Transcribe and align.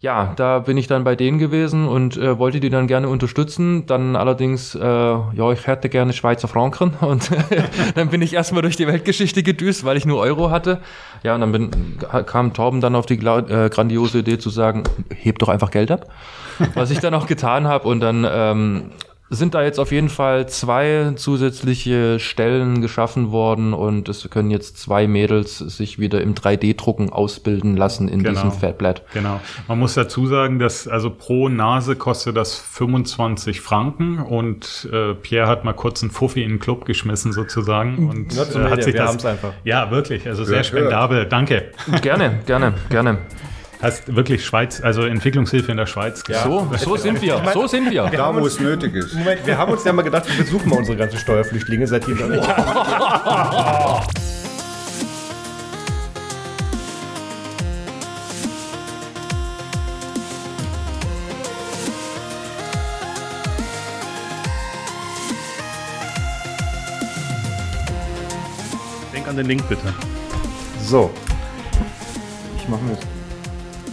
ja, 0.00 0.34
da 0.36 0.58
bin 0.58 0.76
ich 0.76 0.88
dann 0.88 1.04
bei 1.04 1.16
denen 1.16 1.38
gewesen 1.38 1.88
und 1.88 2.18
äh, 2.18 2.38
wollte 2.38 2.60
die 2.60 2.68
dann 2.68 2.86
gerne 2.86 3.08
unterstützen. 3.08 3.86
Dann 3.86 4.14
allerdings, 4.14 4.74
äh, 4.74 4.78
ja, 4.78 5.52
ich 5.52 5.66
hätte 5.66 5.88
gerne 5.88 6.12
Schweizer 6.12 6.48
Franken 6.48 6.92
und 7.00 7.30
dann 7.94 8.08
bin 8.08 8.20
ich 8.20 8.34
erstmal 8.34 8.60
durch 8.60 8.76
die 8.76 8.86
Weltgeschichte 8.86 9.42
gedüst, 9.42 9.84
weil 9.84 9.96
ich 9.96 10.04
nur 10.04 10.20
Euro 10.20 10.50
hatte. 10.50 10.80
Ja, 11.22 11.34
und 11.34 11.40
dann 11.40 11.52
bin, 11.52 11.70
kam 12.26 12.52
Torben 12.52 12.82
dann 12.82 12.94
auf 12.94 13.06
die 13.06 13.14
äh, 13.14 13.70
grandiose 13.70 14.18
Idee 14.18 14.38
zu 14.38 14.50
sagen, 14.50 14.84
heb 15.14 15.38
doch 15.38 15.48
einfach 15.48 15.70
Geld 15.70 15.90
ab. 15.90 16.06
Was 16.74 16.90
ich 16.90 17.00
dann 17.00 17.14
auch 17.14 17.26
getan 17.26 17.66
habe 17.66 17.88
und 17.88 18.00
dann 18.00 18.26
ähm, 18.30 18.90
sind 19.28 19.54
da 19.54 19.62
jetzt 19.64 19.80
auf 19.80 19.90
jeden 19.90 20.08
Fall 20.08 20.48
zwei 20.48 21.12
zusätzliche 21.16 22.20
Stellen 22.20 22.80
geschaffen 22.80 23.32
worden 23.32 23.72
und 23.74 24.08
es 24.08 24.28
können 24.30 24.50
jetzt 24.50 24.78
zwei 24.78 25.08
Mädels 25.08 25.58
sich 25.58 25.98
wieder 25.98 26.20
im 26.20 26.34
3D-Drucken 26.34 27.10
ausbilden 27.12 27.76
lassen 27.76 28.06
in 28.08 28.20
Genau. 28.22 28.30
diesem 28.34 28.52
Fatblatt. 28.52 29.02
Genau. 29.14 29.40
Man 29.66 29.78
muss 29.80 29.94
dazu 29.94 30.26
sagen, 30.26 30.58
dass 30.58 30.86
also 30.86 31.10
pro 31.10 31.48
Nase 31.48 31.96
kostet 31.96 32.36
das 32.36 32.56
25 32.56 33.60
Franken 33.60 34.18
und 34.20 34.88
äh, 34.92 35.14
Pierre 35.14 35.48
hat 35.48 35.64
mal 35.64 35.72
kurz 35.72 36.02
einen 36.02 36.10
Fuffi 36.12 36.42
in 36.42 36.50
den 36.50 36.58
Club 36.60 36.84
geschmissen 36.84 37.32
sozusagen 37.32 38.08
und 38.08 38.32
äh, 38.36 38.38
hat 38.70 38.82
sich 38.84 38.94
wir 38.94 39.02
das 39.02 39.24
einfach. 39.24 39.52
ja 39.64 39.90
wirklich, 39.90 40.26
also 40.28 40.44
sehr 40.44 40.56
hört. 40.58 40.66
spendabel. 40.66 41.26
Danke. 41.26 41.70
Gerne, 42.00 42.40
gerne, 42.46 42.74
gerne. 42.90 43.18
Hast 43.82 44.14
wirklich 44.14 44.44
Schweiz, 44.44 44.80
also 44.80 45.02
Entwicklungshilfe 45.02 45.70
in 45.70 45.76
der 45.76 45.86
Schweiz. 45.86 46.24
So, 46.44 46.66
so 46.78 46.96
sind 46.96 47.20
wir, 47.20 47.42
so 47.52 47.66
sind 47.66 47.90
wir. 47.90 48.04
Da, 48.04 48.34
wo 48.34 48.46
es 48.46 48.58
nötig 48.58 48.94
ist. 48.94 49.14
Moment, 49.14 49.46
wir 49.46 49.58
haben 49.58 49.72
uns 49.72 49.84
ja 49.84 49.92
mal 49.92 50.02
gedacht, 50.02 50.26
wir 50.28 50.44
besuchen 50.44 50.70
mal 50.70 50.78
unsere 50.78 50.96
ganzen 50.96 51.18
Steuerflüchtlinge 51.18 51.86
seit 51.86 52.04
hier. 52.06 52.16
Denk 69.12 69.28
an 69.28 69.36
den 69.36 69.46
Link 69.46 69.68
bitte. 69.68 69.92
So, 70.82 71.10
Ich 72.56 72.68
mache 72.68 72.80
das. 72.90 72.98
Du 73.00 73.15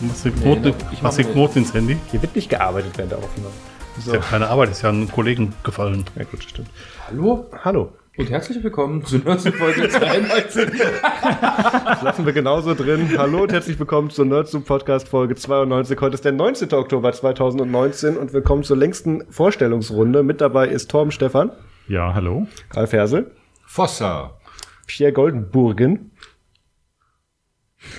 machst 0.07 0.25
den 0.25 0.35
Knoten, 0.35 0.61
ne, 0.69 0.73
ich 0.91 1.01
mach 1.01 1.13
den 1.15 1.27
mir- 1.27 1.33
Knoten 1.33 1.59
ins 1.59 1.73
Handy. 1.73 1.97
hier 2.11 2.21
wird 2.21 2.35
nicht 2.35 2.49
gearbeitet 2.49 2.91
während 2.95 3.11
der 3.11 3.19
Aufnahme. 3.19 3.49
Das 3.95 4.07
ist 4.07 4.13
ja 4.13 4.19
keine 4.19 4.47
Arbeit, 4.49 4.69
ist 4.71 4.81
ja 4.81 4.89
einem 4.89 5.11
Kollegen 5.11 5.53
gefallen. 5.63 6.03
Ja 6.15 6.23
gut, 6.23 6.43
stimmt. 6.43 6.69
Hallo 7.07 7.45
Hallo. 7.63 7.91
und 8.17 8.29
herzlich 8.29 8.63
willkommen 8.63 9.05
zu 9.05 9.17
Nerds 9.19 9.47
Folge 9.49 9.87
92. 9.89 10.71
Das 11.85 12.01
lassen 12.01 12.25
wir 12.25 12.33
genauso 12.33 12.73
drin. 12.73 13.09
Hallo 13.17 13.43
und 13.43 13.51
herzlich 13.51 13.77
willkommen 13.77 14.09
zur 14.09 14.25
Nerdsum 14.25 14.63
Podcast 14.63 15.07
Folge 15.09 15.35
92. 15.35 15.99
Heute 16.01 16.15
ist 16.15 16.25
der 16.25 16.31
19. 16.31 16.73
Oktober 16.73 17.11
2019 17.13 18.17
und 18.17 18.33
willkommen 18.33 18.63
zur 18.63 18.77
längsten 18.77 19.23
Vorstellungsrunde. 19.29 20.23
Mit 20.23 20.41
dabei 20.41 20.67
ist 20.67 20.89
Torben 20.89 21.11
Stefan, 21.11 21.51
Ja, 21.87 22.13
hallo. 22.15 22.47
Ralf 22.71 22.93
Hersel, 22.93 23.31
Fossa. 23.65 24.31
Pierre 24.87 25.13
Goldenburgen. 25.13 26.11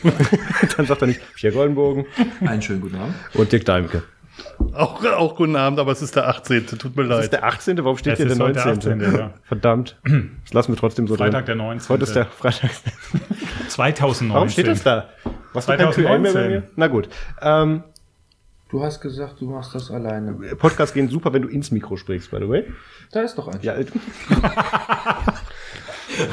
Dann 0.77 0.87
sagt 0.87 1.03
er 1.03 1.07
nicht 1.09 1.21
Pierre 1.35 1.55
Goldenburgen 1.55 2.07
Einen 2.47 2.63
schönen 2.63 2.81
guten 2.81 2.97
Abend. 2.97 3.15
und 3.35 3.51
Dirk 3.53 3.65
Daimke. 3.65 4.03
Auch, 4.73 5.05
auch 5.05 5.37
guten 5.37 5.55
Abend, 5.55 5.79
aber 5.79 5.93
es 5.93 6.03
ist 6.03 6.17
der 6.17 6.29
18. 6.29 6.67
Tut 6.67 6.97
mir 6.97 7.05
Das 7.07 7.25
ist 7.27 7.33
leid. 7.33 7.43
der 7.43 7.45
18. 7.45 7.85
Warum 7.85 7.97
steht 7.99 8.15
Es 8.15 8.17
hier 8.19 8.27
der 8.27 8.35
ist 8.35 8.41
heute 8.43 8.59
19.? 8.67 8.99
der 8.99 9.09
18., 9.09 9.19
ja. 9.21 9.31
Verdammt. 9.45 9.97
Das 10.45 10.53
lassen 10.53 10.73
wir 10.73 10.77
trotzdem 10.79 11.07
so 11.07 11.15
Freitag 11.17 11.47
drin. 11.47 11.59
der 11.59 11.67
19. 11.67 11.89
Heute 11.89 12.03
ist 12.03 12.17
der 12.17 12.27
Freitag. 12.27 12.71
2019. 13.69 14.35
Warum 14.35 14.49
steht 14.49 14.67
das 14.67 14.83
da? 14.83 15.09
Was 15.53 15.67
kein 15.67 15.79
QA 15.79 15.85
mehr 15.87 15.95
bei 15.95 16.31
2019. 16.33 16.51
mir? 16.51 16.63
Na 16.77 16.87
gut. 16.89 17.09
Ähm, 17.41 17.85
Du 18.71 18.83
hast 18.83 19.01
gesagt, 19.01 19.41
du 19.41 19.49
machst 19.49 19.73
das 19.77 19.89
alleine. 19.93 20.33
Podcasts 20.57 20.93
gehen 20.93 21.09
super, 21.09 21.33
wenn 21.33 21.43
du 21.43 21.49
ins 21.49 21.71
Mikro 21.71 21.97
sprichst, 21.97 22.33
by 22.33 22.39
the 22.41 22.49
way. 22.49 22.65
Da 23.13 23.21
ist 23.21 23.37
doch 23.39 23.47
ein. 23.47 23.59
Ja, 23.63 23.75
äh, 23.75 23.85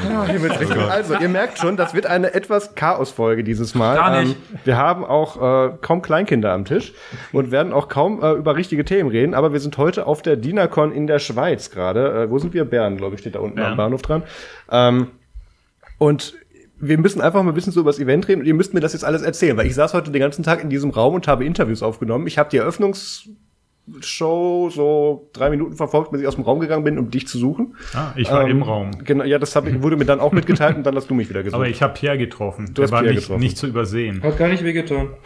Ah, 0.08 0.26
hier 0.26 0.42
wird's 0.42 0.60
richtig. 0.60 0.78
Also, 0.78 1.14
ihr 1.14 1.28
merkt 1.28 1.58
schon, 1.58 1.76
das 1.76 1.94
wird 1.94 2.06
eine 2.06 2.34
etwas 2.34 2.74
Chaos-Folge 2.74 3.44
dieses 3.44 3.74
Mal. 3.74 3.96
Gar 3.96 4.22
nicht. 4.22 4.36
Ähm, 4.36 4.58
wir 4.64 4.76
haben 4.76 5.04
auch 5.04 5.36
äh, 5.36 5.72
kaum 5.80 6.02
Kleinkinder 6.02 6.52
am 6.52 6.64
Tisch 6.64 6.92
und 7.32 7.50
werden 7.50 7.72
auch 7.72 7.88
kaum 7.88 8.22
äh, 8.22 8.32
über 8.32 8.56
richtige 8.56 8.84
Themen 8.84 9.10
reden, 9.10 9.34
aber 9.34 9.52
wir 9.52 9.60
sind 9.60 9.76
heute 9.78 10.06
auf 10.06 10.22
der 10.22 10.36
DINACON 10.36 10.92
in 10.92 11.06
der 11.06 11.18
Schweiz 11.18 11.70
gerade. 11.70 12.24
Äh, 12.24 12.30
wo 12.30 12.38
sind 12.38 12.54
wir? 12.54 12.64
Bern, 12.64 12.96
glaube 12.96 13.16
ich, 13.16 13.20
steht 13.20 13.34
da 13.34 13.40
unten 13.40 13.56
Bern. 13.56 13.72
am 13.72 13.76
Bahnhof 13.76 14.02
dran. 14.02 14.22
Ähm, 14.70 15.08
und 15.98 16.34
wir 16.78 16.98
müssen 16.98 17.20
einfach 17.20 17.42
mal 17.42 17.50
ein 17.50 17.54
bisschen 17.54 17.72
so 17.72 17.80
über 17.80 17.90
das 17.90 18.00
Event 18.00 18.26
reden 18.26 18.40
und 18.40 18.46
ihr 18.46 18.54
müsst 18.54 18.74
mir 18.74 18.80
das 18.80 18.92
jetzt 18.92 19.04
alles 19.04 19.22
erzählen, 19.22 19.56
weil 19.56 19.66
ich 19.66 19.74
saß 19.74 19.94
heute 19.94 20.10
den 20.10 20.20
ganzen 20.20 20.42
Tag 20.42 20.62
in 20.62 20.68
diesem 20.68 20.90
Raum 20.90 21.14
und 21.14 21.28
habe 21.28 21.44
Interviews 21.44 21.82
aufgenommen. 21.82 22.26
Ich 22.26 22.38
habe 22.38 22.50
die 22.50 22.58
Eröffnungsshow 23.86 24.70
so 24.70 25.28
drei 25.32 25.50
Minuten 25.50 25.74
verfolgt, 25.76 26.12
bis 26.12 26.20
ich 26.20 26.26
aus 26.28 26.36
dem 26.36 26.44
Raum 26.44 26.60
gegangen 26.60 26.84
bin, 26.84 26.98
um 26.98 27.10
dich 27.10 27.26
zu 27.26 27.38
suchen. 27.38 27.74
Ah, 27.94 28.12
ich 28.16 28.30
war 28.30 28.44
Ähm, 28.44 28.50
im 28.58 28.62
Raum. 28.62 28.90
Genau, 29.04 29.24
ja, 29.24 29.38
das 29.38 29.56
hab 29.56 29.66
ich, 29.66 29.82
wurde 29.82 29.96
mir 29.96 30.04
dann 30.04 30.20
auch 30.20 30.32
mitgeteilt 30.32 30.76
und 30.76 30.84
dann 30.84 30.94
hast 30.94 31.10
du 31.10 31.14
mich 31.14 31.28
wieder 31.28 31.42
gesucht. 31.42 31.56
Aber 31.56 31.68
ich 31.68 31.82
habe 31.82 31.94
Pierre 31.94 32.16
getroffen. 32.18 32.66
Du 32.66 32.72
Der 32.74 32.84
hast 32.84 32.92
war 32.92 33.00
Pierre 33.00 33.14
nicht, 33.14 33.24
getroffen. 33.24 33.40
nicht 33.42 33.56
zu 33.58 33.66
übersehen. 33.66 34.22
Hat 34.22 34.38
gar 34.38 34.48
nicht 34.48 34.64
wehgetan. 34.64 35.10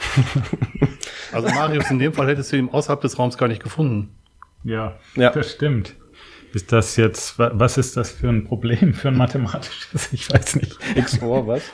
Also 1.33 1.49
Marius, 1.49 1.91
in 1.91 1.99
dem 1.99 2.13
Fall 2.15 2.29
hättest 2.29 2.53
du 2.53 2.57
ihn 2.57 2.69
außerhalb 2.71 3.01
des 3.01 3.19
Raums 3.19 3.37
gar 3.37 3.49
nicht 3.49 3.63
gefunden. 3.63 4.11
Ja, 4.65 4.95
Ja. 5.17 5.31
das 5.31 5.51
stimmt. 5.53 5.95
Ist 6.55 6.73
das 6.73 6.97
jetzt, 6.97 7.39
wa- 7.39 7.51
was 7.53 7.77
ist 7.77 7.97
das 7.97 8.13
für 8.13 8.29
ein 8.29 8.45
Problem, 8.45 8.95
für 8.95 9.09
ein 9.09 9.17
mathematisches? 9.19 10.13
Ich 10.13 10.33
weiß 10.33 10.57
nicht. 10.57 10.79
XOR, 10.95 11.47
was? 11.47 11.63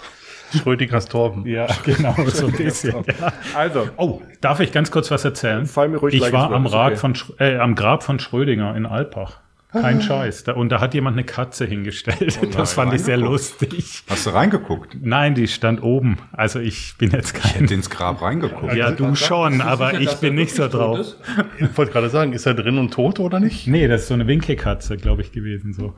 Schrödingers 0.58 1.06
Torben. 1.06 1.46
Ja, 1.46 1.66
genau, 1.84 2.14
so 2.26 2.46
ein 2.46 2.52
bisschen. 2.52 3.04
Ja. 3.06 3.32
Also, 3.54 3.88
Oh, 3.96 4.22
darf 4.40 4.60
ich 4.60 4.72
ganz 4.72 4.90
kurz 4.90 5.10
was 5.10 5.24
erzählen? 5.24 5.66
Fall 5.66 5.88
mir 5.88 5.98
ruhig 5.98 6.14
ich 6.14 6.32
war 6.32 6.52
am, 6.52 6.64
Wort, 6.64 6.74
Rad 6.74 6.92
okay. 6.92 6.96
von, 6.96 7.14
äh, 7.38 7.56
am 7.56 7.74
Grab 7.74 8.02
von 8.02 8.18
Schrödinger 8.18 8.76
in 8.76 8.86
Alpach. 8.86 9.40
Kein 9.72 10.02
Scheiß. 10.02 10.44
Da, 10.44 10.52
und 10.52 10.70
da 10.70 10.80
hat 10.80 10.92
jemand 10.94 11.16
eine 11.16 11.24
Katze 11.24 11.64
hingestellt. 11.64 12.38
das 12.54 12.74
fand 12.74 12.92
ich 12.92 13.02
sehr 13.02 13.16
lustig. 13.16 14.04
Hast 14.08 14.26
du 14.26 14.30
reingeguckt? 14.30 14.96
Nein, 15.00 15.34
die 15.34 15.48
stand 15.48 15.82
oben. 15.82 16.18
Also 16.32 16.58
ich 16.58 16.94
bin 16.98 17.10
jetzt 17.10 17.34
Ich 17.36 17.42
kein... 17.42 17.52
hätte 17.62 17.74
ins 17.74 17.88
Grab 17.88 18.20
reingeguckt. 18.20 18.74
Ja, 18.74 18.90
du 18.90 19.14
schon, 19.14 19.60
aber 19.60 20.00
ich 20.00 20.14
bin 20.16 20.34
nicht 20.34 20.54
so 20.54 20.68
drauf. 20.68 21.14
Ich 21.58 21.76
wollte 21.78 21.92
gerade 21.92 22.10
sagen, 22.10 22.32
ist 22.32 22.46
er 22.46 22.54
drin 22.54 22.78
und 22.78 22.92
tot 22.92 23.18
oder 23.18 23.40
nicht? 23.40 23.66
Nee, 23.66 23.88
das 23.88 24.02
ist 24.02 24.08
so 24.08 24.14
eine 24.14 24.26
Winkelkatze, 24.26 24.96
glaube 24.96 25.22
ich, 25.22 25.32
gewesen. 25.32 25.72
So, 25.72 25.94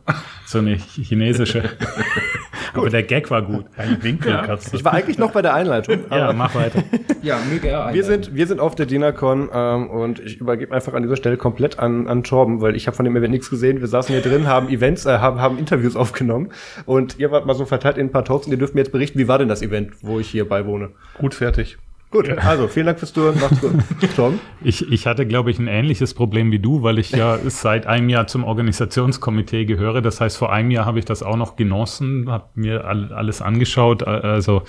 so 0.47 0.59
eine 0.59 0.77
chinesische. 0.77 1.65
aber 2.75 2.91
der 2.91 3.03
Gag 3.03 3.31
war 3.31 3.43
gut. 3.43 3.67
Eine 3.77 4.03
Winkelkatze. 4.03 4.77
ich 4.77 4.85
war 4.85 4.93
eigentlich 4.93 5.19
noch 5.19 5.33
bei 5.33 5.43
der 5.43 5.55
Einleitung. 5.55 6.01
Ja, 6.11 6.33
mach 6.33 6.55
weiter. 6.55 6.83
Ja, 7.23 7.39
mega. 7.51 7.95
Wir 7.95 8.05
sind, 8.05 8.35
wir 8.35 8.47
sind 8.47 8.61
auf 8.61 8.75
der 8.75 8.85
DINACON 8.85 9.49
ähm, 9.51 9.89
und 9.89 10.21
ich 10.21 10.43
übergebe 10.43 10.75
einfach 10.75 10.93
an 10.93 11.03
dieser 11.03 11.17
Stelle 11.17 11.39
komplett 11.39 11.79
an, 11.79 12.07
an 12.07 12.23
Torben, 12.23 12.61
weil 12.61 12.77
ich 12.77 12.87
habe 12.87 12.95
von 12.95 13.07
dem 13.07 13.17
Event 13.17 13.33
nichts 13.33 13.49
gesehen. 13.49 13.64
Wir 13.65 13.89
saßen 13.89 14.15
hier 14.15 14.23
drin, 14.23 14.47
haben 14.47 14.69
Events, 14.69 15.07
äh, 15.07 15.19
haben, 15.19 15.41
haben 15.41 15.59
Interviews 15.59 15.97
aufgenommen 15.97 16.51
und 16.87 17.19
ihr 17.19 17.31
wart 17.31 17.47
mal 17.47 17.55
so 17.55 17.65
verteilt 17.65 17.99
in 17.99 18.07
ein 18.07 18.13
paar 18.13 18.25
Talks 18.25 18.47
und 18.47 18.53
ihr 18.53 18.59
dürft 18.59 18.75
mir 18.75 18.83
jetzt 18.83 18.93
berichten, 18.93 19.19
wie 19.19 19.29
war 19.29 19.39
denn 19.39 19.49
das 19.49 19.63
Event, 19.63 19.93
wo 20.03 20.21
ich 20.21 20.29
hier 20.29 20.49
beiwohne. 20.49 20.91
Gut 21.19 21.35
fertig. 21.35 21.79
Gut, 22.15 22.31
also 22.31 22.69
vielen 22.69 22.87
Dank 22.87 23.01
fürs 23.01 23.13
Zuhören. 23.13 23.41
Macht's 23.41 23.61
gut. 23.61 23.73
Torben? 24.17 24.39
Ich, 24.63 24.89
ich 24.93 25.05
hatte, 25.09 25.27
glaube 25.27 25.51
ich, 25.51 25.59
ein 25.59 25.67
ähnliches 25.67 26.15
Problem 26.15 26.53
wie 26.53 26.61
du, 26.61 26.85
weil 26.85 27.01
ich 27.01 27.11
ja 27.11 27.41
seit 27.49 27.89
einem 27.89 28.09
Jahr 28.09 28.29
zum 28.29 28.45
Organisationskomitee 28.45 29.65
gehöre. 29.65 30.01
Das 30.01 30.21
heißt, 30.21 30.37
vor 30.37 30.53
einem 30.53 30.71
Jahr 30.71 30.87
habe 30.87 31.01
ich 31.01 31.05
das 31.05 31.25
auch 31.25 31.37
noch 31.37 31.57
genossen, 31.57 32.31
habe 32.31 32.45
mir 32.55 32.85
all, 32.85 33.13
alles 33.13 33.43
angeschaut, 33.43 34.03
äh, 34.03 34.05
also 34.05 34.63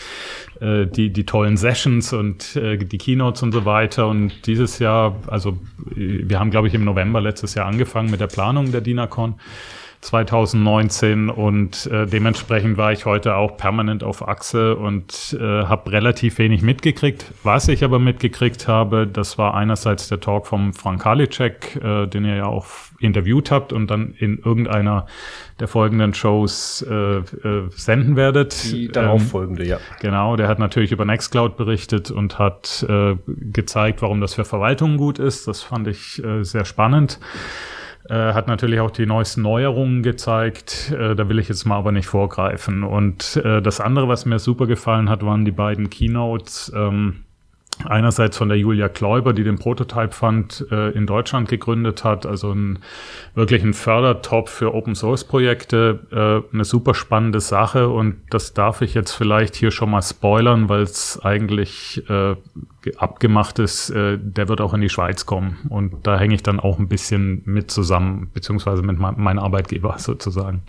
äh, 0.59 0.87
die, 0.87 1.13
die 1.13 1.27
tollen 1.27 1.55
Sessions 1.55 2.13
und 2.13 2.55
äh, 2.55 2.77
die 2.79 2.97
Keynotes 2.97 3.43
und 3.43 3.51
so 3.51 3.63
weiter. 3.63 4.07
Und 4.07 4.47
dieses 4.47 4.79
Jahr, 4.79 5.15
also 5.27 5.51
äh, 5.91 6.23
wir 6.27 6.39
haben, 6.39 6.49
glaube 6.49 6.67
ich, 6.67 6.73
im 6.73 6.83
November 6.83 7.21
letztes 7.21 7.53
Jahr 7.53 7.67
angefangen 7.67 8.09
mit 8.09 8.21
der 8.21 8.27
Planung 8.27 8.71
der 8.71 8.81
DINACON. 8.81 9.35
2019 10.01 11.29
und 11.29 11.87
äh, 11.87 12.05
dementsprechend 12.05 12.77
war 12.77 12.91
ich 12.91 13.05
heute 13.05 13.35
auch 13.35 13.57
permanent 13.57 14.03
auf 14.03 14.27
Achse 14.27 14.75
und 14.75 15.37
äh, 15.39 15.43
habe 15.65 15.91
relativ 15.91 16.37
wenig 16.37 16.61
mitgekriegt. 16.61 17.25
Was 17.43 17.67
ich 17.67 17.83
aber 17.83 17.99
mitgekriegt 17.99 18.67
habe, 18.67 19.07
das 19.07 19.37
war 19.37 19.55
einerseits 19.55 20.07
der 20.07 20.19
Talk 20.19 20.47
vom 20.47 20.73
Frank 20.73 21.01
Karliczek, 21.01 21.79
äh, 21.83 22.07
den 22.07 22.25
ihr 22.25 22.35
ja 22.35 22.45
auch 22.45 22.65
interviewt 22.99 23.51
habt 23.51 23.73
und 23.73 23.89
dann 23.89 24.13
in 24.17 24.39
irgendeiner 24.39 25.07
der 25.59 25.67
folgenden 25.67 26.13
Shows 26.13 26.85
äh, 26.89 27.17
äh, 27.17 27.69
senden 27.69 28.15
werdet. 28.15 28.71
Die 28.71 28.85
Ähm, 28.85 28.91
darauffolgende, 28.91 29.65
ja. 29.65 29.79
Genau, 30.01 30.35
der 30.35 30.47
hat 30.47 30.59
natürlich 30.59 30.91
über 30.91 31.05
Nextcloud 31.05 31.57
berichtet 31.57 32.11
und 32.11 32.39
hat 32.39 32.85
äh, 32.89 33.15
gezeigt, 33.27 34.01
warum 34.01 34.21
das 34.21 34.33
für 34.33 34.45
Verwaltungen 34.45 34.97
gut 34.97 35.19
ist. 35.19 35.47
Das 35.47 35.63
fand 35.63 35.87
ich 35.87 36.23
äh, 36.23 36.43
sehr 36.43 36.65
spannend. 36.65 37.19
Äh, 38.09 38.33
hat 38.33 38.47
natürlich 38.47 38.79
auch 38.79 38.91
die 38.91 39.05
neuesten 39.05 39.41
Neuerungen 39.41 40.03
gezeigt. 40.03 40.91
Äh, 40.91 41.15
da 41.15 41.27
will 41.27 41.39
ich 41.39 41.49
jetzt 41.49 41.65
mal 41.65 41.77
aber 41.77 41.91
nicht 41.91 42.07
vorgreifen. 42.07 42.83
Und 42.83 43.37
äh, 43.37 43.61
das 43.61 43.81
andere, 43.81 44.07
was 44.07 44.25
mir 44.25 44.37
super 44.39 44.67
gefallen 44.67 45.09
hat, 45.09 45.25
waren 45.25 45.43
die 45.43 45.51
beiden 45.51 45.89
Keynotes. 45.89 46.71
Ähm, 46.75 47.23
einerseits 47.83 48.37
von 48.37 48.47
der 48.47 48.57
Julia 48.57 48.87
Kläuber, 48.87 49.33
die 49.33 49.43
den 49.43 49.57
Prototype 49.59 50.11
Fund 50.11 50.65
äh, 50.71 50.91
in 50.91 51.05
Deutschland 51.05 51.49
gegründet 51.49 52.03
hat, 52.03 52.25
also 52.25 52.51
ein 52.53 52.79
wirklich 53.33 53.63
ein 53.63 53.73
Fördertop 53.73 54.47
für 54.49 54.73
Open 54.73 54.95
Source 54.95 55.25
Projekte, 55.25 55.99
äh, 56.51 56.53
eine 56.55 56.63
super 56.63 56.93
spannende 56.93 57.41
Sache 57.41 57.89
und 57.89 58.15
das 58.29 58.53
darf 58.53 58.81
ich 58.81 58.93
jetzt 58.93 59.11
vielleicht 59.11 59.55
hier 59.55 59.71
schon 59.71 59.91
mal 59.91 60.01
spoilern, 60.01 60.69
weil 60.69 60.83
es 60.83 61.19
eigentlich 61.23 62.01
äh, 62.09 62.35
ge- 62.81 62.95
abgemacht 62.97 63.59
ist, 63.59 63.89
äh, 63.89 64.17
der 64.21 64.47
wird 64.47 64.61
auch 64.61 64.73
in 64.73 64.81
die 64.81 64.89
Schweiz 64.89 65.25
kommen 65.25 65.57
und 65.69 66.07
da 66.07 66.17
hänge 66.17 66.35
ich 66.35 66.43
dann 66.43 66.59
auch 66.61 66.79
ein 66.79 66.87
bisschen 66.87 67.41
mit 67.45 67.71
zusammen, 67.71 68.29
beziehungsweise 68.33 68.83
mit 68.83 68.97
mein, 68.97 69.15
meinem 69.19 69.39
Arbeitgeber 69.39 69.95
sozusagen. 69.97 70.63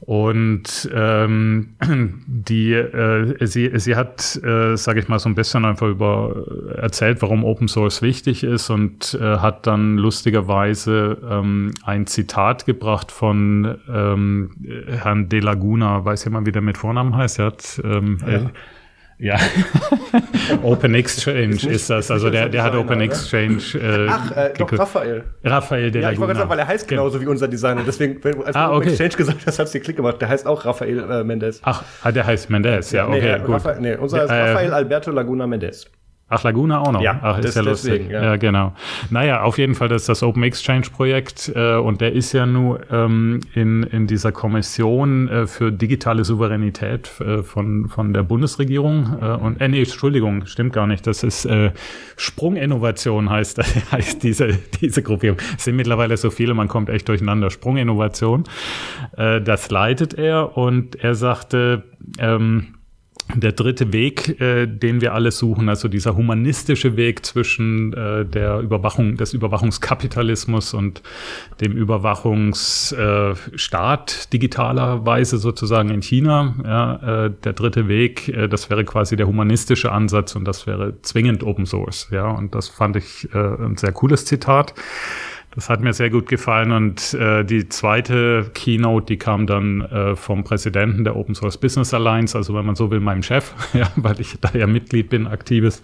Und 0.00 0.88
ähm, 0.94 1.74
die, 2.26 2.72
äh, 2.72 3.46
sie, 3.46 3.70
sie 3.74 3.96
hat, 3.96 4.36
äh, 4.42 4.76
sage 4.76 5.00
ich 5.00 5.08
mal, 5.08 5.18
so 5.18 5.28
ein 5.28 5.34
bisschen 5.34 5.64
einfach 5.64 5.88
über 5.88 6.44
erzählt, 6.76 7.20
warum 7.20 7.44
Open 7.44 7.68
Source 7.68 8.00
wichtig 8.00 8.44
ist 8.44 8.70
und 8.70 9.18
äh, 9.20 9.38
hat 9.38 9.66
dann 9.66 9.98
lustigerweise 9.98 11.18
ähm, 11.28 11.72
ein 11.84 12.06
Zitat 12.06 12.64
gebracht 12.64 13.10
von 13.10 13.78
ähm, 13.88 14.50
Herrn 14.86 15.28
De 15.28 15.40
Laguna, 15.40 16.04
weiß 16.04 16.24
jemand, 16.24 16.46
wie 16.46 16.52
der 16.52 16.62
mit 16.62 16.78
Vornamen 16.78 17.16
heißt? 17.16 17.40
Er 17.40 17.46
hat 17.46 17.80
ähm, 17.84 18.18
ja. 18.26 18.50
Ja, 19.20 19.36
Open 20.62 20.94
Exchange 20.94 21.56
ist 21.68 21.90
das. 21.90 22.08
Also 22.10 22.30
der, 22.30 22.48
der 22.48 22.62
hat 22.62 22.74
Open 22.74 23.00
Exchange. 23.00 23.58
Äh, 23.74 24.06
Ach, 24.08 24.30
äh, 24.36 24.52
doch. 24.56 24.72
Raphael. 24.78 25.24
Raphael 25.42 25.90
de 25.90 26.02
Ja, 26.02 26.12
ich 26.12 26.18
wollte 26.20 26.20
Laguna. 26.20 26.26
gerade 26.26 26.38
sagen, 26.38 26.50
weil 26.50 26.58
er 26.60 26.68
heißt 26.68 26.86
Genau. 26.86 27.02
genauso 27.02 27.20
wie 27.20 27.26
unser 27.26 27.48
Designer. 27.48 27.82
Deswegen, 27.84 28.22
wenn, 28.22 28.44
als 28.44 28.54
Ah, 28.54 28.66
du 28.68 28.74
Open 28.74 28.82
okay. 28.82 28.90
Exchange 28.90 29.16
gesagt 29.16 29.46
hast, 29.46 29.58
hat's 29.58 29.72
dir 29.72 29.80
Klick 29.80 29.96
gemacht. 29.96 30.20
Der 30.20 30.28
heißt 30.28 30.46
auch 30.46 30.64
Raphael 30.64 30.98
äh, 31.10 31.24
Mendes. 31.24 31.60
Ach, 31.64 31.82
ah, 32.02 32.12
der 32.12 32.26
heißt 32.26 32.48
Mendez, 32.50 32.92
ja, 32.92 33.08
okay, 33.08 33.20
nee, 33.20 33.28
äh, 33.28 33.38
gut. 33.40 33.54
Raphael, 33.56 33.80
nee, 33.80 33.96
unser 33.96 34.22
ist 34.24 34.30
Äh, 34.30 34.34
Raphael 34.50 34.72
Alberto 34.72 35.10
Laguna 35.10 35.46
Mendes. 35.48 35.90
Ach, 36.30 36.42
Laguna 36.42 36.80
auch 36.80 36.92
noch. 36.92 37.00
Ja, 37.00 37.18
Ach, 37.22 37.38
ist 37.38 37.54
ja 37.54 37.62
lustig. 37.62 37.92
deswegen, 37.92 38.10
ja. 38.10 38.22
ja. 38.22 38.36
genau. 38.36 38.74
Naja, 39.08 39.42
auf 39.42 39.56
jeden 39.56 39.74
Fall, 39.74 39.88
das 39.88 40.02
ist 40.02 40.08
das 40.10 40.22
Open 40.22 40.42
Exchange 40.42 40.88
Projekt 40.92 41.50
äh, 41.54 41.76
und 41.76 42.02
der 42.02 42.12
ist 42.12 42.32
ja 42.32 42.44
nur 42.44 42.80
ähm, 42.92 43.40
in, 43.54 43.82
in 43.84 44.06
dieser 44.06 44.30
Kommission 44.30 45.28
äh, 45.28 45.46
für 45.46 45.72
digitale 45.72 46.24
Souveränität 46.24 47.10
äh, 47.20 47.42
von, 47.42 47.88
von 47.88 48.12
der 48.12 48.24
Bundesregierung. 48.24 49.16
Äh, 49.22 49.24
und, 49.24 49.60
äh, 49.60 49.68
nee, 49.68 49.80
Entschuldigung, 49.80 50.44
stimmt 50.44 50.74
gar 50.74 50.86
nicht. 50.86 51.06
Das 51.06 51.22
ist 51.22 51.46
äh, 51.46 51.72
Sprunginnovation 52.18 53.30
heißt, 53.30 53.62
heißt 53.92 54.22
diese, 54.22 54.58
diese 54.82 55.02
Gruppierung. 55.02 55.38
Es 55.56 55.64
sind 55.64 55.76
mittlerweile 55.76 56.14
so 56.18 56.30
viele, 56.30 56.52
man 56.52 56.68
kommt 56.68 56.90
echt 56.90 57.08
durcheinander. 57.08 57.48
Sprunginnovation. 57.48 58.44
Äh, 59.16 59.40
das 59.40 59.70
leitet 59.70 60.12
er 60.12 60.58
und 60.58 61.02
er 61.02 61.14
sagte, 61.14 61.84
ähm, 62.18 62.74
der 63.34 63.52
dritte 63.52 63.92
Weg, 63.92 64.40
äh, 64.40 64.66
den 64.66 65.00
wir 65.00 65.14
alle 65.14 65.30
suchen, 65.30 65.68
also 65.68 65.86
dieser 65.88 66.16
humanistische 66.16 66.96
Weg 66.96 67.26
zwischen 67.26 67.92
äh, 67.92 68.24
der 68.24 68.60
Überwachung, 68.60 69.16
des 69.16 69.34
Überwachungskapitalismus 69.34 70.74
und 70.74 71.02
dem 71.60 71.72
Überwachungsstaat 71.72 74.32
digitalerweise 74.32 75.38
sozusagen 75.38 75.90
in 75.90 76.02
China. 76.02 76.54
Ja, 76.64 77.26
äh, 77.26 77.30
der 77.44 77.52
dritte 77.52 77.86
Weg, 77.88 78.28
äh, 78.28 78.48
das 78.48 78.70
wäre 78.70 78.84
quasi 78.84 79.16
der 79.16 79.26
humanistische 79.26 79.92
Ansatz 79.92 80.34
und 80.34 80.46
das 80.46 80.66
wäre 80.66 80.94
zwingend 81.02 81.44
Open 81.44 81.66
Source. 81.66 82.08
Ja, 82.10 82.30
und 82.30 82.54
das 82.54 82.68
fand 82.68 82.96
ich 82.96 83.28
äh, 83.34 83.38
ein 83.38 83.76
sehr 83.76 83.92
cooles 83.92 84.24
Zitat. 84.24 84.72
Das 85.54 85.70
hat 85.70 85.80
mir 85.80 85.92
sehr 85.92 86.10
gut 86.10 86.28
gefallen 86.28 86.72
und 86.72 87.14
äh, 87.14 87.44
die 87.44 87.68
zweite 87.68 88.50
Keynote, 88.54 89.06
die 89.06 89.16
kam 89.16 89.46
dann 89.46 89.80
äh, 89.80 90.14
vom 90.14 90.44
Präsidenten 90.44 91.04
der 91.04 91.16
Open 91.16 91.34
Source 91.34 91.56
Business 91.56 91.92
Alliance, 91.94 92.36
also 92.36 92.54
wenn 92.54 92.66
man 92.66 92.74
so 92.74 92.90
will, 92.90 93.00
meinem 93.00 93.22
Chef, 93.22 93.54
ja, 93.72 93.88
weil 93.96 94.20
ich 94.20 94.38
da 94.40 94.50
ja 94.56 94.66
Mitglied 94.66 95.08
bin, 95.08 95.26
aktives. 95.26 95.82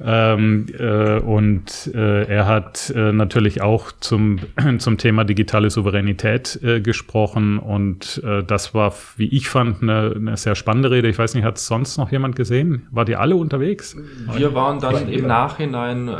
Ähm, 0.00 0.66
äh, 0.78 1.18
und 1.18 1.90
äh, 1.94 2.24
er 2.24 2.46
hat 2.46 2.92
äh, 2.94 3.12
natürlich 3.12 3.62
auch 3.62 3.92
zum, 3.92 4.38
zum 4.78 4.98
Thema 4.98 5.24
digitale 5.24 5.70
Souveränität 5.70 6.60
äh, 6.62 6.80
gesprochen 6.80 7.58
und 7.58 8.22
äh, 8.24 8.42
das 8.42 8.74
war, 8.74 8.94
wie 9.16 9.28
ich 9.28 9.48
fand, 9.48 9.82
eine, 9.82 10.14
eine 10.16 10.36
sehr 10.36 10.54
spannende 10.54 10.90
Rede. 10.90 11.08
Ich 11.08 11.18
weiß 11.18 11.34
nicht, 11.34 11.44
hat 11.44 11.58
sonst 11.58 11.98
noch 11.98 12.10
jemand 12.10 12.36
gesehen? 12.36 12.86
Wart 12.90 13.08
ihr 13.08 13.20
alle 13.20 13.36
unterwegs? 13.36 13.96
Wir 14.34 14.54
waren 14.54 14.80
dann 14.80 15.08
im 15.08 15.26
Nachhinein, 15.26 16.08
äh, 16.08 16.12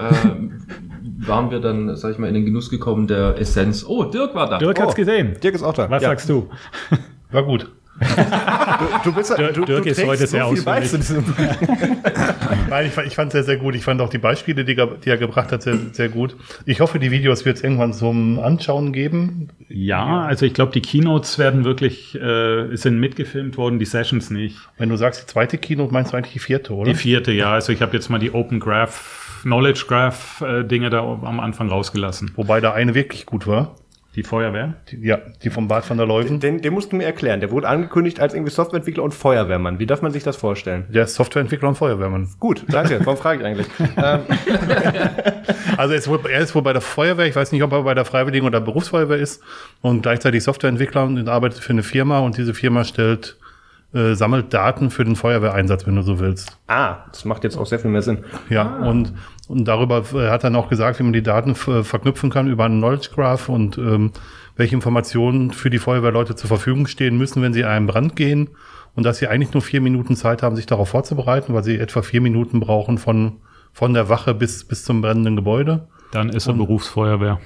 waren 1.26 1.50
wir 1.50 1.60
dann, 1.60 1.96
sag 1.96 2.12
ich 2.12 2.18
mal, 2.18 2.28
in 2.28 2.34
den 2.34 2.44
Genuss 2.44 2.63
gekommen 2.70 3.06
der 3.06 3.38
Essenz. 3.38 3.84
Oh, 3.86 4.04
Dirk 4.04 4.34
war 4.34 4.48
da. 4.48 4.58
Dirk 4.58 4.80
hat's 4.80 4.94
gesehen. 4.94 5.36
Dirk 5.42 5.54
ist 5.54 5.62
auch 5.62 5.74
da. 5.74 5.88
Was 5.90 6.02
Ja. 6.02 6.10
sagst 6.10 6.28
du? 6.28 6.48
War 7.30 7.42
gut. 7.44 7.70
Du, 9.04 9.12
bist, 9.12 9.30
du, 9.30 9.36
Dirk- 9.36 9.54
du, 9.54 9.64
Dirk 9.66 9.86
ist 9.86 10.04
heute 10.04 10.26
sehr 10.26 10.40
bei 10.64 10.80
ausführlich. 10.80 10.90
Nein, 12.68 12.86
ich, 12.86 12.92
fand- 12.92 13.06
ich 13.06 13.14
fand 13.14 13.30
sehr, 13.32 13.44
sehr 13.44 13.56
gut. 13.56 13.74
Ich 13.76 13.84
fand 13.84 14.00
auch 14.00 14.08
die 14.08 14.18
Beispiele, 14.18 14.64
die, 14.64 14.76
er- 14.76 14.96
die 15.04 15.08
er 15.10 15.16
gebracht 15.16 15.52
hat, 15.52 15.62
sehr, 15.62 15.76
sehr 15.92 16.08
gut. 16.08 16.34
Ich 16.66 16.80
hoffe, 16.80 16.98
die 16.98 17.10
Videos 17.12 17.44
wird 17.44 17.56
es 17.58 17.62
irgendwann 17.62 17.92
zum 17.92 18.40
Anschauen 18.40 18.92
geben. 18.92 19.48
Ja, 19.68 20.22
also 20.22 20.44
ich 20.44 20.54
glaube, 20.54 20.72
die 20.72 20.80
Keynotes 20.82 21.38
werden 21.38 21.64
wirklich, 21.64 22.14
äh, 22.20 22.74
sind 22.76 22.98
mitgefilmt 22.98 23.56
worden, 23.56 23.78
die 23.78 23.84
Sessions 23.84 24.30
nicht. 24.30 24.56
Wenn 24.76 24.88
du 24.88 24.96
sagst, 24.96 25.22
die 25.22 25.26
zweite 25.26 25.58
Keynote, 25.58 25.92
meinst 25.92 26.12
du 26.12 26.16
eigentlich 26.16 26.32
die 26.32 26.38
vierte, 26.40 26.72
oder? 26.74 26.90
Die 26.90 26.96
vierte, 26.96 27.30
ja. 27.32 27.52
Also 27.52 27.72
ich 27.72 27.80
habe 27.80 27.92
jetzt 27.96 28.08
mal 28.10 28.18
die 28.18 28.32
Open 28.32 28.58
Graph, 28.60 29.23
Knowledge 29.44 29.84
Graph 29.88 30.42
äh, 30.42 30.64
Dinge 30.64 30.90
da 30.90 31.00
am 31.00 31.40
Anfang 31.40 31.68
rausgelassen. 31.70 32.32
Wobei 32.36 32.60
da 32.60 32.72
eine 32.72 32.94
wirklich 32.94 33.24
gut 33.26 33.46
war. 33.46 33.76
Die 34.16 34.22
Feuerwehr? 34.22 34.74
Die, 34.90 35.04
ja, 35.04 35.18
die 35.42 35.50
vom 35.50 35.66
Bart 35.66 35.90
van 35.90 35.96
der 35.96 36.06
Leuven. 36.06 36.38
Den, 36.38 36.62
den 36.62 36.72
musst 36.72 36.92
du 36.92 36.96
mir 36.96 37.04
erklären. 37.04 37.40
Der 37.40 37.50
wurde 37.50 37.66
angekündigt 37.66 38.20
als 38.20 38.32
irgendwie 38.32 38.52
Softwareentwickler 38.52 39.02
und 39.02 39.12
Feuerwehrmann. 39.12 39.80
Wie 39.80 39.86
darf 39.86 40.02
man 40.02 40.12
sich 40.12 40.22
das 40.22 40.36
vorstellen? 40.36 40.84
Der 40.88 41.02
ist 41.04 41.16
Softwareentwickler 41.16 41.68
und 41.68 41.74
Feuerwehrmann. 41.74 42.28
Gut, 42.38 42.64
danke. 42.68 43.00
Warum 43.04 43.16
frage 43.16 43.40
ich 43.40 43.46
eigentlich? 43.46 43.66
ähm, 43.96 44.20
Also 45.76 45.92
er 45.94 45.98
ist, 45.98 46.08
wohl, 46.08 46.20
er 46.30 46.40
ist 46.40 46.54
wohl 46.54 46.62
bei 46.62 46.72
der 46.72 46.82
Feuerwehr, 46.82 47.26
ich 47.26 47.34
weiß 47.34 47.50
nicht, 47.50 47.62
ob 47.64 47.72
er 47.72 47.82
bei 47.82 47.94
der 47.94 48.04
Freiwilligen 48.04 48.46
oder 48.46 48.60
Berufsfeuerwehr 48.60 49.18
ist 49.18 49.42
und 49.82 50.02
gleichzeitig 50.02 50.44
Softwareentwickler 50.44 51.02
und 51.04 51.28
arbeitet 51.28 51.58
für 51.58 51.72
eine 51.72 51.82
Firma 51.82 52.20
und 52.20 52.36
diese 52.36 52.54
Firma 52.54 52.84
stellt, 52.84 53.36
äh, 53.92 54.14
sammelt 54.14 54.54
Daten 54.54 54.90
für 54.90 55.04
den 55.04 55.16
Feuerwehreinsatz, 55.16 55.86
wenn 55.86 55.96
du 55.96 56.02
so 56.02 56.20
willst. 56.20 56.56
ah, 56.68 56.98
das 57.10 57.24
macht 57.24 57.42
jetzt 57.44 57.56
auch 57.56 57.66
sehr 57.66 57.80
viel 57.80 57.90
mehr 57.90 58.02
Sinn. 58.02 58.24
Ja, 58.48 58.76
und, 58.76 59.12
und 59.48 59.66
darüber 59.66 60.04
äh, 60.14 60.30
hat 60.30 60.44
er 60.44 60.50
noch 60.50 60.68
gesagt, 60.68 60.98
wie 60.98 61.02
man 61.02 61.12
die 61.12 61.22
Daten 61.22 61.50
f- 61.52 61.86
verknüpfen 61.86 62.30
kann 62.30 62.48
über 62.48 62.64
einen 62.64 62.78
Knowledge 62.78 63.10
Graph 63.14 63.48
und 63.48 63.78
ähm, 63.78 64.12
welche 64.56 64.74
Informationen 64.74 65.50
für 65.50 65.70
die 65.70 65.78
Feuerwehrleute 65.78 66.34
zur 66.36 66.48
Verfügung 66.48 66.86
stehen 66.86 67.18
müssen, 67.18 67.42
wenn 67.42 67.52
sie 67.52 67.60
in 67.60 67.66
einen 67.66 67.86
Brand 67.86 68.16
gehen 68.16 68.50
und 68.94 69.04
dass 69.04 69.18
sie 69.18 69.26
eigentlich 69.26 69.52
nur 69.52 69.62
vier 69.62 69.80
Minuten 69.80 70.14
Zeit 70.16 70.42
haben, 70.42 70.56
sich 70.56 70.66
darauf 70.66 70.88
vorzubereiten, 70.88 71.54
weil 71.54 71.64
sie 71.64 71.78
etwa 71.78 72.02
vier 72.02 72.20
Minuten 72.20 72.60
brauchen 72.60 72.98
von, 72.98 73.40
von 73.72 73.94
der 73.94 74.08
Wache 74.08 74.34
bis, 74.34 74.64
bis 74.64 74.84
zum 74.84 75.00
brennenden 75.02 75.34
Gebäude. 75.36 75.88
Dann 76.12 76.28
ist 76.28 76.46
er 76.46 76.54
Berufsfeuerwehr. 76.54 77.40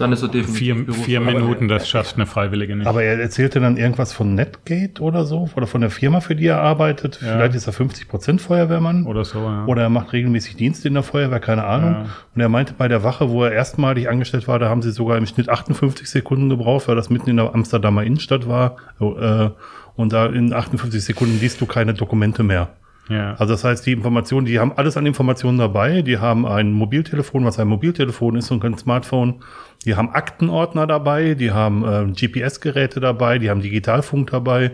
Dann 0.00 0.12
ist 0.12 0.22
er 0.22 0.28
definitiv 0.28 0.56
Vier, 0.56 0.94
vier 0.94 1.20
Minuten, 1.20 1.68
das 1.68 1.88
schafft 1.88 2.16
eine 2.16 2.26
Freiwillige 2.26 2.74
nicht. 2.74 2.86
Aber 2.86 3.02
er 3.02 3.20
erzählte 3.20 3.60
dann 3.60 3.76
irgendwas 3.76 4.12
von 4.12 4.34
Netgate 4.34 5.00
oder 5.00 5.24
so, 5.24 5.48
oder 5.54 5.66
von 5.66 5.80
der 5.80 5.90
Firma, 5.90 6.20
für 6.20 6.34
die 6.34 6.46
er 6.46 6.60
arbeitet. 6.60 7.20
Ja. 7.20 7.34
Vielleicht 7.34 7.54
ist 7.54 7.66
er 7.66 7.74
50% 7.74 8.40
Feuerwehrmann. 8.40 9.06
Oder 9.06 9.24
so, 9.24 9.40
ja. 9.40 9.64
Oder 9.66 9.82
er 9.82 9.90
macht 9.90 10.12
regelmäßig 10.12 10.56
Dienst 10.56 10.86
in 10.86 10.94
der 10.94 11.02
Feuerwehr, 11.02 11.40
keine 11.40 11.64
Ahnung. 11.64 11.92
Ja. 11.92 12.06
Und 12.34 12.40
er 12.40 12.48
meinte, 12.48 12.74
bei 12.76 12.88
der 12.88 13.04
Wache, 13.04 13.30
wo 13.30 13.44
er 13.44 13.52
erstmalig 13.52 14.08
angestellt 14.08 14.48
war, 14.48 14.58
da 14.58 14.68
haben 14.68 14.82
sie 14.82 14.90
sogar 14.90 15.18
im 15.18 15.26
Schnitt 15.26 15.48
58 15.48 16.08
Sekunden 16.08 16.48
gebraucht, 16.48 16.88
weil 16.88 16.96
das 16.96 17.10
mitten 17.10 17.30
in 17.30 17.36
der 17.36 17.54
Amsterdamer 17.54 18.02
Innenstadt 18.02 18.48
war. 18.48 18.76
Äh, 19.00 19.50
Und 19.96 20.14
da 20.14 20.26
in 20.26 20.52
58 20.54 21.04
Sekunden 21.04 21.38
liest 21.40 21.60
du 21.60 21.66
keine 21.66 21.92
Dokumente 21.92 22.42
mehr. 22.42 22.70
Ja. 23.10 23.32
Also 23.32 23.54
das 23.54 23.64
heißt, 23.64 23.84
die 23.84 23.92
Informationen, 23.92 24.46
die 24.46 24.60
haben 24.60 24.72
alles 24.76 24.96
an 24.96 25.04
Informationen 25.04 25.58
dabei. 25.58 26.02
Die 26.02 26.18
haben 26.18 26.46
ein 26.46 26.72
Mobiltelefon, 26.72 27.44
was 27.44 27.58
ein 27.58 27.66
Mobiltelefon 27.66 28.36
ist 28.36 28.50
und 28.52 28.60
kein 28.60 28.78
Smartphone. 28.78 29.42
Die 29.84 29.96
haben 29.96 30.10
Aktenordner 30.10 30.86
dabei, 30.86 31.34
die 31.34 31.50
haben 31.50 31.84
äh, 31.84 32.12
GPS-Geräte 32.12 33.00
dabei, 33.00 33.38
die 33.38 33.50
haben 33.50 33.62
Digitalfunk 33.62 34.30
dabei. 34.30 34.72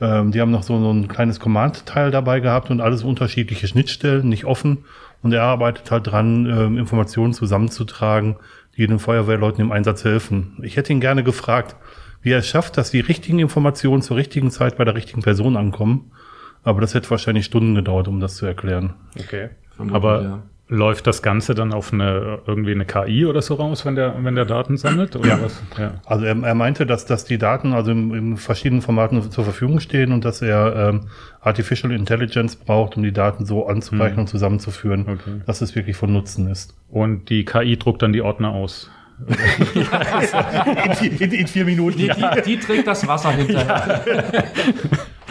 Ähm, 0.00 0.30
die 0.30 0.40
haben 0.40 0.50
noch 0.50 0.62
so, 0.62 0.78
so 0.78 0.90
ein 0.90 1.08
kleines 1.08 1.40
Command-Teil 1.40 2.10
dabei 2.10 2.40
gehabt 2.40 2.70
und 2.70 2.80
alles 2.80 3.02
unterschiedliche 3.02 3.66
Schnittstellen, 3.66 4.28
nicht 4.28 4.44
offen. 4.44 4.84
Und 5.22 5.32
er 5.32 5.42
arbeitet 5.42 5.90
halt 5.90 6.06
dran, 6.06 6.46
ähm, 6.46 6.78
Informationen 6.78 7.32
zusammenzutragen, 7.32 8.36
die 8.76 8.86
den 8.86 8.98
Feuerwehrleuten 8.98 9.64
im 9.64 9.72
Einsatz 9.72 10.04
helfen. 10.04 10.58
Ich 10.62 10.76
hätte 10.76 10.92
ihn 10.92 11.00
gerne 11.00 11.22
gefragt, 11.22 11.76
wie 12.22 12.32
er 12.32 12.38
es 12.38 12.46
schafft, 12.46 12.76
dass 12.76 12.90
die 12.90 13.00
richtigen 13.00 13.38
Informationen 13.38 14.02
zur 14.02 14.16
richtigen 14.16 14.50
Zeit 14.50 14.76
bei 14.76 14.84
der 14.84 14.94
richtigen 14.94 15.22
Person 15.22 15.56
ankommen. 15.56 16.10
Aber 16.62 16.80
das 16.80 16.94
hätte 16.94 17.10
wahrscheinlich 17.10 17.44
Stunden 17.46 17.74
gedauert, 17.74 18.08
um 18.08 18.20
das 18.20 18.36
zu 18.36 18.46
erklären. 18.46 18.94
Okay. 19.18 19.48
Vermutlich, 19.76 19.96
Aber 19.96 20.22
ja. 20.22 20.42
läuft 20.68 21.06
das 21.06 21.22
Ganze 21.22 21.54
dann 21.54 21.72
auf 21.72 21.92
eine 21.92 22.40
irgendwie 22.46 22.72
eine 22.72 22.84
KI 22.84 23.24
oder 23.24 23.40
so 23.40 23.54
raus, 23.54 23.86
wenn 23.86 23.94
der, 23.94 24.14
wenn 24.22 24.34
der 24.34 24.44
Daten 24.44 24.76
sammelt? 24.76 25.16
Oder 25.16 25.28
Ja. 25.28 25.42
was? 25.42 25.62
Ja. 25.78 25.94
Also 26.04 26.26
er, 26.26 26.36
er 26.42 26.54
meinte, 26.54 26.84
dass, 26.84 27.06
dass 27.06 27.24
die 27.24 27.38
Daten 27.38 27.72
also 27.72 27.92
in, 27.92 28.12
in 28.14 28.36
verschiedenen 28.36 28.82
Formaten 28.82 29.30
zur 29.30 29.44
Verfügung 29.44 29.80
stehen 29.80 30.12
und 30.12 30.24
dass 30.26 30.42
er 30.42 30.90
ähm, 30.90 31.08
Artificial 31.40 31.92
Intelligence 31.92 32.56
braucht, 32.56 32.96
um 32.96 33.02
die 33.02 33.12
Daten 33.12 33.46
so 33.46 33.66
anzureichen 33.66 34.18
und 34.18 34.26
zusammenzuführen, 34.28 35.06
Okay. 35.08 35.40
dass 35.46 35.62
es 35.62 35.74
wirklich 35.74 35.96
von 35.96 36.12
Nutzen 36.12 36.46
ist. 36.50 36.74
Und 36.90 37.30
die 37.30 37.46
KI 37.46 37.78
druckt 37.78 38.02
dann 38.02 38.12
die 38.12 38.20
Ordner 38.22 38.50
aus. 38.50 38.90
In, 41.00 41.18
in, 41.18 41.32
in 41.32 41.46
vier 41.46 41.64
Minuten. 41.64 41.98
Die, 41.98 42.08
die, 42.08 42.42
die 42.46 42.58
trägt 42.58 42.86
das 42.86 43.06
Wasser 43.06 43.30
hinterher. 43.32 44.00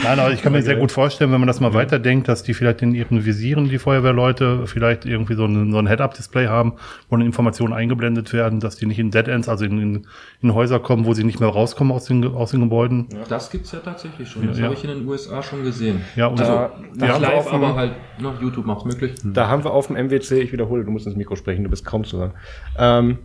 Nein, 0.02 0.18
aber 0.18 0.32
ich 0.32 0.42
kann 0.42 0.54
mir 0.54 0.62
sehr 0.62 0.78
gut 0.78 0.94
vorstellen, 0.94 1.30
wenn 1.34 1.42
man 1.42 1.48
das 1.48 1.60
mal 1.60 1.74
weiterdenkt, 1.74 2.30
dass 2.30 2.42
die 2.42 2.54
vielleicht 2.54 2.82
in 2.82 2.94
ihren 2.96 3.26
Visieren, 3.26 3.68
die 3.68 3.78
Feuerwehrleute, 3.80 4.66
vielleicht 4.66 5.06
irgendwie 5.06 5.34
so 5.34 5.44
ein, 5.46 5.74
so 5.74 5.78
ein 5.78 5.88
Head-Up-Display 5.88 6.48
haben, 6.48 6.74
wo 7.10 7.18
dann 7.18 7.26
Informationen 7.26 7.74
eingeblendet 7.74 8.32
werden, 8.32 8.62
dass 8.62 8.78
die 8.78 8.86
nicht 8.86 8.98
in 9.00 9.12
Dead 9.12 9.28
Ends, 9.28 9.50
also 9.50 9.66
in, 9.66 9.78
in, 9.82 10.08
in 10.42 10.54
Häuser 10.54 10.80
kommen, 10.80 11.06
wo 11.06 11.14
sie 11.14 11.26
nicht 11.26 11.42
mehr 11.42 11.50
rauskommen 11.50 11.92
aus 11.92 12.06
den, 12.06 12.24
aus 12.26 12.52
den 12.52 12.62
Gebäuden. 12.62 13.08
Das 13.28 13.50
gibt's 13.52 13.74
ja 13.74 13.80
tatsächlich 13.80 14.30
schon. 14.30 14.48
Das 14.48 14.58
Ja. 14.58 14.66
habe 14.66 14.74
ich 14.76 14.84
in 14.86 14.90
den 14.90 15.06
USA 15.06 15.44
schon 15.44 15.64
gesehen. 15.64 16.02
Ja, 16.16 16.28
und 16.28 16.40
also, 16.40 16.52
da- 16.54 16.72
da 16.96 17.08
haben 17.10 17.22
wir 17.22 17.28
live, 17.28 17.38
auf 17.38 17.50
dem- 17.50 17.56
aber 17.64 17.76
halt, 17.76 17.92
noch 18.20 18.42
YouTube 18.42 18.66
macht's 18.66 18.86
möglich. 18.86 19.16
Da 19.26 19.50
haben 19.50 19.66
wir 19.66 19.72
auf 19.72 19.88
dem 19.88 19.98
MWC, 19.98 20.40
ich 20.40 20.54
wiederhole, 20.54 20.86
du 20.86 20.92
musst 20.92 21.08
ins 21.08 21.18
Mikro 21.18 21.36
sprechen, 21.36 21.64
du 21.66 21.70
bist 21.70 21.84
kaum 21.84 22.06
zu 22.06 22.20
hören. 22.20 22.32
Ähm, 22.78 23.18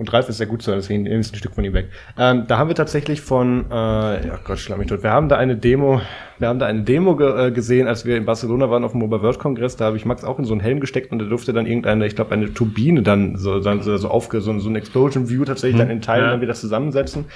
und 0.00 0.10
Ralf 0.14 0.30
ist 0.30 0.38
sehr 0.38 0.46
gut 0.46 0.62
zu 0.62 0.70
hören, 0.70 0.80
deswegen 0.80 1.02
nehme 1.02 1.20
ich 1.20 1.30
ein 1.30 1.36
Stück 1.36 1.54
von 1.54 1.62
ihm 1.62 1.74
weg. 1.74 1.90
Ähm, 2.18 2.44
da 2.48 2.56
haben 2.56 2.68
wir 2.68 2.74
tatsächlich 2.74 3.20
von, 3.20 3.66
äh, 3.70 3.74
ja 3.74 4.38
Gott, 4.42 4.58
schlag 4.58 4.78
mich 4.78 4.88
tot. 4.88 5.02
Wir 5.02 5.10
haben 5.10 5.28
da 5.28 5.36
eine 5.36 5.56
Demo, 5.56 6.00
wir 6.38 6.48
haben 6.48 6.58
da 6.58 6.64
eine 6.64 6.80
Demo 6.84 7.16
ge 7.16 7.48
äh, 7.48 7.50
gesehen, 7.50 7.86
als 7.86 8.06
wir 8.06 8.16
in 8.16 8.24
Barcelona 8.24 8.70
waren 8.70 8.82
auf 8.82 8.92
dem 8.92 9.00
Mobile 9.00 9.20
World 9.20 9.38
Kongress. 9.38 9.76
Da 9.76 9.84
habe 9.84 9.98
ich 9.98 10.06
Max 10.06 10.24
auch 10.24 10.38
in 10.38 10.46
so 10.46 10.54
einen 10.54 10.62
Helm 10.62 10.80
gesteckt 10.80 11.12
und 11.12 11.18
da 11.18 11.26
durfte 11.26 11.52
dann 11.52 11.66
irgendeine, 11.66 12.06
ich 12.06 12.16
glaube, 12.16 12.32
eine 12.32 12.52
Turbine 12.54 13.02
dann 13.02 13.36
so, 13.36 13.60
dann 13.60 13.82
so, 13.82 13.94
so 13.98 14.08
aufge, 14.08 14.40
so, 14.40 14.58
so 14.58 14.70
ein 14.70 14.76
Explosion 14.76 15.28
View 15.28 15.44
tatsächlich 15.44 15.78
dann 15.78 15.90
in 15.90 16.00
Teilen 16.00 16.24
Ja. 16.24 16.30
dann 16.30 16.40
wieder 16.40 16.54
zusammensetzen. 16.54 17.26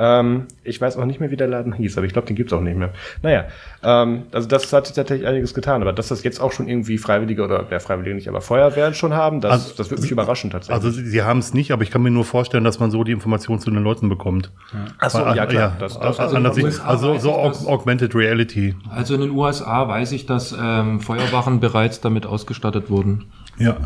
Ähm, 0.00 0.46
ich 0.62 0.80
weiß 0.80 0.96
auch 0.96 1.04
nicht 1.06 1.18
mehr, 1.18 1.30
wie 1.32 1.36
der 1.36 1.48
Laden 1.48 1.72
hieß, 1.72 1.96
aber 1.98 2.06
ich 2.06 2.12
glaube, 2.12 2.28
den 2.28 2.36
gibt's 2.36 2.52
auch 2.52 2.60
nicht 2.60 2.76
mehr. 2.76 2.90
Naja, 3.22 3.46
ähm, 3.82 4.24
also 4.30 4.46
das 4.46 4.72
hat 4.72 4.86
sich 4.86 4.94
tatsächlich 4.94 5.26
einiges 5.26 5.54
getan, 5.54 5.82
aber 5.82 5.92
dass 5.92 6.06
das 6.08 6.22
jetzt 6.22 6.40
auch 6.40 6.52
schon 6.52 6.68
irgendwie 6.68 6.98
Freiwillige 6.98 7.42
oder 7.42 7.64
der 7.64 7.80
Freiwillige 7.80 8.14
nicht, 8.14 8.28
aber 8.28 8.40
Feuerwehren 8.40 8.94
schon 8.94 9.12
haben, 9.14 9.40
das, 9.40 9.50
Also- 9.52 9.74
das 9.76 9.90
würde 9.90 10.02
mich 10.02 10.12
überraschen 10.12 10.50
tatsächlich. 10.50 10.74
Also 10.84 10.90
sie, 10.90 11.04
sie 11.04 11.22
haben 11.22 11.40
es 11.40 11.52
nicht, 11.52 11.72
aber 11.72 11.82
ich 11.82 11.90
kann 11.90 12.02
mir 12.02 12.07
nur 12.10 12.24
vorstellen, 12.24 12.64
dass 12.64 12.80
man 12.80 12.90
so 12.90 13.04
die 13.04 13.12
Informationen 13.12 13.60
zu 13.60 13.70
den 13.70 13.82
Leuten 13.82 14.08
bekommt. 14.08 14.52
Ach 14.98 15.10
so, 15.10 15.18
Weil- 15.18 15.36
ja 15.36 15.46
klar. 15.46 15.76
Das, 15.78 15.98
das, 15.98 16.18
also, 16.18 16.36
in 16.36 16.46
also, 16.46 17.18
so 17.18 17.30
dass- 17.44 17.66
Augmented 17.66 18.14
Reality. 18.14 18.74
Also 18.90 19.14
in 19.14 19.20
den 19.20 19.30
USA 19.30 19.86
weiß 19.88 20.12
ich, 20.12 20.26
dass 20.26 20.56
ähm, 20.60 21.00
Feuerwachen 21.00 21.60
bereits 21.60 22.00
damit 22.00 22.26
ausgestattet 22.26 22.90
wurden. 22.90 23.26
Ja, 23.58 23.76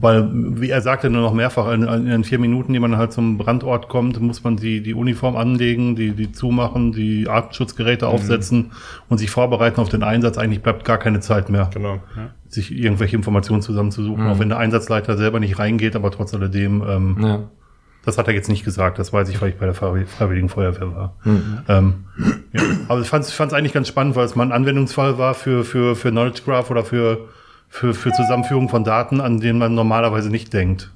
weil, 0.00 0.28
wie 0.32 0.70
er 0.70 0.80
sagte 0.80 1.08
nur 1.08 1.22
noch 1.22 1.32
mehrfach, 1.32 1.70
in, 1.72 1.82
in 1.84 2.06
den 2.06 2.24
vier 2.24 2.40
Minuten, 2.40 2.72
die 2.72 2.80
man 2.80 2.96
halt 2.96 3.12
zum 3.12 3.38
Brandort 3.38 3.88
kommt, 3.88 4.20
muss 4.20 4.42
man 4.42 4.56
die, 4.56 4.82
die 4.82 4.94
Uniform 4.94 5.36
anlegen, 5.36 5.94
die, 5.94 6.10
die 6.10 6.32
zumachen, 6.32 6.90
die 6.90 7.28
Atemschutzgeräte 7.28 8.08
aufsetzen 8.08 8.72
und 9.08 9.18
sich 9.18 9.30
vorbereiten 9.30 9.80
auf 9.80 9.88
den 9.88 10.02
Einsatz. 10.02 10.38
Eigentlich 10.38 10.62
bleibt 10.62 10.84
gar 10.84 10.98
keine 10.98 11.20
Zeit 11.20 11.50
mehr, 11.50 11.70
genau. 11.72 12.00
sich 12.48 12.76
irgendwelche 12.76 13.14
Informationen 13.14 13.62
zusammenzusuchen, 13.62 14.26
auch 14.26 14.40
wenn 14.40 14.48
der 14.48 14.58
Einsatzleiter 14.58 15.16
selber 15.16 15.38
nicht 15.38 15.56
reingeht, 15.58 15.94
aber 15.94 16.10
trotz 16.10 16.34
alledem, 16.34 16.82
ähm, 16.86 17.16
Ja. 17.20 17.40
Das 18.04 18.18
hat 18.18 18.26
er 18.26 18.34
jetzt 18.34 18.48
nicht 18.48 18.64
gesagt, 18.64 18.98
das 18.98 19.12
weiß 19.12 19.28
ich, 19.28 19.40
weil 19.40 19.50
ich 19.50 19.56
bei 19.56 19.66
der 19.66 19.74
Freiwilligen 19.74 20.48
Feuerwehr 20.48 20.94
war. 20.94 21.16
Ähm, 21.68 22.04
ja. 22.52 22.62
Aber 22.88 23.00
ich 23.00 23.08
fand 23.08 23.24
es 23.24 23.52
eigentlich 23.52 23.72
ganz 23.72 23.88
spannend, 23.88 24.16
weil 24.16 24.24
es 24.24 24.34
mal 24.34 24.44
ein 24.44 24.52
Anwendungsfall 24.52 25.18
war 25.18 25.34
für, 25.34 25.64
für, 25.64 25.94
für 25.94 26.10
Knowledge 26.10 26.42
Graph 26.44 26.70
oder 26.70 26.84
für, 26.84 27.28
für, 27.68 27.94
für 27.94 28.12
Zusammenführung 28.12 28.68
von 28.68 28.82
Daten, 28.82 29.20
an 29.20 29.40
denen 29.40 29.58
man 29.58 29.74
normalerweise 29.74 30.30
nicht 30.30 30.52
denkt. 30.52 30.90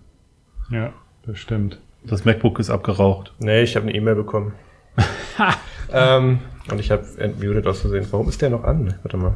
Ja, 0.70 0.92
das 1.25 1.38
stimmt. 1.38 1.80
Das 2.04 2.25
MacBook 2.25 2.58
ist 2.58 2.70
abgeraucht. 2.70 3.32
Nee, 3.38 3.62
ich 3.62 3.76
habe 3.76 3.86
eine 3.86 3.94
E-Mail 3.94 4.16
bekommen. 4.16 4.52
ähm, 5.92 6.40
und 6.70 6.80
ich 6.80 6.90
habe 6.90 7.04
entmutet 7.18 7.66
aus 7.66 7.80
Versehen. 7.80 8.06
Warum 8.10 8.28
ist 8.28 8.42
der 8.42 8.50
noch 8.50 8.64
an? 8.64 8.94
Warte 9.02 9.16
mal. 9.16 9.34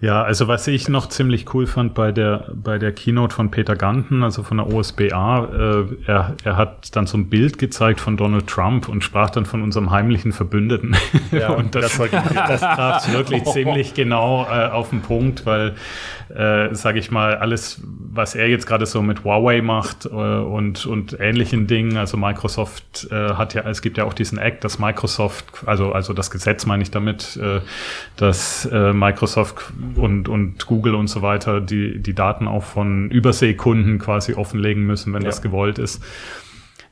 Ja, 0.00 0.22
also 0.22 0.46
was 0.46 0.68
ich 0.68 0.88
noch 0.88 1.08
ziemlich 1.08 1.52
cool 1.54 1.66
fand 1.66 1.94
bei 1.94 2.12
der 2.12 2.52
bei 2.54 2.78
der 2.78 2.92
Keynote 2.92 3.34
von 3.34 3.50
Peter 3.50 3.74
Ganten, 3.74 4.22
also 4.22 4.44
von 4.44 4.58
der 4.58 4.72
OSBA, 4.72 5.44
äh, 5.44 5.84
er, 6.06 6.36
er 6.44 6.56
hat 6.56 6.94
dann 6.94 7.08
so 7.08 7.18
ein 7.18 7.28
Bild 7.28 7.58
gezeigt 7.58 7.98
von 7.98 8.16
Donald 8.16 8.46
Trump 8.46 8.88
und 8.88 9.02
sprach 9.02 9.30
dann 9.30 9.44
von 9.44 9.60
unserem 9.60 9.90
heimlichen 9.90 10.32
Verbündeten. 10.32 10.96
Ja, 11.32 11.48
und 11.56 11.74
das, 11.74 11.98
das 11.98 12.60
traf 12.60 13.12
wirklich 13.12 13.42
ziemlich 13.52 13.94
genau 13.94 14.46
äh, 14.48 14.68
auf 14.68 14.90
den 14.90 15.02
Punkt, 15.02 15.44
weil, 15.46 15.74
äh, 16.32 16.72
sage 16.76 17.00
ich 17.00 17.10
mal, 17.10 17.34
alles, 17.34 17.82
was 17.84 18.36
er 18.36 18.48
jetzt 18.48 18.68
gerade 18.68 18.86
so 18.86 19.02
mit 19.02 19.24
Huawei 19.24 19.62
macht 19.62 20.06
äh, 20.06 20.08
und 20.10 20.86
und 20.86 21.18
ähnlichen 21.18 21.66
Dingen, 21.66 21.96
also 21.96 22.16
Microsoft 22.16 23.08
äh, 23.10 23.34
hat 23.34 23.54
ja, 23.54 23.62
es 23.68 23.82
gibt 23.82 23.98
ja 23.98 24.04
auch 24.04 24.14
diesen 24.14 24.38
Act, 24.38 24.62
dass 24.62 24.78
Microsoft, 24.78 25.44
also 25.66 25.90
also 25.90 26.12
das 26.12 26.30
Gesetz 26.30 26.66
meine 26.66 26.84
ich 26.84 26.92
damit, 26.92 27.36
äh, 27.36 27.60
dass 28.16 28.64
äh, 28.66 28.92
Microsoft 28.92 29.72
und, 29.96 30.28
und 30.28 30.66
Google 30.66 30.94
und 30.94 31.08
so 31.08 31.22
weiter 31.22 31.60
die, 31.60 32.00
die 32.00 32.14
Daten 32.14 32.46
auch 32.48 32.64
von 32.64 33.10
Überseekunden 33.10 33.98
quasi 33.98 34.34
offenlegen 34.34 34.84
müssen, 34.86 35.12
wenn 35.12 35.22
Ja. 35.22 35.28
das 35.28 35.42
gewollt 35.42 35.78
ist. 35.78 36.02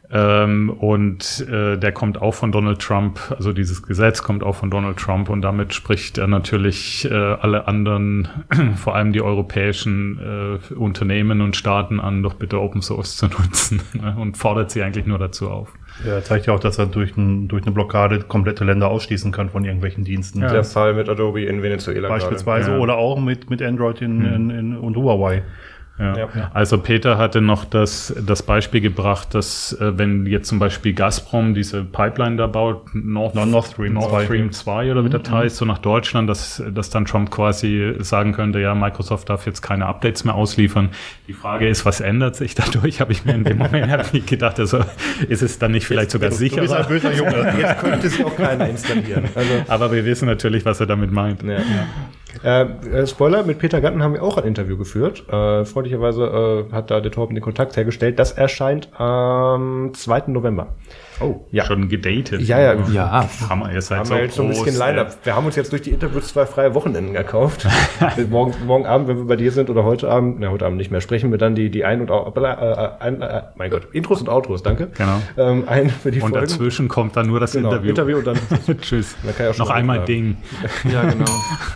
Ähm, 0.09 0.71
und 0.71 1.45
äh, 1.51 1.77
der 1.77 1.91
kommt 1.91 2.23
auch 2.23 2.33
von 2.35 2.53
Donald 2.53 2.81
Trump, 2.81 3.19
also 3.37 3.53
dieses 3.53 3.83
Gesetz 3.83 4.23
kommt 4.23 4.45
auch 4.45 4.55
von 4.55 4.71
Donald 4.71 4.99
Trump 4.99 5.29
und 5.29 5.43
damit 5.43 5.75
spricht 5.75 6.17
er 6.19 6.29
natürlich 6.29 7.11
äh, 7.11 7.15
alle 7.15 7.67
anderen, 7.67 8.29
vor 8.77 8.95
allem 8.95 9.13
die 9.13 9.21
europäischen 9.21 10.61
äh, 10.71 10.75
Unternehmen 10.75 11.41
und 11.41 11.57
Staaten 11.57 11.99
an, 11.99 12.23
doch 12.23 12.35
bitte 12.35 12.61
Open 12.61 12.83
Source 12.83 13.17
zu 13.17 13.27
nutzen 13.27 13.81
ne, 13.95 14.15
und 14.17 14.37
fordert 14.37 14.71
sie 14.71 14.83
eigentlich 14.83 15.07
nur 15.07 15.19
dazu 15.19 15.51
auf. 15.51 15.73
Ja, 16.05 16.15
er 16.15 16.25
zeigt 16.25 16.47
ja 16.47 16.55
auch, 16.55 16.61
dass 16.61 16.79
er 16.79 16.87
durch, 16.87 17.17
ein, 17.17 17.49
durch 17.49 17.63
eine 17.63 17.73
Blockade 17.73 18.21
komplette 18.21 18.65
Länder 18.65 18.89
ausschließen 18.89 19.33
kann 19.33 19.49
von 19.51 19.65
irgendwelchen 19.65 20.05
Diensten. 20.05 20.41
Ja. 20.43 20.53
Der 20.53 20.65
Fall 20.65 20.95
mit 20.95 21.09
Adobe 21.09 21.43
in 21.45 21.63
Venezuela. 21.63 22.09
Beispielsweise 22.09 22.73
Ja. 22.73 22.79
oder 22.79 22.97
auch 22.97 23.19
mit, 23.19 23.49
mit 23.49 23.63
Android 23.63 24.03
in, 24.03 24.25
in, 24.25 24.51
in, 24.51 24.77
und 24.77 24.97
Huawei. 24.97 25.43
Ja. 25.99 26.17
Ja. 26.17 26.51
Also 26.53 26.79
Peter 26.79 27.17
hatte 27.17 27.41
noch 27.41 27.65
das, 27.65 28.15
das 28.21 28.43
Beispiel 28.43 28.83
gebracht, 28.83 29.35
dass 29.35 29.73
äh, 29.81 29.97
wenn 29.97 30.27
jetzt 30.27 30.49
zum 30.49 30.59
Beispiel 30.59 30.93
Gazprom 30.93 31.55
diese 31.55 31.85
Pipeline 31.85 32.37
da 32.37 32.47
baut, 32.47 32.83
North, 32.93 33.35
Nord 33.35 33.67
Stream 33.67 33.95
Nord 33.95 34.11
2. 34.11 34.25
Stream 34.25 34.53
2 34.53 34.93
oder 34.93 35.05
wie 35.05 35.09
das 35.09 35.31
heißt, 35.31 35.57
so 35.57 35.65
nach 35.65 35.79
Deutschland, 35.79 36.29
dass, 36.29 36.63
dass 36.71 36.91
dann 36.91 37.07
Trump 37.07 37.31
quasi 37.31 37.95
sagen 38.01 38.33
könnte, 38.33 38.61
ja, 38.61 38.75
Microsoft 38.75 39.31
darf 39.31 39.47
jetzt 39.47 39.63
keine 39.63 39.87
Updates 39.87 40.25
mehr 40.25 40.35
ausliefern. 40.35 40.91
Die 41.29 41.33
Frage 41.33 41.67
ist, 41.69 41.87
was 41.87 42.01
ändert 42.01 42.37
sich 42.37 42.55
dadurch? 42.55 43.01
Habe 43.01 43.13
ich 43.13 43.25
mir 43.25 43.35
in 43.35 43.45
dem 43.45 43.59
Moment 43.59 43.91
hab 43.91 44.13
ich 44.13 44.27
gedacht, 44.27 44.61
also 44.61 44.81
ist 45.29 45.43
es 45.43 45.59
dann 45.59 45.73
nicht 45.73 45.87
vielleicht 45.87 46.11
sogar 46.11 46.29
Du 46.31 46.39
bist 46.39 46.55
ein 46.55 46.67
sicherer? 46.67 46.85
böser 46.85 47.15
Junge. 47.15 47.55
Jetzt 47.59 47.81
könnte 47.81 48.09
sie 48.09 48.23
auch 48.25 48.37
keiner 48.37 48.69
installieren. 48.69 49.25
Also, 49.35 49.51
Aber 49.69 49.93
wir 49.93 50.05
wissen 50.05 50.27
natürlich, 50.27 50.65
was 50.65 50.79
er 50.81 50.87
damit 50.87 51.11
meint. 51.11 51.43
ja. 51.43 51.57
Äh, 52.45 52.63
äh, 52.63 53.07
Spoiler, 53.07 53.43
mit 53.43 53.59
Peter 53.59 53.81
Ganten 53.81 54.03
haben 54.03 54.15
wir 54.15 54.23
auch 54.23 54.37
ein 54.37 54.45
Interview 54.45 54.77
geführt. 54.77 55.29
Äh, 55.29 55.65
freundlicherweise 55.65 56.67
äh, 56.71 56.73
hat 56.73 56.91
da 56.91 57.01
der 57.01 57.13
Torben 57.13 57.35
den 57.35 57.43
Kontakt 57.43 57.77
hergestellt. 57.77 58.19
Das 58.19 58.33
erscheint 58.33 58.89
am 59.01 59.93
2. 59.95 60.25
November. 60.29 60.69
Oh, 61.21 61.47
Ja. 61.51 61.65
schon 61.65 61.89
gedatet. 61.89 62.43
Ja, 62.43 62.61
ja. 62.61 62.75
Ja. 62.93 63.29
Hammer, 63.49 63.73
ihr 63.73 63.81
seid 63.81 63.99
Haben 64.01 64.07
so 64.07 64.15
wir 64.15 64.23
jetzt 64.23 64.35
so 64.37 64.43
ein 64.43 64.49
bisschen 64.51 64.65
groß, 64.67 64.79
Line-Up. 64.79 65.17
Wir 65.25 65.35
haben 65.35 65.47
uns 65.47 65.57
jetzt 65.57 65.73
durch 65.73 65.83
die 65.83 65.91
Interviews 65.91 66.29
zwei 66.29 66.45
freie 66.47 66.75
Wochenenden 66.75 67.15
gekauft. 67.15 67.67
morgen, 68.31 68.55
morgen 68.67 68.85
Abend, 68.87 69.09
wenn 69.09 69.17
wir 69.17 69.25
bei 69.25 69.37
dir 69.37 69.51
sind, 69.53 69.71
oder 69.71 69.85
heute 69.85 70.09
Abend, 70.11 70.37
na, 70.41 70.51
heute 70.51 70.67
Abend 70.67 70.79
nicht 70.79 70.91
mehr, 70.91 71.01
sprechen 71.01 71.31
wir 71.31 71.39
dann 71.39 71.55
die, 71.55 71.71
die 71.71 71.85
Ein- 71.85 72.01
und 72.03 72.11
Au- 72.11 72.33
äh, 72.37 72.89
ein, 73.01 73.23
äh, 73.23 73.43
mein 73.57 73.71
Gott, 73.71 73.89
Intros 73.93 74.21
und 74.21 74.29
Outros, 74.29 74.63
danke. 74.63 74.89
Genau. 74.97 75.21
Ähm, 75.39 75.65
ein 75.67 75.89
für 75.91 76.11
die 76.11 76.21
Und 76.21 76.33
Folgen. 76.33 76.47
dazwischen 76.47 76.89
kommt 76.89 77.17
dann 77.17 77.27
nur 77.29 77.41
das 77.41 77.53
genau, 77.53 77.71
Interview. 77.71 77.91
Interview 77.91 78.19
und 78.19 78.27
dann 78.27 78.39
Tschüss. 78.81 79.17
Man 79.23 79.35
kann 79.35 79.47
ja 79.47 79.53
schon 79.55 79.65
Noch 79.65 79.71
mal 79.71 79.79
einmal 79.79 79.97
fragen. 79.99 80.07
Ding. 80.07 80.37
Ja, 80.93 81.03
genau. 81.05 81.25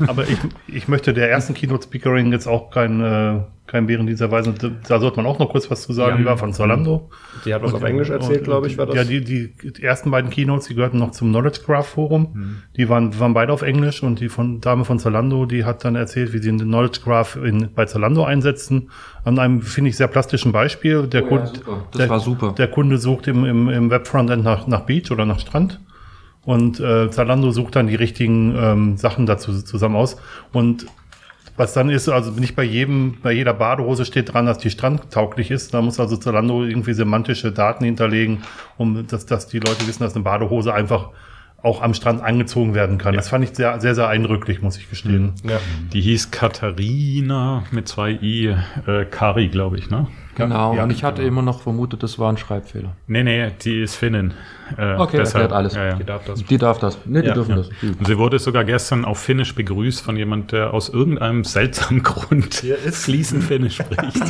Aber 0.07 0.25
ich, 0.29 0.39
ich 0.69 0.87
möchte 0.89 1.13
der 1.15 1.31
ersten 1.31 1.55
Keynote-Speakerin 1.55 2.31
jetzt 2.33 2.47
auch 2.47 2.71
kein, 2.71 3.01
äh, 3.01 3.41
kein 3.71 3.87
Bären 3.87 4.07
dieser 4.07 4.33
Weise. 4.33 4.53
Da 4.89 4.99
sollte 4.99 5.19
man 5.19 5.27
auch 5.27 5.39
noch 5.39 5.51
kurz 5.51 5.71
was 5.71 5.83
zu 5.83 5.93
sagen. 5.93 6.19
Die 6.19 6.25
war 6.25 6.37
von 6.37 6.53
Zalando. 6.53 7.09
die 7.45 7.55
hat 7.55 7.63
was 7.63 7.73
auf 7.73 7.85
Englisch 7.85 8.11
erzählt, 8.11 8.43
glaube 8.43 8.67
ich, 8.67 8.77
war 8.77 8.87
das. 8.87 8.97
Ja, 8.97 9.05
die, 9.05 9.23
die, 9.23 9.55
die 9.57 9.83
ersten 9.83 10.11
beiden 10.11 10.29
Keynotes, 10.31 10.67
die 10.67 10.75
gehörten 10.75 10.99
noch 10.99 11.13
zum 11.13 11.29
Knowledge 11.31 11.61
Graph 11.65 11.87
Forum. 11.91 12.63
Die 12.77 12.89
waren, 12.89 13.19
waren 13.21 13.33
beide 13.33 13.53
auf 13.53 13.63
Englisch 13.63 14.03
und 14.03 14.19
die 14.19 14.29
von 14.29 14.61
Dame 14.61 14.85
von 14.85 14.99
Zalando, 14.99 15.47
die 15.47 15.65
hat 15.65 15.85
dann 15.85 15.95
erzählt, 15.95 16.33
wie 16.33 16.39
sie 16.39 16.51
den 16.51 16.59
Knowledge 16.59 17.01
Graph 17.05 17.37
in, 17.37 17.69
bei 17.73 17.85
Zalando 17.85 18.25
einsetzen. 18.25 18.91
An 19.23 19.39
einem, 19.39 19.63
finde 19.63 19.91
ich, 19.91 19.97
sehr 19.97 20.09
plastischen 20.09 20.51
Beispiel. 20.51 21.07
Der, 21.07 21.21
Oh 21.21 21.25
ja, 21.25 21.29
Kunde, 21.29 21.47
super. 21.59 21.85
Das 21.93 21.99
der, 21.99 22.09
war 22.09 22.21
super. 22.21 22.55
der 22.57 22.69
Kunde 22.69 22.99
sucht 22.99 23.29
im, 23.29 23.45
im, 23.45 23.69
im 23.69 23.91
Webfrontend 23.91 24.43
nach, 24.43 24.67
nach 24.67 24.81
Beach 24.81 25.11
oder 25.11 25.27
nach 25.27 25.39
Strand. 25.39 25.81
Und 26.45 26.81
äh, 26.81 27.11
Zalando 27.11 27.51
sucht 27.51 27.77
dann 27.77 27.87
die 27.87 27.95
richtigen 27.95 28.55
ähm, 28.57 28.97
Sachen 28.97 29.27
dazu 29.27 29.53
zusammen 29.63 29.97
aus. 29.97 30.17
Und 30.53 30.87
was 31.61 31.75
dann 31.75 31.91
ist, 31.91 32.09
also 32.09 32.31
nicht 32.33 32.57
bei 32.57 32.63
jedem, 32.65 33.19
bei 33.23 33.33
jeder 33.33 33.53
Badehose 33.53 34.07
steht 34.07 34.33
dran, 34.33 34.47
dass 34.47 34.57
die 34.57 34.71
strandtauglich 34.71 35.51
ist. 35.51 35.75
Da 35.75 35.83
muss 35.83 36.01
also 36.01 36.17
Zalando 36.17 36.65
irgendwie 36.65 36.95
semantische 36.95 37.53
Daten 37.53 37.85
hinterlegen, 37.85 38.43
um 38.79 39.07
dass, 39.07 39.27
dass 39.27 39.47
die 39.47 39.59
Leute 39.59 39.87
wissen, 39.87 40.03
dass 40.03 40.15
eine 40.15 40.25
Badehose 40.25 40.73
einfach 40.73 41.11
auch 41.63 41.83
am 41.83 41.93
Strand 41.93 42.23
angezogen 42.23 42.75
werden 42.75 42.97
kann. 42.97 43.15
Das 43.15 43.29
fand 43.29 43.45
ich 43.45 43.55
sehr, 43.55 43.79
sehr, 43.79 43.95
sehr 43.95 44.09
eindrücklich, 44.09 44.63
muss 44.63 44.79
ich 44.79 44.89
gestehen. 44.89 45.35
ja. 45.45 45.61
Die 45.93 46.01
hieß 46.01 46.31
Katharina 46.31 47.65
mit 47.73 47.87
zwei 47.87 48.13
I, 48.13 48.57
äh, 48.87 49.05
Kari, 49.05 49.49
glaube 49.49 49.77
ich, 49.77 49.91
ne? 49.91 50.07
Genau, 50.41 50.75
Ja, 50.75 50.83
und 50.85 50.91
ich 50.91 51.05
hatte 51.05 51.23
immer 51.23 51.43
noch 51.43 51.61
vermutet, 51.63 52.03
das 52.03 52.19
war 52.19 52.31
ein 52.33 52.37
Schreibfehler. 52.37 52.97
Nee, 53.07 53.23
nee, 53.23 53.51
die 53.63 53.83
ist 53.83 53.95
Finnin. 53.97 54.33
Äh, 54.79 54.95
Okay, 54.97 55.17
erklärt 55.19 55.53
alles. 55.53 55.75
Ja, 55.75 55.87
ja. 55.89 55.95
Die 55.97 56.05
darf 56.05 56.25
das. 56.25 56.45
Die 56.45 56.59
darf 56.59 56.79
das. 56.79 56.99
Ne, 57.07 57.23
die 57.23 57.29
Ja, 57.29 57.35
dürfen 57.35 57.51
Ja. 57.51 57.57
das. 57.57 57.69
Und 57.83 58.07
sie 58.07 58.19
wurde 58.19 58.39
sogar 58.39 58.65
gestern 58.65 59.05
auf 59.05 59.19
Finnisch 59.19 59.55
begrüßt 59.55 60.01
von 60.03 60.17
jemand, 60.17 60.53
der 60.53 60.73
aus 60.73 60.89
irgendeinem 60.89 61.43
seltsamen 61.45 62.03
Grund 62.05 62.55
fließend 62.55 63.43
Finnisch 63.45 63.77
spricht. 63.79 64.23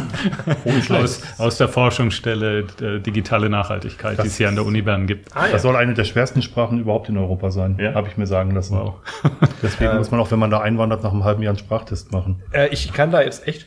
aus, 0.90 1.22
aus 1.38 1.58
der 1.58 1.68
Forschungsstelle 1.68 2.64
äh, 2.80 3.00
Digitale 3.00 3.50
Nachhaltigkeit, 3.50 4.22
die 4.22 4.26
es 4.28 4.36
hier 4.36 4.48
an 4.48 4.54
der 4.54 4.64
Uni 4.64 4.82
Bern 4.82 5.06
gibt. 5.06 5.34
Ah, 5.36 5.46
ja. 5.46 5.52
Das 5.52 5.62
soll 5.62 5.76
eine 5.76 5.94
der 5.94 6.04
schwersten 6.04 6.42
Sprachen 6.42 6.78
überhaupt 6.80 7.08
in 7.08 7.18
Europa 7.18 7.50
sein, 7.50 7.76
Ja. 7.80 7.94
habe 7.94 8.08
ich 8.08 8.16
mir 8.16 8.26
sagen 8.26 8.52
lassen. 8.54 8.76
Wow. 8.78 8.94
Deswegen 9.62 9.96
muss 9.96 10.10
man 10.10 10.20
auch, 10.20 10.30
wenn 10.30 10.38
man 10.38 10.50
da 10.50 10.60
einwandert, 10.60 11.02
nach 11.02 11.12
einem 11.12 11.24
halben 11.24 11.42
Jahr 11.42 11.50
einen 11.50 11.58
Sprachtest 11.58 12.12
machen. 12.12 12.42
Äh, 12.52 12.68
ich 12.68 12.92
kann 12.92 13.10
da 13.10 13.20
jetzt 13.22 13.46
echt. 13.46 13.66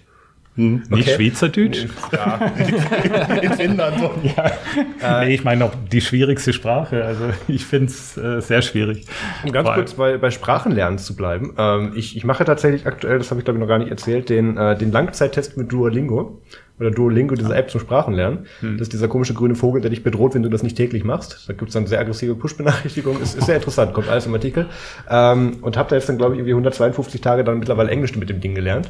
Nicht 0.55 0.91
Okay. 0.91 1.01
Schweizerdeutsch? 1.15 1.86
In 3.41 3.53
Finnland. 3.53 4.00
so. 4.00 4.12
nee, 4.22 5.33
ich 5.33 5.43
meine 5.43 5.65
auch 5.65 5.72
die 5.91 6.01
schwierigste 6.01 6.53
Sprache. 6.53 7.03
Also 7.03 7.25
ich 7.48 7.65
finde 7.65 7.88
es 7.88 8.17
äh, 8.17 8.39
sehr 8.41 8.62
schwierig. 8.62 9.05
Um 9.43 9.51
ganz 9.51 9.67
allem- 9.67 9.75
kurz 9.79 9.93
bei, 9.95 10.17
bei 10.17 10.29
Sprachenlernen 10.31 11.00
zu 11.00 11.15
bleiben. 11.15 11.53
Ähm, 11.57 11.93
ich, 11.95 12.15
ich 12.15 12.24
mache 12.24 12.45
tatsächlich 12.45 12.86
aktuell, 12.86 13.17
das 13.17 13.31
habe 13.31 13.39
ich 13.41 13.45
glaube 13.45 13.57
ich 13.57 13.62
noch 13.62 13.67
gar 13.67 13.79
nicht 13.79 13.89
erzählt, 13.89 14.29
den, 14.29 14.55
äh, 14.57 14.77
den 14.77 14.91
Langzeittest 14.91 15.57
mit 15.57 15.72
Duolingo. 15.72 16.41
Oder 16.79 16.89
Duolingo, 16.89 17.36
diese 17.36 17.53
App 17.55 17.69
zum 17.69 17.79
Sprachenlernen. 17.81 18.48
Das 18.62 18.81
ist 18.81 18.93
dieser 18.93 19.07
komische 19.07 19.36
grüne 19.36 19.53
Vogel, 19.53 19.79
der 19.81 19.91
dich 19.91 20.01
bedroht, 20.01 20.33
wenn 20.33 20.41
du 20.41 20.50
das 20.50 20.63
nicht 20.63 20.75
täglich 20.75 21.03
machst. 21.03 21.45
Da 21.48 21.53
gibt's 21.53 21.75
dann 21.75 21.86
sehr 21.86 22.00
aggressive 22.00 22.33
Push-Benachrichtigungen. 22.33 23.22
Ist, 23.22 23.38
ist 23.38 23.45
sehr 23.45 23.57
interessant, 23.57 23.93
kommt 23.93 24.10
alles 24.10 24.25
im 24.25 24.33
Artikel. 24.33 24.65
Ähm, 25.07 25.57
und 25.62 25.77
habe 25.77 25.89
da 25.89 25.95
jetzt 25.95 26.10
dann, 26.10 26.17
glaube 26.17 26.33
ich, 26.33 26.39
irgendwie 26.39 26.53
152 26.53 27.22
Tage 27.22 27.43
dann 27.43 27.60
mittlerweile 27.60 27.91
Englisch 27.91 28.15
mit 28.15 28.27
dem 28.29 28.41
Ding 28.41 28.55
gelernt. 28.55 28.89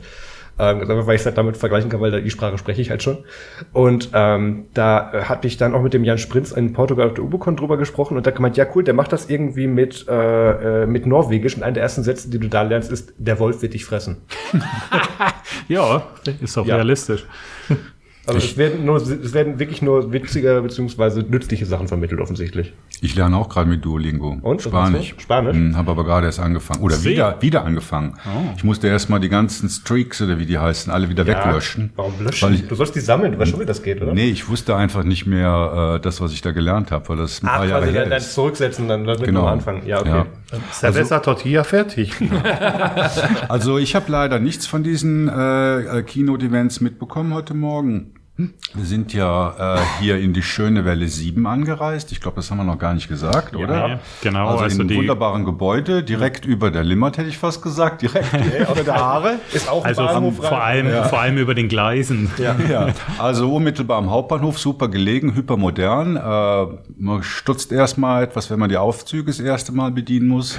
Ähm, 0.60 0.82
weil 0.88 1.16
ich 1.16 1.22
es 1.22 1.26
halt 1.26 1.38
damit 1.38 1.58
vergleichen 1.58 1.90
kann, 1.90 2.00
weil 2.00 2.22
die 2.22 2.30
Sprache 2.30 2.60
spreche 2.60 2.80
ich 2.82 2.92
halt 2.92 3.02
schon. 3.02 3.24
Und 3.72 4.12
ähm, 4.14 4.66
da 4.76 5.12
hatte 5.28 5.48
ich 5.48 5.58
dann 5.58 5.74
auch 5.74 5.82
mit 5.82 5.94
dem 5.96 6.04
Jan 6.04 6.20
Sprinz 6.20 6.52
in 6.52 6.74
Portugal 6.74 7.08
auf 7.08 7.16
der 7.16 7.24
Ubicon 7.24 7.56
drüber 7.56 7.78
gesprochen 7.78 8.18
und 8.18 8.28
da 8.28 8.32
gemeint, 8.32 8.56
ja 8.56 8.68
cool, 8.76 8.84
der 8.84 8.94
macht 8.94 9.12
das 9.14 9.30
irgendwie 9.32 9.66
mit, 9.66 10.06
äh, 10.08 10.84
äh, 10.84 10.86
mit 10.86 11.08
Norwegisch 11.08 11.56
und 11.58 11.64
einer 11.64 11.74
der 11.74 11.82
ersten 11.84 12.04
Sätze, 12.04 12.30
die 12.30 12.38
du 12.38 12.50
da 12.50 12.62
lernst, 12.62 12.92
ist, 12.92 13.14
der 13.18 13.40
Wolf 13.40 13.62
wird 13.64 13.74
dich 13.74 13.86
fressen. 13.86 14.18
Ja, 15.68 16.04
ist 16.42 16.58
auch 16.58 16.66
Ja. 16.66 16.76
realistisch. 16.76 17.26
Also 18.26 18.38
es 18.40 18.56
werden, 18.58 18.86
nur, 18.86 18.96
es 18.98 19.34
werden 19.34 19.60
wirklich 19.60 19.82
nur 19.82 20.14
witzige 20.14 20.62
bzw. 20.62 21.24
nützliche 21.28 21.66
Sachen 21.66 21.90
vermittelt 21.90 22.22
offensichtlich. 22.22 22.72
Ich 23.02 23.16
lerne 23.16 23.36
auch 23.36 23.50
gerade 23.50 23.70
mit 23.70 23.84
Duolingo. 23.84 24.38
Und? 24.42 24.62
Spanisch. 24.62 25.14
Spanisch? 25.18 25.56
Hm, 25.58 25.76
habe 25.76 25.92
aber 25.92 26.06
gerade 26.06 26.28
erst 26.28 26.40
angefangen. 26.40 26.82
Oder 26.82 26.96
See. 26.96 27.10
wieder, 27.12 27.42
wieder 27.42 27.66
angefangen. 27.66 28.16
Oh. 28.26 28.54
Ich 28.56 28.64
musste 28.64 28.88
erst 28.88 29.10
mal 29.10 29.20
die 29.20 29.28
ganzen 29.28 29.68
Streaks 29.68 30.22
oder 30.22 30.40
wie 30.40 30.46
die 30.46 30.58
heißen, 30.58 30.92
alle 30.92 31.10
wieder 31.10 31.28
weglöschen. 31.28 31.92
Warum 31.98 32.14
löschen? 32.24 32.54
ich, 32.54 32.66
Du 32.68 32.76
sollst 32.76 32.96
die 32.96 33.02
sammeln, 33.02 33.34
du 33.34 33.40
weißt 33.40 33.52
schon, 33.52 33.60
wie 33.60 33.66
das 33.66 33.84
geht, 33.84 34.02
oder? 34.02 34.14
nee, 34.14 34.30
ich 34.30 34.48
wusste 34.48 34.76
einfach 34.78 35.04
nicht 35.04 35.26
mehr 35.26 35.96
äh, 35.98 36.00
das, 36.00 36.22
was 36.22 36.32
ich 36.32 36.42
da 36.42 36.52
gelernt 36.52 36.92
habe, 36.92 37.10
weil 37.10 37.18
das 37.18 37.44
ein 37.44 37.48
Ach, 37.50 37.58
paar 37.58 37.66
Jahre 37.66 37.82
quasi 37.82 37.92
her 37.94 38.02
dann, 38.04 38.10
dann 38.12 38.18
ist. 38.20 38.34
zurücksetzen, 38.34 38.88
dann 38.88 39.04
damit 39.06 39.24
Genau. 39.26 39.48
anfangen. 39.48 39.86
Ja, 39.86 40.00
okay. 40.00 40.10
Ja. 40.10 40.26
Cerveza 40.72 41.20
Tortilla 41.20 41.64
fertig. 41.66 42.14
Also 43.50 43.78
ich 43.78 43.96
habe 43.96 44.12
leider 44.12 44.40
nichts 44.40 44.66
von 44.68 44.84
diesen 44.84 45.28
äh, 45.28 46.00
äh, 46.00 46.04
Keynote-Events 46.04 46.82
mitbekommen 46.82 47.34
heute 47.34 47.54
Morgen. 47.54 48.13
Wir 48.36 48.84
sind 48.86 49.14
ja 49.14 49.76
äh, 49.78 49.80
hier 50.00 50.18
in 50.18 50.34
die 50.34 50.42
schöne 50.42 50.86
Welle 50.86 51.08
7 51.08 51.46
angereist. 51.46 52.12
Ich 52.12 52.20
glaube, 52.20 52.38
das 52.38 52.50
haben 52.50 52.58
wir 52.58 52.64
noch 52.64 52.80
gar 52.80 52.96
nicht 52.96 53.08
gesagt, 53.08 53.56
oder? 53.56 53.88
Ja, 53.88 54.00
genau, 54.24 54.48
Also, 54.48 54.64
also 54.64 54.76
in 54.76 54.82
einem 54.82 54.88
die- 54.88 54.96
wunderbaren 54.96 55.46
Gebäude, 55.46 56.02
direkt 56.02 56.44
über 56.44 56.72
der 56.72 56.84
Limmat, 56.84 57.20
hätte 57.20 57.30
ich 57.30 57.38
fast 57.38 57.62
gesagt, 57.62 58.02
direkt 58.02 58.34
über 58.72 58.82
der 58.84 58.96
Aare. 58.96 59.36
Ist 59.54 59.70
auch 59.70 59.84
ein 59.84 59.90
Also 59.90 60.06
Bahnhof 60.06 60.38
vor 60.38 60.64
allem, 60.64 61.04
vor 61.10 61.20
allem 61.20 61.38
über 61.38 61.54
den 61.54 61.68
Gleisen. 61.68 62.32
Ja. 62.40 62.56
Ja, 62.68 62.88
also 63.20 63.54
unmittelbar 63.54 64.00
am 64.00 64.10
Hauptbahnhof, 64.10 64.58
super 64.58 64.88
gelegen, 64.88 65.36
hypermodern. 65.36 66.16
Äh, 66.16 66.78
man 66.98 67.22
stutzt 67.22 67.72
erstmal 67.72 68.24
etwas, 68.24 68.50
wenn 68.50 68.58
man 68.58 68.70
die 68.70 68.78
Aufzüge 68.78 69.26
das 69.28 69.40
erste 69.40 69.74
Mal 69.74 69.92
bedienen 69.92 70.28
muss. 70.28 70.58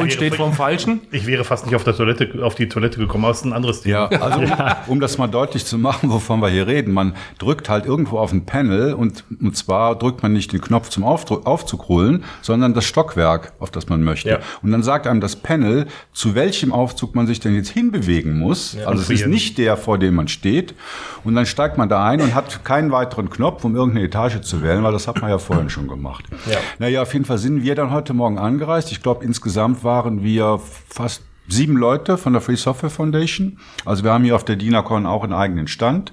Und 0.00 0.10
steht 0.12 0.34
vorm 0.34 0.52
Falschen? 0.54 1.02
Ich 1.12 1.26
wäre 1.28 1.44
fast 1.44 1.66
nicht 1.66 1.76
auf, 1.76 1.84
der 1.84 1.94
Toilette, 1.94 2.44
auf 2.44 2.56
die 2.56 2.68
Toilette 2.68 2.98
gekommen, 2.98 3.24
aber 3.26 3.30
das 3.30 3.38
ist 3.42 3.44
ein 3.46 3.52
anderes 3.52 3.82
Thema. 3.82 4.08
Ja, 4.10 4.20
also 4.20 4.40
um, 4.40 4.50
um 4.88 5.00
das 5.00 5.18
mal 5.18 5.28
deutlich 5.28 5.64
zu 5.64 5.78
machen, 5.78 6.10
wovon 6.10 6.40
wir 6.40 6.48
hier 6.48 6.66
reden, 6.66 6.95
man 6.96 7.14
drückt 7.38 7.68
halt 7.68 7.86
irgendwo 7.86 8.18
auf 8.18 8.32
ein 8.32 8.44
Panel 8.44 8.94
und, 8.94 9.22
und 9.40 9.56
zwar 9.56 9.96
drückt 9.96 10.22
man 10.22 10.32
nicht 10.32 10.52
den 10.52 10.60
Knopf 10.60 10.88
zum 10.88 11.04
Aufdru 11.04 11.42
Aufzug 11.44 11.88
holen, 11.88 12.24
sondern 12.42 12.74
das 12.74 12.84
Stockwerk, 12.84 13.52
auf 13.60 13.70
das 13.70 13.88
man 13.88 14.02
möchte. 14.02 14.28
Ja. 14.28 14.38
Und 14.62 14.72
dann 14.72 14.82
sagt 14.82 15.06
einem 15.06 15.20
das 15.20 15.36
Panel, 15.36 15.86
zu 16.12 16.34
welchem 16.34 16.72
Aufzug 16.72 17.14
man 17.14 17.26
sich 17.26 17.38
denn 17.40 17.54
jetzt 17.54 17.68
hinbewegen 17.68 18.38
muss. 18.38 18.76
also 18.84 19.02
es 19.02 19.10
ist 19.10 19.26
nicht 19.26 19.58
der, 19.58 19.76
vor 19.76 19.98
dem 19.98 20.16
man 20.16 20.28
steht. 20.28 20.74
Und 21.22 21.34
dann 21.34 21.46
steigt 21.46 21.78
man 21.78 21.88
da 21.88 22.04
ein 22.04 22.20
und 22.20 22.34
hat 22.34 22.64
keinen 22.64 22.90
weiteren 22.90 23.30
Knopf, 23.30 23.64
um 23.64 23.76
irgendeine 23.76 24.06
Etage 24.06 24.40
zu 24.40 24.62
wählen, 24.62 24.82
weil 24.82 24.92
das 24.92 25.06
hat 25.06 25.20
man 25.20 25.30
ja 25.30 25.38
vorhin 25.38 25.70
schon 25.70 25.88
gemacht. 25.88 26.24
Ja. 26.50 26.58
Naja, 26.78 27.02
auf 27.02 27.12
jeden 27.12 27.24
Fall 27.24 27.38
sind 27.38 27.62
wir 27.62 27.74
dann 27.74 27.90
heute 27.90 28.14
Morgen 28.14 28.38
angereist. 28.38 28.90
Ich 28.92 29.02
glaube, 29.02 29.24
insgesamt 29.24 29.84
waren 29.84 30.22
wir 30.22 30.60
fast 30.88 31.22
sieben 31.48 31.76
Leute 31.76 32.18
von 32.18 32.32
der 32.32 32.42
Free 32.42 32.56
Software 32.56 32.90
Foundation. 32.90 33.58
Also 33.84 34.04
wir 34.04 34.12
haben 34.12 34.24
hier 34.24 34.34
auf 34.34 34.44
der 34.44 34.56
DINACON 34.56 35.06
auch 35.06 35.22
einen 35.22 35.32
eigenen 35.32 35.68
Stand. 35.68 36.12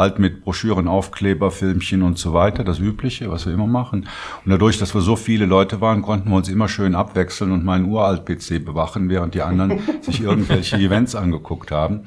Halt 0.00 0.18
mit 0.18 0.42
Broschüren, 0.42 0.88
Aufkleber, 0.88 1.50
Filmchen 1.50 2.02
und 2.02 2.16
so 2.16 2.32
weiter, 2.32 2.64
das 2.64 2.78
Übliche, 2.78 3.30
was 3.30 3.44
wir 3.44 3.52
immer 3.52 3.66
machen. 3.66 4.08
Und 4.46 4.50
dadurch, 4.50 4.78
dass 4.78 4.94
wir 4.94 5.02
so 5.02 5.14
viele 5.14 5.44
Leute 5.44 5.82
waren, 5.82 6.00
konnten 6.00 6.30
wir 6.30 6.36
uns 6.36 6.48
immer 6.48 6.68
schön 6.68 6.94
abwechseln 6.94 7.52
und 7.52 7.66
meinen 7.66 7.84
Uralt-PC 7.84 8.64
bewachen, 8.64 9.10
während 9.10 9.34
die 9.34 9.42
anderen 9.42 9.78
sich 10.00 10.22
irgendwelche 10.22 10.76
Events 10.76 11.14
angeguckt 11.14 11.70
haben. 11.70 12.04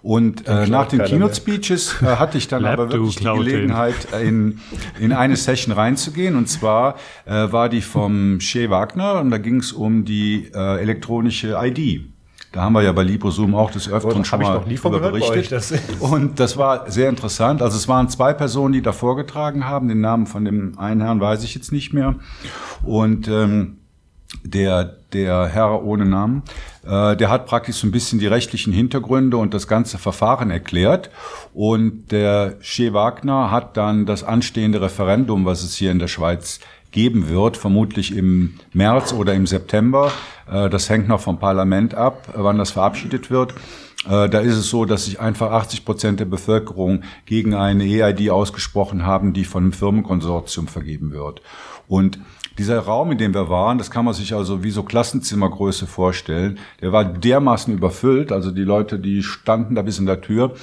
Und 0.00 0.46
äh, 0.46 0.66
nach 0.66 0.88
den 0.88 1.02
Keynote 1.02 1.34
Speeches 1.34 2.00
äh, 2.00 2.16
hatte 2.16 2.38
ich 2.38 2.48
dann 2.48 2.64
aber 2.64 2.90
wirklich 2.90 3.16
die 3.16 3.24
Gelegenheit, 3.24 3.94
in, 4.22 4.60
in 4.98 5.12
eine 5.12 5.36
Session 5.36 5.74
reinzugehen. 5.74 6.36
Und 6.36 6.46
zwar 6.48 6.96
äh, 7.26 7.52
war 7.52 7.68
die 7.68 7.82
vom 7.82 8.40
Shea 8.40 8.70
Wagner 8.70 9.20
und 9.20 9.30
da 9.30 9.36
ging 9.36 9.56
es 9.56 9.72
um 9.72 10.06
die 10.06 10.50
äh, 10.54 10.80
elektronische 10.80 11.58
ID. 11.60 12.13
Da 12.54 12.62
haben 12.62 12.72
wir 12.72 12.82
ja 12.82 12.92
bei 12.92 13.02
LibreZoom 13.02 13.54
auch 13.56 13.70
des 13.72 13.88
Öfteren 13.90 14.24
schon 14.24 14.40
mal 14.40 14.58
gehört 14.98 15.12
bei 15.12 15.18
euch, 15.22 15.50
berichtet. 15.50 15.72
das- 16.00 16.00
Und 16.10 16.38
das 16.38 16.56
war 16.56 16.88
sehr 16.90 17.08
interessant. 17.08 17.60
Also 17.62 17.76
es 17.76 17.88
waren 17.88 18.08
zwei 18.08 18.32
Personen, 18.32 18.72
die 18.72 18.80
da 18.82 18.92
vorgetragen 18.92 19.66
haben. 19.66 19.88
Den 19.88 20.00
Namen 20.00 20.26
von 20.26 20.44
dem 20.44 20.78
einen 20.78 21.00
Herrn 21.00 21.20
weiß 21.20 21.42
ich 21.42 21.54
jetzt 21.56 21.72
nicht 21.72 21.92
mehr. 21.92 22.14
Und 22.84 23.26
ähm, 23.26 23.78
der, 24.44 24.84
der 25.12 25.46
Herr 25.46 25.82
ohne 25.84 26.04
Namen, 26.06 26.42
äh, 26.84 27.16
der 27.16 27.28
hat 27.30 27.46
praktisch 27.46 27.76
so 27.76 27.86
ein 27.86 27.92
bisschen 27.92 28.18
die 28.20 28.26
rechtlichen 28.26 28.72
Hintergründe 28.72 29.36
und 29.36 29.52
das 29.54 29.66
ganze 29.68 29.98
Verfahren 29.98 30.50
erklärt. 30.50 31.10
Und 31.54 32.12
der 32.12 32.54
Che 32.60 32.92
Wagner 32.92 33.50
hat 33.50 33.76
dann 33.76 34.06
das 34.06 34.22
anstehende 34.22 34.80
Referendum, 34.80 35.44
was 35.44 35.62
es 35.64 35.74
hier 35.76 35.90
in 35.90 35.98
der 35.98 36.08
Schweiz 36.08 36.60
geben 36.94 37.28
wird, 37.28 37.56
vermutlich 37.56 38.16
im 38.16 38.54
März 38.72 39.12
oder 39.12 39.34
im 39.34 39.48
September. 39.48 40.12
Äh, 40.50 40.70
das 40.70 40.88
hängt 40.88 41.08
noch 41.08 41.20
vom 41.20 41.40
Parlament 41.40 41.94
ab, 41.94 42.32
wann 42.34 42.56
das 42.56 42.70
verabschiedet 42.70 43.30
wird. 43.30 43.52
Äh, 44.08 44.28
Da 44.28 44.38
ist 44.38 44.54
es 44.54 44.70
so, 44.70 44.84
dass 44.84 45.06
sich 45.06 45.18
einfach 45.20 45.50
80 45.50 45.84
Prozent 45.84 46.20
der 46.20 46.26
Bevölkerung 46.26 47.02
gegen 47.26 47.52
eine 47.52 47.84
EID 47.84 48.30
ausgesprochen 48.30 49.04
haben, 49.04 49.32
die 49.32 49.44
von 49.44 49.64
einem 49.64 49.72
Firmenkonsortium 49.72 50.68
vergeben 50.68 51.10
wird. 51.10 51.42
Und 51.88 52.20
dieser 52.58 52.78
Raum, 52.78 53.10
in 53.10 53.18
dem 53.18 53.34
wir 53.34 53.48
waren, 53.50 53.78
das 53.78 53.90
kann 53.90 54.04
man 54.04 54.14
sich 54.14 54.32
also 54.32 54.62
wie 54.62 54.70
so 54.70 54.84
Klassenzimmergröße 54.84 55.88
vorstellen, 55.88 56.60
der 56.80 56.92
war 56.92 57.04
dermaßen 57.04 57.74
überfüllt, 57.74 58.30
also 58.30 58.52
die 58.52 58.62
Leute, 58.62 59.00
die 59.00 59.24
standen 59.24 59.74
da 59.74 59.82
bis 59.82 59.98
in 59.98 60.06
der 60.06 60.20
Tür 60.20 60.54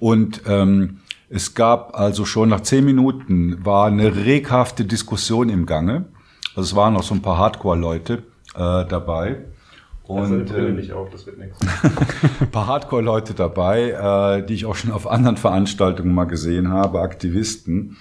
und 0.00 0.42
ähm, 0.48 0.98
es 1.30 1.54
gab 1.54 1.98
also 1.98 2.24
schon 2.24 2.48
nach 2.48 2.62
zehn 2.62 2.84
Minuten 2.84 3.64
war 3.64 3.86
eine 3.86 4.24
reghafte 4.24 4.84
Diskussion 4.84 5.48
im 5.48 5.66
Gange. 5.66 6.06
Also 6.56 6.70
es 6.70 6.76
waren 6.76 6.94
noch 6.94 7.02
so 7.02 7.14
ein 7.14 7.22
paar 7.22 7.38
Hardcore-Leute 7.38 8.22
äh, 8.54 8.84
dabei. 8.86 9.44
Und 10.04 10.50
ähm, 10.52 10.90
auf, 10.92 11.10
das 11.10 11.26
wird 11.26 11.38
nichts. 11.38 11.58
ein 12.40 12.50
paar 12.50 12.66
Hardcore-Leute 12.66 13.34
dabei, 13.34 14.38
äh, 14.40 14.46
die 14.46 14.54
ich 14.54 14.64
auch 14.64 14.74
schon 14.74 14.90
auf 14.90 15.06
anderen 15.06 15.36
Veranstaltungen 15.36 16.14
mal 16.14 16.24
gesehen 16.24 16.70
habe, 16.70 17.00
Aktivisten. 17.00 17.98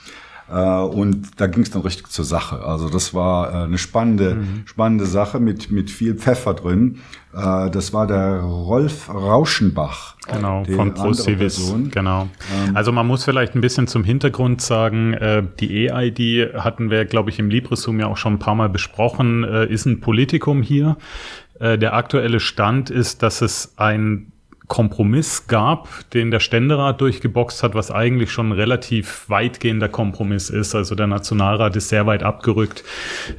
Äh, 0.50 0.80
und 0.80 1.40
da 1.40 1.48
ging 1.48 1.64
es 1.64 1.72
dann 1.72 1.82
richtig 1.82 2.08
zur 2.08 2.26
Sache. 2.26 2.64
Also 2.64 2.90
das 2.90 3.14
war 3.14 3.50
äh, 3.52 3.64
eine 3.66 3.78
spannende, 3.78 4.38
spannende 4.66 5.06
Sache 5.06 5.40
mit, 5.40 5.72
mit 5.72 5.92
viel 5.92 6.16
Pfeffer 6.16 6.54
drin. 6.54 7.00
Äh, 7.34 7.70
das 7.70 7.94
war 7.94 8.08
der 8.08 8.42
Rolf 8.42 9.10
Rauschenbach. 9.10 10.16
Genau, 10.32 10.64
von 10.66 10.94
ProSivis. 10.94 11.74
Genau. 11.92 12.28
Also 12.74 12.92
man 12.92 13.08
muss 13.08 13.24
vielleicht 13.24 13.56
ein 13.56 13.62
bisschen 13.62 13.88
zum 13.88 14.04
Hintergrund 14.04 14.62
sagen, 14.62 15.16
die 15.58 15.88
EID 15.90 16.54
hatten 16.54 16.90
wir, 16.90 17.06
glaube 17.06 17.30
ich, 17.30 17.40
im 17.40 17.50
LibreZoom 17.50 18.02
ja 18.02 18.08
auch 18.08 18.18
schon 18.18 18.34
ein 18.34 18.40
paar 18.40 18.56
Mal 18.56 18.68
besprochen, 18.68 19.46
ist 19.46 19.86
ein 19.86 20.02
Politikum 20.02 20.62
hier. 20.62 20.98
Der 21.62 21.94
aktuelle 21.94 22.42
Stand 22.42 22.90
ist, 22.90 23.24
dass 23.24 23.42
es 23.42 23.76
ein 23.78 24.34
Kompromiss 24.68 25.48
gab, 25.48 25.88
den 26.12 26.30
der 26.30 26.42
Ständerat 26.42 27.00
durchgeboxt 27.00 27.64
hat, 27.64 27.74
was 27.74 27.90
eigentlich 27.90 28.32
schon 28.32 28.50
ein 28.50 28.52
relativ 28.52 29.24
weitgehender 29.30 29.88
Kompromiss 29.88 30.50
ist. 30.50 30.76
Also 30.76 30.94
der 30.94 31.08
Nationalrat 31.08 31.76
ist 31.78 31.90
sehr 31.90 32.06
weit 32.06 32.22
abgerückt. 32.22 32.84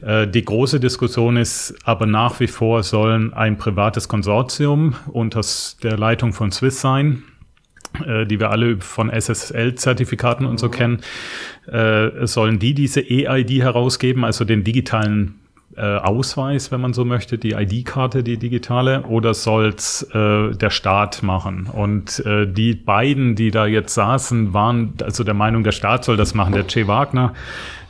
Äh, 0.02 0.26
Die 0.26 0.44
große 0.44 0.80
Diskussion 0.80 1.36
ist 1.36 1.74
aber 1.84 2.06
nach 2.06 2.40
wie 2.40 2.46
vor, 2.46 2.82
sollen 2.82 3.34
ein 3.34 3.58
privates 3.58 4.08
Konsortium 4.08 4.94
unter 5.12 5.42
der 5.82 5.98
Leitung 5.98 6.32
von 6.32 6.50
Swiss 6.50 6.80
sein, 6.80 7.22
äh, 8.06 8.24
die 8.24 8.40
wir 8.40 8.50
alle 8.50 8.78
von 8.80 9.10
SSL-Zertifikaten 9.10 10.46
und 10.46 10.58
so 10.58 10.70
kennen, 10.70 11.00
äh, 11.66 12.26
sollen 12.26 12.58
die 12.58 12.72
diese 12.72 13.00
EID 13.00 13.60
herausgeben, 13.60 14.24
also 14.24 14.46
den 14.46 14.64
digitalen 14.64 15.34
äh, 15.78 15.98
Ausweis, 15.98 16.72
wenn 16.72 16.80
man 16.80 16.92
so 16.92 17.04
möchte, 17.04 17.38
die 17.38 17.52
ID-Karte, 17.52 18.22
die 18.22 18.36
digitale, 18.36 19.02
oder 19.02 19.32
soll's 19.32 20.02
äh, 20.12 20.50
der 20.50 20.70
Staat 20.70 21.22
machen? 21.22 21.68
Und 21.72 22.24
äh, 22.26 22.46
die 22.46 22.74
beiden, 22.74 23.36
die 23.36 23.50
da 23.50 23.66
jetzt 23.66 23.94
saßen, 23.94 24.52
waren 24.52 24.94
also 25.02 25.24
der 25.24 25.34
Meinung, 25.34 25.62
der 25.62 25.72
Staat 25.72 26.04
soll 26.04 26.16
das 26.16 26.34
machen. 26.34 26.52
Der 26.52 26.66
Che 26.66 26.88
Wagner, 26.88 27.32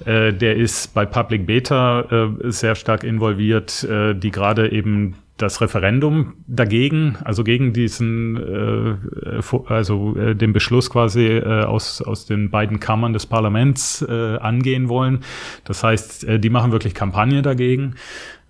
äh, 0.05 0.33
der 0.33 0.57
ist 0.57 0.92
bei 0.94 1.07
Public 1.07 1.46
Beta 1.46 2.01
äh, 2.01 2.51
sehr 2.51 2.74
stark 2.74 3.05
involviert, 3.05 3.85
äh, 3.85 4.14
die 4.14 4.31
gerade 4.31 4.70
eben 4.70 5.14
das 5.38 5.61
Referendum 5.61 6.35
dagegen, 6.46 7.16
also 7.24 7.44
gegen 7.44 7.72
diesen, 7.72 8.37
äh, 8.37 9.40
also 9.68 10.16
äh, 10.16 10.35
den 10.35 10.53
Beschluss 10.53 10.90
quasi 10.90 11.27
äh, 11.27 11.64
aus, 11.64 12.03
aus 12.03 12.27
den 12.27 12.51
beiden 12.51 12.81
Kammern 12.81 13.12
des 13.12 13.27
Parlaments 13.27 14.03
äh, 14.03 14.37
angehen 14.37 14.88
wollen. 14.88 15.20
Das 15.64 15.83
heißt, 15.83 16.24
äh, 16.24 16.38
die 16.38 16.51
machen 16.51 16.72
wirklich 16.72 16.94
Kampagne 16.94 17.42
dagegen. 17.42 17.94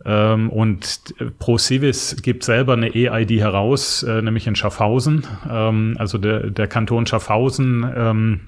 Ähm, 0.05 0.49
und 0.51 1.15
ProCivis 1.39 2.23
gibt 2.23 2.45
selber 2.45 2.73
eine 2.73 2.95
EID 2.95 3.41
heraus, 3.41 4.03
äh, 4.03 4.23
nämlich 4.23 4.47
in 4.47 4.57
Schaffhausen. 4.57 5.27
Ähm, 5.51 5.97
also 5.99 6.19
der, 6.19 6.51
der 6.51 6.67
Kanton 6.67 7.07
Schaffhausen 7.07 7.87
ähm, 7.95 8.41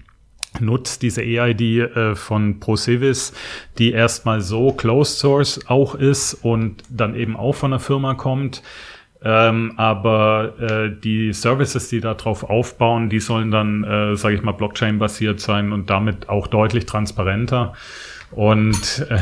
nutzt 0.59 1.03
diese 1.03 1.23
EID 1.23 1.61
äh, 1.61 2.15
von 2.17 2.59
ProCivis, 2.59 3.33
die 3.79 3.93
erstmal 3.93 4.41
so 4.41 4.73
Closed 4.73 5.19
Source 5.19 5.61
auch 5.69 5.95
ist 5.95 6.35
und 6.35 6.83
dann 6.89 7.15
eben 7.15 7.37
auch 7.37 7.55
von 7.55 7.71
der 7.71 7.81
Firma 7.81 8.15
kommt. 8.15 8.63
Ähm, 9.23 9.75
aber 9.77 10.55
äh, 10.59 10.91
die 10.99 11.33
Services, 11.33 11.89
die 11.89 12.01
darauf 12.01 12.43
aufbauen, 12.45 13.11
die 13.11 13.21
sollen 13.21 13.51
dann, 13.51 13.85
äh, 13.85 14.17
sage 14.17 14.35
ich 14.35 14.43
mal, 14.43 14.53
Blockchain-basiert 14.53 15.41
sein 15.41 15.73
und 15.73 15.91
damit 15.91 16.31
auch 16.31 16.47
deutlich 16.47 16.87
transparenter. 16.87 17.75
Und 18.31 19.07
äh, 19.11 19.19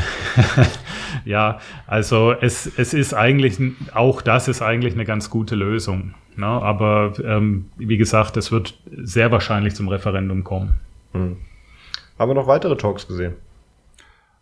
ja, 1.25 1.59
also 1.85 2.33
es, 2.39 2.71
es 2.77 2.93
ist 2.93 3.13
eigentlich, 3.13 3.57
auch 3.93 4.21
das 4.21 4.47
ist 4.47 4.61
eigentlich 4.61 4.93
eine 4.93 5.05
ganz 5.05 5.29
gute 5.29 5.55
Lösung. 5.55 6.13
Ne? 6.37 6.45
Aber 6.45 7.13
ähm, 7.23 7.65
wie 7.77 7.97
gesagt, 7.97 8.37
es 8.37 8.51
wird 8.51 8.79
sehr 8.95 9.31
wahrscheinlich 9.31 9.75
zum 9.75 9.89
Referendum 9.89 10.45
kommen. 10.45 10.79
Hm. 11.13 11.37
Haben 12.17 12.29
wir 12.29 12.35
noch 12.35 12.47
weitere 12.47 12.75
Talks 12.75 13.07
gesehen? 13.07 13.35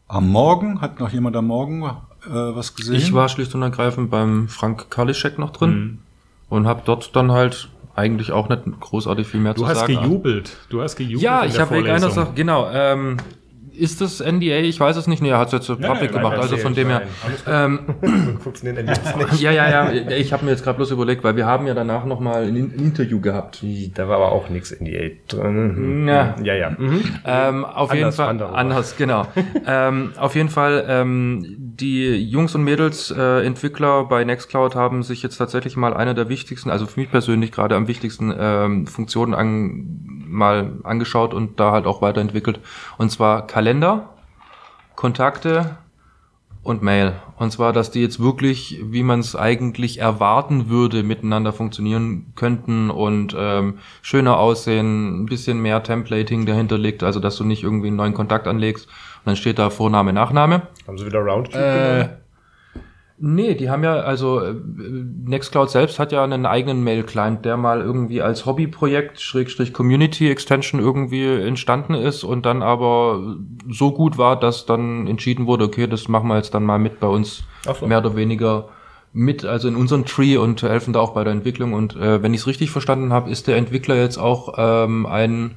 Am 0.08 0.30
Morgen, 0.30 0.82
hat 0.82 0.99
noch 0.99 1.10
jemand 1.10 1.36
am 1.36 1.47
Morgen 1.47 1.84
äh, 1.84 1.89
was 2.30 2.75
gesehen? 2.75 2.95
Ich 2.95 3.13
war 3.13 3.27
schlicht 3.30 3.53
und 3.56 3.62
ergreifend 3.62 4.10
beim 4.10 4.47
Frank 4.47 4.89
Kalischek 4.89 5.38
noch 5.38 5.51
drin 5.51 5.69
Mhm. 5.71 5.99
und 6.49 6.67
habe 6.67 6.82
dort 6.86 7.15
dann 7.15 7.32
halt 7.32 7.69
eigentlich 7.95 8.32
auch 8.32 8.47
nicht 8.49 8.62
großartig 8.80 9.27
viel 9.27 9.39
mehr 9.39 9.53
Du 9.53 9.62
zu 9.63 9.67
hast 9.67 9.80
sagen. 9.80 9.95
gejubelt. 9.95 10.58
Du 10.69 10.82
hast 10.82 10.95
gejubelt. 10.95 11.21
Ja, 11.21 11.41
in 11.43 11.49
ich 11.49 11.60
habe 11.60 11.75
wegen 11.75 11.89
einer. 11.89 12.10
Sache, 12.10 12.32
genau. 12.36 12.69
Ähm, 12.71 13.17
ist 13.78 14.02
das 14.02 14.20
NDA? 14.20 14.60
Ich 14.60 14.80
weiß 14.80 14.98
es 14.98 15.08
nicht. 15.08 15.22
Nee, 15.22 15.30
er 15.30 15.40
hat 15.40 15.48
es 15.48 15.54
jetzt 15.54 15.66
so 15.66 15.76
public 15.76 16.12
nein, 16.12 16.12
gemacht. 16.12 16.34
nein, 16.34 16.42
also 16.42 16.58
von 16.58 16.74
dem 16.74 16.88
her. 16.88 17.04
Ähm, 17.48 17.80
ja, 19.40 19.52
ja, 19.52 19.70
ja. 19.70 20.12
Ich 20.12 20.34
habe 20.34 20.46
mir 20.46 20.52
jetzt 20.52 20.63
gerade 20.63 20.78
bloß 20.78 20.92
überlegt, 20.92 21.24
weil 21.24 21.36
wir 21.36 21.46
haben 21.46 21.68
ja 21.68 21.74
danach 21.74 22.06
noch 22.06 22.20
mal 22.20 22.44
ein, 22.44 22.56
ein 22.56 22.74
Interview 22.74 23.20
gehabt. 23.20 23.63
Da 23.96 24.08
war 24.08 24.18
aber 24.18 24.32
auch 24.32 24.50
nichts 24.50 24.72
NDA 24.72 25.10
drin. 25.28 26.08
Ja. 26.08 26.36
ja. 26.42 26.54
ja. 26.56 26.76
Ähm, 27.26 27.66
auf 27.66 27.94
jeden 27.94 28.06
Anders, 28.06 28.16
Fall 28.16 28.30
andere. 28.30 28.54
anders, 28.54 28.98
genau. 28.98 29.28
ähm, 29.66 30.13
auf 30.18 30.36
jeden 30.36 30.50
Fall 30.50 30.86
ähm, 30.88 31.56
die 31.58 32.16
Jungs 32.16 32.56
und 32.56 32.63
Mädels 32.63 33.12
äh, 33.12 33.46
Entwickler 33.46 34.06
bei 34.06 34.24
Nextcloud 34.24 34.76
haben 34.76 35.04
sich 35.04 35.24
jetzt 35.24 35.38
tatsächlich 35.38 35.78
mal 35.78 35.94
eine 35.94 36.16
der 36.16 36.30
wichtigsten, 36.30 36.70
also 36.70 36.86
für 36.86 37.00
mich 37.00 37.12
persönlich 37.12 37.52
gerade 37.52 37.76
am 37.76 37.88
wichtigsten 37.88 38.34
ähm, 38.38 38.88
Funktionen 38.88 39.34
an, 39.34 40.16
mal 40.28 40.74
angeschaut 40.84 41.34
und 41.34 41.60
da 41.60 41.72
halt 41.72 41.86
auch 41.86 42.02
weiterentwickelt. 42.02 42.60
Und 42.98 43.12
zwar 43.12 43.48
Kalender, 43.48 44.10
Kontakte 44.96 45.78
und 46.63 46.82
Mail. 46.84 47.13
Und 47.38 47.52
zwar, 47.52 47.72
dass 47.72 47.92
die 47.92 48.02
jetzt 48.02 48.20
wirklich, 48.22 48.82
wie 48.84 49.04
man 49.04 49.22
es 49.22 49.36
eigentlich 49.36 50.00
erwarten 50.00 50.70
würde, 50.70 51.04
miteinander 51.04 51.54
funktionieren 51.54 52.34
könnten 52.36 52.90
und 52.90 53.36
ähm, 53.38 53.78
schöner 54.02 54.38
aussehen, 54.38 55.22
ein 55.22 55.26
bisschen 55.28 55.62
mehr 55.62 55.82
Templating 55.84 56.46
dahinter 56.46 56.78
liegt, 56.78 57.04
also 57.04 57.20
dass 57.20 57.38
du 57.38 57.46
nicht 57.46 57.63
irgendwie 57.63 57.88
einen 57.88 57.96
neuen 57.96 58.13
Kontakt 58.13 58.48
anlegst 58.48 58.88
und 58.88 59.26
dann 59.26 59.36
steht 59.38 59.60
da 59.60 59.70
Vorname, 59.70 60.12
Nachname. 60.12 60.63
Haben 60.88 60.98
sie 60.98 61.06
wieder 61.06 61.20
Roundcube 61.20 61.58
Äh, 61.63 61.74
genommen? 61.94 62.18
Nee, 63.19 63.56
die 63.56 63.71
haben 63.71 63.84
ja, 63.84 63.95
also 63.95 64.41
äh, 64.41 64.53
Nextcloud 64.53 65.71
selbst 65.71 65.97
hat 65.97 66.12
ja 66.12 66.23
einen 66.23 66.45
eigenen 66.45 66.84
Mail-Client, 66.84 67.45
der 67.45 67.58
mal 67.58 67.82
irgendwie 67.82 68.21
als 68.21 68.45
Hobbyprojekt, 68.45 69.19
Schrägstrich 69.19 69.73
Community 69.73 70.30
Extension 70.30 70.80
irgendwie 70.80 71.25
entstanden 71.25 71.95
ist 71.95 72.23
und 72.23 72.45
dann 72.45 72.62
aber 72.62 73.38
so 73.67 73.91
gut 73.91 74.19
war, 74.19 74.39
dass 74.39 74.67
dann 74.67 75.08
entschieden 75.08 75.47
wurde, 75.47 75.65
okay, 75.65 75.88
das 75.88 76.08
machen 76.08 76.27
wir 76.27 76.36
jetzt 76.36 76.53
dann 76.53 76.63
mal 76.63 76.77
mit 76.77 76.99
bei 76.99 77.08
uns 77.08 77.43
so. 77.80 77.88
mehr 77.88 77.99
oder 77.99 78.15
weniger 78.15 78.69
mit, 79.13 79.45
also 79.45 79.67
in 79.67 79.75
unserem 79.75 80.06
Tree 80.06 80.38
und 80.38 80.62
helfen 80.62 80.93
da 80.93 80.99
auch 80.99 81.15
bei 81.15 81.23
der 81.23 81.34
Entwicklung. 81.34 81.73
Und 81.73 81.95
äh, 81.95 82.21
wenn 82.21 82.36
ich 82.36 82.41
es 82.41 82.47
richtig 82.47 82.69
verstanden 82.69 83.12
habe, 83.12 83.32
ist 83.32 83.47
der 83.47 83.58
Entwickler 83.58 83.95
jetzt 83.95 84.17
auch 84.17 84.53
ähm, 84.58 85.08
ein 85.08 85.56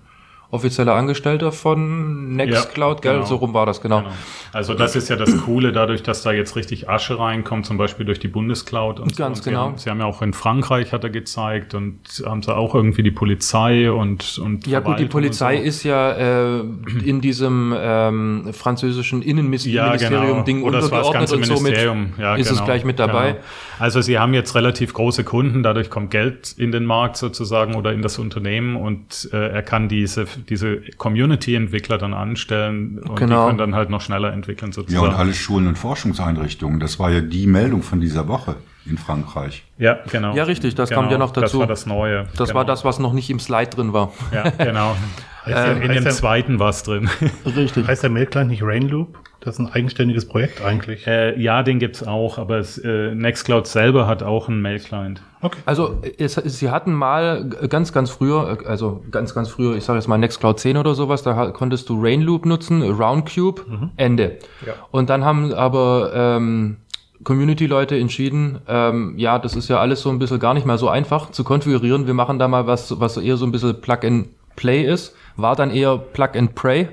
offizieller 0.51 0.95
Angestellter 0.95 1.53
von 1.53 2.35
Nextcloud, 2.35 2.99
Ja, 2.99 3.01
gell? 3.03 3.15
genau. 3.21 3.27
So 3.27 3.37
rum 3.37 3.55
war 3.55 3.67
das, 3.67 3.81
genau. 3.81 4.01
Genau. 4.01 4.11
Also 4.53 4.75
das 4.75 4.97
ist 4.97 5.09
ja 5.09 5.17
das 5.17 5.37
Coole, 5.45 5.73
dadurch, 5.73 6.03
dass 6.03 6.23
da 6.23 6.33
jetzt 6.33 6.57
richtig 6.57 6.89
Asche 6.89 7.19
reinkommt, 7.19 7.67
zum 7.67 7.79
Beispiel 7.79 8.05
durch 8.05 8.19
die 8.19 8.29
Bundescloud 8.29 8.99
und 9.01 9.15
so. 9.15 9.23
Ganz 9.23 9.39
und 9.39 9.45
sie 9.45 9.51
genau. 9.51 9.63
Haben, 9.63 9.79
sie 9.79 9.91
haben 9.91 10.01
ja 10.01 10.07
auch 10.07 10.23
in 10.23 10.33
Frankreich, 10.33 10.93
hat 10.93 11.05
er 11.05 11.11
gezeigt, 11.11 11.75
und 11.75 12.01
haben 12.27 12.43
sie 12.43 12.55
auch 12.55 12.75
irgendwie 12.75 13.03
die 13.03 13.11
Polizei 13.11 13.91
und 13.91 14.39
und 14.39 14.67
Ja 14.67 14.81
gut, 14.81 14.99
die 14.99 15.07
Polizei 15.07 15.57
und 15.57 15.63
so. 15.63 15.69
ist 15.69 15.85
ja 15.85 16.13
äh, 16.59 16.61
in 17.05 17.21
diesem 17.21 17.75
ähm, 17.79 18.49
französischen 18.53 19.23
Innenministerium-Ding 19.23 20.63
Oder 20.63 20.79
es 20.79 20.91
war 20.91 20.99
das 21.13 21.33
untergeordnet 21.33 21.51
und 21.51 21.57
somit. 21.57 22.19
Ja, 22.19 22.35
ist 22.37 22.47
es 22.51 22.55
genau, 22.55 22.65
gleich 22.65 22.85
mit 22.85 22.99
dabei. 22.99 23.33
Genau. 23.33 23.45
Also 23.79 24.01
sie 24.01 24.19
haben 24.19 24.35
jetzt 24.35 24.55
relativ 24.55 24.93
große 24.93 25.25
Kunden, 25.25 25.63
dadurch 25.63 25.91
kommt 25.91 26.11
Geld 26.11 26.55
in 26.57 26.73
den 26.73 26.85
Markt 26.85 27.17
sozusagen 27.17 27.75
oder 27.75 27.93
in 27.93 28.03
das 28.03 28.19
Unternehmen 28.19 28.77
und 28.77 29.29
äh, 29.33 29.49
er 29.49 29.63
kann 29.63 29.89
diese, 29.89 30.27
diese 30.48 30.81
Community-Entwickler 30.96 31.98
dann 31.98 32.14
anstellen 32.14 32.98
und 32.98 33.16
Genau. 33.18 33.44
die 33.44 33.46
können 33.48 33.59
dann 33.59 33.74
halt 33.74 33.90
noch 33.90 34.00
schneller 34.00 34.33
entwickeln 34.33 34.70
Ja, 34.70 34.74
sozusagen. 34.74 35.07
und 35.09 35.14
alle 35.14 35.35
Schulen 35.35 35.66
und 35.66 35.76
Forschungseinrichtungen. 35.79 36.81
Das 36.81 36.98
war 36.98 37.11
ja 37.11 37.20
die 37.20 37.46
Meldung 37.46 37.83
von 37.83 38.00
dieser 38.00 38.29
Woche 38.29 38.57
in 38.87 38.98
Frankreich. 38.98 39.64
Ja, 39.79 39.98
genau. 40.11 40.35
Ja, 40.35 40.44
richtig, 40.44 40.74
das 40.74 40.90
kommt 40.90 41.11
ja 41.12 41.18
noch 41.18 41.33
Das 41.33 41.44
dazu. 41.44 41.59
war 41.61 41.66
das 41.66 41.87
Neue. 41.87 42.26
Das 42.37 42.48
genau. 42.48 42.59
war 42.61 42.64
das, 42.64 42.85
was 42.85 42.98
noch 42.98 43.12
nicht 43.12 43.29
im 43.31 43.38
Slide 43.38 43.70
drin 43.70 43.92
war. 43.92 44.12
Ja, 44.33 44.48
genau. 44.50 44.96
Heißt 45.46 45.57
der- 45.57 45.83
in 45.83 45.92
dem 45.92 46.11
zweiten 46.11 46.59
war 46.59 46.70
es 46.70 46.83
drin. 46.83 47.09
Richtig. 47.57 47.87
Heißt 47.87 48.03
der 48.03 48.11
Mail-Client 48.11 48.50
nicht 48.50 48.62
Rainloop? 48.62 49.18
Das 49.40 49.55
ist 49.55 49.59
ein 49.61 49.72
eigenständiges 49.72 50.29
Projekt 50.29 50.62
eigentlich. 50.62 51.07
äh, 51.07 51.38
ja, 51.40 51.62
den 51.62 51.79
gibt's 51.79 52.07
auch, 52.07 52.38
aber 52.38 52.59
es, 52.59 52.76
äh, 52.79 53.14
Nextcloud 53.14 53.66
selber 53.66 54.07
hat 54.07 54.22
auch 54.22 54.48
einen 54.48 54.61
Mail-Client. 54.61 55.22
Okay. 55.40 55.59
Also 55.64 56.03
es, 56.18 56.35
sie 56.35 56.70
hatten 56.70 56.92
mal 56.92 57.48
ganz, 57.70 57.92
ganz 57.92 58.11
früher, 58.11 58.59
also 58.66 59.03
ganz, 59.11 59.35
ganz 59.35 59.48
früher, 59.48 59.76
ich 59.76 59.85
sage 59.85 59.98
jetzt 59.98 60.09
mal 60.09 60.18
Nextcloud 60.18 60.61
10 60.61 60.76
oder 60.76 60.94
sowas, 60.94 61.22
da 61.22 61.50
konntest 61.53 61.88
du 61.88 61.98
Rainloop 62.00 62.44
nutzen, 62.44 62.83
Roundcube, 62.83 63.62
Ende. 63.96 64.38
Ja. 64.66 64.74
Und 64.90 65.09
dann 65.09 65.24
haben 65.24 65.55
aber 65.55 66.12
ähm, 66.14 66.76
Community-Leute 67.24 67.98
entschieden, 67.98 68.61
ähm, 68.68 69.14
ja, 69.16 69.38
das 69.38 69.57
ist 69.57 69.68
ja 69.68 69.79
alles 69.79 70.00
so 70.00 70.11
ein 70.11 70.18
bisschen 70.18 70.38
gar 70.38 70.55
nicht 70.55 70.66
mehr 70.66 70.79
so 70.79 70.88
einfach 70.88 71.31
zu 71.31 71.44
konfigurieren. 71.44 72.07
Wir 72.07 72.14
machen 72.14 72.38
da 72.38 72.48
mal 72.48 72.66
was, 72.66 72.98
was 73.00 73.16
eher 73.16 73.37
so 73.37 73.46
ein 73.46 73.53
bisschen 73.53 73.81
Plug-and-Play 73.81 74.85
ist. 74.85 75.14
War 75.37 75.57
dann 75.57 75.70
eher 75.70 75.96
Plug-and-Pray. 75.96 76.88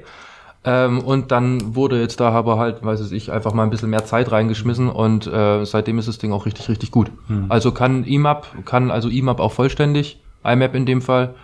Ähm, 0.67 0.99
und 0.99 1.32
dann 1.32 1.75
wurde 1.75 1.97
jetzt 2.01 2.19
da 2.19 2.30
aber 2.32 2.60
halt, 2.60 2.84
weiß 2.84 3.10
ich, 3.13 3.32
einfach 3.32 3.53
mal 3.53 3.63
ein 3.63 3.69
bisschen 3.69 3.89
mehr 3.89 4.03
Zeit 4.03 4.34
reingeschmissen 4.34 4.89
und 4.89 5.25
äh, 5.25 5.63
seitdem 5.63 5.97
ist 5.97 6.10
das 6.10 6.17
Ding 6.17 6.34
auch 6.34 6.45
richtig, 6.45 6.67
richtig 6.67 6.91
gut. 6.91 7.10
Also 7.47 7.71
kann 7.71 8.03
IMAP, 8.03 8.65
kann 8.65 8.91
also 8.91 9.08
IMAP 9.08 9.39
auch 9.39 9.53
vollständig, 9.53 10.19
IMAP 10.43 10.75
in 10.75 10.86
dem 10.86 11.01
Fall, 11.01 11.36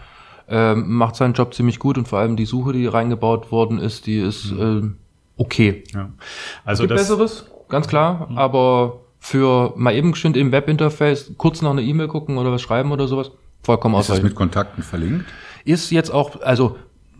ähm, 0.49 0.93
macht 0.93 1.15
seinen 1.15 1.33
Job 1.35 1.53
ziemlich 1.53 1.79
gut 1.79 1.97
und 1.97 2.05
vor 2.05 2.19
allem 2.19 2.35
die 2.35 2.45
Suche, 2.45 2.73
die 2.73 2.85
reingebaut 2.85 3.49
worden 3.49 3.79
ist, 3.79 4.07
die 4.07 4.19
ist 4.19 4.51
äh, 4.51 4.81
okay. 5.37 5.85
Ja. 5.93 6.09
Also 6.65 6.83
Gibt 6.83 6.91
das, 6.91 7.07
Besseres, 7.07 7.45
ganz 7.69 7.87
klar, 7.87 8.29
aber 8.35 8.99
für 9.19 9.71
mal 9.77 9.95
eben 9.95 10.11
geschwind 10.11 10.35
im 10.35 10.51
Webinterface 10.51 11.31
kurz 11.37 11.61
noch 11.61 11.71
eine 11.71 11.81
E-Mail 11.81 12.09
gucken 12.09 12.37
oder 12.37 12.51
was 12.51 12.61
schreiben 12.61 12.91
oder 12.91 13.07
sowas, 13.07 13.31
vollkommen 13.61 13.95
Ist 13.95 13.99
das 13.99 14.05
ausreichend. 14.09 14.25
mit 14.25 14.35
Kontakten 14.35 14.83
verlinkt? 14.83 15.25
Ist 15.63 15.91
jetzt 15.91 16.09
auch, 16.09 16.41
also 16.41 16.75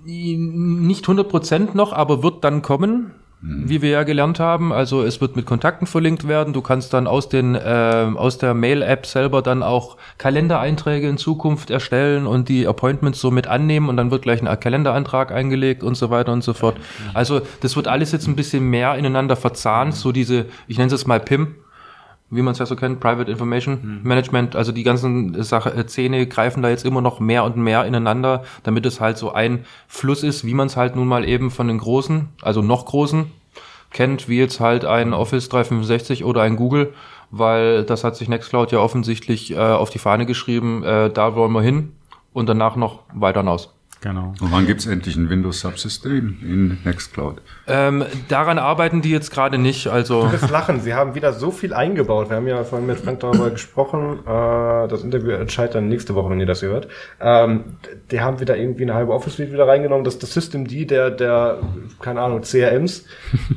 nicht 0.06 1.06
100% 1.06 1.76
noch, 1.76 1.94
aber 1.94 2.24
wird 2.24 2.44
dann 2.44 2.62
kommen, 2.62 3.12
wie 3.46 3.82
wir 3.82 3.90
ja 3.90 4.04
gelernt 4.04 4.40
haben. 4.40 4.72
Also 4.72 5.04
es 5.04 5.20
wird 5.20 5.36
mit 5.36 5.46
Kontakten 5.46 5.86
verlinkt 5.86 6.28
werden. 6.28 6.54
Du 6.54 6.62
kannst 6.62 6.94
dann 6.94 7.08
aus 7.08 7.28
den 7.28 7.56
äh, 7.56 8.08
aus 8.16 8.38
der 8.38 8.54
Mail-App 8.54 9.06
selber 9.06 9.42
dann 9.42 9.64
auch 9.64 9.98
Kalendereinträge 10.18 11.10
in 11.10 11.18
Zukunft 11.18 11.70
erstellen 11.70 12.26
und 12.26 12.48
die 12.48 12.66
Appointments 12.66 13.20
so 13.20 13.32
mit 13.32 13.48
annehmen 13.48 13.90
und 13.90 13.98
dann 13.98 14.12
wird 14.12 14.22
gleich 14.22 14.42
ein 14.42 14.60
Kalenderantrag 14.60 15.34
eingelegt 15.34 15.84
und 15.84 15.96
so 15.96 16.10
weiter 16.10 16.32
und 16.32 16.42
so 16.42 16.54
fort. 16.54 16.78
Also 17.14 17.42
das 17.60 17.76
wird 17.76 17.90
alles 17.90 18.14
jetzt 18.14 18.28
ein 18.28 18.38
bisschen 18.38 18.70
mehr 18.70 18.96
ineinander 18.96 19.36
verzahnt, 19.36 19.94
so 19.94 20.14
diese, 20.14 20.46
ich 20.68 20.78
nenne 20.78 20.88
es 20.88 20.94
jetzt 20.94 21.08
mal 21.08 21.20
PIM, 21.20 21.56
wie 22.36 22.42
man 22.42 22.54
es 22.54 22.60
ja 22.60 22.66
so 22.66 22.76
kennt, 22.76 23.00
Private 23.00 23.30
Information 23.30 24.02
Management. 24.04 24.56
Also 24.56 24.72
die 24.72 24.84
ganzen 24.84 25.42
Sache, 25.44 25.74
äh, 25.74 25.86
Zähne 25.86 26.26
greifen 26.28 26.64
da 26.64 26.70
jetzt 26.70 26.86
immer 26.86 27.02
noch 27.02 27.20
mehr 27.20 27.44
und 27.44 27.58
mehr 27.58 27.86
ineinander, 27.86 28.44
damit 28.64 28.86
es 28.86 29.00
halt 29.00 29.18
so 29.18 29.32
ein 29.32 29.66
Fluss 29.88 30.24
ist, 30.24 30.46
wie 30.46 30.54
man 30.54 30.68
es 30.68 30.78
halt 30.78 30.96
nun 30.96 31.08
mal 31.08 31.28
eben 31.28 31.52
von 31.52 31.68
den 31.68 31.78
großen, 31.78 32.30
also 32.42 32.62
noch 32.62 32.86
großen 32.86 33.32
kennt, 33.92 34.28
wie 34.28 34.40
jetzt 34.40 34.60
halt 34.60 34.86
ein 34.86 35.14
Office 35.14 35.50
365 35.50 36.26
oder 36.26 36.42
ein 36.42 36.56
Google, 36.56 36.94
weil 37.32 37.84
das 37.84 38.04
hat 38.04 38.16
sich 38.16 38.28
Nextcloud 38.28 38.72
ja 38.72 38.80
offensichtlich 38.80 39.52
äh, 39.52 39.58
auf 39.58 39.90
die 39.90 40.00
Fahne 40.00 40.26
geschrieben, 40.26 40.84
äh, 40.84 41.10
da 41.10 41.36
wollen 41.36 41.52
wir 41.52 41.62
hin 41.62 41.94
und 42.34 42.50
danach 42.50 42.76
noch 42.76 43.00
weiter 43.14 43.42
hinaus. 43.42 43.74
Genau. 44.04 44.34
Und 44.42 44.52
wann 44.52 44.68
gibt's 44.68 44.86
endlich 44.86 45.16
ein 45.16 45.30
Windows-Subsystem 45.30 46.40
in 46.42 46.78
Nextcloud? 46.84 47.42
Ähm, 47.68 48.04
daran 48.28 48.60
arbeiten 48.60 49.02
die 49.02 49.10
jetzt 49.10 49.32
gerade 49.32 49.58
nicht, 49.58 49.88
also 49.88 50.28
Das 50.30 50.50
Lachen, 50.50 50.82
sie 50.82 50.94
haben 50.94 51.16
wieder 51.16 51.32
so 51.32 51.52
viel 51.52 51.74
eingebaut. 51.74 52.30
Wir 52.30 52.36
haben 52.36 52.48
ja 52.48 52.66
vorhin 52.66 52.86
mit 52.86 53.00
Frank 53.00 53.22
darüber 53.22 53.50
gesprochen. 53.50 54.20
Äh, 54.28 54.90
das 54.90 55.04
Interview 55.04 55.32
entscheidet 55.32 55.76
dann 55.76 55.88
nächste 55.88 56.16
Woche, 56.16 56.30
wenn 56.32 56.42
ihr 56.42 56.46
das 56.46 56.62
hört. 56.62 56.90
Ähm, 57.22 57.78
die 58.12 58.20
haben 58.20 58.42
wieder 58.42 58.58
irgendwie 58.58 58.84
eine 58.84 58.94
halbe 58.94 59.14
Office 59.14 59.38
Suite 59.38 59.54
wieder 59.54 59.70
reingenommen. 59.70 60.04
Das 60.04 60.16
ist 60.16 60.24
das 60.24 60.34
System 60.34 60.68
D 60.68 60.84
der, 60.84 61.10
der, 61.10 61.60
keine 62.02 62.20
Ahnung, 62.20 62.42
CRMs 62.42 63.06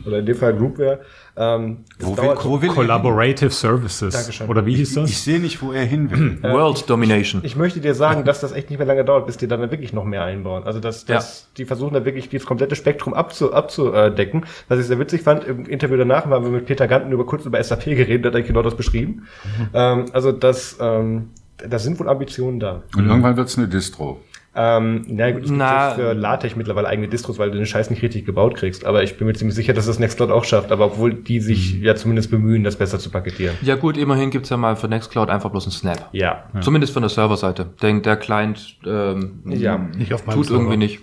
oder 0.07 0.21
in 0.21 0.27
dem 0.27 0.37
Fall 0.37 0.55
Groupware. 0.55 1.01
Ähm, 1.39 1.79
Wo 1.99 2.17
will, 2.17 2.35
wo 2.43 2.63
will 2.63 2.69
hin? 2.69 2.75
Collaborative 2.77 3.51
Services. 3.51 4.15
Dankeschön. 4.15 4.49
Oder 4.49 4.65
wie 4.65 4.75
hieß 4.75 4.95
das? 4.95 5.11
Ich 5.11 5.21
sehe 5.21 5.39
nicht, 5.39 5.61
wo 5.61 5.73
er 5.73 5.85
hin 5.85 6.11
will. 6.11 6.39
World 6.43 6.89
Domination. 6.89 7.43
Ich 7.45 7.57
möchte 7.57 7.81
dir 7.81 7.95
sagen, 7.95 8.25
dass 8.25 8.41
das 8.41 8.53
echt 8.53 8.71
nicht 8.71 8.79
mehr 8.79 8.87
lange 8.87 9.05
dauert, 9.05 9.27
bis 9.27 9.37
die 9.37 9.47
dann 9.47 9.61
wirklich 9.71 9.93
noch 9.93 10.05
mehr 10.05 10.23
einbauen. 10.25 10.65
Also 10.65 10.81
dass, 10.81 11.05
dass 11.05 11.49
die 11.59 11.67
versuchen 11.67 11.93
da 11.93 12.05
wirklich 12.07 12.31
das 12.31 12.47
komplette 12.47 12.75
Spektrum 12.75 13.13
abzu, 13.13 13.53
abzudecken. 13.53 14.47
Was 14.69 14.79
ich 14.81 14.87
sehr 14.87 14.99
witzig 14.99 15.23
fand, 15.23 15.45
im 15.45 15.67
Interview 15.67 15.99
danach 15.99 16.25
haben 16.25 16.45
wir 16.45 16.51
mit 16.51 16.65
Peter 16.67 16.89
Ganten 16.89 17.13
über 17.13 17.27
kurz 17.27 17.45
über 17.45 17.63
SAP 17.63 17.85
geredet, 17.85 18.25
da 18.25 18.29
hat 18.29 18.35
er 18.37 18.43
genau 18.43 18.63
das 18.63 18.75
beschrieben. 18.75 19.27
Ähm, 19.75 20.07
also 20.13 20.33
das, 20.33 20.79
ähm, 20.81 21.31
da 21.59 21.79
sind 21.79 22.01
wohl 22.01 22.09
Ambitionen 22.09 22.61
da. 22.61 22.83
Und 22.97 23.07
irgendwann 23.07 23.37
wird's 23.37 23.59
eine 23.59 23.69
Distro. 23.69 24.21
Ähm, 24.59 25.03
na 25.09 25.31
gut, 25.33 25.43
es 25.43 25.49
gibt 25.49 25.59
Na- 25.59 25.91
für 25.91 26.15
LaTeX 26.15 26.57
mittlerweile 26.57 26.89
eigene 26.89 27.09
Distros, 27.09 27.39
weil 27.39 27.51
du 27.51 27.57
den 27.59 27.67
Scheiß 27.67 27.91
nicht 27.91 28.03
richtig 28.03 28.25
gebaut 28.25 28.55
kriegst. 28.57 28.87
Aber 28.87 29.03
ich 29.03 29.19
bin 29.19 29.27
mir 29.27 29.35
ziemlich 29.35 29.55
sicher, 29.55 29.75
dass 29.75 29.87
das 29.87 29.99
Nextcloud 29.99 30.31
auch 30.31 30.45
schafft. 30.45 30.73
Aber 30.73 30.87
obwohl 30.87 31.13
die 31.15 31.41
sich 31.41 31.81
ja 31.81 31.95
zumindest 31.95 32.31
bemühen, 32.31 32.65
das 32.65 32.77
besser 32.77 32.99
zu 32.99 33.11
paketieren. 33.11 33.55
Ja 33.63 33.75
gut, 33.77 33.97
immerhin 33.97 34.31
gibt's 34.31 34.49
ja 34.49 34.57
mal 34.57 34.75
für 34.77 34.89
Nextcloud 34.89 35.29
einfach 35.29 35.51
bloß 35.51 35.65
einen 35.67 35.73
Snap. 35.73 36.09
Ja. 36.13 36.45
Zumindest 36.61 36.93
von 36.95 37.03
der 37.03 37.11
Serverseite. 37.11 37.67
Der, 37.83 38.01
der 38.01 38.17
Client 38.17 38.77
ähm, 38.87 39.41
Ja. 39.45 39.77
Nicht 39.77 40.15
auf 40.15 40.27
meinem 40.27 40.37
tut 40.37 40.47
Server. 40.47 40.61
irgendwie 40.63 40.79
nicht. 40.79 41.01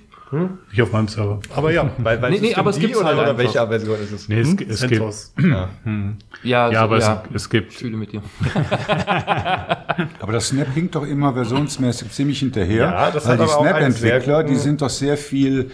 Nicht 0.69 0.81
auf 0.81 0.91
meinem 0.91 1.07
Server. 1.07 1.39
Aber 1.55 1.71
ja. 1.71 1.89
Weil, 1.97 2.21
weil 2.21 2.31
Nee, 2.31 2.39
nee, 2.41 2.55
aber 2.55 2.71
es 2.71 2.75
D 2.77 2.81
gibt's 2.81 2.97
oder, 2.97 3.07
halt 3.07 3.19
oder 3.19 3.37
welche 3.37 3.67
Version 3.67 3.99
ist 4.01 4.11
es? 4.11 4.29
Nee, 4.29 4.39
es, 4.39 4.49
es 4.49 4.57
gibt, 4.57 4.73
CentOS. 4.73 5.33
Ja. 5.39 5.69
Ja, 6.43 6.69
ja, 6.69 6.71
so, 6.71 6.77
aber 6.77 6.99
ja. 6.99 7.23
Es, 7.29 7.43
es 7.43 7.49
gibt, 7.49 7.71
Ich 7.71 7.77
fühle 7.77 7.97
mit 7.97 8.11
dir. 8.11 8.21
Aber 10.19 10.31
das 10.31 10.47
Snap 10.47 10.67
hinkt 10.73 10.95
doch 10.95 11.05
immer 11.05 11.33
versionsmäßig 11.33 12.11
ziemlich 12.11 12.39
hinterher. 12.39 12.85
Ja, 12.85 13.11
das 13.11 13.25
weil 13.25 13.33
hat 13.33 13.39
die 13.39 13.51
aber 13.51 13.57
auch 13.57 13.65
einen 13.65 13.91
Snap-Entwickler, 13.91 14.43
die 14.43 14.55
sind 14.55 14.81
doch 14.81 14.89
sehr 14.89 15.17
viel 15.17 15.71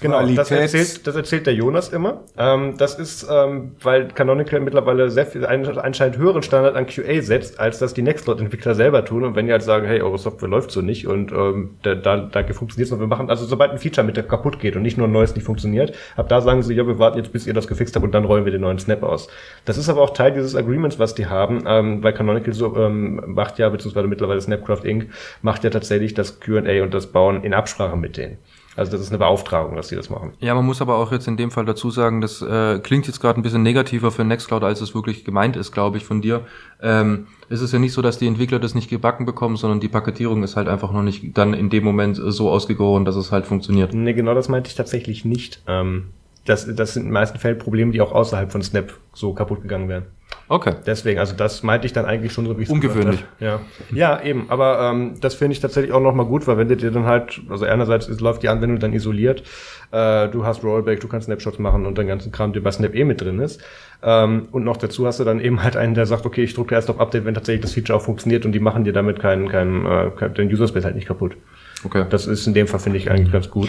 Genau, 0.00 0.24
das 0.24 0.50
erzählt, 0.50 1.06
das 1.06 1.16
erzählt 1.16 1.46
der 1.46 1.54
Jonas 1.54 1.88
immer. 1.88 2.22
Ähm, 2.38 2.76
das 2.78 2.98
ist, 2.98 3.26
ähm, 3.30 3.72
weil 3.82 4.08
Canonical 4.08 4.60
mittlerweile 4.60 5.10
sehr 5.10 5.26
viel, 5.26 5.44
einen 5.44 5.66
anscheinend 5.78 6.16
höheren 6.16 6.42
Standard 6.42 6.76
an 6.76 6.86
QA 6.86 7.20
setzt, 7.22 7.58
als 7.58 7.78
das 7.78 7.92
die 7.94 8.02
Nextcloud-Entwickler 8.02 8.74
selber 8.74 9.04
tun. 9.04 9.24
Und 9.24 9.34
wenn 9.34 9.46
die 9.46 9.52
halt 9.52 9.62
sagen, 9.62 9.86
hey, 9.86 10.00
eure 10.00 10.18
Software 10.18 10.48
läuft 10.48 10.70
so 10.70 10.80
nicht 10.80 11.06
und 11.06 11.32
ähm, 11.32 11.76
da, 11.82 11.94
da, 11.94 12.16
da 12.18 12.44
funktioniert 12.52 12.86
es 12.86 12.92
noch, 12.92 13.00
wir 13.00 13.06
machen, 13.06 13.30
also 13.30 13.44
sobald 13.44 13.72
ein 13.72 13.78
Feature 13.78 14.06
mit 14.06 14.16
der 14.16 14.24
kaputt 14.24 14.60
geht 14.60 14.76
und 14.76 14.82
nicht 14.82 14.96
nur 14.96 15.08
ein 15.08 15.12
neues 15.12 15.34
nicht 15.34 15.44
funktioniert, 15.44 15.94
ab 16.16 16.28
da 16.28 16.40
sagen 16.40 16.62
sie, 16.62 16.74
ja, 16.74 16.86
wir 16.86 16.98
warten 16.98 17.18
jetzt, 17.18 17.32
bis 17.32 17.46
ihr 17.46 17.54
das 17.54 17.66
gefixt 17.66 17.96
habt 17.96 18.04
und 18.04 18.12
dann 18.12 18.24
rollen 18.24 18.44
wir 18.44 18.52
den 18.52 18.60
neuen 18.60 18.78
Snap 18.78 19.02
aus. 19.02 19.28
Das 19.64 19.76
ist 19.76 19.88
aber 19.88 20.02
auch 20.02 20.10
Teil 20.10 20.32
dieses 20.32 20.54
Agreements, 20.54 20.98
was 20.98 21.14
die 21.14 21.26
haben, 21.26 21.64
ähm, 21.66 22.02
weil 22.02 22.12
Canonical 22.12 22.54
so 22.54 22.76
ähm, 22.76 23.22
macht 23.26 23.58
ja, 23.58 23.68
beziehungsweise 23.68 24.06
mittlerweile 24.06 24.40
Snapcraft 24.40 24.84
Inc. 24.84 25.08
macht 25.42 25.64
ja 25.64 25.70
tatsächlich 25.70 26.14
das 26.14 26.38
Q&A 26.40 26.82
und 26.82 26.94
das 26.94 27.08
Bauen 27.08 27.42
in 27.42 27.54
Absprache 27.54 27.96
mit 27.96 28.16
denen. 28.16 28.38
Also 28.80 28.92
das 28.92 29.02
ist 29.02 29.10
eine 29.10 29.18
Beauftragung, 29.18 29.76
dass 29.76 29.88
sie 29.88 29.96
das 29.96 30.08
machen. 30.08 30.32
Ja, 30.40 30.54
man 30.54 30.64
muss 30.64 30.80
aber 30.80 30.96
auch 30.96 31.12
jetzt 31.12 31.28
in 31.28 31.36
dem 31.36 31.50
Fall 31.50 31.66
dazu 31.66 31.90
sagen, 31.90 32.22
das 32.22 32.40
äh, 32.40 32.78
klingt 32.78 33.06
jetzt 33.06 33.20
gerade 33.20 33.38
ein 33.38 33.42
bisschen 33.42 33.62
negativer 33.62 34.10
für 34.10 34.24
Nextcloud, 34.24 34.64
als 34.64 34.80
es 34.80 34.94
wirklich 34.94 35.22
gemeint 35.26 35.54
ist, 35.54 35.70
glaube 35.70 35.98
ich, 35.98 36.04
von 36.06 36.22
dir. 36.22 36.46
Ähm, 36.80 37.26
es 37.50 37.60
ist 37.60 37.74
ja 37.74 37.78
nicht 37.78 37.92
so, 37.92 38.00
dass 38.00 38.16
die 38.16 38.26
Entwickler 38.26 38.58
das 38.58 38.74
nicht 38.74 38.88
gebacken 38.88 39.26
bekommen, 39.26 39.56
sondern 39.56 39.80
die 39.80 39.88
Paketierung 39.88 40.42
ist 40.42 40.56
halt 40.56 40.66
einfach 40.66 40.92
noch 40.92 41.02
nicht 41.02 41.36
dann 41.36 41.52
in 41.52 41.68
dem 41.68 41.84
Moment 41.84 42.18
so 42.24 42.48
ausgegoren, 42.48 43.04
dass 43.04 43.16
es 43.16 43.30
halt 43.30 43.44
funktioniert. 43.44 43.92
Nee, 43.92 44.14
genau 44.14 44.32
das 44.32 44.48
meinte 44.48 44.70
ich 44.70 44.76
tatsächlich 44.76 45.26
nicht. 45.26 45.60
Ähm, 45.66 46.06
das, 46.46 46.66
das 46.74 46.94
sind 46.94 47.02
in 47.02 47.08
den 47.08 47.12
meisten 47.12 47.38
Fällen 47.38 47.58
Probleme, 47.58 47.92
die 47.92 48.00
auch 48.00 48.12
außerhalb 48.12 48.50
von 48.50 48.62
Snap 48.62 48.94
so 49.12 49.34
kaputt 49.34 49.60
gegangen 49.60 49.90
wären. 49.90 50.06
Okay. 50.50 50.74
Deswegen, 50.84 51.20
also 51.20 51.36
das 51.36 51.62
meinte 51.62 51.86
ich 51.86 51.92
dann 51.92 52.06
eigentlich 52.06 52.32
schon 52.32 52.44
so, 52.44 52.58
wie 52.58 52.64
ich 52.64 52.70
Ungewöhnlich. 52.70 53.24
Ja. 53.38 53.60
ja, 53.92 54.20
eben. 54.20 54.46
Aber 54.48 54.80
ähm, 54.90 55.14
das 55.20 55.34
finde 55.34 55.52
ich 55.52 55.60
tatsächlich 55.60 55.92
auch 55.92 56.00
nochmal 56.00 56.26
gut, 56.26 56.48
weil 56.48 56.58
wenn 56.58 56.66
du 56.66 56.76
dir 56.76 56.90
dann 56.90 57.06
halt, 57.06 57.40
also 57.48 57.66
einerseits 57.66 58.08
ist, 58.08 58.20
läuft 58.20 58.42
die 58.42 58.48
Anwendung 58.48 58.80
dann 58.80 58.92
isoliert, 58.92 59.44
äh, 59.92 60.26
du 60.26 60.44
hast 60.44 60.64
Rollback, 60.64 60.98
du 60.98 61.06
kannst 61.06 61.26
Snapshots 61.26 61.60
machen 61.60 61.86
und 61.86 61.96
den 61.96 62.08
ganzen 62.08 62.32
Kram, 62.32 62.52
der 62.52 62.62
bei 62.62 62.72
Snap 62.72 62.96
eh 62.96 63.04
mit 63.04 63.20
drin 63.20 63.38
ist. 63.38 63.62
Ähm, 64.02 64.48
und 64.50 64.64
noch 64.64 64.76
dazu 64.76 65.06
hast 65.06 65.20
du 65.20 65.24
dann 65.24 65.38
eben 65.38 65.62
halt 65.62 65.76
einen, 65.76 65.94
der 65.94 66.06
sagt, 66.06 66.26
okay, 66.26 66.42
ich 66.42 66.52
drücke 66.52 66.74
erst 66.74 66.90
auf 66.90 66.98
Update, 66.98 67.24
wenn 67.24 67.34
tatsächlich 67.34 67.62
das 67.62 67.74
Feature 67.74 67.96
auch 67.96 68.02
funktioniert 68.02 68.44
und 68.44 68.50
die 68.50 68.58
machen 68.58 68.82
dir 68.82 68.92
damit 68.92 69.20
keinen, 69.20 69.48
keinen, 69.48 69.86
äh, 69.86 70.30
den 70.30 70.52
User 70.52 70.66
Space 70.66 70.84
halt 70.84 70.96
nicht 70.96 71.06
kaputt. 71.06 71.36
Okay. 71.82 72.04
Das 72.10 72.26
ist 72.26 72.46
in 72.46 72.52
dem 72.54 72.66
Fall, 72.66 72.78
finde 72.80 72.98
ich, 72.98 73.10
eigentlich 73.10 73.32
ganz 73.32 73.50
gut. 73.50 73.68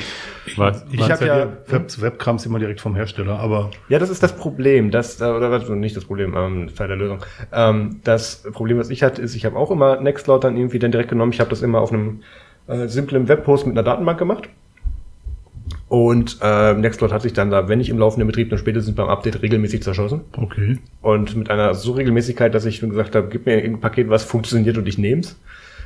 was, 0.57 0.83
Ich 0.91 0.95
Ich 0.99 1.01
hab 1.03 1.11
habe 1.11 1.25
ja- 1.25 1.39
ja 1.39 1.47
Web, 1.67 2.01
Webkrams 2.01 2.45
immer 2.45 2.59
direkt 2.59 2.81
vom 2.81 2.95
Hersteller, 2.95 3.39
aber 3.39 3.71
Ja, 3.89 3.99
das 3.99 4.09
ist 4.09 4.21
das 4.21 4.35
Problem, 4.35 4.91
das 4.91 5.21
äh, 5.21 5.25
oder 5.25 5.49
was 5.51 5.67
nicht 5.69 5.95
das 5.95 6.05
Problem, 6.05 6.35
ähm, 6.35 6.69
Teil 6.75 6.89
der 6.89 6.97
Lösung. 6.97 7.19
Ähm, 7.53 8.01
das 8.03 8.43
Problem, 8.51 8.77
was 8.77 8.89
ich 8.89 9.01
hatte, 9.03 9.21
ist, 9.21 9.35
ich 9.35 9.45
habe 9.45 9.55
auch 9.55 9.71
immer 9.71 10.01
Nextcloud 10.01 10.43
dann 10.43 10.57
irgendwie 10.57 10.79
dann 10.79 10.91
direkt 10.91 11.09
genommen. 11.09 11.31
Ich 11.31 11.39
habe 11.39 11.49
das 11.49 11.61
immer 11.61 11.79
auf 11.79 11.91
einem 11.93 12.21
äh, 12.67 12.87
simplen 12.87 13.27
Webpost 13.27 13.65
mit 13.65 13.75
einer 13.77 13.83
Datenbank 13.83 14.19
gemacht. 14.19 14.49
Und 15.87 16.37
äh, 16.41 16.73
Nextcloud 16.73 17.11
hat 17.11 17.21
sich 17.21 17.33
dann 17.33 17.49
da, 17.49 17.67
wenn 17.67 17.77
nicht 17.79 17.89
im 17.89 17.97
laufenden 17.97 18.27
Betrieb, 18.27 18.49
dann 18.49 18.59
spätestens 18.59 18.95
beim 18.95 19.07
Update 19.09 19.41
regelmäßig 19.41 19.83
zerschossen. 19.83 20.21
okay. 20.37 20.79
Und 21.01 21.35
mit 21.35 21.49
einer 21.49 21.73
so 21.75 21.93
Regelmäßigkeit, 21.93 22.53
dass 22.53 22.65
ich 22.65 22.79
gesagt 22.79 23.15
habe, 23.15 23.27
gib 23.29 23.45
mir 23.45 23.57
ein 23.61 23.79
Paket, 23.79 24.09
was 24.09 24.23
funktioniert 24.23 24.77
und 24.77 24.87
ich 24.87 24.97
nehm's. 24.97 25.37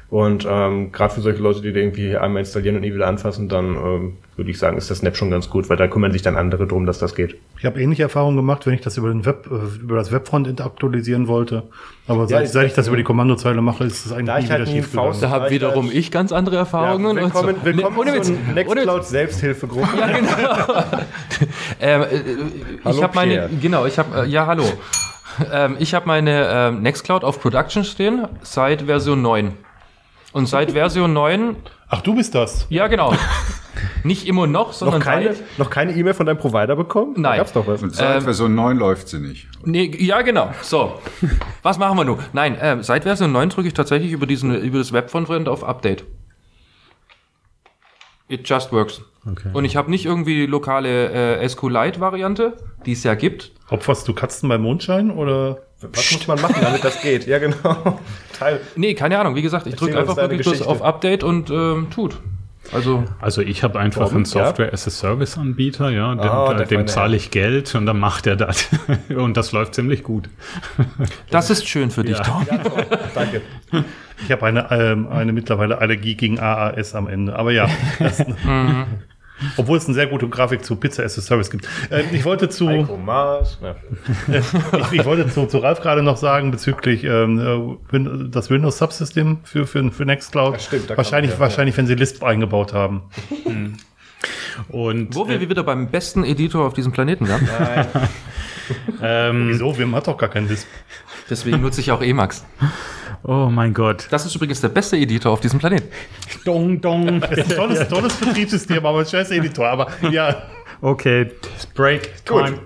Und 0.10 0.46
ähm, 0.48 0.92
gerade 0.92 1.14
für 1.16 1.22
solche 1.22 1.42
Leute, 1.42 1.62
die 1.62 1.74
da 1.74 1.80
irgendwie 1.80 2.16
einmal 2.16 2.42
installieren 2.42 2.76
und 2.76 2.82
nie 2.84 2.94
wieder 2.94 3.08
anfassen, 3.08 3.50
dann 3.50 3.76
ähm, 3.76 4.18
würde 4.36 4.52
ich 4.52 4.60
sagen, 4.60 4.78
ist 4.78 4.92
das 4.92 5.00
Snap 5.00 5.18
schon 5.18 5.32
ganz 5.32 5.50
gut, 5.50 5.68
weil 5.68 5.78
da 5.78 5.88
kümmern 5.88 6.12
sich 6.12 6.22
dann 6.22 6.36
andere 6.36 6.68
drum, 6.68 6.86
dass 6.86 7.00
das 7.00 7.16
geht. 7.16 7.36
Ich 7.58 7.66
habe 7.66 7.82
ähnliche 7.82 8.04
Erfahrungen 8.04 8.36
gemacht, 8.38 8.68
wenn 8.68 8.76
ich 8.76 8.82
das 8.82 8.98
über 8.98 9.08
den 9.10 9.26
Web, 9.26 9.48
äh, 9.50 9.82
über 9.82 9.96
das 9.96 10.12
Webfrontend 10.12 10.62
aktualisieren 10.62 11.28
wollte. 11.28 11.64
Aber 12.08 12.28
seit, 12.28 12.46
ich- 12.46 12.52
seit 12.52 12.68
ich 12.68 12.74
das 12.74 12.88
über 12.88 12.98
die 12.98 13.04
Kommandozeile 13.04 13.62
mache, 13.62 13.86
ist 13.86 14.06
es 14.06 14.12
eigentlich 14.12 14.28
Da 14.28 14.40
nie 14.40 14.48
halt 14.50 14.62
wieder 14.62 14.72
nie 14.72 14.78
schief 14.84 14.92
gegangen. 14.92 15.18
Da 15.22 15.30
habe 15.32 15.50
wiederum 15.50 15.86
als- 15.88 15.96
ich 15.96 16.12
ganz 16.12 16.32
andere 16.32 16.58
Erfahrungen. 16.58 17.18
Ja, 17.18 17.24
und 17.24 17.34
so. 17.34 17.48
willkommen, 17.48 17.56
willkommen 17.64 17.96
Nee, 17.96 18.02
ohne 18.02 18.14
Witz. 18.14 18.32
Nextcloud 18.54 19.06
Selbsthilfegruppe. 19.06 19.88
Ja, 19.98 20.08
genau. 20.08 20.30
ähm, 21.82 22.02
äh, 22.02 22.06
Hallo, 22.86 22.96
ich 22.98 23.04
habe 23.04 23.16
meine, 23.16 23.50
genau, 23.60 23.86
ich 23.88 23.98
habe, 23.98 24.22
äh, 24.24 24.30
ja, 24.30 24.46
hallo. 24.46 24.66
Ähm, 25.52 25.76
ich 25.80 25.94
habe 25.94 26.06
meine 26.08 26.48
ähm, 26.50 26.82
Nextcloud 26.84 27.24
auf 27.24 27.42
Production 27.42 27.84
stehen 27.84 28.28
seit 28.44 28.84
Version 28.84 29.22
9. 29.24 29.54
Und 30.36 30.48
seit 30.48 30.72
Version 30.72 31.14
9, 31.14 31.56
Ach, 31.88 32.02
du 32.02 32.14
bist 32.14 32.36
das. 32.36 32.68
ja 32.70 32.88
genau, 32.88 33.14
nicht 34.04 34.28
immer 34.28 34.48
noch, 34.48 34.74
sondern 34.74 35.00
noch 35.00 35.06
keine, 35.06 35.34
seit, 35.34 35.58
noch 35.58 35.70
keine 35.70 35.94
E-Mail 35.94 36.14
von 36.14 36.26
deinem 36.26 36.38
Provider 36.40 36.76
bekommen? 36.76 37.16
Da 37.16 37.22
Nein. 37.22 37.38
gab's 37.38 37.54
doch 37.54 37.66
was. 37.68 37.82
Und 37.82 37.96
seit 37.96 38.18
Ähm, 38.18 38.22
Version 38.24 38.54
9 38.54 38.78
läuft 38.78 39.08
sie 39.08 39.20
nicht. 39.20 39.48
nee, 39.64 39.90
ja 39.98 40.22
genau, 40.24 40.52
so. 40.62 41.00
Was 41.64 41.78
machen 41.78 41.98
wir 41.98 42.04
nun? 42.04 42.20
Nein, 42.34 42.58
ähm, 42.60 42.84
seit 42.84 43.04
Version 43.04 43.32
9 43.32 43.48
drücke 43.50 43.70
ich 43.70 43.74
tatsächlich 43.74 44.12
über, 44.12 44.26
diesen, 44.26 44.54
über 44.62 44.78
das 44.78 44.92
Webfrontend 44.92 45.48
auf 45.48 45.64
Update. 45.64 46.04
It 48.28 48.48
just 48.50 48.74
works. 48.74 49.02
Okay. 49.26 49.50
Und 49.54 49.64
ich 49.64 49.78
habe 49.78 49.90
nicht 49.90 50.06
irgendwie 50.06 50.36
die 50.36 50.46
lokale 50.48 51.38
äh, 51.40 51.48
SQLite-Variante, 51.48 52.58
die 52.86 52.92
es 52.92 53.04
ja 53.04 53.16
gibt. 53.16 53.52
Opferst 53.70 54.06
du 54.08 54.14
Katzen 54.14 54.50
beim 54.50 54.62
Mondschein 54.64 55.12
oder? 55.12 55.62
Was 55.82 56.12
muss 56.14 56.28
man 56.28 56.42
machen, 56.42 56.56
damit 56.62 56.84
das 56.84 57.02
geht? 57.02 57.28
Ja, 57.28 57.38
genau. 57.38 58.00
Teil. 58.38 58.60
Nee, 58.76 58.94
keine 58.94 59.20
Ahnung. 59.20 59.36
Wie 59.36 59.42
gesagt, 59.42 59.68
ich 59.68 59.76
drücke 59.76 60.00
einfach 60.00 60.16
wirklich 60.16 60.42
bloß 60.42 60.62
auf 60.62 60.82
Update 60.82 61.24
und 61.24 61.50
ähm, 61.50 61.88
tut. 61.94 62.18
Also, 62.72 63.04
Also 63.22 63.42
ich 63.42 63.62
habe 63.64 63.80
einfach 63.80 64.02
Warum? 64.02 64.16
einen 64.16 64.26
Software-as-a-Service-Anbieter, 64.26 65.92
ja, 65.92 66.16
dem, 66.16 66.58
der 66.58 66.66
äh, 66.66 66.68
dem 66.68 66.88
zahle 66.88 67.16
ich 67.16 67.30
Geld 67.30 67.76
und 67.76 67.86
dann 67.86 68.00
macht 68.00 68.26
er 68.26 68.36
das. 68.36 68.70
und 69.16 69.38
das 69.38 69.52
läuft 69.52 69.76
ziemlich 69.76 70.02
gut. 70.04 70.30
das 71.30 71.50
ist 71.52 71.68
schön 71.68 71.92
für 71.92 72.04
dich, 72.04 72.18
Ja. 72.18 72.24
Tom. 72.24 72.48
Ja, 72.50 72.58
toll. 72.58 72.86
Danke. 73.14 73.42
Ich 74.24 74.32
habe 74.32 74.46
eine, 74.48 74.72
ähm, 74.72 75.08
eine 75.10 75.32
mittlerweile 75.34 75.78
Allergie 75.78 76.16
gegen 76.16 76.40
AAS 76.40 76.96
am 76.96 77.08
Ende. 77.08 77.36
Aber 77.36 77.52
ja. 77.52 77.68
Das, 79.40 79.60
obwohl 79.60 79.78
es 79.78 79.86
eine 79.86 79.94
sehr 79.94 80.08
gute 80.08 80.28
Grafik 80.28 80.64
zu 80.64 80.76
Pizza 80.76 81.04
as 81.04 81.18
a 81.18 81.22
Service 81.22 81.50
gibt. 81.50 81.68
Äh, 81.90 82.04
ich 82.12 82.26
wollte 82.26 82.50
zu. 82.50 82.70
Ja. 82.70 82.86
ich, 84.32 85.00
ich 85.00 85.06
wollte 85.06 85.28
zu, 85.30 85.46
zu 85.46 85.58
Ralf 85.58 85.82
gerade 85.82 86.04
noch 86.04 86.18
sagen 86.18 86.52
bezüglich 86.52 87.04
ähm, 87.04 87.78
äh, 87.92 88.30
das 88.30 88.50
Windows 88.50 88.78
Subsystem 88.78 89.40
für, 89.44 89.68
für, 89.68 89.92
für 89.92 90.06
Nextcloud. 90.06 90.54
Ja, 90.54 90.60
stimmt, 90.60 90.90
da 90.90 90.98
wahrscheinlich, 90.98 91.32
man, 91.32 91.40
ja, 91.40 91.42
wahrscheinlich, 91.42 91.78
wenn 91.78 91.88
sie 91.88 91.96
Lisp 91.96 92.24
eingebaut 92.24 92.74
haben. 92.74 93.04
Und 94.70 95.14
Wo 95.14 95.28
wir 95.28 95.40
wieder 95.50 95.64
beim 95.64 95.90
besten 95.90 96.24
Editor 96.24 96.66
auf 96.66 96.74
diesem 96.74 96.92
Planeten 96.92 97.28
waren. 97.28 97.48
ähm, 99.02 99.50
Wieso? 99.50 99.78
Wim 99.78 99.94
hat 99.96 100.08
doch 100.08 100.18
gar 100.18 100.30
kein 100.30 100.48
Lisp. 100.48 100.68
Deswegen 101.30 101.62
nutze 101.62 101.82
ich 101.82 101.92
auch 101.92 102.02
Emacs. 102.02 102.46
Oh 103.28 103.50
mein 103.50 103.74
Gott. 103.74 104.08
Das 104.12 104.24
ist 104.26 104.36
übrigens 104.36 104.62
der 104.62 104.70
beste 104.70 104.98
Editor 104.98 105.32
auf 105.32 105.40
diesem 105.40 105.58
Planeten. 105.58 105.90
Dong, 106.44 106.80
dong. 106.80 107.22
Das 107.22 107.32
ist 107.32 107.52
ein 107.52 107.58
tolles, 107.58 107.88
tolles 107.88 108.14
Betriebssystem, 108.18 108.86
aber 108.86 109.00
ein 109.00 109.06
scheiß 109.06 109.32
Editor. 109.32 109.68
Aber 109.68 109.88
ja, 110.12 110.44
Okay, 110.86 111.32
Break 111.74 112.24
Time. 112.26 112.60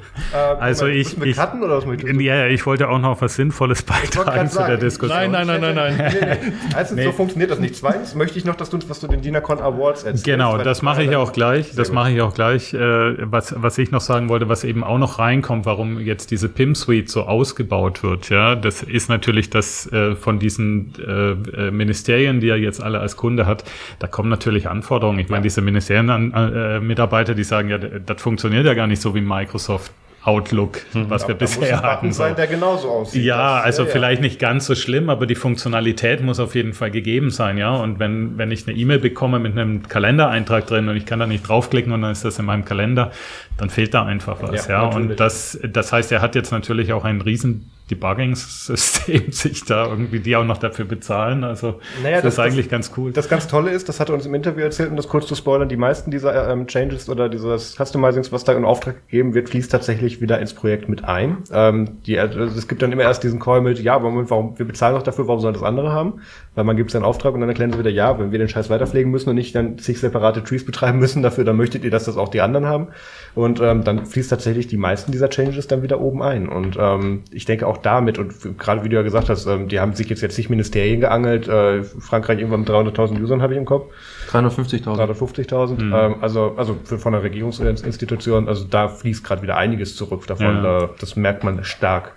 Also 0.60 0.88
ich, 0.88 1.06
müssen 1.06 1.22
wir 1.22 1.28
ich, 1.28 1.38
cutten 1.38 1.64
oder 1.64 1.78
was 1.78 1.86
möchtest 1.86 2.14
du? 2.14 2.20
ja, 2.20 2.36
ja, 2.36 2.48
ich 2.48 2.66
wollte 2.66 2.90
auch 2.90 3.00
noch 3.00 3.22
was 3.22 3.36
Sinnvolles 3.36 3.84
beitragen 3.84 4.50
zu 4.50 4.58
der 4.58 4.68
sagen, 4.68 4.80
Diskussion. 4.82 5.32
nein, 5.32 5.48
nein, 5.48 5.62
nein, 5.62 5.74
nein, 5.74 5.96
nein. 5.98 6.14
Nee, 6.20 6.38
nee. 6.50 6.54
Erstens, 6.76 7.02
so 7.02 7.12
funktioniert 7.14 7.50
das 7.50 7.60
nicht. 7.60 7.78
Zweitens 7.78 8.16
möchte 8.16 8.38
ich 8.38 8.44
noch, 8.44 8.56
dass 8.56 8.72
du 8.72 8.76
uns 8.76 8.90
was 8.90 9.00
zu 9.00 9.08
den 9.08 9.22
DINACON 9.22 9.62
Awards 9.62 10.04
erzählst. 10.04 10.26
Genau, 10.26 10.58
das 10.58 10.82
mache 10.82 11.04
ich 11.04 11.16
auch 11.16 11.32
gleich. 11.32 11.74
Das 11.76 11.88
gut. 11.88 11.96
mache 11.96 12.12
ich 12.12 12.22
auch 12.22 12.34
gleich. 12.34 12.74
Äh, 12.74 13.32
was, 13.32 13.56
was 13.58 13.78
ich 13.78 13.92
noch 13.92 14.02
sagen 14.02 14.28
wollte, 14.28 14.50
was 14.50 14.66
eben 14.66 14.84
auch 14.84 14.98
noch 14.98 15.18
reinkommt, 15.18 15.66
warum 15.66 16.02
jetzt 16.02 16.30
diese 16.32 16.50
PIM 16.50 16.76
Suite 16.76 17.10
so 17.10 17.24
ausgebaut 17.24 18.04
wird, 18.04 18.30
ja, 18.30 18.56
das 18.56 18.84
ist 18.84 19.08
natürlich 19.08 19.50
das 19.50 19.90
äh, 19.94 20.18
von 20.18 20.40
diesen 20.40 20.94
äh, 21.00 21.68
äh, 21.68 21.72
Ministerien, 21.72 22.42
die 22.42 22.50
er 22.50 22.58
jetzt 22.58 22.84
alle 22.84 23.00
als 23.00 23.16
Kunde 23.16 23.46
hat, 23.46 23.64
da 24.00 24.08
kommen 24.08 24.28
natürlich 24.28 24.68
Anforderungen. 24.68 25.20
Ich 25.20 25.30
meine, 25.30 25.44
diese 25.44 25.62
Ministerien-Mitarbeiter, 25.62 27.34
die 27.34 27.46
sagen 27.46 27.70
ja, 27.70 27.78
das 28.10 28.22
funktioniert 28.22 28.66
ja 28.66 28.74
gar 28.74 28.88
nicht 28.88 29.02
so 29.02 29.14
wie 29.16 29.22
Microsoft 29.22 29.92
Outlook, 30.22 30.82
was 30.94 31.28
wir 31.30 31.36
Da 31.36 31.46
muss 31.46 31.58
bisher 31.58 31.78
ein 31.78 31.82
Button 31.82 31.92
hatten. 31.92 32.12
Sein, 32.12 32.36
der 32.36 32.48
genauso 32.48 32.90
aussieht. 32.90 33.24
Ja, 33.24 33.56
Das- 33.58 33.66
also 33.68 33.82
ja, 33.84 33.88
ja. 33.88 33.94
vielleicht 33.94 34.22
nicht 34.22 34.38
ganz 34.38 34.66
so 34.66 34.76
schlimm, 34.76 35.10
aber 35.10 35.26
die 35.26 35.36
Funktionalität 35.36 36.22
muss 36.22 36.42
auf 36.42 36.56
jeden 36.56 36.74
Fall 36.74 36.92
gegeben 36.92 37.32
sein, 37.32 37.58
ja. 37.58 37.74
Und 37.74 38.00
wenn, 38.00 38.38
wenn 38.38 38.52
ich 38.52 38.68
eine 38.68 38.76
E-Mail 38.78 39.00
bekomme 39.00 39.40
mit 39.40 39.54
einem 39.54 39.88
Kalendereintrag 39.88 40.68
drin 40.68 40.90
und 40.90 40.98
ich 40.98 41.06
kann 41.06 41.20
da 41.20 41.26
nicht 41.26 41.48
draufklicken 41.48 41.94
und 41.94 42.02
dann 42.02 42.12
ist 42.12 42.26
das 42.26 42.38
in 42.38 42.44
meinem 42.46 42.66
Kalender, 42.66 43.12
dann 43.58 43.70
fehlt 43.70 43.94
da 43.94 44.06
einfach 44.06 44.42
was, 44.42 44.68
Ja, 44.68 44.84
ja. 44.84 44.88
Und 44.90 45.18
das, 45.22 45.58
das 45.64 45.94
heißt, 45.94 46.12
er 46.12 46.22
hat 46.22 46.36
jetzt 46.36 46.52
natürlich 46.52 46.92
auch 46.92 47.06
ein 47.06 47.22
riesen 47.22 47.72
Debugging-System, 47.90 49.32
sich 49.32 49.66
da 49.66 49.88
irgendwie, 49.88 50.20
die 50.20 50.36
auch 50.36 50.44
noch 50.46 50.58
dafür 50.58 50.86
bezahlen. 50.86 51.44
Also 51.44 51.80
Naja, 52.04 52.18
das, 52.18 52.24
das- 52.24 52.34
ist 52.36 52.40
eigentlich 52.40 52.70
ganz 52.70 52.92
cool. 52.98 53.12
Das 53.12 53.30
ganz 53.30 53.48
Tolle 53.48 53.72
ist, 53.72 53.90
das 53.90 54.00
hat 54.00 54.10
er 54.10 54.16
uns 54.16 54.26
im 54.26 54.34
Interview 54.34 54.64
erzählt, 54.64 54.90
um 54.90 54.96
das 54.96 55.08
kurz 55.08 55.28
zu 55.28 55.36
spoilern, 55.36 55.70
die 55.70 55.78
meisten 55.78 56.12
dieser 56.12 56.50
ähm, 56.52 56.68
Changes 56.68 57.10
oder 57.10 57.30
dieses 57.30 57.76
Customizings, 57.76 58.32
was 58.32 58.44
da 58.44 58.54
in 58.54 58.66
Auftrag 58.66 58.96
gegeben 59.08 59.34
wird, 59.34 59.50
fließt 59.50 59.72
tatsächlich 59.72 60.22
wieder 60.22 60.40
ins 60.40 60.54
Projekt 60.54 60.90
mit 60.90 61.04
ein. 61.06 61.38
Ähm, 61.52 62.02
die, 62.06 62.20
also 62.20 62.42
es 62.42 62.68
gibt 62.68 62.82
dann 62.82 62.92
immer 62.92 63.04
erst 63.04 63.24
diesen 63.24 63.40
Call 63.40 63.62
mit, 63.62 63.80
ja, 63.80 63.98
Moment, 64.00 64.30
warum, 64.30 64.58
wir 64.58 64.66
bezahlen 64.68 64.96
doch 64.96 65.04
dafür, 65.04 65.28
warum 65.28 65.42
sollen 65.42 65.54
das 65.54 65.64
andere 65.64 65.92
haben? 65.92 66.22
Weil 66.56 66.64
man 66.66 66.76
gibt 66.78 66.90
es 66.90 66.96
einen 66.96 67.06
Auftrag 67.06 67.34
und 67.34 67.40
dann 67.40 67.50
erklären 67.50 67.72
sie 67.72 67.80
wieder, 67.80 67.90
ja, 67.90 68.20
wenn 68.20 68.32
wir 68.32 68.40
den 68.40 68.50
Scheiß 68.50 68.70
weiterpflegen 68.70 69.12
müssen 69.12 69.30
und 69.30 69.36
nicht 69.36 69.56
dann 69.56 69.78
zig 69.80 70.00
separate 70.00 70.44
Trees 70.44 70.66
betreiben 70.66 71.00
müssen 71.00 71.24
dafür, 71.24 71.44
dann 71.46 71.56
möchtet 71.58 71.84
ihr, 71.84 71.92
dass 71.92 72.06
das 72.06 72.18
auch 72.18 72.30
die 72.30 72.42
anderen 72.42 72.66
haben. 72.66 72.88
Und 73.36 73.62
ähm, 73.62 73.84
dann 73.84 74.06
fließt 74.06 74.30
tatsächlich 74.30 74.68
die 74.68 74.78
meisten 74.78 75.12
dieser 75.12 75.30
Changes 75.30 75.68
dann 75.68 75.82
wieder 75.84 76.02
oben 76.02 76.22
ein. 76.22 76.50
Und 76.50 76.78
ähm, 76.80 77.24
ich 77.32 77.46
denke 77.46 77.68
auch 77.68 77.78
damit, 77.82 78.18
und 78.18 78.58
gerade 78.58 78.84
wie 78.84 78.90
du 78.90 78.96
ja 78.96 79.02
gesagt 79.02 79.30
hast, 79.30 79.46
ähm, 79.46 79.68
die 79.68 79.80
haben 79.80 79.94
sich 79.94 80.10
jetzt 80.10 80.22
jetzt 80.22 80.38
nicht 80.38 80.50
Ministerien 80.50 81.00
geangelt, 81.00 81.48
äh, 81.48 81.84
Frankreich 81.84 82.40
irgendwann 82.40 82.62
mit 82.62 82.70
300.000 82.70 83.22
Usern 83.22 83.42
habe 83.42 83.54
ich 83.54 83.60
im 83.60 83.66
Kopf. 83.66 83.92
350.000. 84.32 84.86
350.000. 84.86 85.82
Ähm, 85.82 86.16
also, 86.22 86.54
also 86.58 86.78
für, 86.84 86.98
von 86.98 87.14
der 87.14 87.24
Regierungsinstitution, 87.24 88.48
also 88.48 88.66
da 88.66 88.88
fließt 88.88 89.24
gerade 89.24 89.42
wieder 89.42 89.58
einiges 89.58 89.96
zurück 89.96 90.28
davon. 90.28 90.64
Ja. 90.64 90.84
Äh, 90.84 90.90
das 91.00 91.16
merkt 91.16 91.44
man 91.44 91.64
stark. 91.64 92.14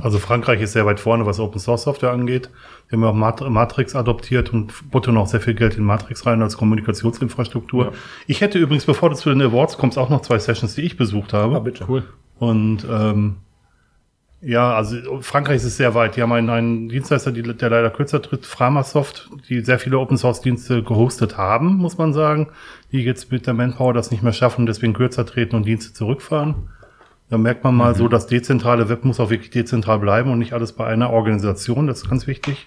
Also 0.00 0.18
Frankreich 0.18 0.60
ist 0.60 0.72
sehr 0.72 0.84
weit 0.84 1.00
vorne, 1.00 1.24
was 1.24 1.40
Open 1.40 1.58
Source 1.58 1.84
Software 1.84 2.10
angeht. 2.10 2.50
Wir 2.88 2.98
haben 2.98 3.04
ja 3.04 3.08
auch 3.08 3.14
Mat 3.14 3.40
Matrix 3.48 3.96
adoptiert 3.96 4.52
und 4.52 4.90
buttern 4.90 5.16
auch 5.16 5.26
sehr 5.26 5.40
viel 5.40 5.54
Geld 5.54 5.78
in 5.78 5.84
Matrix 5.84 6.26
rein 6.26 6.42
als 6.42 6.58
Kommunikationsinfrastruktur. 6.58 7.86
Ja. 7.86 7.92
Ich 8.26 8.42
hätte 8.42 8.58
übrigens, 8.58 8.84
bevor 8.84 9.08
du 9.08 9.16
zu 9.16 9.30
den 9.30 9.40
Awards 9.40 9.78
kommst, 9.78 9.96
auch 9.96 10.10
noch 10.10 10.20
zwei 10.20 10.38
Sessions, 10.38 10.74
die 10.74 10.82
ich 10.82 10.98
besucht 10.98 11.32
habe. 11.32 11.56
Ah, 11.56 11.60
bitte. 11.60 11.86
cool. 11.88 12.04
Und 12.38 12.86
ähm, 12.90 13.36
ja, 14.42 14.74
also 14.74 15.20
Frankreich 15.20 15.64
ist 15.64 15.76
sehr 15.76 15.94
weit. 15.94 16.16
Die 16.16 16.22
haben 16.22 16.32
einen, 16.32 16.50
einen 16.50 16.88
Dienstleister, 16.88 17.30
die, 17.30 17.42
der 17.42 17.70
leider 17.70 17.90
kürzer 17.90 18.20
tritt, 18.20 18.44
Framasoft, 18.44 19.30
die 19.48 19.60
sehr 19.60 19.78
viele 19.78 19.98
Open 19.98 20.16
Source 20.16 20.40
Dienste 20.40 20.82
gehostet 20.82 21.38
haben, 21.38 21.76
muss 21.76 21.96
man 21.96 22.12
sagen, 22.12 22.48
die 22.90 23.02
jetzt 23.04 23.30
mit 23.30 23.46
der 23.46 23.54
Manpower 23.54 23.94
das 23.94 24.10
nicht 24.10 24.24
mehr 24.24 24.32
schaffen, 24.32 24.66
deswegen 24.66 24.94
kürzer 24.94 25.24
treten 25.24 25.54
und 25.54 25.64
Dienste 25.64 25.92
zurückfahren. 25.92 26.68
Da 27.30 27.38
merkt 27.38 27.62
man 27.62 27.76
mal 27.76 27.94
so, 27.94 28.08
das 28.08 28.26
dezentrale 28.26 28.88
Web 28.88 29.04
muss 29.04 29.20
auch 29.20 29.30
wirklich 29.30 29.50
dezentral 29.50 30.00
bleiben 30.00 30.30
und 30.30 30.40
nicht 30.40 30.52
alles 30.52 30.72
bei 30.72 30.86
einer 30.86 31.10
Organisation. 31.10 31.86
Das 31.86 32.02
ist 32.02 32.10
ganz 32.10 32.26
wichtig. 32.26 32.66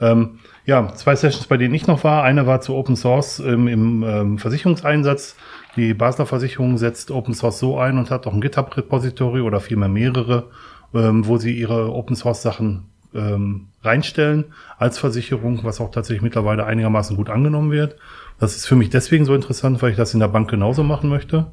Ähm, 0.00 0.38
ja, 0.64 0.94
zwei 0.94 1.16
Sessions, 1.16 1.46
bei 1.46 1.56
denen 1.56 1.74
ich 1.74 1.86
noch 1.86 2.04
war. 2.04 2.22
Eine 2.22 2.46
war 2.46 2.60
zu 2.60 2.74
Open 2.74 2.96
Source 2.96 3.40
ähm, 3.40 3.66
im 3.68 4.02
ähm, 4.04 4.38
Versicherungseinsatz. 4.38 5.36
Die 5.76 5.92
Basler 5.92 6.26
Versicherung 6.26 6.78
setzt 6.78 7.10
Open 7.10 7.34
Source 7.34 7.58
so 7.58 7.78
ein 7.78 7.98
und 7.98 8.10
hat 8.10 8.26
auch 8.26 8.32
ein 8.32 8.40
GitHub-Repository 8.40 9.40
oder 9.40 9.60
vielmehr 9.60 9.88
mehrere, 9.88 10.44
ähm, 10.94 11.26
wo 11.26 11.38
sie 11.38 11.58
ihre 11.58 11.92
Open 11.92 12.16
Source 12.16 12.42
Sachen 12.42 12.84
ähm, 13.14 13.68
reinstellen 13.82 14.44
als 14.78 14.98
Versicherung, 14.98 15.60
was 15.62 15.80
auch 15.80 15.90
tatsächlich 15.90 16.22
mittlerweile 16.22 16.64
einigermaßen 16.66 17.16
gut 17.16 17.30
angenommen 17.30 17.70
wird. 17.70 17.96
Das 18.38 18.56
ist 18.56 18.66
für 18.66 18.76
mich 18.76 18.90
deswegen 18.90 19.24
so 19.24 19.34
interessant, 19.34 19.80
weil 19.80 19.90
ich 19.90 19.96
das 19.96 20.12
in 20.14 20.20
der 20.20 20.28
Bank 20.28 20.50
genauso 20.50 20.82
machen 20.82 21.08
möchte. 21.08 21.46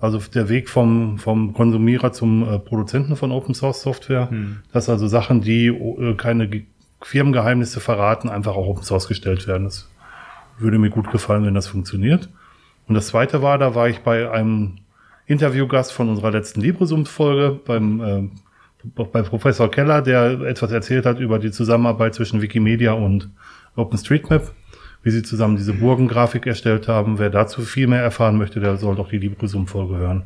Also 0.00 0.18
der 0.34 0.48
Weg 0.48 0.68
vom, 0.68 1.18
vom 1.18 1.52
Konsumierer 1.52 2.12
zum 2.12 2.42
äh, 2.48 2.58
Produzenten 2.58 3.14
von 3.14 3.30
Open 3.30 3.54
Source 3.54 3.82
Software, 3.82 4.28
dass 4.72 4.88
also 4.88 5.06
Sachen, 5.06 5.42
die 5.42 5.66
äh, 5.66 6.14
keine 6.14 6.48
Ge- 6.48 6.64
Firmengeheimnisse 7.02 7.80
verraten, 7.80 8.28
einfach 8.28 8.54
auch 8.56 8.66
Open 8.66 8.84
Source 8.84 9.08
gestellt 9.08 9.46
werden. 9.46 9.64
Das 9.64 9.88
würde 10.58 10.78
mir 10.78 10.90
gut 10.90 11.10
gefallen, 11.10 11.44
wenn 11.44 11.54
das 11.54 11.66
funktioniert. 11.66 12.28
Und 12.88 12.94
das 12.94 13.08
zweite 13.08 13.42
war, 13.42 13.58
da 13.58 13.74
war 13.74 13.88
ich 13.88 14.00
bei 14.00 14.30
einem 14.30 14.78
Interviewgast 15.26 15.92
von 15.92 16.08
unserer 16.08 16.30
letzten 16.32 16.60
LibreSum-Folge, 16.62 17.60
beim 17.64 18.00
äh, 18.00 18.28
bei 18.84 19.22
Professor 19.22 19.70
Keller, 19.70 20.02
der 20.02 20.40
etwas 20.40 20.72
erzählt 20.72 21.06
hat 21.06 21.18
über 21.18 21.38
die 21.38 21.50
Zusammenarbeit 21.50 22.14
zwischen 22.14 22.42
Wikimedia 22.42 22.92
und 22.92 23.30
OpenStreetMap, 23.76 24.52
wie 25.02 25.10
sie 25.10 25.22
zusammen 25.22 25.56
diese 25.56 25.72
Burgengrafik 25.72 26.46
erstellt 26.46 26.88
haben. 26.88 27.18
Wer 27.18 27.30
dazu 27.30 27.62
viel 27.62 27.86
mehr 27.86 28.02
erfahren 28.02 28.36
möchte, 28.36 28.60
der 28.60 28.76
soll 28.76 28.96
doch 28.96 29.08
die 29.08 29.18
LibreSum-Folge 29.18 29.96
hören. 29.96 30.24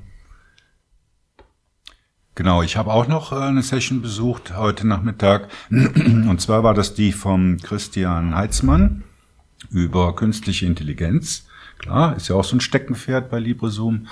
Genau, 2.34 2.62
ich 2.62 2.76
habe 2.76 2.92
auch 2.92 3.08
noch 3.08 3.32
äh, 3.32 3.36
eine 3.36 3.62
Session 3.62 4.02
besucht 4.02 4.54
heute 4.56 4.86
Nachmittag. 4.86 5.48
Und 5.70 6.38
zwar 6.40 6.62
war 6.62 6.74
das 6.74 6.92
die 6.92 7.12
vom 7.12 7.56
Christian 7.58 8.34
Heitzmann 8.34 9.04
über 9.70 10.14
künstliche 10.14 10.66
Intelligenz. 10.66 11.46
Klar, 11.78 12.14
ist 12.16 12.28
ja 12.28 12.36
auch 12.36 12.44
so 12.44 12.56
ein 12.56 12.60
Steckenpferd 12.60 13.30
bei 13.30 13.38
LibreZoom. 13.38 14.06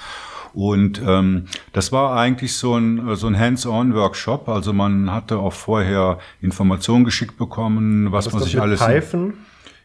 Und 0.54 1.02
ähm, 1.04 1.46
das 1.72 1.90
war 1.90 2.16
eigentlich 2.16 2.54
so 2.54 2.76
ein, 2.76 3.16
so 3.16 3.26
ein 3.26 3.38
Hands-on-Workshop. 3.38 4.48
Also 4.48 4.72
man 4.72 5.10
hatte 5.10 5.38
auch 5.38 5.52
vorher 5.52 6.18
Informationen 6.40 7.04
geschickt 7.04 7.36
bekommen, 7.36 8.12
was 8.12 8.32
man 8.32 8.42
sich 8.42 8.60
alles... 8.60 8.80
Python. 8.80 9.34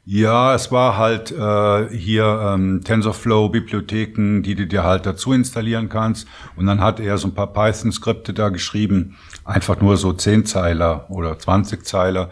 Ja, 0.05 0.55
es 0.55 0.71
war 0.71 0.97
halt 0.97 1.31
äh, 1.31 1.95
hier 1.95 2.53
ähm, 2.55 2.81
TensorFlow-Bibliotheken, 2.83 4.41
die 4.41 4.55
du 4.55 4.65
dir 4.65 4.83
halt 4.83 5.05
dazu 5.05 5.33
installieren 5.33 5.87
kannst. 5.87 6.27
Und 6.55 6.65
dann 6.65 6.81
hat 6.81 6.99
er 6.99 7.19
so 7.19 7.27
ein 7.27 7.35
paar 7.35 7.53
Python-Skripte 7.53 8.33
da 8.33 8.49
geschrieben, 8.49 9.17
einfach 9.45 9.79
nur 9.81 9.97
so 9.97 10.13
10 10.13 10.47
Zeiler 10.47 11.05
oder 11.09 11.37
20 11.37 11.85
Zeiler 11.85 12.31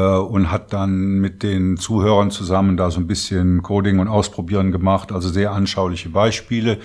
und 0.00 0.50
hat 0.50 0.72
dann 0.72 1.20
mit 1.20 1.42
den 1.42 1.76
Zuhörern 1.76 2.30
zusammen 2.30 2.76
da 2.76 2.90
so 2.90 2.98
ein 2.98 3.06
bisschen 3.06 3.62
Coding 3.62 4.00
und 4.00 4.08
Ausprobieren 4.08 4.72
gemacht, 4.72 5.12
also 5.12 5.28
sehr 5.28 5.52
anschauliche 5.52 6.08
Beispiele. 6.08 6.78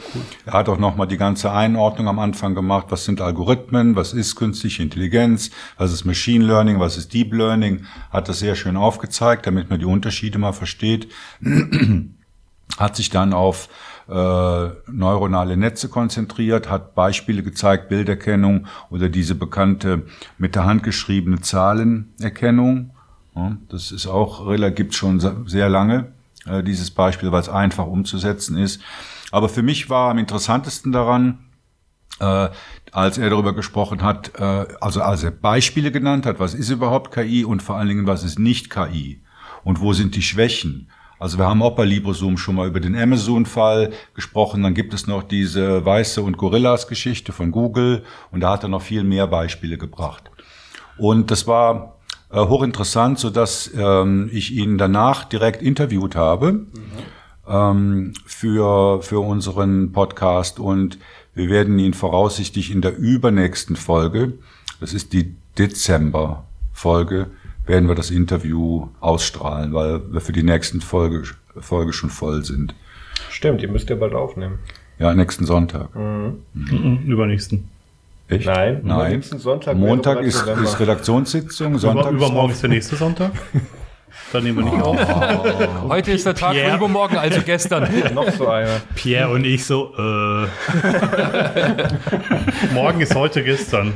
Er 0.45 0.54
hat 0.54 0.69
auch 0.69 0.78
nochmal 0.78 1.08
die 1.08 1.17
ganze 1.17 1.52
Einordnung 1.52 2.08
am 2.08 2.19
Anfang 2.19 2.54
gemacht, 2.54 2.88
was 2.89 3.06
sind 3.06 3.19
Algorithmen, 3.19 3.95
was 3.95 4.13
ist 4.13 4.36
künstliche 4.36 4.84
Intelligenz, 4.84 5.50
was 5.78 5.91
ist 5.91 6.06
Machine 6.06 6.45
Learning, 6.45 6.80
was 6.80 6.98
ist 6.98 7.13
Deep 7.13 7.34
Learning, 7.34 7.86
hat 8.12 8.30
das 8.30 8.39
sehr 8.39 8.56
schön 8.56 8.78
aufgezeigt, 8.78 9.48
damit 9.48 9.69
man 9.69 9.80
die 9.80 9.86
Unterschiede 9.86 10.38
mal 10.38 10.54
versteht. 10.54 11.10
Hat 12.78 12.95
sich 12.95 13.10
dann 13.10 13.34
auf 13.34 13.67
äh, 14.10 14.69
neuronale 14.88 15.58
Netze 15.58 15.89
konzentriert, 15.89 16.69
hat 16.69 16.95
Beispiele 16.95 17.43
gezeigt, 17.43 17.89
Bilderkennung 17.89 18.67
oder 18.89 19.10
diese 19.10 19.36
bekannte 19.36 20.04
mit 20.38 20.56
der 20.56 20.65
Hand 20.65 20.84
geschriebene 20.84 21.41
Zahlenerkennung. 21.41 22.91
Das 23.69 23.91
ist 23.91 24.08
auch, 24.08 24.45
gibt 24.75 24.93
schon 24.95 25.19
sehr 25.47 25.69
lange, 25.69 26.13
äh, 26.45 26.63
dieses 26.63 26.91
Beispiel, 26.91 27.32
weil 27.32 27.41
es 27.41 27.49
einfach 27.49 27.88
umzusetzen 27.88 28.58
ist. 28.58 28.82
Aber 29.32 29.49
für 29.49 29.62
mich 29.62 29.89
war 29.89 30.12
am 30.12 30.17
interessantesten 30.17 30.91
daran, 30.91 31.39
äh, 32.19 32.49
als 32.91 33.17
er 33.17 33.30
darüber 33.30 33.54
gesprochen 33.54 34.02
hat, 34.02 34.34
äh, 34.39 34.65
also 34.82 35.02
als 35.02 35.23
er 35.23 35.32
Beispiele 35.32 35.91
genannt 35.91 36.25
hat, 36.25 36.39
was 36.39 36.54
ist 36.54 36.69
überhaupt 36.69 37.13
KI 37.13 37.45
und 37.45 37.62
vor 37.62 37.78
allen 37.78 37.88
Dingen, 37.88 38.08
was 38.08 38.23
ist 38.23 38.39
nicht 38.39 38.69
KI 38.69 39.21
und 39.63 39.80
wo 39.80 39.93
sind 39.93 40.15
die 40.15 40.21
Schwächen. 40.21 40.89
Also 41.19 41.38
wir 41.38 41.47
haben 41.47 41.62
auch 41.62 41.75
bei 41.75 41.84
LibreZoom 41.84 42.38
schon 42.38 42.56
mal 42.56 42.67
über 42.67 42.80
den 42.80 42.95
Amazon-Fall 42.95 43.91
gesprochen. 44.13 44.63
Dann 44.63 44.73
gibt 44.73 44.93
es 44.93 45.06
noch 45.06 45.21
diese 45.23 45.86
Weiße 45.86 46.21
und 46.21 46.38
Gorillas-Geschichte 46.38 47.34
von 47.34 47.52
Google 47.52 48.04
und 48.32 48.39
da 48.39 48.54
hat 48.54 48.63
er 48.63 48.69
noch 48.69 48.82
viel 48.82 49.04
mehr 49.04 49.28
Beispiele 49.28 49.78
gebracht. 49.78 50.32
Und 50.97 51.30
das 51.30 51.45
war 51.45 51.98
äh, 52.31 52.39
hochinteressant, 52.39 53.19
so 53.19 53.29
dass 53.29 53.71
ähm, 53.75 54.29
ich 54.31 54.53
ihn 54.53 54.77
danach 54.77 55.25
direkt 55.25 55.61
interviewt 55.61 56.15
habe 56.15 56.51
mhm. 56.53 56.67
ähm, 57.47 58.13
für 58.25 59.01
für 59.01 59.19
unseren 59.19 59.91
Podcast 59.91 60.59
und 60.59 60.99
wir 61.33 61.49
werden 61.49 61.79
ihn 61.79 61.93
voraussichtlich 61.93 62.71
in 62.71 62.81
der 62.81 62.97
übernächsten 62.97 63.75
Folge, 63.75 64.33
das 64.79 64.93
ist 64.93 65.13
die 65.13 65.35
Dezember 65.57 66.45
Folge 66.73 67.27
werden 67.69 67.88
wir 67.88 67.95
das 67.95 68.09
Interview 68.09 68.88
ausstrahlen, 68.99 69.73
weil 69.73 70.01
wir 70.11 70.21
für 70.21 70.32
die 70.32 70.43
nächsten 70.43 70.82
Folge, 70.82 71.23
Folge 71.59 71.93
schon 71.93 72.09
voll 72.09 72.43
sind. 72.43 72.73
Stimmt, 73.30 73.61
ihr 73.61 73.69
müsst 73.69 73.89
ja 73.89 73.95
bald 73.95 74.15
aufnehmen. 74.15 74.59
Ja, 74.97 75.13
nächsten 75.13 75.45
Sonntag. 75.45 75.95
Mhm, 75.95 77.03
Übernächsten. 77.05 77.69
Echt? 78.30 78.45
Nein, 78.45 78.82
Nein. 78.84 79.21
Sonntag 79.23 79.75
Montag 79.75 80.21
ist, 80.21 80.45
ist 80.45 80.80
Redaktionssitzung, 80.80 81.71
Über, 81.71 81.80
Sonntag 81.80 82.11
übermorgen 82.11 82.51
ist 82.51 82.61
der 82.61 82.69
nächste 82.69 82.95
Sonntag. 82.95 83.32
Dann 84.32 84.43
nehmen 84.43 84.59
wir 84.59 84.65
nicht 84.65 84.84
auf. 84.84 84.99
Heute 85.89 86.11
ist 86.11 86.25
der 86.25 86.36
Tag 86.36 86.51
Pierre. 86.51 86.69
von 86.69 86.77
übermorgen, 86.77 87.17
also 87.17 87.41
gestern. 87.41 87.88
noch 88.13 88.30
so 88.32 88.47
einer. 88.47 88.82
Pierre 88.93 89.30
und 89.30 89.43
ich 89.43 89.65
so, 89.65 89.91
äh, 89.97 90.45
Morgen 92.73 93.01
ist 93.01 93.15
heute 93.15 93.43
gestern. 93.43 93.93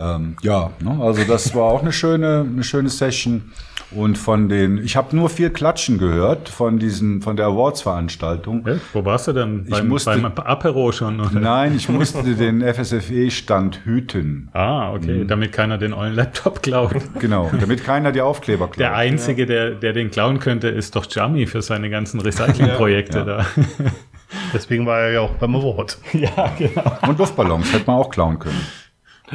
Ähm, 0.00 0.36
ja, 0.42 0.70
ne, 0.80 0.98
also 1.00 1.22
das 1.24 1.54
war 1.54 1.64
auch 1.64 1.82
eine 1.82 1.92
schöne, 1.92 2.46
eine 2.50 2.64
schöne 2.64 2.88
Session. 2.88 3.52
Und 3.90 4.18
von 4.18 4.48
den, 4.48 4.78
ich 4.78 4.96
habe 4.96 5.14
nur 5.14 5.28
viel 5.28 5.50
Klatschen 5.50 5.98
gehört 5.98 6.48
von 6.48 6.80
diesen, 6.80 7.22
von 7.22 7.36
der 7.36 7.46
Awards-Veranstaltung. 7.46 8.64
ja, 8.66 8.74
wo 8.92 9.04
warst 9.04 9.28
du 9.28 9.32
denn? 9.32 9.64
Ich 9.66 9.70
Beim, 9.70 9.86
musste- 9.86 10.10
beim 10.18 10.24
Apero 10.24 10.90
schon? 10.90 11.20
Oder? 11.20 11.38
Nein, 11.38 11.76
ich 11.76 11.88
musste 11.90 12.34
den 12.34 12.60
FSFE-Stand 12.60 13.84
hüten. 13.84 14.48
Ah, 14.52 14.92
okay, 14.92 15.24
damit 15.24 15.52
keiner 15.52 15.78
den 15.78 15.92
euren 15.92 16.14
Laptop 16.14 16.60
klaut. 16.62 16.96
Genau, 17.20 17.50
damit 17.60 17.84
keiner 17.84 18.10
die 18.10 18.20
Aufkleber 18.20 18.66
klaut. 18.66 18.80
Der 18.80 18.96
Einzige, 18.96 19.46
der, 19.46 19.70
der 19.72 19.92
den 19.92 20.10
klauen 20.10 20.40
könnte, 20.40 20.68
ist 20.68 20.96
doch 20.96 21.06
Jami 21.08 21.46
für 21.46 21.62
seine 21.62 21.88
ganzen 21.88 22.20
Recyclingprojekte 22.20 23.24
da. 23.24 23.46
Deswegen 24.52 24.86
war 24.86 25.00
er 25.00 25.12
ja 25.12 25.20
auch 25.20 25.34
beim 25.34 25.54
Award. 25.54 25.98
ja, 26.14 26.52
genau. 26.58 26.98
Und 27.06 27.18
Luftballons 27.18 27.72
hätte 27.72 27.84
man 27.86 27.96
auch 27.96 28.10
klauen 28.10 28.40
können. 28.40 28.60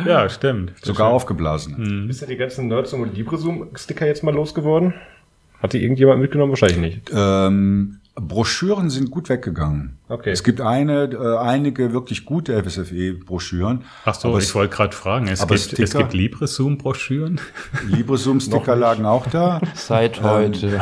Ja, 0.06 0.30
stimmt. 0.30 0.74
Sogar 0.84 1.10
aufgeblasen. 1.10 2.10
Ist 2.10 2.22
ja 2.22 2.28
die 2.28 2.38
ganzen 2.38 2.68
Nerds 2.68 2.94
und 2.94 3.16
LibreZoom-Sticker 3.16 4.06
jetzt 4.06 4.24
mal 4.24 4.34
losgeworden? 4.34 4.94
Hat 5.62 5.74
die 5.74 5.82
irgendjemand 5.84 6.22
mitgenommen? 6.22 6.52
Wahrscheinlich 6.52 6.80
nicht. 6.80 7.12
Ähm, 7.14 8.00
Broschüren 8.16 8.90
sind 8.90 9.12
gut 9.12 9.30
weggegangen. 9.30 9.99
Okay. 10.10 10.32
Es 10.32 10.43
gibt 10.43 10.60
eine, 10.60 11.03
äh, 11.03 11.38
einige 11.38 11.93
wirklich 11.93 12.26
gute 12.26 12.64
FSFE-Broschüren. 12.64 13.86
Ach 14.05 14.16
so, 14.16 14.30
Aber 14.30 14.39
ich 14.39 14.55
wollte 14.55 14.76
gerade 14.76 14.95
fragen, 14.95 15.28
es 15.28 15.39
aber 15.41 15.55
gibt, 15.55 15.78
es 15.78 15.93
gibt 15.93 16.14
LibreZoom-Broschüren? 16.14 17.39
LibreZoom-Sticker 17.88 18.76
lagen 18.76 19.05
auch 19.05 19.28
da. 19.28 19.62
Seit 19.76 20.24
heute. 20.24 20.80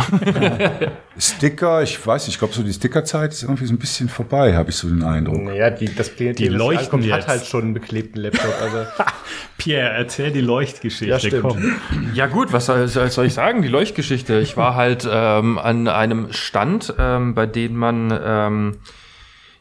Sticker, 1.20 1.84
ich 1.84 2.08
weiß 2.08 2.28
nicht, 2.28 2.36
ich 2.36 2.40
glaube 2.40 2.54
so 2.54 2.64
die 2.64 2.72
Stickerzeit 2.72 3.34
ist 3.34 3.44
irgendwie 3.44 3.66
so 3.66 3.74
ein 3.74 3.80
bisschen 3.80 4.08
vorbei, 4.08 4.56
habe 4.56 4.70
ich 4.70 4.78
so 4.78 4.88
den 4.88 5.04
Eindruck. 5.04 5.44
Naja, 5.44 5.72
die, 5.72 5.94
das 5.94 6.16
Klientel, 6.16 6.46
Die 6.46 6.50
das 6.54 6.58
leuchten 6.58 6.86
ankommt, 6.86 7.12
hat 7.12 7.20
jetzt. 7.20 7.28
halt 7.28 7.46
schon 7.46 7.64
einen 7.64 7.74
beklebten 7.74 8.22
Laptop. 8.22 8.54
Also, 8.62 8.86
Pierre, 9.58 9.90
erzähl 9.90 10.32
die 10.32 10.40
Leuchtgeschichte. 10.40 11.06
Ja, 11.06 11.20
stimmt. 11.20 11.42
Komm. 11.42 11.76
Ja 12.14 12.28
gut, 12.28 12.54
was 12.54 12.68
soll, 12.68 12.88
soll 12.88 13.12
soll 13.12 13.26
ich 13.26 13.34
sagen? 13.34 13.62
Die 13.62 13.68
Leuchtgeschichte. 13.68 14.40
Ich 14.40 14.56
war 14.56 14.76
halt 14.76 15.06
ähm, 15.12 15.58
an 15.58 15.90
einem 15.90 16.32
Stand, 16.32 16.94
ähm, 16.98 17.36
bei 17.36 17.46
dem 17.46 17.76
man 17.76 18.18
ähm, 18.24 18.78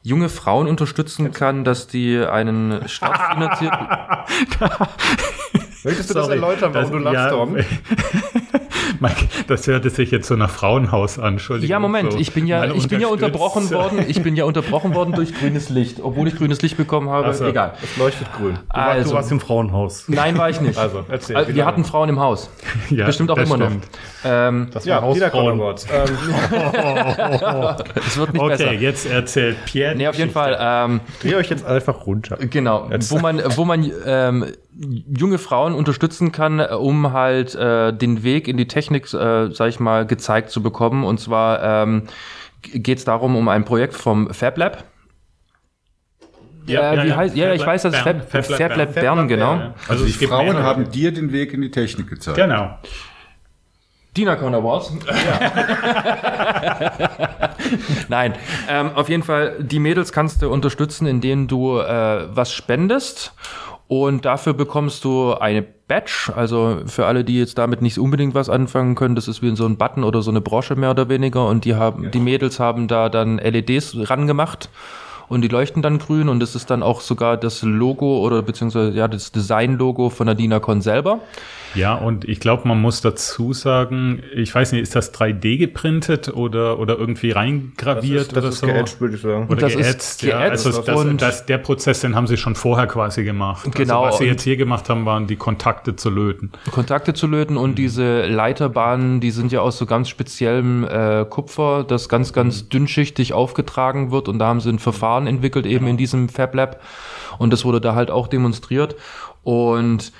junge 0.07 0.29
Frauen 0.29 0.69
unterstützen 0.69 1.33
kann, 1.33 1.65
dass 1.65 1.89
die 1.89 2.17
einen 2.19 2.89
staatsfinanzierten... 2.89 3.89
möchtest 5.83 6.11
du 6.11 6.15
das 6.15 6.29
erläutern, 6.29 6.73
warum 6.73 6.93
du 6.93 6.99
lachst, 6.99 7.15
ja, 7.17 7.31
Tom? 7.31 7.57
Mike, 9.01 9.26
das 9.49 9.66
hörte 9.66 9.91
sich 9.91 10.11
jetzt 10.11 10.28
so 10.28 10.37
nach 10.37 10.51
Frauenhaus 10.51 11.18
an, 11.18 11.34
Entschuldigung. 11.34 11.70
Ja, 11.70 11.78
Moment, 11.78 12.12
so. 12.12 12.18
ich 12.18 12.32
bin 12.32 12.47
ja, 12.47 12.64
ich 12.74 12.89
bin 12.89 13.01
ja 13.01 13.09
unterbrochen 13.09 13.70
worden. 13.72 14.05
Ich 14.09 14.22
bin 14.22 14.37
ja 14.37 14.45
unterbrochen 14.45 14.95
worden 14.95 15.12
durch 15.14 15.34
grünes 15.34 15.68
Licht, 15.68 16.01
obwohl 16.03 16.28
ich 16.28 16.37
grünes 16.37 16.62
Licht 16.62 16.76
bekommen 16.76 17.09
habe. 17.11 17.28
Ach 17.30 17.34
so. 17.34 17.45
Egal. 17.47 17.72
Es 17.82 17.97
leuchtet 17.97 18.32
grün. 18.32 18.55
Du, 18.55 18.59
warst, 18.59 18.70
du 18.74 18.80
Also, 19.01 19.14
warst 19.14 19.32
im 19.32 19.41
Frauenhaus. 19.41 20.05
nein, 20.09 20.37
war 20.39 20.51
ich 20.51 20.61
nicht. 20.61 20.78
Also, 20.87 21.05
erzähl. 21.09 21.37
Also, 21.37 21.55
wir 21.55 21.64
hatten 21.66 21.84
Frauen 21.84 22.09
im 22.11 22.20
Haus. 22.20 22.51
Ja, 22.91 23.07
Bestimmt 23.07 23.30
auch 23.30 23.37
das 23.37 23.49
immer 23.49 23.64
stimmt. 23.66 23.84
noch. 24.24 24.30
Ähm, 24.30 24.68
Das 24.72 24.84
Ja, 24.84 25.03
war 25.03 25.14
Wiedercon 25.14 25.41
Hausfrauen. 25.61 25.61
Awards. 25.61 25.87
Ähm, 25.93 26.16
es 28.07 28.16
wird 28.16 28.32
nicht 28.32 28.43
Okay, 28.43 28.49
besser. 28.57 28.72
jetzt 28.72 29.07
erzählt 29.07 29.57
Pierre. 29.64 29.95
Nee, 29.95 30.09
auf 30.09 30.16
jeden 30.16 30.32
Geschichte. 30.32 30.57
Fall. 30.59 30.84
Ähm, 30.91 31.01
dreh 31.22 31.34
euch 31.37 31.51
jetzt 31.51 31.64
einfach 31.64 32.07
runter. 32.07 32.37
Genau, 32.41 32.89
wo 33.09 33.18
man, 33.18 33.43
wo 33.57 33.64
man 33.64 33.91
ähm, 34.07 34.45
junge 34.79 35.39
Frauen 35.39 35.74
unterstützen 35.74 36.33
kann, 36.33 36.61
äh, 36.61 36.74
um 36.74 37.12
halt 37.12 37.55
äh, 37.55 37.93
den 37.93 38.22
Weg 38.22 38.49
in 38.49 38.57
die 38.57 38.68
Technik, 38.68 39.12
äh, 39.14 39.51
sag 39.51 39.68
ich 39.68 39.81
mal, 39.81 40.07
gezeigt 40.07 40.51
zu 40.51 40.62
bekommen. 40.62 41.05
Und 41.05 41.18
zwar 41.18 41.62
ähm, 41.62 42.03
geht 42.62 42.99
es 42.99 43.05
darum, 43.05 43.37
um 43.37 43.49
ein 43.49 43.64
Projekt 43.64 43.95
vom 43.95 44.33
Fab 44.33 44.59
Lab. 44.59 44.85
Ja, 46.66 46.93
äh, 46.93 46.97
ja, 46.97 47.05
wie 47.05 47.09
ja. 47.09 47.16
heißt, 47.16 47.37
ja, 47.37 47.47
Fab 47.47 47.57
ich 47.57 47.66
weiß, 47.66 47.83
dass 47.83 47.95
es 47.95 48.05
Bern. 48.05 48.20
Fab, 48.20 48.45
Fab 48.45 48.59
Fab, 48.59 48.77
Lab 48.77 48.95
Bern. 48.95 49.05
Bern, 49.05 49.29
genau. 49.29 49.55
Ja. 49.55 49.74
Also 49.89 50.05
die 50.05 50.12
Frauen 50.12 50.59
haben 50.59 50.91
dir 50.91 51.12
den 51.12 51.33
Weg 51.33 51.53
in 51.53 51.62
die 51.62 51.70
Technik 51.70 52.09
gezeigt. 52.09 52.37
Genau. 52.37 52.79
DINACON 54.16 54.55
Awards. 54.55 54.93
Nein, 58.09 58.35
ähm, 58.68 58.91
auf 58.95 59.11
jeden 59.11 59.22
Fall, 59.22 59.57
die 59.61 59.79
Mädels 59.79 60.12
kannst 60.12 60.41
du 60.41 60.51
unterstützen, 60.51 61.07
indem 61.07 61.49
du 61.49 61.79
äh, 61.79 62.35
was 62.35 62.51
spendest. 62.53 63.35
Und 63.89 64.24
dafür 64.24 64.53
bekommst 64.53 65.05
du 65.05 65.34
eine 65.34 65.62
Badge. 65.62 66.32
Also 66.34 66.80
für 66.87 67.07
alle, 67.07 67.22
die 67.24 67.39
jetzt 67.39 67.57
damit 67.59 67.82
nicht 67.82 67.99
unbedingt 67.99 68.34
was 68.34 68.49
anfangen 68.49 68.97
können, 68.97 69.14
das 69.14 69.28
ist 69.28 69.43
wie 69.43 69.55
so 69.55 69.64
ein 69.66 69.76
Button 69.76 70.03
oder 70.03 70.22
so 70.22 70.30
eine 70.30 70.41
Brosche 70.41 70.74
mehr 70.74 70.91
oder 70.91 71.09
weniger. 71.09 71.47
Und 71.47 71.64
die 71.64 71.76
haben, 71.76 72.11
die 72.11 72.18
Mädels 72.18 72.59
haben 72.59 72.89
da 72.89 73.09
dann 73.09 73.39
LEDs 73.39 73.97
rangemacht. 74.11 74.68
Und 75.28 75.43
die 75.43 75.49
leuchten 75.49 75.82
dann 75.82 75.99
grün 75.99 76.28
und 76.28 76.39
das 76.39 76.55
ist 76.55 76.70
dann 76.70 76.84
auch 76.84 77.01
sogar 77.01 77.37
das 77.37 77.62
Logo 77.62 78.20
oder 78.20 78.43
beziehungsweise 78.43 78.93
ja 78.93 79.09
das 79.09 79.32
Design-Logo 79.32 80.09
von 80.11 80.26
der 80.26 80.37
DINACON 80.37 80.82
selber. 80.82 81.18
Ja, 81.77 81.95
und 81.95 82.24
ich 82.27 82.41
glaube, 82.41 82.66
man 82.66 82.81
muss 82.81 83.01
dazu 83.01 83.53
sagen, 83.53 84.22
ich 84.35 84.55
weiß 84.55 84.72
nicht, 84.72 84.83
ist 84.83 84.97
das 84.97 85.12
3D 85.14 85.59
geprintet 85.59 86.29
oder, 86.35 86.79
oder 86.79 86.99
irgendwie 86.99 87.31
reingraviert 87.33 88.33
das 88.33 88.39
oder 88.39 88.49
ist 88.49 88.59
so? 88.61 88.66
geätzt, 88.66 89.01
würde 89.01 89.16
ich 89.16 89.22
sagen. 89.22 89.47
Oder 89.49 89.61
Das 89.61 89.74
ist 89.74 89.79
geätzt, 89.83 90.22
ja. 90.22 90.39
geätzt 90.39 90.66
Also 90.66 90.83
das, 90.83 91.01
und- 91.01 91.22
das, 91.22 91.47
der 91.47 91.59
Prozess, 91.59 92.01
den 92.01 92.14
haben 92.14 92.27
sie 92.27 92.37
schon 92.37 92.55
vorher 92.55 92.87
quasi 92.87 93.24
gemacht. 93.24 93.70
Genau, 93.74 94.03
Also 94.05 94.09
was 94.12 94.18
sie 94.18 94.24
und- 94.24 94.31
jetzt 94.31 94.43
hier 94.43 94.57
gemacht 94.57 94.89
haben, 94.89 95.05
waren 95.07 95.27
die 95.27 95.37
Kontakte 95.37 95.97
zu 95.97 96.11
löten. 96.11 96.51
Kontakte 96.72 97.14
zu 97.14 97.27
löten 97.27 97.57
und 97.57 97.77
diese 97.77 98.27
Leiterbahnen, 98.27 99.20
die 99.20 99.31
sind 99.31 99.53
ja 99.53 99.61
aus 99.61 99.79
so 99.79 99.87
ganz 99.87 100.09
speziellem 100.09 100.85
äh, 100.85 101.24
Kupfer, 101.29 101.85
das 101.87 102.09
ganz, 102.09 102.33
ganz 102.33 102.68
dünnschichtig 102.68 103.33
aufgetragen 103.33 104.11
wird 104.11 104.29
und 104.29 104.39
da 104.39 104.47
haben 104.47 104.61
sie 104.61 104.70
ein 104.70 104.79
Verfahren 104.79 105.27
entwickelt 105.27 105.66
eben 105.66 105.87
in 105.87 105.97
diesem 105.97 106.29
Fab 106.29 106.55
Lab 106.55 106.81
und 107.39 107.53
das 107.53 107.64
wurde 107.64 107.81
da 107.81 107.95
halt 107.95 108.11
auch 108.11 108.29
demonstriert 108.29 108.97
und 109.43 110.12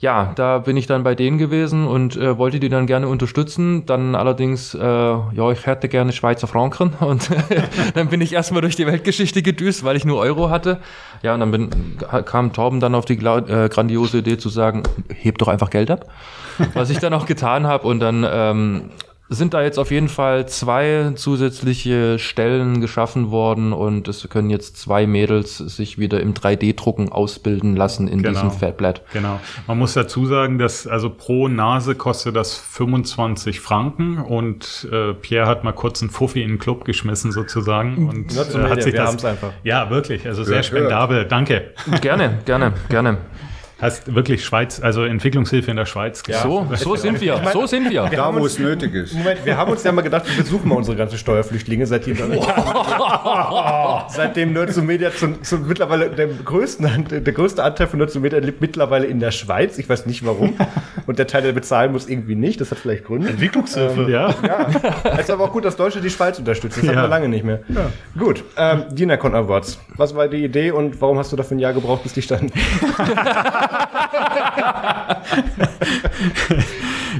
ja, 0.00 0.32
da 0.34 0.58
bin 0.58 0.78
ich 0.78 0.86
dann 0.86 1.02
bei 1.02 1.14
denen 1.14 1.36
gewesen 1.36 1.86
und 1.86 2.16
äh, 2.16 2.38
wollte 2.38 2.58
die 2.58 2.70
dann 2.70 2.86
gerne 2.86 3.06
unterstützen. 3.06 3.84
Dann 3.84 4.14
allerdings, 4.14 4.74
äh, 4.74 4.80
ja, 4.80 5.50
ich 5.52 5.66
hätte 5.66 5.88
gerne 5.88 6.12
Schweizer 6.12 6.46
Franken 6.46 6.94
und 7.00 7.28
dann 7.94 8.08
bin 8.08 8.22
ich 8.22 8.32
erstmal 8.32 8.62
durch 8.62 8.76
die 8.76 8.86
Weltgeschichte 8.86 9.42
gedüst, 9.42 9.84
weil 9.84 9.96
ich 9.96 10.06
nur 10.06 10.18
Euro 10.18 10.48
hatte. 10.48 10.78
Ja, 11.22 11.34
und 11.34 11.40
dann 11.40 11.50
bin, 11.50 11.70
kam 12.24 12.54
Torben 12.54 12.80
dann 12.80 12.94
auf 12.94 13.04
die 13.04 13.18
äh, 13.18 13.68
grandiose 13.68 14.18
Idee 14.18 14.38
zu 14.38 14.48
sagen, 14.48 14.84
heb 15.14 15.36
doch 15.36 15.48
einfach 15.48 15.68
Geld 15.68 15.90
ab. 15.90 16.06
Was 16.72 16.88
ich 16.88 16.98
dann 16.98 17.12
auch 17.12 17.26
getan 17.26 17.66
habe 17.66 17.86
und 17.86 18.00
dann 18.00 18.26
ähm, 18.28 18.90
sind 19.32 19.54
da 19.54 19.62
jetzt 19.62 19.78
auf 19.78 19.92
jeden 19.92 20.08
Fall 20.08 20.46
zwei 20.48 21.12
zusätzliche 21.14 22.18
Stellen 22.18 22.80
geschaffen 22.80 23.30
worden 23.30 23.72
und 23.72 24.08
es 24.08 24.28
können 24.28 24.50
jetzt 24.50 24.76
zwei 24.76 25.06
Mädels 25.06 25.56
sich 25.58 25.98
wieder 25.98 26.20
im 26.20 26.34
3D-Drucken 26.34 27.10
ausbilden 27.12 27.76
lassen 27.76 28.08
in 28.08 28.22
Genau. 28.22 28.34
diesem 28.42 28.50
Fatblatt. 28.50 29.02
Genau. 29.12 29.38
Man 29.68 29.78
muss 29.78 29.94
dazu 29.94 30.26
sagen, 30.26 30.58
dass 30.58 30.86
also 30.88 31.10
pro 31.10 31.46
Nase 31.46 31.94
kostet 31.94 32.34
das 32.34 32.56
25 32.58 33.60
Franken 33.60 34.18
und 34.18 34.88
äh, 34.92 35.14
Pierre 35.14 35.46
hat 35.46 35.62
mal 35.62 35.72
kurz 35.72 36.02
einen 36.02 36.10
Fuffi 36.10 36.42
in 36.42 36.48
den 36.48 36.58
Club 36.58 36.84
geschmissen 36.84 37.30
sozusagen 37.30 38.08
und 38.08 38.32
äh, 38.36 38.68
hat 38.68 38.82
sich 38.82 38.92
wir 38.94 39.00
das 39.04 39.24
einfach. 39.24 39.52
ja 39.62 39.90
wirklich, 39.90 40.26
also 40.26 40.42
sehr 40.42 40.64
spendabel. 40.64 41.24
Danke. 41.26 41.70
Gerne, 42.00 42.38
gerne, 42.44 42.72
gerne. 42.88 43.18
Hast 43.80 44.14
wirklich 44.14 44.44
Schweiz, 44.44 44.80
also 44.80 45.04
Entwicklungshilfe 45.04 45.70
in 45.70 45.76
der 45.76 45.86
Schweiz. 45.86 46.22
gemacht. 46.22 46.42
So, 46.42 46.66
so 46.76 46.96
sind 46.96 47.20
wir, 47.20 47.40
so 47.52 47.66
sind 47.66 47.90
wir. 47.90 48.04
Da, 48.14 48.34
wo 48.34 48.44
es 48.46 48.58
nötig 48.58 48.94
ist. 48.94 49.14
Moment, 49.14 49.44
wir 49.44 49.56
haben 49.56 49.70
uns 49.70 49.82
ja 49.84 49.92
mal 49.92 50.02
gedacht, 50.02 50.24
wir 50.28 50.42
besuchen 50.42 50.68
mal 50.68 50.76
unsere 50.76 50.96
ganzen 50.96 51.18
Steuerflüchtlinge, 51.18 51.86
seitdem, 51.86 52.12
seitdem 54.08 54.52
Nerds 54.52 54.76
und 54.76 54.86
Media 54.86 55.10
zum, 55.12 55.42
zum 55.42 55.66
mittlerweile 55.66 56.10
der 56.10 56.26
größten, 56.28 57.06
der 57.24 57.32
größte 57.32 57.62
Anteil 57.64 57.86
von 57.86 57.98
Nerds 57.98 58.14
und 58.16 58.22
Media 58.22 58.38
lebt 58.38 58.60
mittlerweile 58.60 59.06
in 59.06 59.20
der 59.20 59.30
Schweiz. 59.30 59.78
Ich 59.78 59.88
weiß 59.88 60.06
nicht 60.06 60.24
warum. 60.26 60.54
Und 61.06 61.18
der 61.18 61.26
Teil, 61.26 61.42
der 61.42 61.52
bezahlen 61.52 61.92
muss, 61.92 62.08
irgendwie 62.08 62.34
nicht. 62.34 62.60
Das 62.60 62.70
hat 62.70 62.78
vielleicht 62.78 63.04
Gründe. 63.04 63.28
Entwicklungshilfe. 63.28 64.10
Ja. 64.10 64.34
Ja, 64.46 64.66
es 65.14 65.20
ist 65.20 65.30
aber 65.30 65.44
auch 65.44 65.52
gut, 65.52 65.64
dass 65.64 65.76
Deutsche 65.76 66.00
die 66.00 66.10
Schweiz 66.10 66.38
unterstützen. 66.38 66.80
Das 66.80 66.88
Ja. 66.88 66.96
haben 66.96 67.04
wir 67.04 67.08
lange 67.08 67.28
nicht 67.28 67.44
mehr. 67.44 67.60
Gut, 68.18 68.44
ähm, 68.56 68.84
DINACON 68.92 69.34
Awards. 69.34 69.78
Was 69.96 70.14
war 70.14 70.28
die 70.28 70.44
Idee 70.44 70.70
und 70.70 71.00
warum 71.00 71.18
hast 71.18 71.32
du 71.32 71.36
dafür 71.36 71.56
ein 71.56 71.60
Jahr 71.60 71.72
gebraucht, 71.72 72.02
bis 72.02 72.12
die 72.12 72.22
standen? 72.22 72.52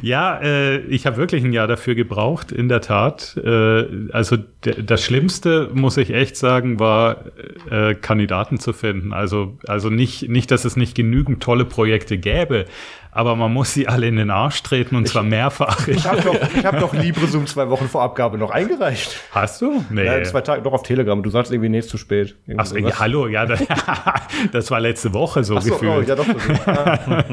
Ja, 0.03 0.40
äh, 0.40 0.78
ich 0.86 1.07
habe 1.07 1.16
wirklich 1.16 1.44
ein 1.44 1.53
Jahr 1.53 1.66
dafür 1.66 1.94
gebraucht, 1.94 2.53
in 2.53 2.68
der 2.68 2.80
Tat. 2.80 3.36
Äh, 3.36 3.84
also 4.12 4.36
das 4.61 5.03
Schlimmste, 5.03 5.70
muss 5.72 5.96
ich 5.96 6.12
echt 6.12 6.36
sagen, 6.36 6.78
war 6.78 7.24
äh, 7.70 7.94
Kandidaten 7.94 8.59
zu 8.59 8.72
finden. 8.72 9.12
Also, 9.12 9.59
also 9.66 9.90
nicht, 9.90 10.28
nicht, 10.28 10.51
dass 10.51 10.64
es 10.64 10.76
nicht 10.76 10.94
genügend 10.94 11.42
tolle 11.42 11.64
Projekte 11.64 12.18
gäbe, 12.18 12.66
aber 13.13 13.37
man 13.37 13.53
muss 13.53 13.75
sie 13.75 13.89
alle 13.89 14.07
in 14.07 14.17
den 14.17 14.31
Arsch 14.31 14.63
treten 14.63 14.95
und 14.97 15.09
zwar 15.09 15.23
mehrfach. 15.23 15.89
Ich 15.89 16.07
habe 16.07 16.21
doch, 16.23 16.37
ich 16.57 16.65
hab 16.65 16.79
doch 16.79 16.95
LibreZoom 16.95 17.47
zwei 17.47 17.69
Wochen 17.69 17.89
vor 17.89 18.03
Abgabe 18.03 18.39
noch 18.39 18.51
eingereicht. 18.51 19.17
Hast 19.33 19.61
du? 19.63 19.85
Nee. 19.91 20.05
Ja, 20.05 20.23
zwei 20.23 20.41
Tage 20.43 20.63
noch 20.63 20.73
auf 20.73 20.83
Telegram. 20.83 21.23
Du 21.23 21.31
sagst 21.31 21.53
irgendwie, 21.53 21.69
nee, 21.69 21.79
ist 21.81 21.89
zu 21.91 21.99
spät. 21.99 22.37
Irgendwie 22.47 22.61
Achso, 22.61 22.77
ja, 22.77 22.83
sowas. 22.83 23.01
hallo, 23.01 23.27
ja, 23.27 23.47
das, 23.47 23.63
das 24.53 24.71
war 24.71 24.81
letzte 24.81 25.13
Woche 25.13 25.43
so 25.45 25.57
Ach 25.57 25.63
so, 25.63 25.75
gefühlt. 25.75 25.93
oh, 25.93 26.01
ja, 26.03 26.15
doch. 26.15 26.27
Ah, 26.67 27.25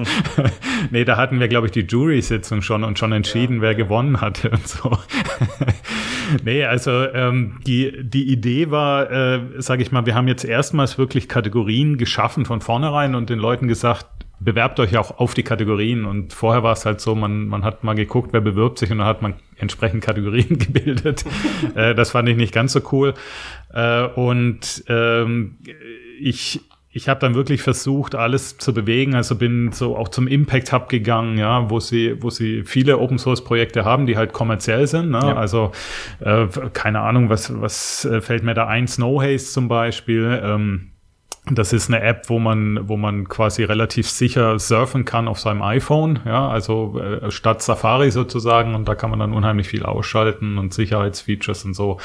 nee, 0.91 1.05
da 1.05 1.17
hatten 1.17 1.39
wir, 1.39 1.47
glaube 1.47 1.67
ich, 1.67 1.71
die 1.71 1.81
Jury-Sitzung 1.81 2.61
schon 2.61 2.83
und 2.83 2.97
schon 2.97 3.11
entschieden, 3.11 3.61
wer 3.61 3.75
gewonnen 3.75 4.19
hatte 4.21 4.49
und 4.49 4.67
so. 4.67 4.97
nee, 6.43 6.63
also 6.65 6.91
ähm, 6.91 7.59
die, 7.65 7.93
die 8.03 8.31
Idee 8.31 8.71
war, 8.71 9.11
äh, 9.11 9.39
sage 9.57 9.83
ich 9.83 9.91
mal, 9.91 10.05
wir 10.05 10.15
haben 10.15 10.27
jetzt 10.27 10.43
erstmals 10.43 10.97
wirklich 10.97 11.29
Kategorien 11.29 11.97
geschaffen 11.97 12.45
von 12.45 12.61
vornherein 12.61 13.15
und 13.15 13.29
den 13.29 13.39
Leuten 13.39 13.67
gesagt, 13.67 14.07
bewerbt 14.39 14.79
euch 14.79 14.97
auch 14.97 15.19
auf 15.19 15.33
die 15.33 15.43
Kategorien. 15.43 16.05
Und 16.05 16.33
vorher 16.33 16.63
war 16.63 16.73
es 16.73 16.85
halt 16.85 17.01
so, 17.01 17.15
man, 17.15 17.47
man 17.47 17.63
hat 17.63 17.83
mal 17.83 17.95
geguckt, 17.95 18.33
wer 18.33 18.41
bewirbt 18.41 18.79
sich 18.79 18.91
und 18.91 18.99
dann 18.99 19.07
hat 19.07 19.21
man 19.21 19.35
entsprechend 19.57 20.03
Kategorien 20.03 20.57
gebildet. 20.59 21.25
äh, 21.75 21.95
das 21.95 22.11
fand 22.11 22.29
ich 22.29 22.37
nicht 22.37 22.53
ganz 22.53 22.73
so 22.73 22.81
cool. 22.91 23.13
Äh, 23.73 24.03
und 24.03 24.83
ähm, 24.87 25.57
ich, 26.19 26.61
ich 26.91 27.09
habe 27.09 27.19
dann 27.19 27.35
wirklich 27.35 27.61
versucht, 27.61 28.15
alles 28.15 28.57
zu 28.57 28.73
bewegen. 28.73 29.15
Also 29.15 29.35
bin 29.35 29.71
so 29.71 29.97
auch 29.97 30.09
zum 30.09 30.27
Impact 30.27 30.71
Hub 30.71 30.89
gegangen, 30.89 31.37
ja, 31.37 31.69
wo 31.69 31.79
sie, 31.79 32.21
wo 32.21 32.29
sie 32.29 32.63
viele 32.63 32.99
Open 32.99 33.17
Source 33.17 33.43
Projekte 33.43 33.85
haben, 33.85 34.05
die 34.05 34.17
halt 34.17 34.33
kommerziell 34.33 34.85
sind. 34.87 35.09
Ne? 35.09 35.19
Ja. 35.19 35.35
Also 35.35 35.71
äh, 36.19 36.47
keine 36.73 37.01
Ahnung, 37.01 37.29
was, 37.29 37.59
was 37.59 38.05
äh, 38.05 38.21
fällt 38.21 38.43
mir 38.43 38.53
da 38.53 38.67
ein? 38.67 38.87
Snow 38.87 39.21
Haze 39.21 39.51
zum 39.51 39.67
Beispiel. 39.67 40.39
Ähm, 40.43 40.91
das 41.51 41.73
ist 41.73 41.89
eine 41.89 42.01
App, 42.01 42.29
wo 42.29 42.39
man, 42.39 42.87
wo 42.87 42.97
man 42.97 43.27
quasi 43.27 43.63
relativ 43.63 44.09
sicher 44.09 44.59
surfen 44.59 45.05
kann 45.05 45.27
auf 45.27 45.39
seinem 45.39 45.61
iPhone, 45.61 46.19
ja, 46.25 46.47
also 46.47 46.99
äh, 46.99 47.31
statt 47.31 47.61
Safari 47.61 48.11
sozusagen 48.11 48.75
und 48.75 48.87
da 48.87 48.95
kann 48.95 49.09
man 49.09 49.19
dann 49.19 49.33
unheimlich 49.33 49.67
viel 49.67 49.83
ausschalten 49.83 50.57
und 50.57 50.73
Sicherheitsfeatures 50.73 51.65
und 51.65 51.73
so. 51.73 51.97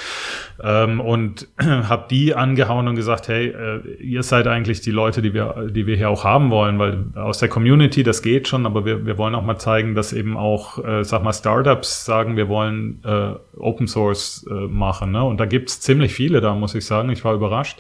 Ähm, 0.63 1.01
und 1.01 1.49
habe 1.61 2.07
die 2.11 2.35
angehauen 2.35 2.89
und 2.89 2.95
gesagt, 2.95 3.29
hey, 3.29 3.49
äh, 3.49 3.81
ihr 4.01 4.23
seid 4.23 4.47
eigentlich 4.47 4.81
die 4.81 4.91
Leute, 4.91 5.23
die 5.23 5.35
wir, 5.35 5.69
die 5.71 5.87
wir 5.87 5.97
hier 5.97 6.11
auch 6.11 6.25
haben 6.25 6.51
wollen, 6.51 6.79
weil 6.79 7.05
aus 7.15 7.39
der 7.39 7.49
Community, 7.49 8.03
das 8.03 8.23
geht 8.23 8.49
schon, 8.49 8.67
aber 8.67 8.85
wir, 8.85 9.07
wir 9.07 9.19
wollen 9.19 9.35
auch 9.35 9.45
mal 9.45 9.59
zeigen, 9.59 9.95
dass 9.95 10.13
eben 10.13 10.37
auch, 10.37 10.83
äh, 10.85 11.05
sag 11.05 11.23
mal, 11.23 11.33
Startups 11.33 12.05
sagen, 12.05 12.37
wir 12.37 12.49
wollen 12.49 13.01
äh, 13.05 13.35
Open 13.59 13.89
Source 13.89 14.47
äh, 14.51 14.55
machen. 14.69 15.13
Ne? 15.13 15.23
Und 15.25 15.39
da 15.39 15.47
gibt's 15.47 15.81
ziemlich 15.81 16.15
viele 16.15 16.41
da, 16.41 16.55
muss 16.55 16.75
ich 16.75 16.85
sagen. 16.85 17.11
Ich 17.11 17.25
war 17.25 17.35
überrascht. 17.35 17.79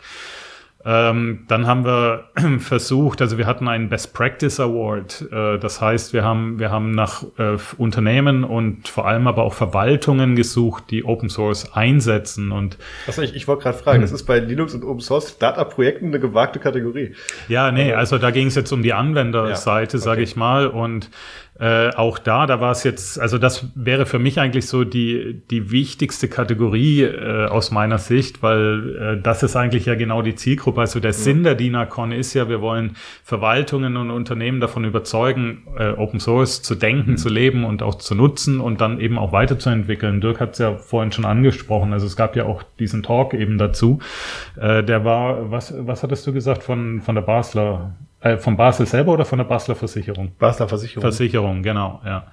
Ähm, 0.84 1.44
dann 1.48 1.66
haben 1.66 1.84
wir 1.84 2.24
versucht, 2.58 3.20
also 3.20 3.38
wir 3.38 3.46
hatten 3.46 3.68
einen 3.68 3.88
Best 3.88 4.14
Practice 4.14 4.58
Award. 4.58 5.26
Äh, 5.30 5.58
das 5.58 5.80
heißt, 5.80 6.12
wir 6.12 6.24
haben, 6.24 6.58
wir 6.58 6.70
haben 6.70 6.90
nach 6.90 7.22
äh, 7.38 7.56
Unternehmen 7.78 8.42
und 8.42 8.88
vor 8.88 9.06
allem 9.06 9.26
aber 9.28 9.44
auch 9.44 9.54
Verwaltungen 9.54 10.34
gesucht, 10.34 10.84
die 10.90 11.04
Open 11.04 11.28
Source 11.28 11.72
einsetzen. 11.72 12.50
Und 12.50 12.78
Also 13.06 13.22
ich, 13.22 13.34
ich 13.36 13.46
wollte 13.46 13.62
gerade 13.62 13.78
fragen, 13.78 14.00
das 14.02 14.12
ist 14.12 14.24
bei 14.24 14.38
Linux 14.40 14.74
und 14.74 14.84
Open 14.84 15.00
Source 15.00 15.30
Startup-Projekten 15.30 16.06
eine 16.06 16.18
gewagte 16.20 16.58
Kategorie. 16.58 17.14
ja, 17.48 17.70
nee, 17.70 17.92
also 17.92 18.18
da 18.18 18.30
ging 18.30 18.48
es 18.48 18.54
jetzt 18.56 18.72
um 18.72 18.82
die 18.82 18.92
Anwenderseite, 18.92 19.98
Ja, 19.98 20.02
sage 20.02 20.22
okay. 20.22 20.24
ich 20.24 20.36
mal. 20.36 20.66
Und 20.66 21.10
äh, 21.62 21.94
auch 21.94 22.18
da, 22.18 22.46
da 22.46 22.60
war 22.60 22.72
es 22.72 22.82
jetzt, 22.82 23.20
also 23.20 23.38
das 23.38 23.68
wäre 23.76 24.04
für 24.04 24.18
mich 24.18 24.40
eigentlich 24.40 24.66
so 24.66 24.82
die, 24.82 25.42
die 25.48 25.70
wichtigste 25.70 26.26
Kategorie 26.26 27.02
äh, 27.02 27.46
aus 27.46 27.70
meiner 27.70 27.98
Sicht, 27.98 28.42
weil 28.42 28.96
äh, 28.96 29.22
das 29.22 29.44
ist 29.44 29.54
eigentlich 29.54 29.86
ja 29.86 29.94
genau 29.94 30.22
die 30.22 30.34
Zielgruppe. 30.34 30.80
Also 30.80 30.98
der 30.98 31.12
Sinn 31.12 31.44
der 31.44 31.54
DINACON 31.54 32.10
ist 32.10 32.34
ja, 32.34 32.48
wir 32.48 32.60
wollen 32.62 32.96
Verwaltungen 33.22 33.96
und 33.96 34.10
Unternehmen 34.10 34.58
davon 34.58 34.84
überzeugen, 34.84 35.62
äh, 35.78 35.90
Open 35.90 36.18
Source 36.18 36.62
zu 36.62 36.74
denken, 36.74 37.16
zu 37.16 37.28
leben 37.28 37.64
und 37.64 37.84
auch 37.84 37.94
zu 37.94 38.16
nutzen 38.16 38.58
und 38.58 38.80
dann 38.80 38.98
eben 38.98 39.16
auch 39.16 39.30
weiterzuentwickeln. 39.30 40.20
Dirk 40.20 40.40
hat 40.40 40.54
es 40.54 40.58
ja 40.58 40.74
vorhin 40.74 41.12
schon 41.12 41.24
angesprochen. 41.24 41.92
Also 41.92 42.06
es 42.06 42.16
gab 42.16 42.34
ja 42.34 42.44
auch 42.44 42.64
diesen 42.80 43.04
Talk 43.04 43.34
eben 43.34 43.56
dazu. 43.56 44.00
Äh, 44.60 44.82
der 44.82 45.04
war, 45.04 45.52
was, 45.52 45.72
was 45.78 46.02
hattest 46.02 46.26
du 46.26 46.32
gesagt 46.32 46.64
von, 46.64 47.00
von 47.02 47.14
der 47.14 47.22
Basler, 47.22 47.92
äh, 48.22 48.36
von 48.36 48.56
Basel 48.56 48.86
selber 48.86 49.12
oder 49.12 49.24
von 49.24 49.38
der 49.38 49.44
Basler 49.44 49.74
Versicherung? 49.74 50.32
Basler 50.38 50.68
Versicherung. 50.68 51.02
Versicherung, 51.02 51.62
genau, 51.62 52.00
ja. 52.04 52.26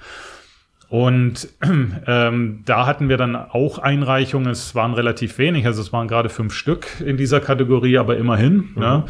Und 0.90 1.48
ähm, 2.08 2.64
da 2.66 2.86
hatten 2.86 3.10
wir 3.10 3.18
dann 3.18 3.36
auch 3.36 3.78
Einreichungen, 3.78 4.50
es 4.50 4.74
waren 4.74 4.94
relativ 4.94 5.38
wenig, 5.38 5.66
also 5.66 5.82
es 5.82 5.94
waren 5.94 6.08
gerade 6.08 6.30
fünf 6.30 6.54
Stück 6.54 6.88
in 7.06 7.16
dieser 7.16 7.40
Kategorie, 7.40 7.98
aber 7.98 8.18
immerhin. 8.18 8.70
Ne? 8.76 9.04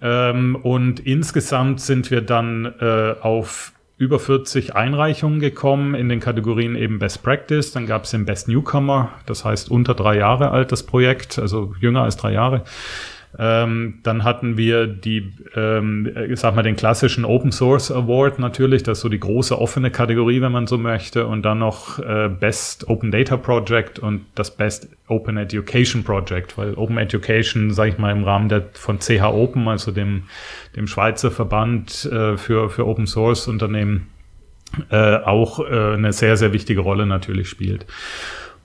Ähm, 0.00 0.56
und 0.56 1.00
insgesamt 1.00 1.80
sind 1.80 2.10
wir 2.10 2.20
dann 2.20 2.72
äh, 2.80 3.16
auf 3.20 3.72
über 3.96 4.18
40 4.18 4.74
Einreichungen 4.74 5.40
gekommen 5.40 5.94
in 5.94 6.08
den 6.08 6.20
Kategorien 6.20 6.76
eben 6.76 6.98
Best 6.98 7.22
Practice. 7.22 7.72
Dann 7.72 7.86
gab 7.86 8.04
es 8.04 8.10
den 8.10 8.24
Best 8.24 8.48
Newcomer, 8.48 9.10
das 9.26 9.44
heißt 9.44 9.70
unter 9.70 9.94
drei 9.94 10.16
Jahre 10.16 10.50
alt 10.50 10.72
das 10.72 10.82
Projekt, 10.82 11.38
also 11.38 11.74
jünger 11.80 12.02
als 12.02 12.16
drei 12.16 12.32
Jahre. 12.32 12.64
Ähm, 13.36 14.00
dann 14.04 14.22
hatten 14.22 14.56
wir 14.56 14.86
die, 14.86 15.32
ähm, 15.56 16.08
ich 16.28 16.38
sag 16.38 16.54
mal, 16.54 16.62
den 16.62 16.76
klassischen 16.76 17.24
Open 17.24 17.50
Source 17.50 17.90
Award 17.90 18.38
natürlich, 18.38 18.84
das 18.84 18.98
ist 18.98 19.02
so 19.02 19.08
die 19.08 19.18
große 19.18 19.58
offene 19.58 19.90
Kategorie, 19.90 20.40
wenn 20.40 20.52
man 20.52 20.68
so 20.68 20.78
möchte, 20.78 21.26
und 21.26 21.42
dann 21.42 21.58
noch 21.58 21.98
äh, 21.98 22.28
Best 22.28 22.88
Open 22.88 23.10
Data 23.10 23.36
Project 23.36 23.98
und 23.98 24.24
das 24.36 24.56
Best 24.56 24.88
Open 25.08 25.36
Education 25.36 26.04
Project, 26.04 26.56
weil 26.56 26.74
Open 26.74 26.96
Education, 26.96 27.72
sage 27.72 27.90
ich 27.90 27.98
mal, 27.98 28.12
im 28.12 28.22
Rahmen 28.22 28.48
der 28.48 28.66
von 28.74 29.00
CH 29.00 29.24
Open, 29.24 29.66
also 29.66 29.90
dem, 29.90 30.24
dem 30.76 30.86
Schweizer 30.86 31.32
Verband 31.32 32.04
äh, 32.04 32.36
für, 32.36 32.70
für 32.70 32.86
Open 32.86 33.08
Source 33.08 33.48
Unternehmen, 33.48 34.08
äh, 34.90 35.16
auch 35.16 35.58
äh, 35.60 35.94
eine 35.94 36.12
sehr, 36.12 36.36
sehr 36.36 36.52
wichtige 36.52 36.80
Rolle 36.80 37.06
natürlich 37.06 37.48
spielt. 37.48 37.86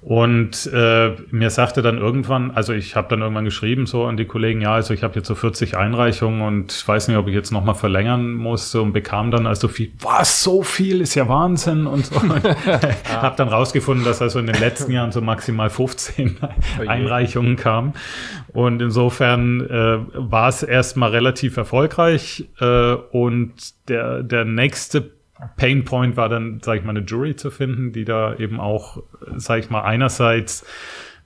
Und 0.01 0.65
äh, 0.73 1.11
mir 1.29 1.49
sagte 1.49 1.81
dann 1.81 1.97
irgendwann, 1.97 2.51
also 2.51 2.71
ich 2.71 2.95
habe 2.95 3.09
dann 3.09 3.19
irgendwann 3.19 3.43
geschrieben 3.43 3.85
so 3.85 4.05
an 4.05 4.15
die 4.15 4.23
Kollegen, 4.23 4.61
ja, 4.61 4.73
also 4.73 4.93
ich 4.93 5.03
habe 5.03 5.15
jetzt 5.15 5.27
so 5.27 5.35
40 5.35 5.75
Einreichungen 5.75 6.41
und 6.41 6.87
weiß 6.87 7.09
nicht, 7.09 7.17
ob 7.17 7.27
ich 7.27 7.33
jetzt 7.33 7.51
nochmal 7.51 7.75
verlängern 7.75 8.33
musste 8.33 8.81
und 8.81 8.93
bekam 8.93 9.29
dann 9.29 9.45
also 9.45 9.67
viel, 9.67 9.91
was, 9.99 10.41
so 10.41 10.63
viel 10.63 11.01
ist 11.01 11.15
ja 11.15 11.27
Wahnsinn 11.27 11.85
und 11.85 12.05
so. 12.05 12.15
Und 12.29 13.21
habe 13.21 13.35
dann 13.35 13.49
rausgefunden, 13.49 14.05
dass 14.05 14.21
also 14.21 14.39
in 14.39 14.45
den 14.45 14.59
letzten 14.59 14.91
Jahren 14.91 15.11
so 15.11 15.21
maximal 15.21 15.69
15 15.69 16.37
Einreichungen 16.87 17.55
kamen. 17.55 17.93
Und 18.53 18.81
insofern 18.81 19.61
äh, 19.61 19.99
war 20.13 20.49
es 20.49 20.63
erstmal 20.63 21.11
relativ 21.11 21.57
erfolgreich 21.57 22.47
äh, 22.59 22.93
und 22.93 23.53
der, 23.89 24.23
der 24.23 24.45
nächste 24.45 25.18
Pain 25.55 25.85
Point 25.85 26.17
war 26.17 26.29
dann, 26.29 26.59
sage 26.61 26.79
ich 26.79 26.85
mal, 26.85 26.91
eine 26.91 27.05
Jury 27.05 27.35
zu 27.35 27.51
finden, 27.51 27.91
die 27.91 28.05
da 28.05 28.35
eben 28.35 28.59
auch, 28.59 29.03
sage 29.35 29.61
ich 29.61 29.69
mal, 29.69 29.81
einerseits 29.81 30.65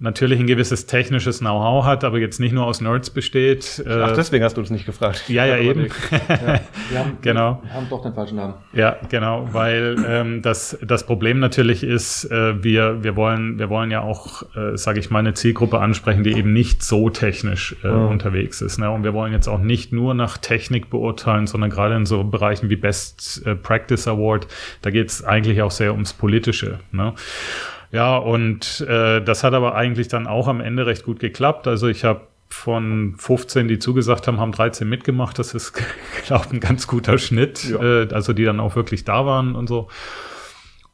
natürlich 0.03 0.39
ein 0.39 0.47
gewisses 0.47 0.85
technisches 0.85 1.39
Know-how 1.39 1.85
hat, 1.85 2.03
aber 2.03 2.19
jetzt 2.19 2.39
nicht 2.39 2.51
nur 2.53 2.65
aus 2.65 2.81
Nerds 2.81 3.09
besteht. 3.09 3.81
Ach, 3.87 4.11
Äh, 4.11 4.15
deswegen 4.15 4.43
hast 4.43 4.57
du 4.57 4.61
uns 4.61 4.69
nicht 4.69 4.85
gefragt. 4.85 5.23
ja, 5.29 5.45
ja, 5.45 5.57
eben. 5.57 5.87
Wir 6.89 6.99
haben, 6.99 7.17
Genau. 7.21 7.61
wir 7.63 7.73
haben 7.73 7.87
doch 7.89 8.01
den 8.03 8.13
falschen 8.13 8.35
Namen. 8.35 8.55
Ja, 8.73 8.97
genau, 9.09 9.47
weil 9.53 9.95
ähm, 10.07 10.41
das, 10.41 10.77
das 10.85 11.05
Problem 11.05 11.39
natürlich 11.39 11.83
ist, 11.83 12.25
äh, 12.25 12.61
wir, 12.63 13.03
wir, 13.03 13.15
wollen, 13.15 13.57
wir 13.57 13.69
wollen 13.69 13.89
ja 13.91 14.01
auch, 14.01 14.43
äh, 14.55 14.77
sage 14.77 14.99
ich 14.99 15.09
mal, 15.09 15.19
eine 15.19 15.33
Zielgruppe 15.33 15.79
ansprechen, 15.79 16.23
die 16.23 16.33
eben 16.33 16.53
nicht 16.53 16.83
so 16.83 17.09
technisch 17.09 17.75
äh, 17.83 17.87
unterwegs 17.87 18.61
ist. 18.61 18.77
Ne? 18.79 18.91
Und 18.91 19.03
wir 19.03 19.13
wollen 19.13 19.31
jetzt 19.31 19.47
auch 19.47 19.59
nicht 19.59 19.93
nur 19.93 20.13
nach 20.13 20.37
Technik 20.37 20.89
beurteilen, 20.89 21.47
sondern 21.47 21.69
gerade 21.69 21.95
in 21.95 22.05
so 22.05 22.23
Bereichen 22.23 22.69
wie 22.69 22.75
Best 22.75 23.41
äh, 23.45 23.55
Practice 23.55 24.07
Award, 24.07 24.47
da 24.81 24.89
geht 24.89 25.09
es 25.09 25.23
eigentlich 25.23 25.61
auch 25.61 25.71
sehr 25.71 25.93
ums 25.93 26.13
Politische. 26.13 26.79
Ne? 26.91 27.13
Ja, 27.93 28.17
und 28.17 28.81
äh, 28.89 29.21
das 29.21 29.43
hat 29.43 29.53
aber 29.53 29.75
eigentlich 29.75 30.07
dann 30.07 30.25
auch 30.25 30.47
am 30.47 30.61
Ende 30.61 30.87
recht 30.87 31.05
gut 31.05 31.19
geklappt. 31.19 31.67
Also 31.67 31.87
ich 31.87 32.03
habe 32.03 32.21
von 32.49 33.13
15, 33.19 33.67
die 33.67 33.77
zugesagt 33.77 34.27
haben, 34.27 34.39
haben 34.39 34.51
13 34.51 34.89
mitgemacht. 34.89 35.37
Das 35.37 35.53
ist, 35.53 35.73
glaube 36.25 36.45
ich, 36.47 36.53
ein 36.53 36.59
ganz 36.59 36.87
guter 36.87 37.19
Schnitt. 37.19 37.69
Ja. 37.69 38.01
Äh, 38.01 38.07
also 38.11 38.33
die 38.33 38.45
dann 38.45 38.59
auch 38.59 38.75
wirklich 38.75 39.05
da 39.05 39.27
waren 39.27 39.55
und 39.55 39.67
so. 39.67 39.89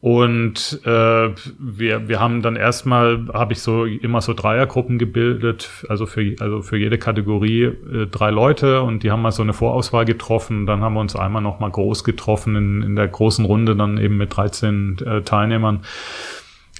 Und 0.02 0.82
äh, 0.86 1.30
wir, 1.58 2.10
wir 2.10 2.20
haben 2.20 2.42
dann 2.42 2.58
erstmal, 2.58 3.28
habe 3.34 3.54
ich 3.54 3.62
so 3.62 3.86
immer 3.86 4.20
so 4.20 4.34
Dreiergruppen 4.34 4.98
gebildet, 4.98 5.70
also 5.88 6.06
für, 6.06 6.36
also 6.40 6.62
für 6.62 6.78
jede 6.78 6.98
Kategorie 6.98 7.64
äh, 7.64 8.08
drei 8.08 8.30
Leute 8.30 8.82
und 8.82 9.04
die 9.04 9.12
haben 9.12 9.22
mal 9.22 9.32
so 9.32 9.42
eine 9.42 9.54
Vorauswahl 9.54 10.04
getroffen. 10.04 10.66
Dann 10.66 10.82
haben 10.82 10.96
wir 10.96 11.02
uns 11.02 11.16
einmal 11.16 11.42
nochmal 11.42 11.72
groß 11.72 12.04
getroffen 12.04 12.56
in, 12.58 12.82
in 12.82 12.96
der 12.98 13.08
großen 13.08 13.46
Runde, 13.46 13.78
dann 13.78 13.98
eben 13.98 14.18
mit 14.18 14.36
13 14.36 14.98
äh, 15.06 15.22
Teilnehmern 15.22 15.82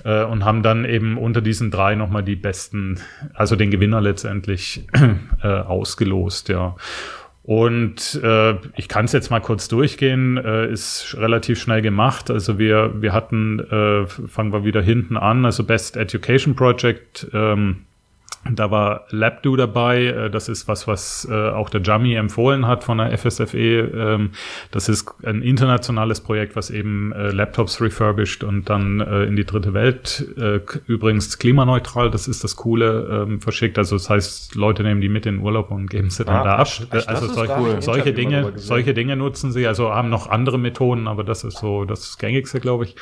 äh, 0.04 0.24
und 0.24 0.46
haben 0.46 0.64
dann 0.64 0.86
eben 0.86 1.18
unter 1.18 1.42
diesen 1.42 1.72
drei 1.72 1.96
nochmal 1.96 2.24
die 2.24 2.36
besten, 2.36 3.00
also 3.34 3.56
den 3.56 3.72
Gewinner 3.72 4.02
letztendlich 4.02 4.88
äh, 5.44 5.48
ausgelost, 5.48 6.50
ja. 6.50 6.76
Und 7.44 8.22
äh, 8.24 8.58
ich 8.76 8.88
kann 8.88 9.06
es 9.06 9.12
jetzt 9.12 9.32
mal 9.32 9.40
kurz 9.40 9.68
durchgehen, 9.68 10.38
äh, 10.38 10.72
ist 10.72 11.16
relativ 11.18 11.60
schnell 11.60 11.82
gemacht. 11.82 12.30
Also 12.30 12.60
wir, 12.60 13.02
wir 13.02 13.12
hatten, 13.12 13.60
äh, 13.60 14.06
fangen 14.06 14.54
wir 14.54 14.66
wieder 14.66 14.84
hinten 14.84 15.18
an, 15.18 15.46
also 15.46 15.64
Best 15.64 15.98
Education 15.98 16.56
Project. 16.56 17.28
Ähm, 17.34 17.86
Da 18.52 18.72
war 18.72 19.06
LabDo 19.10 19.56
dabei. 19.56 20.06
Äh, 20.06 20.30
Das 20.30 20.50
ist 20.50 20.68
was, 20.68 20.88
was 20.88 21.28
äh, 21.30 21.34
auch 21.34 21.70
der 21.70 21.82
Jami 21.82 22.14
empfohlen 22.16 22.68
hat 22.68 22.84
von 22.84 22.98
der 23.00 23.18
FSFE. 23.18 23.80
Ähm, 23.80 24.32
Das 24.72 24.90
ist 24.90 25.10
ein 25.24 25.42
internationales 25.42 26.22
Projekt, 26.22 26.56
was 26.56 26.70
eben 26.70 27.12
äh, 27.14 27.32
Laptops 27.32 27.82
refurbished 27.82 28.44
und 28.44 28.70
dann 28.70 29.00
in 29.00 29.36
die 29.36 29.46
dritte 29.46 29.74
Welt, 29.74 30.26
übrigens 30.88 31.38
klimaneutral, 31.40 32.10
das 32.12 32.28
ist 32.28 32.44
das 32.44 32.56
Coole, 32.56 33.26
ähm, 33.28 33.42
verschickt. 33.42 33.78
Also 33.78 33.96
das 33.96 34.10
heißt, 34.10 34.56
Leute 34.56 34.84
nehmen 34.84 35.02
die 35.02 35.10
mit 35.10 35.26
in 35.26 35.36
den 35.38 35.44
Urlaub 35.44 35.72
und 35.72 35.90
geben 35.90 36.10
sie 36.10 36.26
dann 36.26 36.36
Ah, 36.38 36.44
da 36.44 36.56
ab. 36.58 36.68
also 37.08 37.28
solche, 37.34 37.54
cool. 37.60 37.82
solche 37.82 38.14
Dinge, 38.14 38.54
solche 38.56 38.94
Dinge 38.94 39.16
nutzen 39.16 39.52
sie. 39.52 39.68
Also 39.68 39.92
haben 39.94 40.10
noch 40.10 40.30
andere 40.30 40.58
Methoden, 40.58 41.08
aber 41.08 41.24
das 41.24 41.44
ist 41.44 41.58
so 41.58 41.86
das 41.86 42.18
Gängigste, 42.18 42.60
glaube 42.60 42.86
ich. 42.86 42.96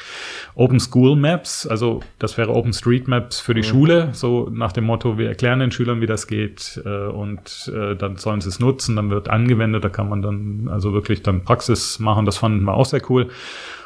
Open 0.56 0.80
School 0.80 1.16
Maps, 1.16 1.66
also 1.68 2.02
das 2.20 2.38
wäre 2.38 2.52
Open 2.54 2.74
Street 2.74 3.08
Maps 3.08 3.40
für 3.40 3.54
die 3.54 3.64
Schule, 3.64 4.10
so 4.14 4.50
nach 4.52 4.72
dem 4.72 4.86
Motto, 4.86 5.18
wir 5.18 5.30
erklären 5.38 5.60
den 5.60 5.72
Schülern, 5.72 6.02
wie 6.02 6.08
das 6.08 6.26
geht 6.26 6.82
äh, 6.84 7.06
und 7.06 7.72
äh, 7.72 7.96
dann 7.96 8.18
sollen 8.18 8.42
sie 8.42 8.50
es 8.50 8.60
nutzen, 8.60 8.96
dann 8.96 9.12
wird 9.12 9.30
angewendet, 9.30 9.84
da 9.84 9.90
kann 9.90 10.10
man 10.10 10.24
dann 10.24 10.68
also 10.68 10.94
wirklich 10.94 11.22
dann 11.22 11.44
Praxis 11.44 12.00
machen, 12.00 12.26
das 12.26 12.38
fanden 12.38 12.64
wir 12.64 12.74
auch 12.74 12.86
sehr 12.86 13.08
cool. 13.08 13.30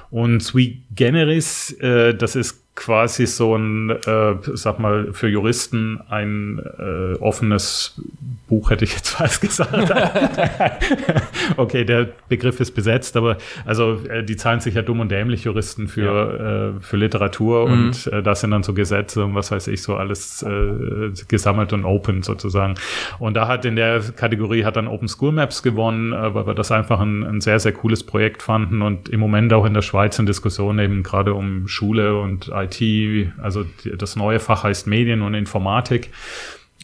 Und 0.10 0.42
Sui 0.42 0.84
Generis, 0.96 1.74
äh, 1.82 2.16
das 2.16 2.38
ist 2.38 2.61
quasi 2.76 3.28
so 3.28 3.56
ein, 3.56 3.90
äh, 3.90 4.36
sag 4.54 4.80
mal, 4.80 5.12
für 5.12 5.28
Juristen 5.28 6.00
ein 6.10 6.60
äh, 6.80 7.18
offenes 7.20 8.02
Buch, 8.48 8.70
hätte 8.70 8.86
ich 8.86 8.94
jetzt 8.94 9.10
fast 9.18 9.42
gesagt. 9.42 9.94
okay, 11.58 11.84
der 11.84 12.08
Begriff 12.30 12.60
ist 12.60 12.72
besetzt, 12.72 13.18
aber 13.18 13.38
also 13.66 14.00
äh, 14.10 14.24
die 14.24 14.38
zahlen 14.38 14.62
sich 14.62 14.76
ja 14.76 14.82
dumm 14.82 15.02
und 15.02 15.10
dämlich 15.10 15.44
Juristen 15.44 15.90
für, 15.90 16.76
äh, 16.78 16.82
für 16.82 16.98
Literatur 16.98 17.66
und 17.66 18.08
äh, 18.08 18.24
das 18.24 18.42
sind 18.42 18.52
dann 18.52 18.64
so 18.64 18.74
Gesetze 18.74 19.26
und 19.26 19.36
was 19.36 19.52
weiß 19.52 19.68
ich, 19.68 19.82
so 19.84 19.96
alles 19.96 20.42
äh, 20.42 21.12
gesammelt 21.28 21.74
und 21.74 21.84
open 21.84 22.24
sozusagen. 22.24 22.76
Und 23.20 23.36
da 23.36 23.48
hat 23.48 23.66
in 23.66 23.76
der 23.76 24.00
Kategorie 24.00 24.64
hat 24.64 24.78
dann 24.78 24.88
Open 24.88 25.10
School 25.10 25.34
Maps 25.34 25.62
gewonnen, 25.62 26.12
weil 26.12 26.48
wir 26.48 26.54
das 26.54 26.72
einfach 26.72 27.00
ein, 27.00 27.24
ein 27.24 27.42
sehr, 27.42 27.60
sehr 27.60 27.74
cooles 27.74 28.04
Projekt 28.04 28.44
fanden 28.44 28.82
und 28.82 29.10
im 29.10 29.20
Moment 29.20 29.52
auch 29.54 29.66
in 29.66 29.74
der 29.74 29.82
Schweiz 29.82 30.18
in 30.20 30.26
Diskussion 30.26 30.80
eben 30.80 31.04
gerade 31.04 31.34
um 31.34 31.68
Schule 31.68 32.18
und 32.18 32.52
IT, 32.64 33.34
also 33.42 33.64
das 33.98 34.16
neue 34.16 34.40
Fach 34.40 34.64
heißt 34.64 34.88
Medien 34.88 35.22
und 35.22 35.34
Informatik. 35.34 36.10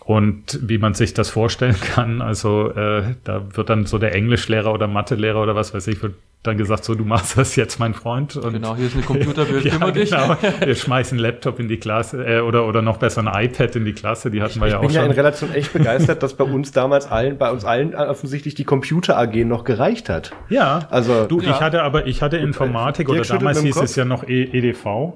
Und 0.06 0.60
wie 0.62 0.78
man 0.78 0.94
sich 0.94 1.14
das 1.14 1.30
vorstellen 1.30 1.76
kann, 1.82 2.22
also 2.22 2.72
äh, 2.72 3.16
da 3.26 3.44
wird 3.58 3.70
dann 3.70 3.86
so 3.86 3.98
der 3.98 4.16
Englischlehrer 4.16 4.72
oder 4.74 4.88
Mathelehrer 4.88 5.42
oder 5.42 5.54
was 5.56 5.74
weiß 5.74 5.86
ich, 5.88 6.02
wird 6.02 6.14
dann 6.44 6.58
gesagt, 6.58 6.86
so 6.86 6.96
du 6.96 7.04
machst 7.04 7.38
das 7.38 7.58
jetzt, 7.58 7.78
mein 7.80 7.94
Freund. 7.94 8.38
Und 8.38 8.54
Genau, 8.54 8.74
hier 8.78 8.86
ist 8.88 8.94
eine 8.96 9.04
Computerbild, 9.04 9.66
ja, 9.66 9.72
kümmere 9.74 9.92
dich. 9.92 10.12
genau. 10.12 10.38
Wir 10.64 10.76
schmeißen 10.76 11.18
einen 11.18 11.24
Laptop 11.26 11.60
in 11.60 11.68
die 11.68 11.76
Klasse 11.76 12.24
äh, 12.26 12.40
oder, 12.40 12.66
oder 12.68 12.82
noch 12.82 12.98
besser 13.00 13.22
ein 13.28 13.46
iPad 13.48 13.76
in 13.76 13.84
die 13.84 13.92
Klasse, 13.92 14.32
die 14.32 14.42
hatten 14.42 14.62
wir 14.62 14.68
ja 14.68 14.74
Ich 14.74 14.78
auch 14.78 14.82
bin 14.82 14.92
ja 14.92 15.02
in 15.02 15.08
schon. 15.08 15.16
Relation 15.16 15.54
echt 15.54 15.74
begeistert, 15.74 16.24
dass 16.24 16.36
bei 16.36 16.46
uns 16.46 16.72
damals 16.72 17.12
allen, 17.12 17.38
bei 17.38 17.52
uns 17.52 17.66
allen 17.66 17.94
offensichtlich 17.94 18.56
die 18.56 18.64
Computer 18.64 19.18
AG 19.18 19.44
noch 19.44 19.66
gereicht 19.66 20.08
hat. 20.08 20.32
Ja, 20.48 20.88
Also- 20.90 21.26
du, 21.26 21.42
Ja. 21.42 21.50
ich 21.52 21.60
hatte 21.60 21.84
aber, 21.84 22.08
ich 22.08 22.22
hatte 22.22 22.38
Informatik 22.38 23.08
Dirk 23.10 23.20
oder 23.26 23.40
damals 23.40 23.62
hieß 23.62 23.76
Kopf. 23.76 23.84
es 23.84 23.96
ja 23.98 24.06
noch 24.06 24.26
e 24.26 24.44
EDV. 24.44 25.16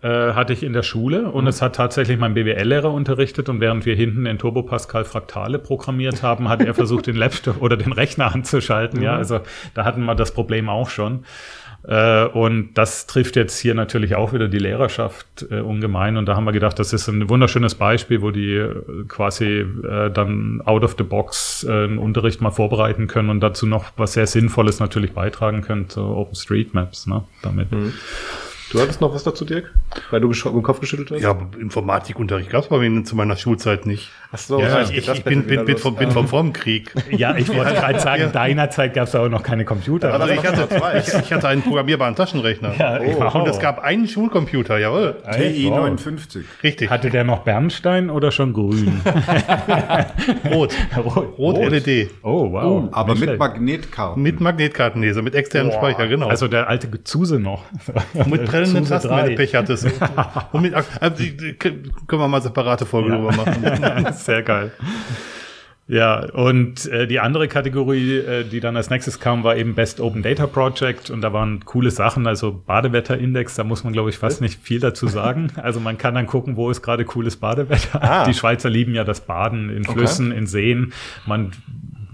Äh, 0.00 0.32
hatte 0.32 0.52
ich 0.52 0.62
in 0.62 0.72
der 0.72 0.84
Schule 0.84 1.28
und 1.30 1.44
Mhm. 1.44 1.48
es 1.48 1.60
hat 1.60 1.74
tatsächlich 1.74 2.18
mein 2.18 2.34
BWL-Lehrer 2.34 2.92
unterrichtet 2.92 3.48
und 3.48 3.60
während 3.60 3.84
wir 3.84 3.96
hinten 3.96 4.26
in 4.26 4.38
Turbo 4.38 4.62
Pascal 4.62 5.04
Fraktale 5.04 5.58
programmiert 5.58 6.22
haben, 6.22 6.48
hat 6.48 6.62
er 6.62 6.72
versucht, 6.74 7.08
den 7.08 7.16
Laptop 7.16 7.60
oder 7.60 7.76
den 7.76 7.92
Rechner 7.92 8.32
anzuschalten. 8.32 9.00
Mhm. 9.00 9.04
Ja, 9.04 9.16
also 9.16 9.40
da 9.74 9.84
hatten 9.84 10.04
wir 10.04 10.14
das 10.14 10.32
Problem 10.32 10.68
auch 10.68 10.88
schon. 10.88 11.24
Äh, 11.86 12.24
und 12.26 12.74
das 12.74 13.06
trifft 13.06 13.36
jetzt 13.36 13.58
hier 13.58 13.74
natürlich 13.74 14.14
auch 14.14 14.32
wieder 14.32 14.48
die 14.48 14.58
Lehrerschaft 14.58 15.46
äh, 15.50 15.60
ungemein. 15.60 16.16
Und 16.16 16.26
da 16.26 16.36
haben 16.36 16.44
wir 16.44 16.52
gedacht, 16.52 16.78
das 16.78 16.92
ist 16.92 17.08
ein 17.08 17.28
wunderschönes 17.28 17.74
Beispiel, 17.76 18.20
wo 18.20 18.30
die 18.30 18.54
äh, 18.54 18.74
quasi 19.08 19.60
äh, 19.60 20.10
dann 20.10 20.60
out 20.64 20.84
of 20.84 20.96
the 20.98 21.04
box 21.04 21.64
äh, 21.68 21.72
einen 21.72 21.98
Unterricht 21.98 22.40
mal 22.40 22.50
vorbereiten 22.50 23.06
können 23.06 23.30
und 23.30 23.40
dazu 23.40 23.66
noch 23.66 23.86
was 23.96 24.12
sehr 24.12 24.26
Sinnvolles 24.26 24.80
natürlich 24.80 25.12
beitragen 25.12 25.62
können 25.62 25.88
zu 25.88 26.02
OpenStreetMaps. 26.02 27.06
Ne, 27.06 27.24
damit. 27.42 27.68
Du 28.70 28.80
hattest 28.80 29.00
noch 29.00 29.14
was 29.14 29.24
dazu, 29.24 29.44
Dirk? 29.44 29.72
Weil 30.10 30.20
du 30.20 30.30
dem 30.30 30.62
Kopf 30.62 30.80
geschüttelt 30.80 31.10
hast? 31.10 31.22
Ja, 31.22 31.36
Informatikunterricht 31.58 32.50
gab 32.50 32.62
es 32.64 32.68
bei 32.68 32.78
mir 32.78 33.04
zu 33.04 33.16
meiner 33.16 33.36
Schulzeit 33.36 33.86
nicht. 33.86 34.10
Ach 34.30 34.38
so, 34.38 34.60
Ja, 34.60 34.82
ich, 34.82 35.06
das 35.06 35.18
ich 35.18 35.24
bin, 35.24 35.44
bin, 35.44 35.64
bin, 35.64 35.78
vom, 35.78 35.96
bin 35.96 36.10
vom, 36.10 36.28
vom 36.28 36.52
Krieg. 36.52 36.92
Ja, 37.10 37.34
ich 37.36 37.48
wollte 37.48 37.72
gerade 37.74 37.98
sagen, 37.98 38.24
in 38.24 38.32
deiner 38.32 38.68
Zeit 38.68 38.92
gab 38.92 39.08
es 39.08 39.14
aber 39.14 39.30
noch 39.30 39.42
keine 39.42 39.64
Computer. 39.64 40.12
Also 40.12 40.32
ich 40.32 40.46
hatte, 40.46 40.68
ich, 40.98 41.14
ich 41.14 41.32
hatte 41.32 41.48
einen 41.48 41.62
programmierbaren 41.62 42.14
Taschenrechner. 42.14 42.74
Ja, 42.78 43.00
ich 43.00 43.18
war 43.18 43.34
Und 43.34 43.48
es 43.48 43.58
gab 43.58 43.78
einen 43.80 44.06
Schulcomputer, 44.06 44.78
jawohl. 44.78 45.16
TI 45.32 45.66
wow. 45.70 45.78
59. 45.78 46.44
Richtig. 46.62 46.90
Hatte 46.90 47.08
der 47.08 47.24
noch 47.24 47.40
Bernstein 47.40 48.10
oder 48.10 48.30
schon 48.30 48.52
grün? 48.52 49.00
Rot. 50.52 50.74
Rot, 50.96 51.38
Rot 51.38 51.56
LED. 51.58 52.10
Oh, 52.22 52.52
wow. 52.52 52.88
Aber 52.92 53.14
Nicht 53.14 53.26
mit. 53.26 53.38
Magnetkarten. 53.38 54.22
Mit 54.22 54.40
Magnetkartenleser, 54.40 55.22
mit 55.22 55.34
externem 55.34 55.72
Speicher, 55.72 56.06
genau. 56.06 56.28
Also 56.28 56.48
der 56.48 56.68
alte 56.68 57.02
Zuse 57.04 57.38
noch. 57.40 57.64
mit 58.26 58.46
du 58.64 59.34
Pech 59.34 59.54
hattest. 59.54 59.86
Und 60.52 60.62
mit, 60.62 60.74
also, 60.74 60.86
können 61.58 61.92
wir 62.08 62.28
mal 62.28 62.42
separate 62.42 62.86
Folge 62.86 63.10
drüber 63.10 63.32
machen. 63.32 64.12
Sehr 64.12 64.42
geil. 64.42 64.72
Ja, 65.90 66.26
und 66.34 66.84
äh, 66.84 67.06
die 67.06 67.18
andere 67.18 67.48
Kategorie, 67.48 68.18
äh, 68.18 68.44
die 68.44 68.60
dann 68.60 68.76
als 68.76 68.90
nächstes 68.90 69.20
kam, 69.20 69.42
war 69.42 69.56
eben 69.56 69.74
Best 69.74 70.00
Open 70.00 70.22
Data 70.22 70.46
Project 70.46 71.08
und 71.08 71.22
da 71.22 71.32
waren 71.32 71.64
coole 71.64 71.90
Sachen, 71.90 72.26
also 72.26 72.62
Badewetterindex, 72.66 73.54
da 73.54 73.64
muss 73.64 73.84
man 73.84 73.94
glaube 73.94 74.10
ich 74.10 74.18
fast 74.18 74.42
nicht 74.42 74.60
viel 74.62 74.80
dazu 74.80 75.08
sagen. 75.08 75.50
Also 75.68 75.80
man 75.80 75.98
kann 75.98 76.14
dann 76.14 76.26
gucken, 76.26 76.56
wo 76.56 76.70
ist 76.70 76.82
gerade 76.82 77.04
cooles 77.04 77.36
Badewetter. 77.36 78.02
Ah. 78.02 78.24
Die 78.24 78.32
Schweizer 78.32 78.70
lieben 78.70 78.94
ja 78.94 79.04
das 79.04 79.20
Baden 79.20 79.70
in 79.70 79.84
Flüssen, 79.84 80.30
in 80.30 80.46
Seen. 80.46 80.92
Man 81.26 81.52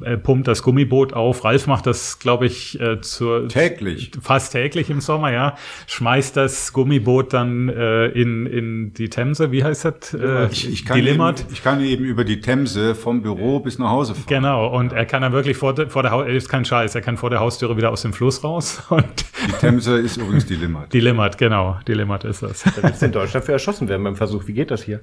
äh, 0.04 0.16
pumpt 0.18 0.46
das 0.48 0.62
Gummiboot 0.62 1.12
auf. 1.12 1.44
Ralf 1.44 1.66
macht 1.66 1.86
das, 1.86 2.18
glaube 2.18 2.46
ich, 2.46 2.78
äh, 2.80 3.00
zur 3.00 3.48
Täglich. 3.48 4.10
fast 4.20 4.52
täglich 4.52 4.90
im 4.90 5.00
Sommer, 5.00 5.32
ja. 5.32 5.56
Schmeißt 5.86 6.36
das 6.36 6.72
Gummiboot 6.72 7.32
dann 7.32 7.68
äh, 7.68 8.06
in, 8.06 8.46
in 8.46 8.94
die 8.94 9.08
Themse, 9.08 9.50
wie 9.52 9.64
heißt 9.64 9.84
das? 9.86 10.14
Äh, 10.14 10.48
Ich, 10.50 10.70
ich, 10.70 10.84
kann 10.84 10.96
die 10.96 11.02
eben, 11.02 11.12
Limmat. 11.12 11.44
ich 11.52 11.62
kann 11.62 11.80
eben 11.82 12.04
über 12.04 12.24
die 12.24 12.40
Themse 12.40 12.94
vom 12.94 13.22
Büro 13.22 13.60
bis 13.60 13.78
nach 13.78 13.90
Hause 13.90 14.14
fahren. 14.14 14.24
Genau, 14.28 14.68
und 14.76 14.92
er 14.92 15.06
kann 15.06 15.22
dann 15.22 15.32
wirklich 15.32 15.56
vor, 15.56 15.74
der- 15.74 15.88
vor 15.90 16.02
der 16.02 16.10
Haus, 16.12 16.26
ist 16.28 16.48
kein 16.48 16.64
Scheiß, 16.64 16.94
er 16.94 17.00
kann 17.00 17.16
vor 17.16 17.30
der 17.30 17.40
Haustüre 17.40 17.76
wieder 17.76 17.90
aus 17.90 18.02
dem 18.02 18.12
Fluss 18.12 18.44
raus 18.44 18.82
und 18.90 19.04
Die 19.46 19.52
Themse 19.60 19.98
ist 19.98 20.16
übrigens 20.16 20.46
die 20.46 20.56
Limmat. 20.56 20.92
die 20.92 21.00
Limmat, 21.00 21.38
genau, 21.38 21.78
die 21.86 21.94
Limmat 21.94 22.24
ist 22.24 22.42
das. 22.42 22.62
Da 22.64 22.82
willst 22.82 23.02
du 23.02 23.06
in 23.06 23.12
Deutschland 23.12 23.44
für 23.46 23.52
erschossen 23.52 23.88
werden 23.88 24.04
beim 24.04 24.16
Versuch. 24.16 24.46
Wie 24.46 24.52
geht 24.52 24.70
das 24.70 24.82
hier? 24.82 25.00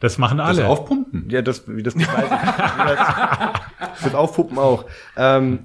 Das 0.00 0.16
machen 0.18 0.38
Das 0.38 0.46
alle. 0.58 0.68
Aufpumpen. 0.68 1.26
Ja, 1.28 1.42
das, 1.42 1.64
wie 1.66 1.82
das, 1.82 1.94
das, 1.94 2.04
das 4.04 4.14
Aufpuppen 4.14 4.58
auch. 4.58 4.84
Ähm, 5.16 5.60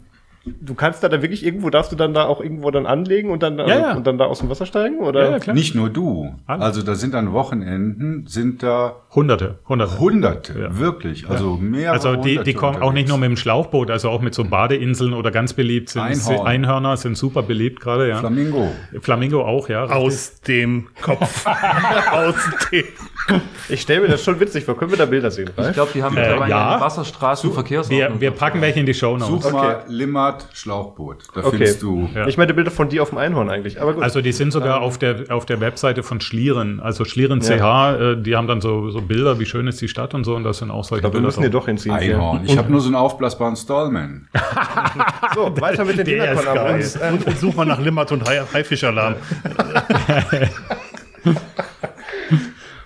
du 0.46 0.74
kannst 0.74 1.04
da 1.04 1.08
dann 1.10 1.22
wirklich 1.22 1.46
irgendwo, 1.46 1.70
darfst 1.70 1.92
du 1.92 1.96
dann 1.96 2.14
da 2.14 2.26
auch 2.26 2.42
irgendwo 2.42 2.70
dann 2.72 2.86
anlegen 2.86 3.30
und 3.30 3.44
dann, 3.44 3.58
Ja, 3.60 3.68
ja. 3.68 3.94
und 3.94 4.06
dann 4.08 4.18
da 4.18 4.26
aus 4.26 4.40
dem 4.40 4.50
Wasser 4.50 4.66
steigen? 4.66 4.98
Oder? 5.00 5.24
Ja, 5.26 5.32
ja, 5.32 5.40
klar. 5.40 5.54
Nicht 5.56 5.76
nur 5.76 5.90
du. 5.90 6.34
Alle. 6.48 6.64
Also 6.64 6.82
da 6.82 6.96
sind 6.96 7.16
an 7.16 7.32
Wochenenden, 7.32 8.26
sind 8.28 8.62
da 8.64 8.96
Hunderte, 9.14 9.60
Hunderte. 9.70 10.00
Hunderte, 10.00 10.60
Ja. 10.60 10.78
wirklich. 10.80 11.30
Also 11.30 11.56
mehrere 11.56 11.94
Also 11.94 12.16
die, 12.16 12.32
Hunderte 12.32 12.44
die 12.44 12.54
kommen 12.56 12.78
auch 12.82 12.92
nicht 12.92 13.04
unterwegs. 13.04 13.10
nur 13.10 13.18
mit 13.20 13.30
dem 13.30 13.38
Schlauchboot, 13.38 13.92
also 13.92 14.10
auch 14.10 14.22
mit 14.22 14.34
so 14.34 14.44
Badeinseln 14.44 15.14
oder 15.14 15.30
ganz 15.32 15.54
beliebt 15.54 15.90
sind 15.90 16.02
Einhorn. 16.02 16.48
Einhörner 16.48 16.98
sind 16.98 17.16
super 17.18 17.44
beliebt 17.44 17.80
gerade, 17.80 18.10
ja. 18.10 18.18
Flamingo. 18.18 18.70
Flamingo 19.00 19.44
auch, 19.46 19.70
ja. 19.70 19.86
Aus 19.86 20.42
dem 20.42 20.88
Kopf. 21.02 21.46
Aus 22.12 22.36
dem 22.72 22.84
Ich 23.70 23.82
stelle 23.82 24.02
mir 24.02 24.08
das 24.10 24.24
schon 24.24 24.40
witzig 24.40 24.66
vor. 24.66 24.78
Können 24.78 24.92
wir 24.92 24.98
da 24.98 25.06
Bilder 25.06 25.32
sehen? 25.32 25.50
Ich 25.58 25.74
glaube, 25.74 25.92
die 25.94 26.04
haben 26.04 26.14
mittlerweile 26.16 26.50
ja. 26.52 26.72
eine 26.74 26.82
Wasserstraßenverkehrsordnung. 26.82 28.16
Wir, 28.16 28.22
wir 28.22 28.32
packen 28.32 28.60
welche 28.62 28.82
in 28.82 28.86
die 28.86 28.94
Show 28.94 29.18
Such 29.18 29.30
Notes. 29.30 29.52
mal 29.52 29.84
Limmat 29.88 30.48
Schlauchboot. 30.54 31.24
Da 31.34 31.40
Okay. 31.42 31.50
findest 31.52 31.82
du. 31.82 32.10
Ja. 32.14 32.28
Ich 32.28 32.38
meine 32.38 32.54
Bilder 32.54 32.70
von 32.72 32.90
dir 32.90 33.02
auf 33.02 33.10
dem 33.10 33.18
Einhorn 33.18 33.50
eigentlich. 33.50 33.82
Aber 33.82 33.94
gut. 33.94 34.04
Also 34.04 34.22
die 34.22 34.32
sind 34.34 34.52
sogar 34.52 34.82
auf 34.82 34.98
der 34.98 35.26
auf 35.30 35.46
der 35.46 35.60
Webseite 35.62 36.04
von 36.04 36.20
Schlieren, 36.22 36.80
also 36.82 37.06
Schlieren 37.06 37.40
CH, 37.42 37.52
äh, 38.14 38.16
die 38.22 38.36
haben 38.36 38.48
dann 38.48 38.60
so 38.62 38.90
so 38.90 39.02
Bilder, 39.02 39.40
wie 39.40 39.46
schön 39.46 39.68
ist 39.68 39.80
die 39.82 39.88
Stadt 39.88 40.14
und 40.14 40.24
so 40.26 40.36
und 40.36 40.44
das 40.44 40.58
sind 40.58 40.70
auch 40.72 40.84
solche 40.84 41.00
ich 41.00 41.02
glaube, 41.02 41.14
wir 41.16 41.20
Bilder. 41.20 41.28
müssen 41.28 41.42
hier 41.42 41.50
drauf. 41.50 41.62
doch 41.62 41.68
hinziehen. 41.68 41.96
Einhorn. 41.96 42.42
Ich 42.46 42.58
habe 42.58 42.70
nur 42.72 42.82
so 42.82 42.88
einen 42.88 42.96
aufblasbaren 42.96 43.56
Stallman. 43.56 44.28
So, 45.36 45.50
weiter 45.62 45.84
mit 45.86 46.06
den. 46.06 46.22
Abos. 46.22 46.96
Ähm, 47.02 47.14
und, 47.16 47.26
und 47.28 47.40
such 47.40 47.56
mal 47.56 47.66
nach 47.66 47.80
Limmat 47.80 48.12
und 48.12 48.28
Hai- 48.28 48.44
Haifischalarm. 48.54 49.16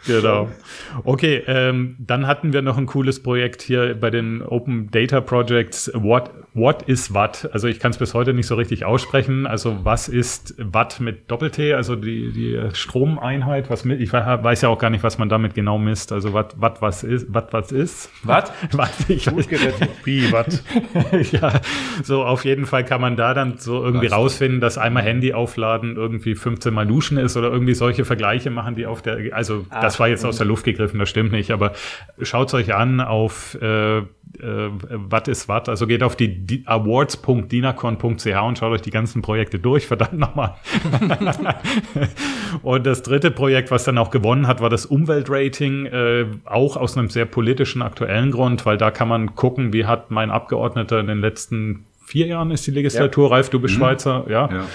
Genau. 0.08 0.50
Okay, 1.04 1.44
ähm, 1.48 1.96
dann 2.00 2.28
hatten 2.28 2.54
wir 2.54 2.62
noch 2.62 2.78
ein 2.78 2.86
cooles 2.86 3.22
Projekt 3.22 3.62
hier 3.62 3.96
bei 3.96 4.10
den 4.10 4.42
Open 4.42 4.90
Data 4.90 5.22
Projects. 5.22 5.92
What, 5.94 6.32
what 6.58 6.84
is 6.84 7.14
Watt? 7.14 7.50
Also 7.52 7.68
ich 7.68 7.80
kann 7.80 7.92
es 7.92 7.98
bis 7.98 8.14
heute 8.14 8.34
nicht 8.34 8.48
so 8.48 8.56
richtig 8.56 8.86
aussprechen. 8.86 9.48
Also 9.48 9.80
was 9.84 10.08
ist 10.10 10.56
Watt 10.58 11.00
mit 11.00 11.30
Doppel-T? 11.32 11.74
Also 11.74 11.96
die, 11.96 12.32
die 12.32 12.60
Stromeinheit. 12.74 13.70
Was 13.70 13.86
mit, 13.86 14.00
ich 14.02 14.14
weiß 14.14 14.62
ja 14.62 14.70
auch 14.70 14.80
gar 14.80 14.90
nicht, 14.90 15.04
was 15.04 15.18
man 15.18 15.30
damit 15.30 15.56
genau 15.56 15.78
misst. 15.78 16.12
Also 16.12 16.34
Watt, 16.34 16.60
Watt 16.60 16.82
was 16.82 17.04
ist? 17.04 17.34
Watt 17.34 17.54
was 17.54 17.72
ist? 17.72 18.10
Was? 18.24 18.52
Watt, 18.74 18.94
ich 19.10 19.28
weiß, 19.28 19.50
Wie, 20.04 20.32
was? 20.32 20.64
ja, 21.32 21.60
so 22.04 22.24
auf 22.24 22.46
jeden 22.46 22.66
Fall 22.66 22.86
kann 22.86 23.02
man 23.02 23.16
da 23.16 23.34
dann 23.34 23.58
so 23.58 23.84
irgendwie 23.84 24.08
Was? 24.08 24.14
rausfinden, 24.14 24.62
dass 24.62 24.78
einmal 24.78 25.04
Handy 25.04 25.34
aufladen 25.34 25.96
irgendwie 25.96 26.36
15 26.36 26.74
Mal 26.74 26.86
duschen 26.86 27.18
ist 27.18 27.36
oder 27.38 27.52
irgendwie 27.52 27.74
solche 27.74 28.06
Vergleiche 28.06 28.50
machen, 28.52 28.76
die 28.76 28.86
auf 28.86 29.02
der, 29.02 29.36
also 29.36 29.66
das 29.70 29.98
das 29.98 30.00
war 30.02 30.10
jetzt 30.10 30.26
aus 30.26 30.38
der 30.38 30.46
Luft 30.46 30.64
gegriffen, 30.64 31.00
das 31.00 31.10
stimmt 31.10 31.32
nicht, 31.32 31.50
aber 31.50 31.74
schaut 32.22 32.54
euch 32.54 32.76
an 32.76 33.02
auf 33.02 33.58
äh, 33.62 33.98
äh, 34.40 34.70
was 34.90 35.28
ist 35.28 35.48
was. 35.48 35.70
Also 35.70 35.88
geht 35.88 36.04
auf 36.04 36.16
die 36.16 36.46
awards.dinacon.ch 36.66 38.42
und 38.44 38.58
schaut 38.58 38.72
euch 38.72 38.82
die 38.82 38.90
ganzen 38.90 39.22
Projekte 39.22 39.60
durch, 39.60 39.88
verdammt 39.88 40.18
nochmal. 40.18 40.56
und 42.64 42.86
das 42.86 43.04
dritte 43.04 43.32
Projekt, 43.32 43.72
was 43.72 43.84
dann 43.84 43.98
auch 43.98 44.12
gewonnen 44.12 44.48
hat, 44.48 44.62
war 44.62 44.70
das 44.70 44.86
Umweltrating, 44.86 45.86
äh, 45.86 46.26
auch 46.46 46.78
aus 46.78 46.98
einem 46.98 47.10
sehr 47.10 47.26
politischen, 47.26 47.82
aktuellen 47.82 48.32
Grund, 48.32 48.66
weil 48.66 48.78
da 48.78 48.92
kann 48.92 49.08
man 49.08 49.36
gucken, 49.36 49.74
wie 49.74 49.86
hat 49.86 50.12
mein 50.12 50.32
Abgeordneter 50.32 51.00
in 51.00 51.08
den 51.08 51.20
letzten 51.20 51.86
vier 52.06 52.28
Jahren 52.28 52.52
ist 52.52 52.66
die 52.66 52.72
Legislatur, 52.72 53.26
ja. 53.26 53.36
Ralf, 53.36 53.50
du 53.50 53.60
bist 53.60 53.76
mhm. 53.76 53.80
Schweizer, 53.80 54.26
ja. 54.30 54.50
ja 54.50 54.66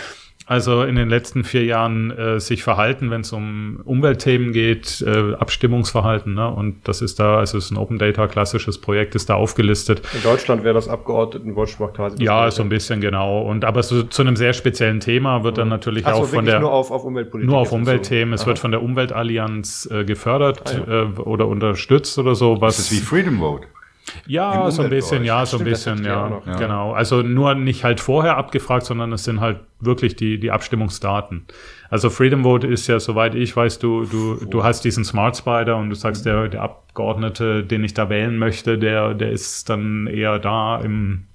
also 0.47 0.82
in 0.82 0.97
den 0.97 1.09
letzten 1.09 1.45
vier 1.45 1.64
Jahren 1.64 2.11
äh, 2.11 2.40
sich 2.40 2.62
verhalten, 2.62 3.11
wenn 3.11 3.20
es 3.20 3.32
um 3.32 3.80
Umweltthemen 3.84 4.53
geht, 4.53 5.03
äh, 5.07 5.34
Abstimmungsverhalten. 5.34 6.34
Ne? 6.34 6.49
Und 6.49 6.86
das 6.88 7.01
ist 7.01 7.20
da, 7.20 7.38
also 7.38 7.59
es 7.59 7.66
ist 7.66 7.70
ein 7.70 7.76
Open 7.76 7.99
Data 7.99 8.26
klassisches 8.26 8.78
Projekt, 8.78 9.14
ist 9.14 9.30
da 9.30 9.34
aufgelistet. 9.34 10.03
In 10.14 10.22
Deutschland 10.22 10.64
wäre 10.64 10.74
das 10.74 10.88
Abgeordnetenwatch 10.88 11.76
quasi. 11.76 12.22
Ja, 12.22 12.51
so 12.51 12.62
ein 12.62 12.68
bisschen 12.68 13.01
genau. 13.01 13.43
Und 13.43 13.64
aber 13.64 13.82
so, 13.82 14.03
zu 14.03 14.22
einem 14.22 14.36
sehr 14.36 14.53
speziellen 14.53 15.01
Thema 15.01 15.45
wird 15.45 15.59
dann 15.59 15.68
mhm. 15.68 15.72
natürlich 15.72 16.07
Ach 16.07 16.14
auch 16.14 16.26
von 16.26 16.45
der 16.45 16.61
nur 16.61 16.72
auf, 16.72 16.90
auf 16.90 17.05
Umweltpolitik. 17.05 17.51
Nur 17.51 17.61
auf 17.61 17.72
Umweltthemen. 17.72 18.36
So. 18.36 18.43
Es 18.43 18.47
wird 18.47 18.59
von 18.59 18.72
der 18.72 18.82
Umweltallianz 18.82 19.88
äh, 19.90 20.05
gefördert 20.05 20.62
ah, 20.64 20.90
ja. 20.90 21.03
äh, 21.03 21.20
oder 21.20 21.47
unterstützt 21.47 22.18
oder 22.18 22.34
so. 22.34 22.61
Was 22.61 22.76
das 22.76 22.90
ist 22.90 22.93
wie 22.93 23.05
Freedom 23.05 23.38
Vote. 23.38 23.66
Ja, 24.26 24.70
so 24.70 24.82
ein 24.82 24.90
bisschen, 24.90 25.24
ja, 25.24 25.46
so 25.46 25.59
ein 25.59 25.64
bisschen, 25.64 26.05
ja, 26.05 26.42
ja, 26.44 26.57
genau. 26.57 26.92
Also 26.92 27.22
nur 27.22 27.55
nicht 27.55 27.84
halt 27.84 28.00
vorher 28.00 28.36
abgefragt, 28.36 28.84
sondern 28.86 29.12
es 29.12 29.24
sind 29.24 29.40
halt 29.40 29.61
wirklich 29.80 30.16
die, 30.16 30.38
die 30.38 30.50
Abstimmungsdaten. 30.50 31.46
Also 31.90 32.11
Freedom 32.11 32.42
Vote 32.42 32.66
ist 32.66 32.86
ja, 32.86 32.98
soweit 33.00 33.34
ich 33.34 33.57
weiß, 33.57 33.78
du, 33.78 34.05
du, 34.05 34.44
du 34.44 34.64
hast 34.64 34.84
diesen 34.84 35.05
Smart 35.05 35.36
Spider 35.36 35.76
und 35.76 35.90
du 35.90 35.94
sagst, 35.94 36.26
der, 36.26 36.48
der 36.48 36.62
Abgeordnete, 36.62 37.64
den 37.64 37.84
ich 37.84 37.94
da 37.94 38.09
wählen 38.09 38.38
möchte, 38.38 38.78
der, 38.78 39.14
der 39.14 39.30
ist 39.30 39.68
dann 39.68 40.07
eher 40.07 40.38
da 40.38 40.78
im, 40.80 41.26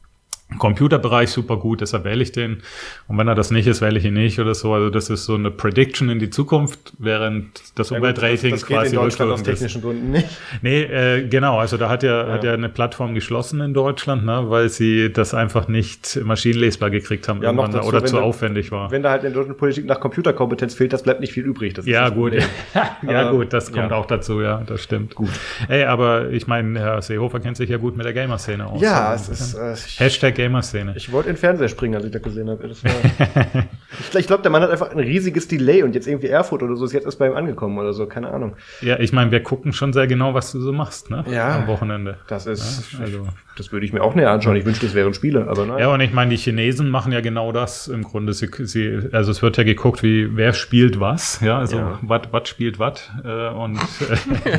Computerbereich 0.58 1.30
super 1.30 1.58
gut, 1.58 1.82
deshalb 1.82 2.06
wähle 2.06 2.24
ich 2.24 2.32
den. 2.32 2.64
Und 3.08 3.18
wenn 3.18 3.28
er 3.28 3.36
das 3.36 3.52
nicht 3.52 3.68
ist, 3.68 3.82
wähle 3.82 4.00
ich 4.00 4.06
ihn 4.06 4.14
nicht 4.14 4.39
oder 4.39 4.56
so. 4.56 4.74
Also 4.74 4.89
das 4.89 5.10
ist 5.10 5.26
so 5.26 5.36
eine 5.36 5.52
Prediction 5.52 6.10
in 6.10 6.20
die 6.20 6.30
Zukunft, 6.30 6.93
während 6.98 7.50
das 7.76 7.89
ja, 7.89 7.98
Umweltrating 7.98 8.52
das, 8.52 8.62
das 8.62 8.68
quasi 8.68 8.91
geht 8.91 8.93
in 8.93 9.04
Deutschland 9.04 9.32
aus 9.34 9.43
technischen 9.43 9.82
Gründen 9.82 10.12
nicht. 10.12 10.28
Nee, 10.62 10.84
äh, 10.84 11.28
genau. 11.28 11.60
Also 11.60 11.76
da 11.76 11.89
hat 11.89 12.02
ja, 12.02 12.26
ja. 12.26 12.34
hat 12.34 12.43
ja 12.45 12.54
eine 12.54 12.70
Plattform 12.70 13.14
geschlossen 13.14 13.60
in 13.60 13.74
Deutschland, 13.74 14.26
ne, 14.26 14.45
weil 14.48 14.70
sie 14.70 15.12
das 15.12 15.34
einfach 15.34 15.68
nicht 15.68 16.20
maschinenlesbar 16.24 16.89
gekriegt 16.89 17.28
haben 17.28 17.43
ja, 17.43 17.52
noch 17.52 17.68
dazu, 17.68 17.88
oder 17.88 18.06
zu 18.06 18.16
da, 18.16 18.22
aufwendig 18.22 18.72
war. 18.72 18.89
Wenn 18.89 19.04
da 19.04 19.12
halt 19.12 19.26
in 19.26 19.34
der 19.34 19.41
deutschen 19.41 19.58
Politik 19.58 19.86
nach 19.86 20.00
Computerkompetenz 20.00 20.74
fehlt, 20.74 20.93
das 20.93 21.04
bleibt 21.04 21.20
nicht 21.20 21.34
viel 21.34 21.43
übrig. 21.43 21.74
Das 21.74 21.86
ja, 21.86 22.08
gut. 22.08 22.34
ja, 23.08 23.32
gut, 23.32 23.52
das 23.52 23.72
kommt 23.72 23.91
auch 23.91 24.06
dazu, 24.06 24.41
ja, 24.41 24.64
das 24.66 24.82
stimmt. 24.82 25.14
Gut. 25.14 25.30
Ey, 25.68 25.84
aber 25.84 26.30
ich 26.32 26.48
meine, 26.48 26.80
Herr 26.80 27.02
Seehofer 27.02 27.41
kennt 27.41 27.58
sich 27.58 27.70
ja 27.70 27.78
gut 27.78 27.98
mit 27.98 28.06
der 28.06 28.14
Gamer-Szene 28.14 28.66
aus. 28.66 28.82
Ja, 28.82 29.14
es 29.14 29.28
ist. 29.28 29.54
Äh, 29.56 29.76
Hashtag 30.04 30.37
Gamer-Szene. 30.38 30.94
Ich 30.96 31.12
wollte 31.12 31.30
in 31.30 31.36
den 31.36 31.40
Fernseher 31.40 31.68
springen, 31.68 31.96
als 31.96 32.06
ich 32.06 32.12
das 32.12 32.22
gesehen 32.22 32.50
habe. 32.50 32.68
Das 32.68 32.82
ich 34.10 34.16
ich 34.16 34.28
glaube, 34.28 34.44
der 34.44 34.52
Mann 34.52 34.62
hat 34.62 34.70
einfach 34.70 34.92
ein 34.92 35.00
riesiges 35.00 35.48
Delay 35.48 35.84
und 35.84 35.96
jetzt 35.96 36.08
irgendwie 36.08 36.28
Erfurt 36.28 36.64
oder 36.64 36.76
so 36.76 36.86
ist 36.86 36.94
jetzt 36.94 37.06
erst 37.06 37.20
bei 37.20 37.28
ihm 37.28 37.36
angekommen 37.36 37.78
oder 37.78 37.94
so, 37.94 38.06
keine 38.06 38.30
Ahnung. 38.30 38.56
Ja, 38.82 39.00
ich 39.00 39.12
meine, 39.12 39.32
wir 39.32 39.42
gucken 39.42 39.74
schon 39.74 39.94
sehr 39.94 40.08
genau, 40.08 40.34
was 40.34 40.52
du 40.52 40.62
so 40.62 40.72
machst, 40.72 41.10
ne? 41.10 41.26
Ja. 41.30 41.58
Am 41.58 41.68
Wochenende. 41.68 42.18
Das 42.28 42.46
ist, 42.46 42.94
ja, 42.94 43.00
also. 43.00 43.28
das 43.58 43.72
würde 43.72 43.86
ich 43.86 43.94
mir 43.94 44.04
auch 44.04 44.16
näher 44.16 44.32
anschauen. 44.32 44.56
Ich 44.56 44.66
wünschte, 44.66 44.86
es 44.86 44.94
wären 44.94 45.14
Spiele, 45.14 45.48
aber 45.48 45.66
nein. 45.66 45.80
Ja, 45.80 45.94
und 45.94 46.02
ich 46.02 46.14
meine, 46.14 46.32
die 46.32 46.38
Chinesen 46.38 46.90
machen 46.90 47.12
ja 47.12 47.22
genau 47.22 47.52
das 47.52 47.88
im 47.88 48.04
Grunde. 48.04 48.34
Sie, 48.34 48.50
sie, 48.64 49.10
also 49.12 49.32
es 49.32 49.42
wird 49.42 49.58
ja 49.58 49.64
geguckt, 49.64 50.04
wie, 50.04 50.36
wer 50.36 50.54
spielt 50.54 51.00
was, 51.00 51.42
ja, 51.42 51.58
also 51.58 51.78
ja. 51.78 52.00
was 52.02 52.50
spielt 52.50 52.80
was 52.80 53.10
äh, 53.24 53.50
und, 53.50 53.80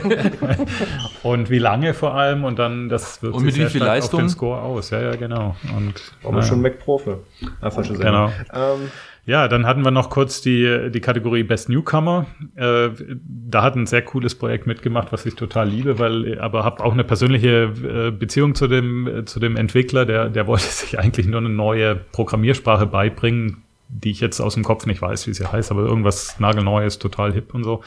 und 1.22 1.50
wie 1.50 1.58
lange 1.58 1.94
vor 1.94 2.14
allem 2.14 2.44
und 2.44 2.58
dann 2.58 2.88
das 2.88 3.22
wird 3.22 3.34
und 3.34 3.44
mit 3.44 3.56
wie 3.56 3.66
viel 3.66 3.82
Leistung? 3.82 4.20
auf 4.20 4.26
den 4.26 4.30
Score 4.30 4.60
aus. 4.60 4.90
Ja, 4.90 5.00
ja, 5.00 5.16
genau. 5.16 5.56
Und, 5.76 5.94
aber 6.24 6.42
schon 6.42 6.62
Mac 6.62 6.78
Profe. 6.78 7.20
Ah, 7.60 7.70
falsche 7.70 7.94
Genau. 7.94 8.32
Ähm, 8.52 8.90
ja, 9.28 9.46
dann 9.46 9.66
hatten 9.66 9.84
wir 9.84 9.90
noch 9.90 10.08
kurz 10.08 10.40
die, 10.40 10.90
die 10.90 11.00
Kategorie 11.00 11.42
Best 11.42 11.68
Newcomer. 11.68 12.24
Äh, 12.56 12.88
da 13.22 13.62
hat 13.62 13.76
ein 13.76 13.86
sehr 13.86 14.00
cooles 14.00 14.34
Projekt 14.34 14.66
mitgemacht, 14.66 15.12
was 15.12 15.26
ich 15.26 15.34
total 15.34 15.68
liebe, 15.68 15.98
weil 15.98 16.40
aber 16.40 16.64
habe 16.64 16.82
auch 16.82 16.94
eine 16.94 17.04
persönliche 17.04 17.64
äh, 18.08 18.10
Beziehung 18.10 18.54
zu 18.54 18.68
dem, 18.68 19.24
zu 19.26 19.38
dem 19.38 19.56
Entwickler, 19.56 20.06
der, 20.06 20.30
der 20.30 20.46
wollte 20.46 20.64
sich 20.68 20.98
eigentlich 20.98 21.26
nur 21.26 21.40
eine 21.40 21.50
neue 21.50 21.94
Programmiersprache 21.94 22.86
beibringen, 22.86 23.64
die 23.88 24.12
ich 24.12 24.20
jetzt 24.20 24.40
aus 24.40 24.54
dem 24.54 24.64
Kopf 24.64 24.86
nicht 24.86 25.02
weiß, 25.02 25.26
wie 25.26 25.34
sie 25.34 25.44
heißt, 25.44 25.70
aber 25.70 25.82
irgendwas 25.82 26.40
nagelneues, 26.40 26.98
total 26.98 27.34
hip 27.34 27.52
und 27.54 27.64
so. 27.64 27.82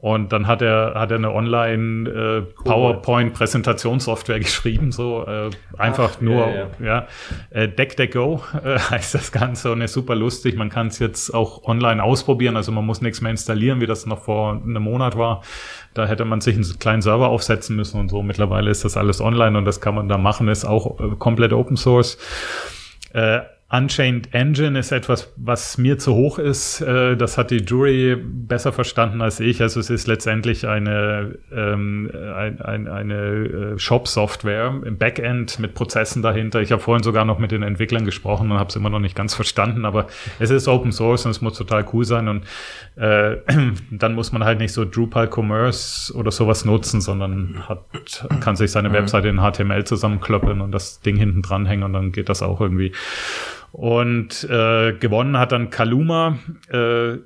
Und 0.00 0.32
dann 0.32 0.46
hat 0.46 0.62
er, 0.62 0.94
hat 0.94 1.10
er 1.10 1.16
eine 1.16 1.32
Online 1.32 2.08
äh, 2.08 2.42
PowerPoint-Präsentationssoftware 2.62 4.38
geschrieben, 4.38 4.92
so 4.92 5.26
äh, 5.26 5.50
einfach 5.76 6.12
Ach, 6.14 6.20
nur, 6.20 6.46
ja, 6.46 6.54
ja. 6.54 6.68
ja. 6.80 7.06
Äh, 7.50 7.68
Deck 7.68 7.96
Deck 7.96 8.12
Go 8.12 8.40
äh, 8.64 8.78
heißt 8.78 9.14
das 9.14 9.32
Ganze 9.32 9.72
und 9.72 9.80
ist 9.80 9.94
super 9.94 10.14
lustig. 10.14 10.56
Man 10.56 10.70
kann 10.70 10.86
es 10.86 11.00
jetzt 11.00 11.34
auch 11.34 11.64
online 11.64 12.00
ausprobieren, 12.00 12.56
also 12.56 12.70
man 12.70 12.86
muss 12.86 13.00
nichts 13.00 13.20
mehr 13.20 13.32
installieren, 13.32 13.80
wie 13.80 13.86
das 13.86 14.06
noch 14.06 14.22
vor 14.22 14.52
einem 14.52 14.84
Monat 14.84 15.18
war. 15.18 15.42
Da 15.94 16.06
hätte 16.06 16.24
man 16.24 16.40
sich 16.40 16.54
einen 16.54 16.78
kleinen 16.78 17.02
Server 17.02 17.28
aufsetzen 17.28 17.74
müssen 17.74 17.98
und 17.98 18.08
so. 18.08 18.22
Mittlerweile 18.22 18.70
ist 18.70 18.84
das 18.84 18.96
alles 18.96 19.20
online 19.20 19.58
und 19.58 19.64
das 19.64 19.80
kann 19.80 19.96
man 19.96 20.08
da 20.08 20.16
machen, 20.16 20.46
ist 20.46 20.64
auch 20.64 21.00
äh, 21.00 21.16
komplett 21.18 21.52
Open 21.52 21.76
Source. 21.76 22.18
Äh, 23.14 23.40
Unchained 23.70 24.32
Engine 24.32 24.78
ist 24.78 24.92
etwas, 24.92 25.30
was 25.36 25.76
mir 25.76 25.98
zu 25.98 26.14
hoch 26.14 26.38
ist. 26.38 26.80
Äh, 26.80 27.18
das 27.18 27.36
hat 27.36 27.50
die 27.50 27.58
Jury 27.58 28.16
besser 28.16 28.72
verstanden 28.72 29.20
als 29.20 29.40
ich. 29.40 29.60
Also 29.60 29.78
es 29.78 29.90
ist 29.90 30.06
letztendlich 30.06 30.66
eine, 30.66 31.38
ähm, 31.52 32.10
ein, 32.34 32.62
ein, 32.62 32.88
eine 32.88 33.14
äh, 33.14 33.78
Shop-Software 33.78 34.80
im 34.86 34.96
Backend 34.96 35.58
mit 35.58 35.74
Prozessen 35.74 36.22
dahinter. 36.22 36.62
Ich 36.62 36.72
habe 36.72 36.80
vorhin 36.80 37.02
sogar 37.02 37.26
noch 37.26 37.38
mit 37.38 37.50
den 37.50 37.62
Entwicklern 37.62 38.06
gesprochen 38.06 38.50
und 38.50 38.58
habe 38.58 38.70
es 38.70 38.76
immer 38.76 38.88
noch 38.88 39.00
nicht 39.00 39.14
ganz 39.14 39.34
verstanden, 39.34 39.84
aber 39.84 40.06
es 40.38 40.48
ist 40.48 40.66
Open 40.66 40.90
Source 40.90 41.26
und 41.26 41.32
es 41.32 41.42
muss 41.42 41.58
total 41.58 41.84
cool 41.92 42.06
sein. 42.06 42.28
Und 42.28 42.44
äh, 42.96 43.36
dann 43.90 44.14
muss 44.14 44.32
man 44.32 44.44
halt 44.44 44.60
nicht 44.60 44.72
so 44.72 44.86
Drupal 44.86 45.28
Commerce 45.30 46.10
oder 46.14 46.30
sowas 46.30 46.64
nutzen, 46.64 47.02
sondern 47.02 47.68
hat, 47.68 47.84
kann 48.40 48.56
sich 48.56 48.70
seine 48.70 48.88
mhm. 48.88 48.94
Webseite 48.94 49.28
in 49.28 49.40
HTML 49.42 49.84
zusammenklöppeln 49.84 50.62
und 50.62 50.72
das 50.72 51.02
Ding 51.02 51.16
hinten 51.16 51.42
dranhängen 51.42 51.84
und 51.84 51.92
dann 51.92 52.12
geht 52.12 52.30
das 52.30 52.42
auch 52.42 52.62
irgendwie. 52.62 52.92
Und 53.72 54.44
äh, 54.44 54.92
gewonnen 54.92 55.38
hat 55.38 55.52
dann 55.52 55.70
Kaluma. 55.70 56.38
Äh, 56.70 57.18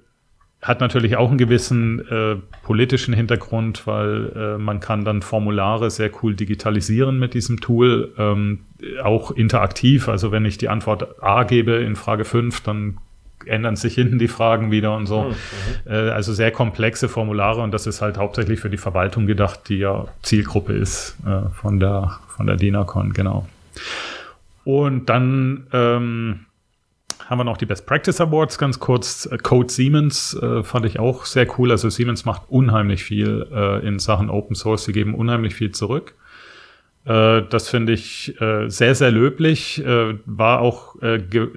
hat 0.63 0.81
natürlich 0.81 1.17
auch 1.17 1.29
einen 1.29 1.39
gewissen 1.39 2.07
äh, 2.09 2.37
politischen 2.63 3.13
Hintergrund, 3.13 3.85
weil 3.89 4.33
äh, 4.37 4.59
man 4.59 4.79
kann 4.79 5.05
dann 5.05 5.21
Formulare 5.21 5.91
sehr 5.91 6.11
cool 6.23 6.37
digitalisieren 6.37 7.19
mit 7.19 7.35
diesem 7.35 7.61
Tool, 7.61 8.13
ähm, 8.17 8.61
auch 9.03 9.33
interaktiv. 9.33 10.09
Also 10.09 10.31
wenn 10.31 10.45
ich 10.45 10.59
die 10.59 10.69
Antwort 10.69 11.21
A 11.21 11.43
gebe 11.43 11.73
in 11.73 11.97
Frage 11.97 12.25
5, 12.25 12.61
dann 12.61 12.99
ändern 13.45 13.75
sich 13.75 13.97
hinten 13.97 14.21
die 14.21 14.29
Fragen 14.29 14.71
wieder 14.71 14.95
und 14.95 15.07
so. 15.07 15.25
Mhm. 15.25 15.35
Äh, 15.85 16.11
also 16.11 16.33
sehr 16.33 16.53
komplexe 16.53 17.09
Formulare 17.09 17.61
und 17.61 17.73
das 17.75 17.89
ist 17.89 18.01
halt 18.01 18.17
hauptsächlich 18.17 18.61
für 18.61 18.71
die 18.71 18.77
Verwaltung 18.77 19.27
gedacht, 19.27 19.69
die 19.69 19.79
ja 19.79 20.07
Zielgruppe 20.23 20.75
ist 20.75 21.17
äh, 21.27 21.49
von 21.55 21.81
der 21.81 22.21
von 22.29 22.47
der 22.47 22.55
DINACON, 22.55 23.13
genau. 23.13 23.49
Und 24.65 25.07
dann 25.09 25.67
ähm, 25.73 26.47
haben 27.29 27.39
wir 27.39 27.45
noch 27.45 27.57
die 27.57 27.67
Best 27.67 27.87
Practice 27.87 28.21
Awards 28.21 28.59
ganz 28.59 28.79
kurz. 28.79 29.29
Code 29.43 29.73
Siemens 29.73 30.35
äh, 30.35 30.63
fand 30.63 30.87
ich 30.87 30.99
auch 30.99 31.25
sehr 31.25 31.47
cool. 31.59 31.71
Also 31.71 31.89
Siemens 31.91 32.25
macht 32.25 32.43
unheimlich 32.49 33.05
viel 33.05 33.47
äh, 33.53 33.87
in 33.87 33.99
Sachen 33.99 34.31
Open 34.31 34.55
Source. 34.55 34.85
Sie 34.85 34.93
geben 34.93 35.15
unheimlich 35.15 35.55
viel 35.55 35.73
zurück. 35.73 36.15
Äh, 37.05 37.43
das 37.49 37.69
finde 37.69 37.93
ich 37.93 38.41
äh, 38.41 38.69
sehr, 38.69 38.95
sehr 38.95 39.11
löblich. 39.11 39.85
Äh, 39.85 40.15
war 40.27 40.61
auch 40.61 40.97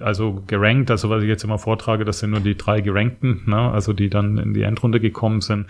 also 0.02 0.44
gerankt. 0.48 0.92
Also 0.92 1.10
was 1.10 1.22
ich 1.24 1.30
jetzt 1.30 1.44
immer 1.44 1.60
vortrage, 1.60 2.06
das 2.06 2.20
sind 2.20 2.32
nur 2.32 2.40
die 2.40 2.58
drei 2.58 2.82
gerankten, 2.82 3.44
ne? 3.46 3.72
also 3.72 3.94
die 3.94 4.10
dann 4.10 4.38
in 4.38 4.54
die 4.54 4.64
Endrunde 4.64 5.00
gekommen 5.00 5.42
sind. 5.42 5.68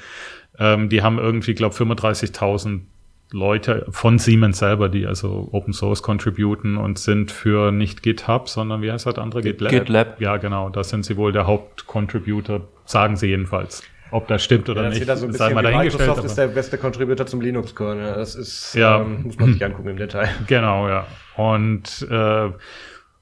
Ähm, 0.57 0.89
die 0.89 1.01
haben 1.01 1.17
irgendwie, 1.17 1.53
glaube 1.53 1.75
35.000 1.75 2.81
Leute 3.35 3.85
von 3.89 4.17
Siemens 4.17 4.59
selber, 4.59 4.87
die 4.87 5.05
also 5.05 5.49
Open 5.51 5.73
Source 5.73 6.01
contributen 6.01 6.77
und 6.77 6.97
sind 6.97 7.31
für 7.31 7.73
nicht 7.73 8.01
GitHub, 8.01 8.47
sondern 8.47 8.81
wie 8.81 8.89
heißt 8.89 9.05
das 9.05 9.17
andere? 9.17 9.41
GitLab. 9.41 9.71
GitLab. 9.71 10.21
Ja, 10.21 10.37
genau. 10.37 10.69
Da 10.69 10.85
sind 10.85 11.03
sie 11.03 11.17
wohl 11.17 11.33
der 11.33 11.45
Hauptcontributor, 11.45 12.61
sagen 12.85 13.17
sie 13.17 13.27
jedenfalls. 13.27 13.83
Ob 14.11 14.29
das 14.29 14.41
stimmt 14.41 14.69
oder 14.69 14.83
ja, 14.83 14.89
das 14.89 15.21
nicht, 15.21 15.33
so 15.33 15.37
sei 15.37 15.53
mal 15.53 15.63
dahingestellt. 15.63 16.07
Microsoft 16.07 16.25
ist 16.25 16.37
der 16.37 16.47
beste 16.47 16.77
Contributor 16.77 17.25
zum 17.25 17.41
Linux-Kernel. 17.41 18.13
Das 18.15 18.35
ist, 18.35 18.73
ja. 18.73 19.01
ähm, 19.01 19.23
muss 19.23 19.37
man 19.37 19.51
sich 19.51 19.65
angucken 19.65 19.89
im 19.89 19.97
Detail. 19.97 20.29
Genau, 20.47 20.87
ja. 20.87 21.05
Und 21.35 22.07
äh, 22.09 22.49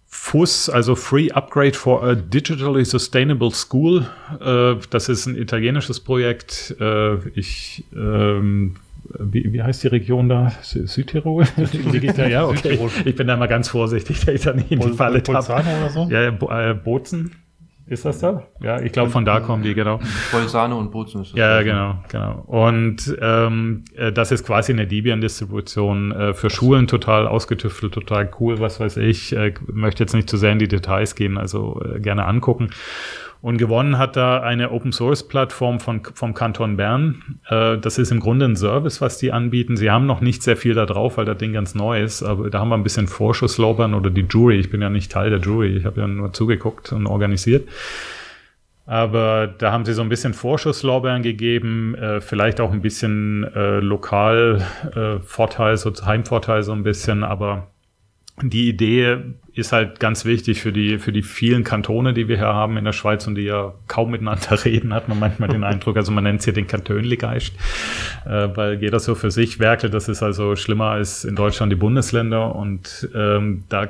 FUS, 0.05 0.70
also 0.70 0.93
Free 0.93 1.32
Upgrade 1.32 1.74
for 1.74 2.03
a 2.03 2.14
Digitally 2.14 2.86
Sustainable 2.86 3.49
School. 3.49 4.05
Äh, 4.39 4.76
das 4.91 5.09
ist 5.09 5.26
ein 5.26 5.36
italienisches 5.36 5.99
Projekt. 5.99 6.76
Äh, 6.80 7.16
ich 7.30 7.84
ähm, 7.95 8.76
wie, 9.20 9.53
wie 9.53 9.61
heißt 9.61 9.84
die 9.84 9.88
Region 9.88 10.30
da? 10.30 10.51
Südtirol? 10.61 11.45
Südtirol. 11.57 12.30
ja, 12.30 12.45
okay. 12.45 12.80
Ich 13.05 13.16
bin 13.16 13.28
da 13.28 13.38
mal 13.38 13.47
ganz 13.47 13.70
vorsichtig, 13.70 14.26
da 14.26 14.32
ich 14.32 14.41
da 14.41 14.53
nicht 14.53 14.72
in 14.72 14.80
die 14.80 14.91
Falle 14.91 15.22
tappe. 15.22 15.53
oder 15.53 15.89
so? 15.89 16.07
Ja, 16.09 16.32
Bo 16.32 16.49
äh, 16.49 16.74
Bozen. 16.74 17.32
Ist 17.86 18.05
das 18.05 18.20
da? 18.20 18.43
Ja, 18.61 18.80
ich 18.80 18.93
glaube, 18.93 19.11
von 19.11 19.26
da 19.26 19.41
kommen 19.41 19.61
die, 19.61 19.74
genau. 19.74 19.99
Sahne 20.47 20.76
und 20.76 20.91
Bootsnüsse. 20.91 21.36
Ja, 21.36 21.61
genau, 21.64 21.97
genau. 22.09 22.41
Und 22.47 23.14
ähm, 23.22 23.84
äh, 23.95 24.14
das 24.14 24.32
ist 24.32 24.45
quasi 24.45 24.72
eine 24.72 24.88
Debian-Distribution 24.88 26.11
äh, 26.14 26.34
für 26.34 26.49
Schulen 26.49 26.88
total 26.88 27.28
ausgetüftelt, 27.28 27.93
total 27.93 28.32
cool, 28.39 28.59
was 28.59 28.80
weiß 28.80 28.97
ich. 28.97 29.36
Äh, 29.36 29.53
möchte 29.68 30.01
jetzt 30.01 30.14
nicht 30.14 30.30
zu 30.30 30.38
sehr 30.38 30.53
in 30.53 30.59
die 30.59 30.70
Details 30.70 31.16
gehen, 31.16 31.38
also 31.38 31.82
äh, 31.84 31.99
gerne 31.99 32.26
angucken. 32.26 32.70
Und 33.44 33.58
gewonnen 33.58 33.98
hat 33.98 34.16
da 34.16 34.39
eine 34.39 34.72
Open 34.72 34.94
Source 34.94 35.28
Plattform 35.28 35.82
von, 35.82 36.02
vom 36.14 36.34
Kanton 36.34 36.78
Bern. 36.78 37.39
Äh, 37.50 37.78
das 37.78 37.98
ist 37.98 38.10
im 38.10 38.22
Grunde 38.22 38.46
ein 38.46 38.56
Service, 38.56 39.02
was 39.02 39.18
die 39.18 39.34
anbieten. 39.34 39.76
Sie 39.76 39.91
haben 39.91 40.06
noch 40.06 40.22
nicht 40.22 40.41
sehr 40.41 40.56
viel 40.56 40.76
da 40.76 40.86
drauf, 40.86 41.18
weil 41.18 41.26
das 41.26 41.39
Ding 41.39 41.52
ganz 41.52 41.76
neu 41.76 42.02
ist. 42.02 42.24
Aber 42.24 42.50
da 42.50 42.60
haben 42.62 42.70
wir 42.70 42.78
ein 42.78 42.84
bisschen 42.84 43.10
Vorschusslobern 43.10 43.96
oder 43.96 44.10
die 44.10 44.26
Jury. 44.30 44.62
Ich 44.62 44.70
bin 44.70 44.82
ja 44.82 44.89
nicht 44.89 45.12
Teil 45.12 45.30
der 45.30 45.39
Jury. 45.39 45.76
Ich 45.76 45.84
habe 45.84 46.00
ja 46.00 46.08
nur 46.08 46.32
zugeguckt 46.32 46.94
und 46.94 47.06
organisiert. 47.06 47.68
Aber 48.86 49.48
da 49.48 49.74
haben 49.74 49.84
sie 49.84 49.94
so 49.94 50.04
ein 50.04 50.10
bisschen 50.10 50.34
Vorschusslorbeeren 50.34 51.22
gegeben, 51.22 51.96
äh, 51.96 52.22
vielleicht 52.22 52.62
auch 52.62 52.72
ein 52.72 52.82
bisschen 52.82 53.44
äh, 53.54 53.82
lokal 53.82 54.66
äh, 54.96 55.76
so 55.76 55.91
Heimvorteil 56.06 56.64
so 56.64 56.72
ein 56.72 56.84
bisschen, 56.84 57.26
aber 57.26 57.72
die 58.41 58.67
Idee 58.67 59.17
ist 59.53 59.71
halt 59.71 59.99
ganz 59.99 60.25
wichtig 60.25 60.61
für 60.61 60.71
die, 60.71 60.97
für 60.97 61.11
die 61.11 61.21
vielen 61.21 61.63
Kantone, 61.63 62.13
die 62.13 62.27
wir 62.27 62.38
hier 62.38 62.47
haben 62.47 62.77
in 62.77 62.86
der 62.86 62.91
Schweiz 62.91 63.27
und 63.27 63.36
die 63.36 63.43
ja 63.43 63.73
kaum 63.88 64.09
miteinander 64.09 64.65
reden, 64.65 64.93
hat 64.93 65.07
man 65.07 65.19
manchmal 65.19 65.49
den 65.49 65.63
Eindruck. 65.63 65.97
Also 65.97 66.11
man 66.11 66.23
nennt 66.23 66.39
es 66.39 66.45
hier 66.45 66.53
den 66.53 66.65
Kantönligeist, 66.65 67.53
äh, 68.25 68.49
weil 68.55 68.81
jeder 68.81 68.99
so 68.99 69.13
für 69.13 69.29
sich 69.29 69.59
werkelt. 69.59 69.93
Das 69.93 70.09
ist 70.09 70.23
also 70.23 70.55
schlimmer 70.55 70.88
als 70.88 71.23
in 71.23 71.36
Deutschland 71.36 71.71
die 71.71 71.77
Bundesländer 71.77 72.55
und 72.55 73.07
ähm, 73.13 73.65
da, 73.69 73.89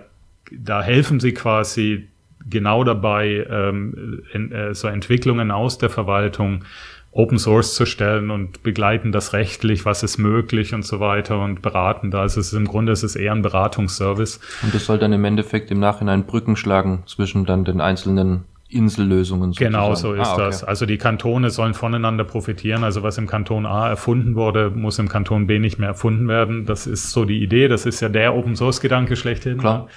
da 0.51 0.83
helfen 0.83 1.21
sie 1.21 1.33
quasi 1.33 2.09
genau 2.49 2.83
dabei, 2.83 3.47
ähm, 3.49 4.23
in, 4.33 4.51
äh, 4.51 4.73
so 4.75 4.89
Entwicklungen 4.89 5.51
aus 5.51 5.77
der 5.77 5.89
Verwaltung 5.89 6.65
Open 7.14 7.38
Source 7.38 7.76
zu 7.76 7.86
stellen 7.86 8.32
und 8.32 8.64
begleiten 8.64 9.11
das 9.11 9.34
rechtlich, 9.34 9.86
was 9.86 10.01
ist 10.01 10.18
möglich 10.18 10.74
und 10.74 10.84
so 10.84 10.99
weiter 10.99 11.39
und 11.39 11.61
beraten 11.61 12.09
da. 12.09 12.22
Also 12.22 12.39
es 12.39 12.47
ist 12.47 12.53
im 12.53 12.68
Grunde 12.68 12.91
es 12.91 13.03
ist 13.03 13.16
eher 13.16 13.34
ein 13.34 13.43
Beratungsservice. 13.43 14.39
Und 14.64 14.74
das 14.74 14.86
soll 14.86 14.97
dann 14.97 15.14
im 15.14 15.24
Endeffekt 15.24 15.70
im 15.70 15.80
Nachhinein 15.80 16.26
Brücken 16.26 16.55
schlagen 16.55 17.03
zwischen 17.05 17.45
dann 17.45 17.66
den 17.66 17.82
einzelnen 17.82 18.45
Insellösungen. 18.68 19.51
Genau 19.51 19.93
so 19.93 20.14
ist 20.14 20.28
ah, 20.28 20.34
okay. 20.34 20.45
das. 20.45 20.64
Also 20.64 20.88
die 20.88 20.97
Kantone 20.97 21.51
sollen 21.51 21.76
voneinander 21.76 22.24
profitieren. 22.24 22.84
Also 22.84 23.03
was 23.03 23.20
im 23.20 23.28
Kanton 23.28 23.68
A 23.68 23.88
erfunden 23.88 24.36
wurde, 24.36 24.72
muss 24.72 24.97
im 24.97 25.07
Kanton 25.07 25.45
B 25.45 25.59
nicht 25.59 25.78
mehr 25.78 25.89
erfunden 25.89 26.28
werden. 26.28 26.66
Das 26.66 26.88
ist 26.88 27.11
so 27.11 27.26
die 27.26 27.43
Idee. 27.43 27.68
Das 27.68 27.86
ist 27.86 28.01
ja 28.01 28.09
der 28.09 28.34
Open 28.34 28.55
Source 28.55 28.82
Gedanke 28.82 29.16
schlechthin. 29.16 29.59
Klar. 29.59 29.88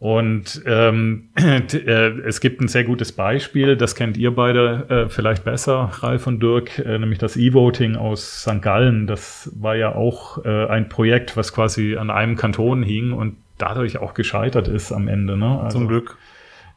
Und 0.00 0.62
ähm, 0.64 1.28
äh, 1.36 2.08
es 2.26 2.40
gibt 2.40 2.62
ein 2.62 2.68
sehr 2.68 2.84
gutes 2.84 3.12
Beispiel, 3.12 3.76
das 3.76 3.94
kennt 3.94 4.16
ihr 4.16 4.34
beide 4.34 4.86
äh, 4.88 5.08
vielleicht 5.10 5.44
besser, 5.44 5.90
Ralf 6.00 6.26
und 6.26 6.42
Dirk, 6.42 6.78
äh, 6.78 6.98
nämlich 6.98 7.18
das 7.18 7.36
E-Voting 7.36 7.96
aus 7.96 8.40
St. 8.40 8.62
Gallen. 8.62 9.06
Das 9.06 9.52
war 9.54 9.76
ja 9.76 9.94
auch 9.94 10.42
äh, 10.42 10.66
ein 10.68 10.88
Projekt, 10.88 11.36
was 11.36 11.52
quasi 11.52 11.98
an 11.98 12.08
einem 12.08 12.36
Kanton 12.36 12.82
hing 12.82 13.12
und 13.12 13.36
dadurch 13.58 13.98
auch 13.98 14.14
gescheitert 14.14 14.68
ist 14.68 14.90
am 14.90 15.06
Ende. 15.06 15.36
Ne? 15.36 15.60
Also, 15.60 15.78
Zum 15.78 15.88
Glück. 15.88 16.16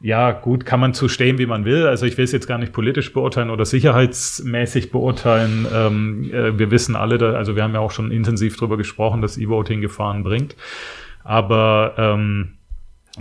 Ja, 0.02 0.32
gut, 0.32 0.66
kann 0.66 0.80
man 0.80 0.92
zu 0.92 1.08
stehen, 1.08 1.38
wie 1.38 1.46
man 1.46 1.64
will. 1.64 1.86
Also 1.86 2.04
ich 2.04 2.18
will 2.18 2.26
es 2.26 2.32
jetzt 2.32 2.46
gar 2.46 2.58
nicht 2.58 2.74
politisch 2.74 3.14
beurteilen 3.14 3.48
oder 3.48 3.64
sicherheitsmäßig 3.64 4.90
beurteilen. 4.90 5.66
Ähm, 5.74 6.30
äh, 6.30 6.58
wir 6.58 6.70
wissen 6.70 6.94
alle, 6.94 7.16
da, 7.16 7.32
also 7.32 7.56
wir 7.56 7.62
haben 7.62 7.72
ja 7.72 7.80
auch 7.80 7.90
schon 7.90 8.10
intensiv 8.10 8.58
darüber 8.58 8.76
gesprochen, 8.76 9.22
dass 9.22 9.38
E-Voting 9.38 9.80
Gefahren 9.80 10.24
bringt. 10.24 10.56
Aber 11.22 11.94
ähm, 11.96 12.58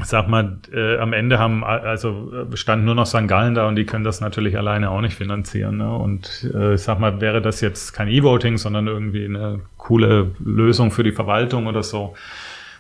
sag 0.02 0.28
mal, 0.28 0.58
äh, 0.74 0.98
am 0.98 1.14
Ende 1.14 1.38
haben 1.38 1.64
also 1.64 2.48
stand 2.56 2.84
nur 2.84 2.96
noch 2.96 3.06
St. 3.06 3.28
Gallen 3.28 3.54
da 3.54 3.68
und 3.68 3.76
die 3.76 3.86
können 3.86 4.04
das 4.04 4.22
natürlich 4.22 4.58
alleine 4.58 4.90
auch 4.90 5.02
nicht 5.02 5.16
finanzieren. 5.16 5.78
Ne? 5.78 5.96
Und 5.96 6.50
äh, 6.54 6.78
sag 6.78 7.00
mal, 7.00 7.22
wäre 7.22 7.42
das 7.42 7.62
jetzt 7.62 7.94
kein 7.94 8.08
E-Voting, 8.08 8.58
sondern 8.58 8.88
irgendwie 8.88 9.26
eine 9.26 9.62
coole 9.78 10.32
Lösung 10.44 10.90
für 10.90 11.04
die 11.04 11.12
Verwaltung 11.12 11.68
oder 11.68 11.84
so, 11.84 12.16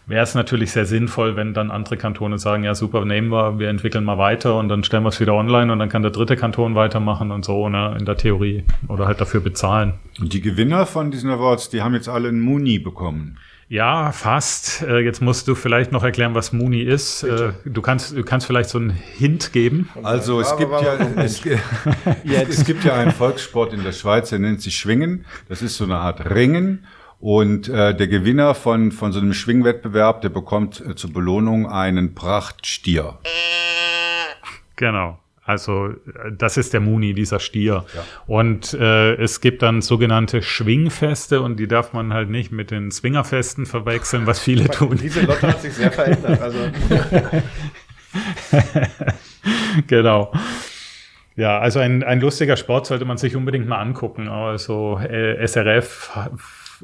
wäre 0.05 0.24
es 0.24 0.36
natürlich 0.36 0.72
sehr 0.72 0.86
sinnvoll, 0.86 1.36
wenn 1.36 1.53
dann 1.53 1.72
andere 1.72 1.97
Kantone 1.97 2.38
sagen, 2.38 2.64
ja 2.64 2.76
super, 2.76 3.05
nehmen 3.05 3.30
wir, 3.30 3.59
wir 3.59 3.70
entwickeln 3.70 4.03
mal 4.03 4.18
weiter 4.18 4.57
und 4.57 4.68
dann 4.68 4.84
stellen 4.84 5.03
wir 5.03 5.09
es 5.09 5.20
wieder 5.20 5.34
online 5.34 5.72
und 5.72 5.80
dann 5.80 5.89
kann 5.89 6.01
der 6.01 6.11
dritte 6.11 6.36
Kanton 6.36 6.76
weitermachen 6.76 7.32
und 7.32 7.45
so, 7.45 7.70
ne, 7.70 7.95
in 7.97 8.05
der 8.05 8.18
Theorie. 8.18 8.66
Oder 8.88 9.05
halt 9.05 9.22
dafür 9.22 9.39
bezahlen. 9.39 9.93
Und 10.20 10.34
die 10.34 10.41
Gewinner 10.41 10.86
von 10.86 11.11
diesen 11.11 11.30
Awards, 11.30 11.70
die 11.70 11.82
haben 11.82 11.93
jetzt 11.93 12.09
alle 12.09 12.30
ein 12.30 12.41
Muni 12.41 12.80
bekommen. 12.80 13.38
Ja, 13.70 14.11
fast. 14.11 14.84
Äh, 14.84 14.99
jetzt 14.99 15.22
musst 15.22 15.47
du 15.47 15.55
vielleicht 15.55 15.91
noch 15.91 16.03
erklären, 16.03 16.36
was 16.36 16.53
Muni 16.53 16.82
ist. 16.82 17.22
Bitte. 17.22 17.55
Äh, 17.66 17.70
du 17.70 17.82
kannst, 17.82 18.16
du 18.16 18.24
kannst 18.24 18.45
vielleicht 18.45 18.70
so 18.70 18.78
einen 18.78 18.91
Hint 18.91 19.53
geben. 19.53 19.89
Also 20.03 20.39
es 20.41 20.55
gibt 20.57 20.72
ja, 20.72 20.95
es, 21.16 21.43
es 22.24 22.66
gibt 22.66 22.84
ja 22.84 22.95
einen 22.95 23.11
Volkssport 23.11 23.74
in 23.74 23.84
der 23.84 23.93
Schweiz, 23.93 24.30
der 24.30 24.39
nennt 24.39 24.61
sich 24.61 24.76
Schwingen. 24.76 25.26
Das 25.49 25.61
ist 25.61 25.78
so 25.78 25.86
eine 25.86 25.97
Art 25.97 26.30
Ringen. 26.30 26.86
Und 27.20 27.70
äh, 27.70 27.95
der 27.95 28.09
Gewinner 28.09 28.53
von, 28.53 28.91
von 28.91 29.14
so 29.14 29.20
einem 29.20 29.34
Schwingwettbewerb, 29.34 30.22
der 30.22 30.30
bekommt 30.30 30.82
äh, 30.82 30.95
zur 30.95 31.14
Belohnung 31.14 31.68
einen 31.70 32.16
Prachtstier. 32.16 33.20
Genau. 34.76 35.20
Also 35.45 35.93
das 36.31 36.55
ist 36.55 36.73
der 36.73 36.79
Muni, 36.79 37.13
dieser 37.13 37.39
Stier. 37.39 37.85
Ja. 37.93 38.03
Und 38.27 38.73
äh, 38.73 39.15
es 39.15 39.41
gibt 39.41 39.61
dann 39.61 39.81
sogenannte 39.81 40.41
Schwingfeste 40.41 41.41
und 41.41 41.57
die 41.57 41.67
darf 41.67 41.91
man 41.91 42.13
halt 42.13 42.29
nicht 42.29 42.51
mit 42.51 42.71
den 42.71 42.91
Swingerfesten 42.91 43.65
verwechseln, 43.65 44.25
was 44.25 44.39
viele 44.39 44.69
tun. 44.69 44.97
Diese 45.01 45.21
Lotte 45.21 45.47
hat 45.47 45.61
sich 45.61 45.73
sehr 45.73 45.91
verändert. 45.91 46.41
Also. 46.41 46.57
genau. 49.87 50.31
Ja, 51.35 51.59
also 51.59 51.79
ein, 51.79 52.03
ein 52.03 52.21
lustiger 52.21 52.55
Sport 52.55 52.85
sollte 52.85 53.05
man 53.05 53.17
sich 53.17 53.35
unbedingt 53.35 53.67
mal 53.67 53.79
angucken. 53.79 54.29
Also 54.29 54.97
äh, 54.99 55.45
SRF 55.45 56.11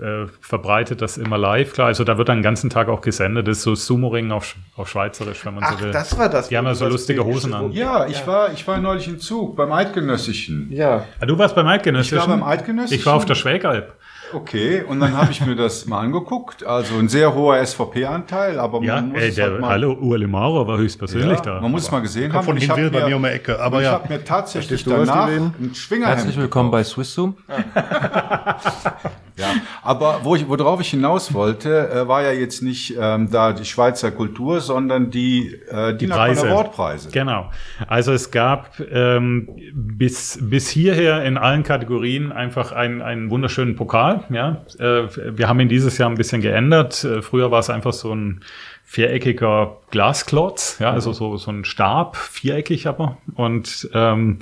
äh, 0.01 0.27
verbreitet 0.41 1.01
das 1.01 1.17
immer 1.17 1.37
live, 1.37 1.73
klar. 1.73 1.87
Also 1.87 2.03
da 2.03 2.17
wird 2.17 2.29
dann 2.29 2.37
den 2.37 2.43
ganzen 2.43 2.69
Tag 2.69 2.87
auch 2.87 3.01
gesendet. 3.01 3.47
Das 3.47 3.57
ist 3.57 3.63
so 3.63 3.75
Sumo-Ring 3.75 4.31
auf, 4.31 4.55
auf 4.75 4.89
Schweizerisch, 4.89 5.45
wenn 5.45 5.55
man 5.55 5.63
Ach, 5.65 5.77
so 5.77 5.85
will. 5.85 5.91
das 5.91 6.17
war 6.17 6.29
das. 6.29 6.49
Die 6.49 6.57
haben 6.57 6.65
ja 6.65 6.75
so 6.75 6.87
lustige 6.87 7.25
Hosen 7.25 7.53
an. 7.53 7.71
Ja, 7.71 8.07
ich 8.07 8.21
ja. 8.21 8.27
war, 8.27 8.53
ich 8.53 8.67
war 8.67 8.77
neulich 8.77 9.07
im 9.07 9.19
Zug 9.19 9.55
beim 9.55 9.71
Eidgenössischen. 9.71 10.71
Ja. 10.71 10.97
ja 10.97 11.05
ah, 11.19 11.25
du 11.25 11.37
warst 11.37 11.55
beim 11.55 11.67
Eidgenössischen? 11.67 12.17
Ich 12.17 12.21
war 12.21 12.27
beim 12.27 12.43
Eidgenössischen. 12.43 12.99
Ich 12.99 13.05
war 13.05 13.15
auf 13.15 13.25
der 13.25 13.35
Schwägalp. 13.35 13.93
Okay, 14.31 14.83
und 14.83 14.99
dann 14.99 15.17
habe 15.17 15.31
ich 15.31 15.43
mir 15.43 15.55
das 15.55 15.85
mal 15.85 16.01
angeguckt. 16.01 16.63
Also 16.63 16.97
ein 16.97 17.09
sehr 17.09 17.33
hoher 17.33 17.65
SVP-anteil, 17.65 18.59
aber 18.59 18.81
ja, 18.83 18.95
man 18.95 19.09
muss 19.09 19.21
ey, 19.21 19.31
der, 19.33 19.45
halt 19.45 19.61
mal, 19.61 19.69
Hallo, 19.69 19.97
Ueli 19.99 20.27
Maurer 20.27 20.67
war 20.67 20.77
höchstpersönlich 20.77 21.39
ja, 21.39 21.41
da. 21.41 21.61
Man 21.61 21.71
muss 21.71 21.83
es 21.83 21.91
mal 21.91 22.01
gesehen 22.01 22.31
haben. 22.31 22.45
Von 22.45 22.57
ich 22.57 22.69
habe 22.69 22.89
bei 22.91 23.07
mir 23.07 23.15
um 23.15 23.23
die 23.23 23.29
Ecke. 23.29 23.59
Aber 23.59 23.79
ich 23.79 23.85
ja. 23.85 23.93
habe 23.93 24.13
mir 24.13 24.23
tatsächlich 24.23 24.83
danach 24.83 25.27
ein 25.27 25.71
Schwingerhemd 25.73 26.17
Herzlich 26.17 26.37
willkommen 26.37 26.69
bei 26.69 26.83
SwissZoom. 26.83 27.37
Ja. 27.47 28.59
ja, 29.39 29.53
aber 29.81 30.21
wo 30.23 30.35
ich, 30.35 30.47
worauf 30.47 30.81
ich 30.81 30.89
hinaus 30.89 31.33
wollte, 31.33 31.89
äh, 31.89 32.07
war 32.07 32.23
ja 32.23 32.31
jetzt 32.31 32.61
nicht 32.61 32.95
ähm, 32.99 33.29
da 33.31 33.53
die 33.53 33.65
Schweizer 33.65 34.11
Kultur, 34.11 34.61
sondern 34.61 35.11
die, 35.11 35.55
äh, 35.69 35.93
die, 35.93 36.05
die 36.05 36.07
Preise. 36.07 36.49
Wortpreise. 36.49 37.09
Genau. 37.11 37.51
Also 37.87 38.11
es 38.11 38.31
gab 38.31 38.79
ähm, 38.91 39.49
bis, 39.73 40.39
bis 40.41 40.69
hierher 40.69 41.23
in 41.23 41.37
allen 41.37 41.63
Kategorien 41.63 42.31
einfach 42.31 42.71
einen, 42.71 43.01
einen 43.01 43.29
wunderschönen 43.29 43.75
Pokal 43.75 44.19
ja. 44.29 44.63
Äh, 44.79 45.37
wir 45.37 45.47
haben 45.47 45.59
ihn 45.59 45.69
dieses 45.69 45.97
Jahr 45.97 46.09
ein 46.09 46.15
bisschen 46.15 46.41
geändert. 46.41 47.03
Äh, 47.03 47.21
früher 47.21 47.51
war 47.51 47.59
es 47.59 47.69
einfach 47.69 47.93
so 47.93 48.13
ein 48.13 48.41
viereckiger 48.83 49.77
Glasklotz, 49.91 50.79
ja, 50.79 50.91
also 50.91 51.13
so, 51.13 51.37
so 51.37 51.51
ein 51.51 51.63
Stab, 51.63 52.17
viereckig 52.17 52.87
aber. 52.87 53.17
Und 53.35 53.89
ähm, 53.93 54.39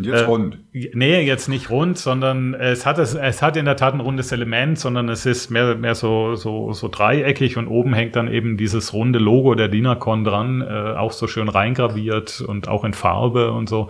Jetzt 0.00 0.22
äh, 0.22 0.24
rund. 0.24 0.58
Nee, 0.74 1.20
jetzt 1.20 1.48
nicht 1.50 1.68
rund, 1.68 1.98
sondern 1.98 2.54
es 2.54 2.86
hat, 2.86 2.98
es, 2.98 3.14
es 3.14 3.42
hat 3.42 3.58
in 3.58 3.66
der 3.66 3.76
Tat 3.76 3.92
ein 3.92 4.00
rundes 4.00 4.32
Element, 4.32 4.78
sondern 4.78 5.10
es 5.10 5.26
ist 5.26 5.50
mehr, 5.50 5.74
mehr 5.74 5.94
so, 5.94 6.34
so, 6.34 6.72
so 6.72 6.88
dreieckig 6.88 7.58
und 7.58 7.68
oben 7.68 7.92
hängt 7.92 8.16
dann 8.16 8.26
eben 8.26 8.56
dieses 8.56 8.94
runde 8.94 9.18
Logo 9.18 9.54
der 9.54 9.68
Dinacon 9.68 10.24
dran, 10.24 10.62
äh, 10.62 10.96
auch 10.96 11.12
so 11.12 11.26
schön 11.26 11.50
reingraviert 11.50 12.40
und 12.40 12.68
auch 12.68 12.84
in 12.84 12.94
Farbe 12.94 13.52
und 13.52 13.68
so. 13.68 13.88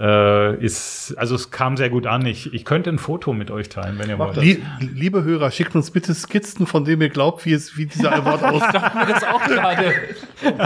Äh, 0.00 0.56
ist, 0.56 1.14
also 1.18 1.36
es 1.36 1.52
kam 1.52 1.76
sehr 1.76 1.88
gut 1.88 2.08
an. 2.08 2.26
Ich, 2.26 2.52
ich 2.52 2.64
könnte 2.64 2.90
ein 2.90 2.98
Foto 2.98 3.32
mit 3.32 3.52
euch 3.52 3.68
teilen, 3.68 3.96
wenn 3.98 4.08
ihr 4.08 4.18
wollt. 4.18 4.36
Lie 4.36 4.60
liebe 4.80 5.22
Hörer, 5.22 5.52
schickt 5.52 5.76
uns 5.76 5.92
bitte 5.92 6.14
Skizzen, 6.14 6.66
von 6.66 6.84
denen 6.84 7.02
ihr 7.02 7.10
glaubt, 7.10 7.44
wie, 7.46 7.52
es, 7.52 7.76
wie 7.76 7.86
dieser 7.86 8.12
Award 8.12 8.42
aussieht. 8.42 8.72
mir 8.72 9.06
das 9.06 9.22
auch 9.22 9.44
gerade. 9.44 9.92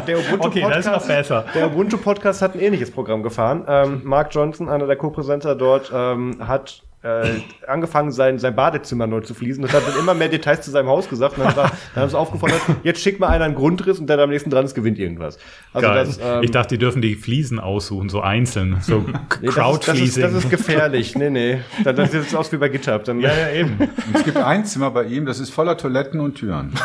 Der 0.07 0.19
Ubuntu 0.19 0.47
okay, 0.47 0.61
Podcast, 0.61 0.87
das 0.87 0.87
ist 0.87 0.93
noch 0.93 1.07
besser. 1.07 1.45
Der 1.55 1.67
Ubuntu 1.67 1.99
Podcast 1.99 2.41
hat 2.41 2.55
ein 2.55 2.61
ähnliches 2.61 2.91
Programm 2.91 3.23
gefahren. 3.23 3.65
Ähm, 3.69 4.01
Mark 4.05 4.35
Johnson, 4.35 4.71
einer 4.71 4.87
der 4.87 4.97
Co-Präsenter 4.97 5.48
dort, 5.55 5.91
ähm, 5.95 6.47
hat 6.47 6.88
äh, 7.03 7.37
angefangen, 7.69 8.11
sein, 8.11 8.39
sein 8.41 8.57
Badezimmer 8.57 9.07
neu 9.07 9.21
zu 9.21 9.33
fließen 9.33 9.63
und 9.63 9.73
hat 9.73 9.87
dann 9.87 9.97
immer 9.99 10.15
mehr 10.15 10.29
Details 10.29 10.63
zu 10.63 10.71
seinem 10.73 10.89
Haus 10.89 11.09
gesagt. 11.09 11.39
Und 11.39 11.45
dann, 11.45 11.55
war, 11.57 11.71
dann 11.95 12.03
haben 12.03 12.11
sie 12.11 12.19
aufgefordert, 12.19 12.61
jetzt 12.83 13.01
schickt 13.01 13.21
mal 13.21 13.29
einer 13.29 13.45
einen 13.45 13.55
Grundriss 13.55 13.99
und 14.01 14.09
der 14.09 14.19
am 14.19 14.31
nächsten 14.31 14.51
dran 14.51 14.65
ist, 14.65 14.75
gewinnt 14.75 14.99
irgendwas. 14.99 15.39
Also 15.73 15.87
Geil. 15.87 16.05
das, 16.07 16.19
ähm, 16.21 16.43
ich 16.43 16.51
dachte, 16.51 16.75
die 16.75 16.79
dürfen 16.79 17.01
die 17.01 17.15
Fliesen 17.15 17.61
aussuchen, 17.61 18.09
so 18.09 18.21
einzeln. 18.21 18.79
So 18.81 18.99
nee, 19.07 19.13
das, 19.13 19.15
ist, 19.15 19.31
das, 19.31 19.43
ist, 19.43 19.55
Crowdfliesing. 19.55 20.23
das 20.23 20.33
ist 20.33 20.51
gefährlich. 20.51 21.15
Nee, 21.15 21.31
nee. 21.31 21.61
Das, 21.85 21.95
das 21.95 22.11
sieht 22.11 22.23
jetzt 22.23 22.35
aus 22.35 22.51
wie 22.51 22.57
bei 22.57 22.69
GitHub. 22.69 23.05
Dann, 23.05 23.21
ja, 23.21 23.31
ja, 23.33 23.51
eben. 23.53 23.77
Und 23.79 23.91
es 24.17 24.25
gibt 24.25 24.37
ein 24.37 24.65
Zimmer 24.65 24.91
bei 24.91 25.05
ihm, 25.05 25.25
das 25.25 25.39
ist 25.39 25.51
voller 25.51 25.77
Toiletten 25.77 26.21
und 26.21 26.35
Türen. 26.35 26.73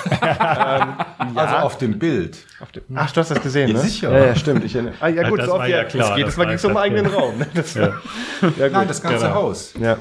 Also 1.36 1.56
auf 1.56 1.78
dem 1.78 1.98
Bild. 1.98 2.38
Ach, 2.96 3.12
du 3.12 3.20
hast 3.20 3.32
das 3.32 3.42
gesehen, 3.42 3.70
Ja, 3.70 3.74
ne? 3.76 3.80
sicher. 3.80 4.12
Ja, 4.12 4.26
ja, 4.28 4.36
stimmt. 4.36 4.64
Ich, 4.66 4.78
ah, 5.00 5.08
ja, 5.08 5.30
gut, 5.30 5.40
das 5.40 5.48
so 5.48 5.54
war 5.54 5.62
auf 5.62 5.68
ja 5.68 5.84
die- 5.84 5.90
klar, 5.90 6.08
Das 6.10 6.16
geht, 6.16 6.26
das 6.28 6.36
das 6.36 6.38
war 6.38 6.46
war 6.46 6.56
ging 6.58 6.72
um 6.72 6.78
eigenen 6.78 7.06
Raum. 7.08 7.38
Ne? 7.40 7.48
Das, 7.54 7.74
ja. 7.74 7.82
Ja, 8.42 8.68
gut. 8.68 8.72
Nein, 8.74 8.88
das 8.88 9.02
ganze 9.02 9.20
Genau. 9.26 9.36
Haus. 9.36 9.74
ja. 9.80 9.98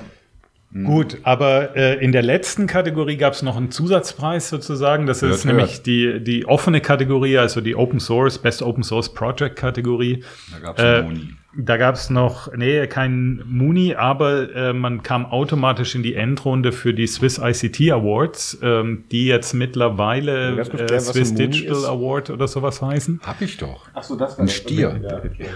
Gut, 0.75 1.19
aber 1.23 1.77
äh, 1.77 2.03
in 2.03 2.13
der 2.13 2.23
letzten 2.23 2.67
Kategorie 2.67 3.19
gab 3.19 3.35
es 3.35 3.43
noch 3.43 3.59
einen 3.59 3.71
Zusatzpreis 3.71 4.49
sozusagen. 4.49 5.07
Das 5.07 5.23
ist 5.23 5.45
Hört, 5.45 5.55
nämlich 5.57 5.83
die, 5.83 6.25
die 6.25 6.47
offene 6.47 6.81
Kategorie, 6.81 7.37
also 7.37 7.61
die 7.61 7.77
Open 7.77 8.01
Source, 8.01 8.39
Best 8.39 8.63
Open 8.63 8.83
Source 8.83 9.13
Project 9.13 9.57
Kategorie. 9.57 10.25
Da 10.51 10.59
gab 10.61 10.79
es 10.79 10.85
Äh, 10.85 11.03
Moni. 11.03 11.29
Da 11.55 11.77
gab 11.77 11.97
es 11.97 12.09
noch, 12.09 12.51
nee, 12.57 12.87
kein 12.87 13.43
Muni, 13.47 13.95
aber 13.95 14.55
äh, 14.55 14.73
man 14.73 15.03
kam 15.03 15.27
automatisch 15.27 15.95
in 15.95 16.03
die 16.03 16.15
Endrunde 16.15 16.73
für 16.73 16.95
die 16.95 17.07
Swiss 17.07 17.37
ICT 17.37 17.93
Awards, 17.93 18.59
ähm, 18.63 19.05
die 19.13 19.27
jetzt 19.27 19.53
mittlerweile 19.53 20.59
äh, 20.59 20.65
klären, 20.65 21.01
Swiss 21.01 21.35
Digital 21.35 21.77
ist. 21.77 21.85
Award 21.85 22.31
oder 22.31 22.49
sowas 22.49 22.81
heißen. 22.81 23.21
Hab 23.23 23.43
ich 23.43 23.59
doch. 23.59 23.87
Ach 23.93 24.03
so, 24.03 24.17
das 24.17 24.39
Ein 24.39 24.49
Stier. 24.49 24.99
Ja, 25.03 25.19
okay. 25.19 25.49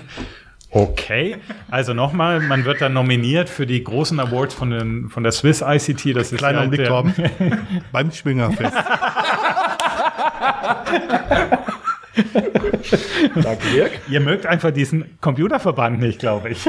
Okay, 0.76 1.36
also 1.70 1.94
nochmal, 1.94 2.40
man 2.40 2.64
wird 2.64 2.80
dann 2.80 2.94
nominiert 2.94 3.48
für 3.48 3.64
die 3.64 3.84
großen 3.84 4.18
Awards 4.18 4.54
von, 4.54 4.70
den, 4.70 5.08
von 5.08 5.22
der 5.22 5.30
Swiss 5.30 5.62
ICT. 5.64 6.16
Das 6.16 6.32
ist 6.32 6.38
Kleiner 6.38 6.64
ja 6.64 6.84
Torben. 6.84 7.14
Beim 7.92 8.10
Schwingerfest. 8.10 8.74
Danke, 13.34 13.66
Dirk. 13.74 13.92
Ihr 14.08 14.20
mögt 14.20 14.46
einfach 14.46 14.70
diesen 14.70 15.18
Computerverband 15.20 16.00
nicht, 16.00 16.20
glaube 16.20 16.50
ich. 16.50 16.64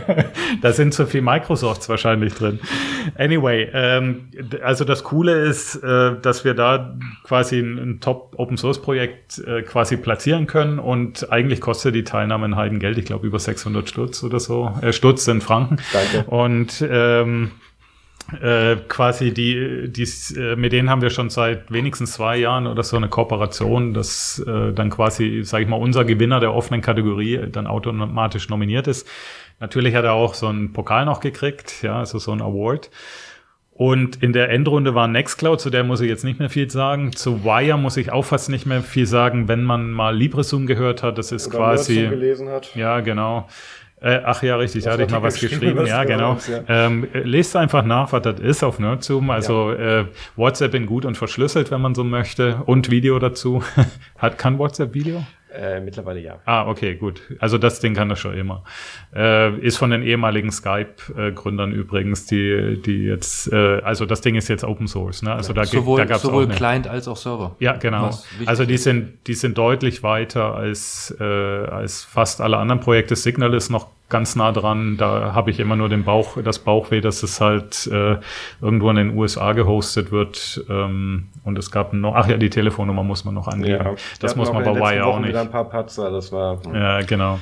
da 0.62 0.72
sind 0.72 0.94
zu 0.94 1.06
viel 1.06 1.22
Microsofts 1.22 1.88
wahrscheinlich 1.88 2.34
drin. 2.34 2.60
Anyway, 3.16 3.68
ähm, 3.72 4.28
also 4.62 4.84
das 4.84 5.04
Coole 5.04 5.32
ist, 5.32 5.76
äh, 5.76 6.20
dass 6.20 6.44
wir 6.44 6.54
da 6.54 6.96
quasi 7.24 7.58
ein, 7.60 7.78
ein 7.78 8.00
Top-Open-Source-Projekt 8.00 9.38
äh, 9.38 9.62
quasi 9.62 9.96
platzieren 9.96 10.46
können 10.46 10.78
und 10.78 11.30
eigentlich 11.32 11.60
kostet 11.60 11.94
die 11.94 12.04
Teilnahme 12.04 12.46
ein 12.46 12.56
Heidengeld, 12.56 12.98
ich 12.98 13.04
glaube 13.04 13.26
über 13.26 13.38
600 13.38 13.88
Stutz 13.88 14.22
oder 14.22 14.40
so, 14.40 14.72
äh, 14.82 14.92
Stutz 14.92 15.26
in 15.28 15.40
Franken. 15.40 15.78
Danke. 15.92 16.28
Und 16.28 16.84
ähm, 16.88 17.52
äh, 18.42 18.76
quasi 18.88 19.32
die, 19.32 19.90
die, 19.90 20.08
äh, 20.36 20.56
mit 20.56 20.72
denen 20.72 20.90
haben 20.90 21.02
wir 21.02 21.10
schon 21.10 21.30
seit 21.30 21.70
wenigstens 21.70 22.12
zwei 22.12 22.36
Jahren 22.36 22.66
oder 22.66 22.82
so 22.82 22.96
eine 22.96 23.08
Kooperation, 23.08 23.94
dass 23.94 24.38
äh, 24.46 24.72
dann 24.72 24.90
quasi, 24.90 25.42
sage 25.44 25.64
ich 25.64 25.68
mal, 25.68 25.76
unser 25.76 26.04
Gewinner 26.04 26.40
der 26.40 26.54
offenen 26.54 26.80
Kategorie 26.80 27.40
dann 27.50 27.66
automatisch 27.66 28.48
nominiert 28.48 28.86
ist. 28.86 29.08
Natürlich 29.58 29.94
hat 29.94 30.04
er 30.04 30.14
auch 30.14 30.34
so 30.34 30.46
einen 30.46 30.72
Pokal 30.72 31.04
noch 31.04 31.20
gekriegt, 31.20 31.82
ja, 31.82 31.98
also 31.98 32.18
so 32.18 32.32
ein 32.32 32.40
Award. 32.40 32.90
Und 33.80 34.22
in 34.22 34.34
der 34.34 34.50
Endrunde 34.50 34.94
war 34.94 35.08
Nextcloud, 35.08 35.58
zu 35.58 35.70
der 35.70 35.84
muss 35.84 36.02
ich 36.02 36.08
jetzt 36.08 36.22
nicht 36.22 36.38
mehr 36.38 36.50
viel 36.50 36.70
sagen. 36.70 37.12
Zu 37.12 37.44
Wire 37.44 37.78
muss 37.78 37.96
ich 37.96 38.12
auch 38.12 38.26
fast 38.26 38.50
nicht 38.50 38.66
mehr 38.66 38.82
viel 38.82 39.06
sagen, 39.06 39.48
wenn 39.48 39.64
man 39.64 39.90
mal 39.90 40.14
LibreSum 40.14 40.66
gehört 40.66 41.02
hat. 41.02 41.16
Das 41.16 41.32
ist 41.32 41.48
Oder 41.48 41.56
quasi. 41.56 41.94
Nerdzoom 41.94 42.10
gelesen 42.10 42.48
hat. 42.50 42.74
Ja, 42.74 43.00
genau. 43.00 43.48
Äh, 44.02 44.20
ach 44.24 44.42
ja, 44.42 44.56
richtig, 44.56 44.84
da 44.84 44.92
hatte 44.92 45.02
ich 45.02 45.10
mal 45.10 45.22
was 45.22 45.34
geschrieben. 45.34 45.60
geschrieben, 45.60 45.86
Ja, 45.86 46.04
genau. 46.04 46.30
meinst, 46.30 46.48
ja. 46.48 46.62
Ähm, 46.68 47.06
äh, 47.12 47.18
lest 47.20 47.54
einfach 47.54 47.84
nach, 47.84 48.12
was 48.12 48.22
das 48.22 48.40
ist 48.40 48.64
auf 48.64 48.78
Nerdzoom. 48.78 49.30
Also 49.30 49.72
äh, 49.72 50.06
WhatsApp 50.36 50.74
in 50.74 50.86
gut 50.86 51.04
und 51.04 51.18
verschlüsselt, 51.18 51.70
wenn 51.70 51.82
man 51.82 51.94
so 51.94 52.02
möchte. 52.02 52.62
Und 52.64 52.90
Video 52.90 53.18
dazu. 53.18 53.62
Hat 54.18 54.38
kann 54.38 54.58
WhatsApp 54.58 54.94
Video? 54.94 55.22
Äh, 55.54 55.80
mittlerweile 55.80 56.20
ja. 56.20 56.38
Ah, 56.44 56.68
okay, 56.68 56.94
gut. 56.94 57.22
Also 57.40 57.58
das 57.58 57.80
Ding 57.80 57.94
kann 57.94 58.08
das 58.08 58.18
schon 58.20 58.34
immer. 58.34 58.62
Äh, 59.14 59.56
ist 59.58 59.78
von 59.78 59.90
den 59.90 60.02
ehemaligen 60.02 60.50
Skype-Gründern 60.52 61.72
übrigens, 61.72 62.26
die, 62.26 62.80
die 62.84 63.04
jetzt, 63.04 63.52
äh, 63.52 63.80
also 63.82 64.06
das 64.06 64.20
Ding 64.20 64.34
ist 64.36 64.48
jetzt 64.48 64.64
Open 64.64 64.86
Source, 64.86 65.22
ne? 65.22 65.32
Also 65.34 65.52
da, 65.52 65.62
gibt- 65.62 65.72
Sowohl, 65.74 65.98
da 65.98 66.04
gab's 66.04 66.22
sowohl 66.22 66.46
auch 66.46 66.54
Client 66.54 66.86
als 66.86 67.08
auch 67.08 67.16
Server. 67.16 67.56
ja, 67.58 67.72
genau. 67.76 68.10
Also 68.46 68.64
die 68.64 68.76
sind, 68.76 69.26
die 69.26 69.34
sind 69.34 69.58
deutlich 69.58 70.02
weiter 70.02 70.54
als, 70.54 71.14
äh, 71.20 71.24
als 71.24 72.04
fast 72.04 72.40
alle 72.40 72.56
anderen 72.58 72.80
Projekte. 72.80 73.16
Signal 73.16 73.52
ist 73.54 73.70
noch 73.70 73.88
ganz 74.10 74.36
nah 74.36 74.52
dran. 74.52 74.96
Da 74.98 75.34
habe 75.34 75.50
ich 75.50 75.60
immer 75.60 75.76
nur 75.76 75.88
den 75.88 76.04
Bauch, 76.04 76.36
das 76.42 76.58
Bauchweh, 76.58 77.00
dass 77.00 77.22
es 77.22 77.40
halt 77.40 77.86
äh, 77.86 78.16
irgendwo 78.60 78.90
in 78.90 78.96
den 78.96 79.16
USA 79.16 79.52
gehostet 79.52 80.12
wird. 80.12 80.64
Ähm, 80.68 81.28
und 81.44 81.58
es 81.58 81.70
gab 81.70 81.92
noch, 81.92 82.14
ach 82.14 82.28
ja, 82.28 82.36
die 82.36 82.50
Telefonnummer 82.50 83.02
muss 83.02 83.24
man 83.24 83.34
noch 83.34 83.48
angeben. 83.48 83.96
das 84.20 84.36
muss 84.36 84.52
man 84.52 84.64
bei 84.64 84.74
Wire 84.74 85.06
auch 85.06 85.20
nicht. 85.20 85.34
Ein 85.34 85.50
paar 85.50 85.68
Patzer, 85.68 86.10
das 86.10 86.32
war. 86.32 86.60
Ja, 86.74 87.00
genau. 87.02 87.38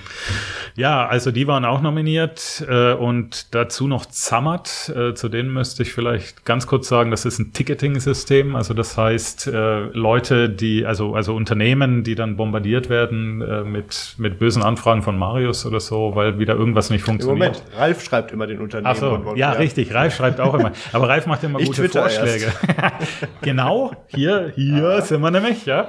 Ja, 0.77 1.07
also 1.07 1.33
die 1.33 1.47
waren 1.49 1.65
auch 1.65 1.81
nominiert 1.81 2.65
äh, 2.69 2.93
und 2.93 3.55
dazu 3.55 3.89
noch 3.89 4.07
Zammert. 4.07 4.93
Äh, 4.95 5.15
zu 5.15 5.29
denen 5.29 5.53
müsste 5.53 5.83
ich 5.83 5.93
vielleicht 5.93 6.45
ganz 6.45 6.67
kurz 6.67 6.89
sagen, 6.89 7.11
das 7.11 7.25
ist 7.25 7.39
ein 7.39 7.53
Ticketing-System. 7.53 8.55
Also 8.55 8.75
das 8.75 8.97
heißt, 8.97 9.49
äh, 9.49 9.81
Leute, 9.93 10.49
die, 10.49 10.87
also, 10.87 11.15
also 11.15 11.35
Unternehmen, 11.35 12.05
die 12.05 12.15
dann 12.15 12.37
bombardiert 12.37 12.91
werden 12.91 13.41
äh, 13.41 13.65
mit, 13.65 14.15
mit 14.19 14.39
bösen 14.39 14.63
Anfragen 14.63 15.03
von 15.03 15.19
Marius 15.19 15.67
oder 15.67 15.81
so, 15.81 16.15
weil 16.15 16.39
wieder 16.39 16.58
irgendwas 16.59 16.91
nicht 16.91 17.05
funktioniert. 17.05 17.55
Moment, 17.55 17.63
Ralf 17.77 18.03
schreibt 18.03 18.33
immer 18.33 18.47
den 18.47 18.61
Unternehmen. 18.61 18.89
Ach 18.89 18.97
so, 18.97 19.35
ja, 19.37 19.53
richtig. 19.53 19.95
Ralf 19.95 20.15
schreibt 20.15 20.41
auch 20.41 20.55
immer. 20.55 20.73
Aber 20.93 21.09
Ralf 21.09 21.27
macht 21.27 21.45
immer 21.45 21.61
Ich 21.61 21.67
gute 21.67 21.83
twitter 21.83 22.03
Vorschläge. 22.03 22.53
genau, 23.43 23.93
hier, 24.09 24.53
hier 24.55 25.01
sind 25.03 25.21
wir 25.21 25.31
nämlich, 25.31 25.65
ja. 25.67 25.89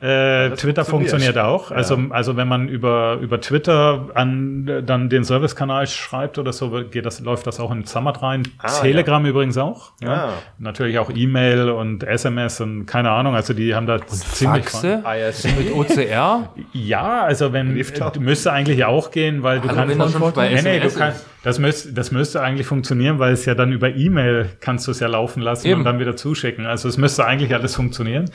Äh, 0.00 0.50
Twitter 0.50 0.84
funktioniert. 0.84 1.34
funktioniert. 1.34 1.38
auch. 1.38 1.70
Also, 1.70 1.98
also 2.10 2.36
wenn 2.36 2.46
man 2.46 2.68
über, 2.68 3.18
über 3.20 3.40
Twitter 3.40 4.08
an 4.14 4.84
dann 4.86 5.08
den 5.08 5.24
Servicekanal 5.24 5.86
schreibt 5.86 6.38
oder 6.38 6.52
so, 6.52 6.70
geht 6.84 7.04
das, 7.04 7.20
läuft 7.20 7.46
das 7.46 7.58
auch 7.58 7.72
in 7.72 7.84
Zammert 7.84 8.22
rein. 8.22 8.44
Ah, 8.58 8.68
Telegram 8.68 9.24
übrigens 9.26 9.58
auch. 9.58 9.92
Ja. 10.00 10.14
Ah. 10.14 10.32
Natürlich 10.58 10.98
auch 10.98 11.10
E-Mail 11.14 11.70
und 11.70 12.04
SMS 12.04 12.60
und 12.60 12.86
keine 12.86 13.10
Ahnung. 13.10 13.34
Also 13.34 13.54
die 13.54 13.74
haben 13.74 13.86
da 13.86 14.04
ziemlich 14.06 14.68
Faxe 14.68 15.02
IRC. 15.04 15.58
mit 15.58 15.74
OCR. 15.74 16.50
ja, 16.72 17.22
also 17.22 17.52
wenn 17.52 17.74
müsste 18.20 18.52
eigentlich 18.52 18.84
auch 18.84 19.10
gehen, 19.10 19.42
weil 19.42 19.60
du 19.60 19.68
Hallo, 19.68 19.78
kannst 19.78 20.64
nee, 20.64 20.80
du 20.80 20.90
kannst, 20.90 21.26
das 21.48 21.58
müsste 21.58 21.94
das 21.94 22.12
müsste 22.12 22.42
eigentlich 22.42 22.66
funktionieren, 22.66 23.18
weil 23.18 23.32
es 23.32 23.46
ja 23.46 23.54
dann 23.54 23.72
über 23.72 23.88
E-Mail 23.88 24.50
kannst 24.60 24.86
du 24.86 24.90
es 24.90 25.00
ja 25.00 25.08
laufen 25.08 25.40
lassen 25.40 25.66
Eben. 25.66 25.80
und 25.80 25.84
dann 25.86 25.98
wieder 25.98 26.14
zuschicken. 26.14 26.66
Also 26.66 26.90
es 26.90 26.98
müsste 26.98 27.24
eigentlich 27.24 27.54
alles 27.54 27.74
funktionieren. 27.74 28.26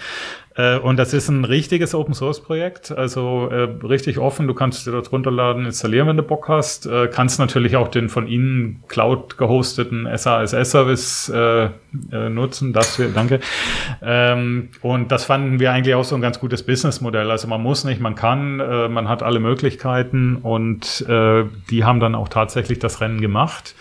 Äh, 0.55 0.77
und 0.77 0.97
das 0.97 1.13
ist 1.13 1.29
ein 1.29 1.45
richtiges 1.45 1.95
Open 1.95 2.13
Source 2.13 2.41
Projekt, 2.41 2.91
also 2.91 3.49
äh, 3.49 3.85
richtig 3.85 4.19
offen. 4.19 4.47
Du 4.47 4.53
kannst 4.53 4.85
dir 4.85 4.91
dort 4.91 5.11
runterladen, 5.11 5.65
installieren, 5.65 6.07
wenn 6.07 6.17
du 6.17 6.23
Bock 6.23 6.47
hast. 6.47 6.85
Äh, 6.85 7.07
kannst 7.07 7.39
natürlich 7.39 7.75
auch 7.75 7.87
den 7.87 8.09
von 8.09 8.27
ihnen 8.27 8.83
Cloud 8.87 9.37
gehosteten 9.37 10.07
SASS 10.15 10.71
Service 10.71 11.31
nutzen. 12.11 12.73
Das 12.73 12.97
wir, 12.97 13.09
danke. 13.09 13.39
Ähm, 14.01 14.69
und 14.81 15.11
das 15.11 15.25
fanden 15.25 15.59
wir 15.59 15.71
eigentlich 15.71 15.95
auch 15.95 16.03
so 16.03 16.15
ein 16.15 16.21
ganz 16.21 16.39
gutes 16.39 16.63
Businessmodell. 16.63 17.29
Also 17.29 17.47
man 17.47 17.61
muss 17.61 17.83
nicht, 17.83 18.01
man 18.01 18.15
kann, 18.15 18.57
man 18.57 19.07
hat 19.07 19.23
alle 19.23 19.39
Möglichkeiten 19.39 20.37
und 20.37 21.05
die 21.07 21.83
haben 21.83 21.99
dann 21.99 22.15
auch 22.15 22.29
tatsächlich 22.29 22.79
das 22.79 23.01
Rennen 23.03 23.21
gemacht. 23.21 23.75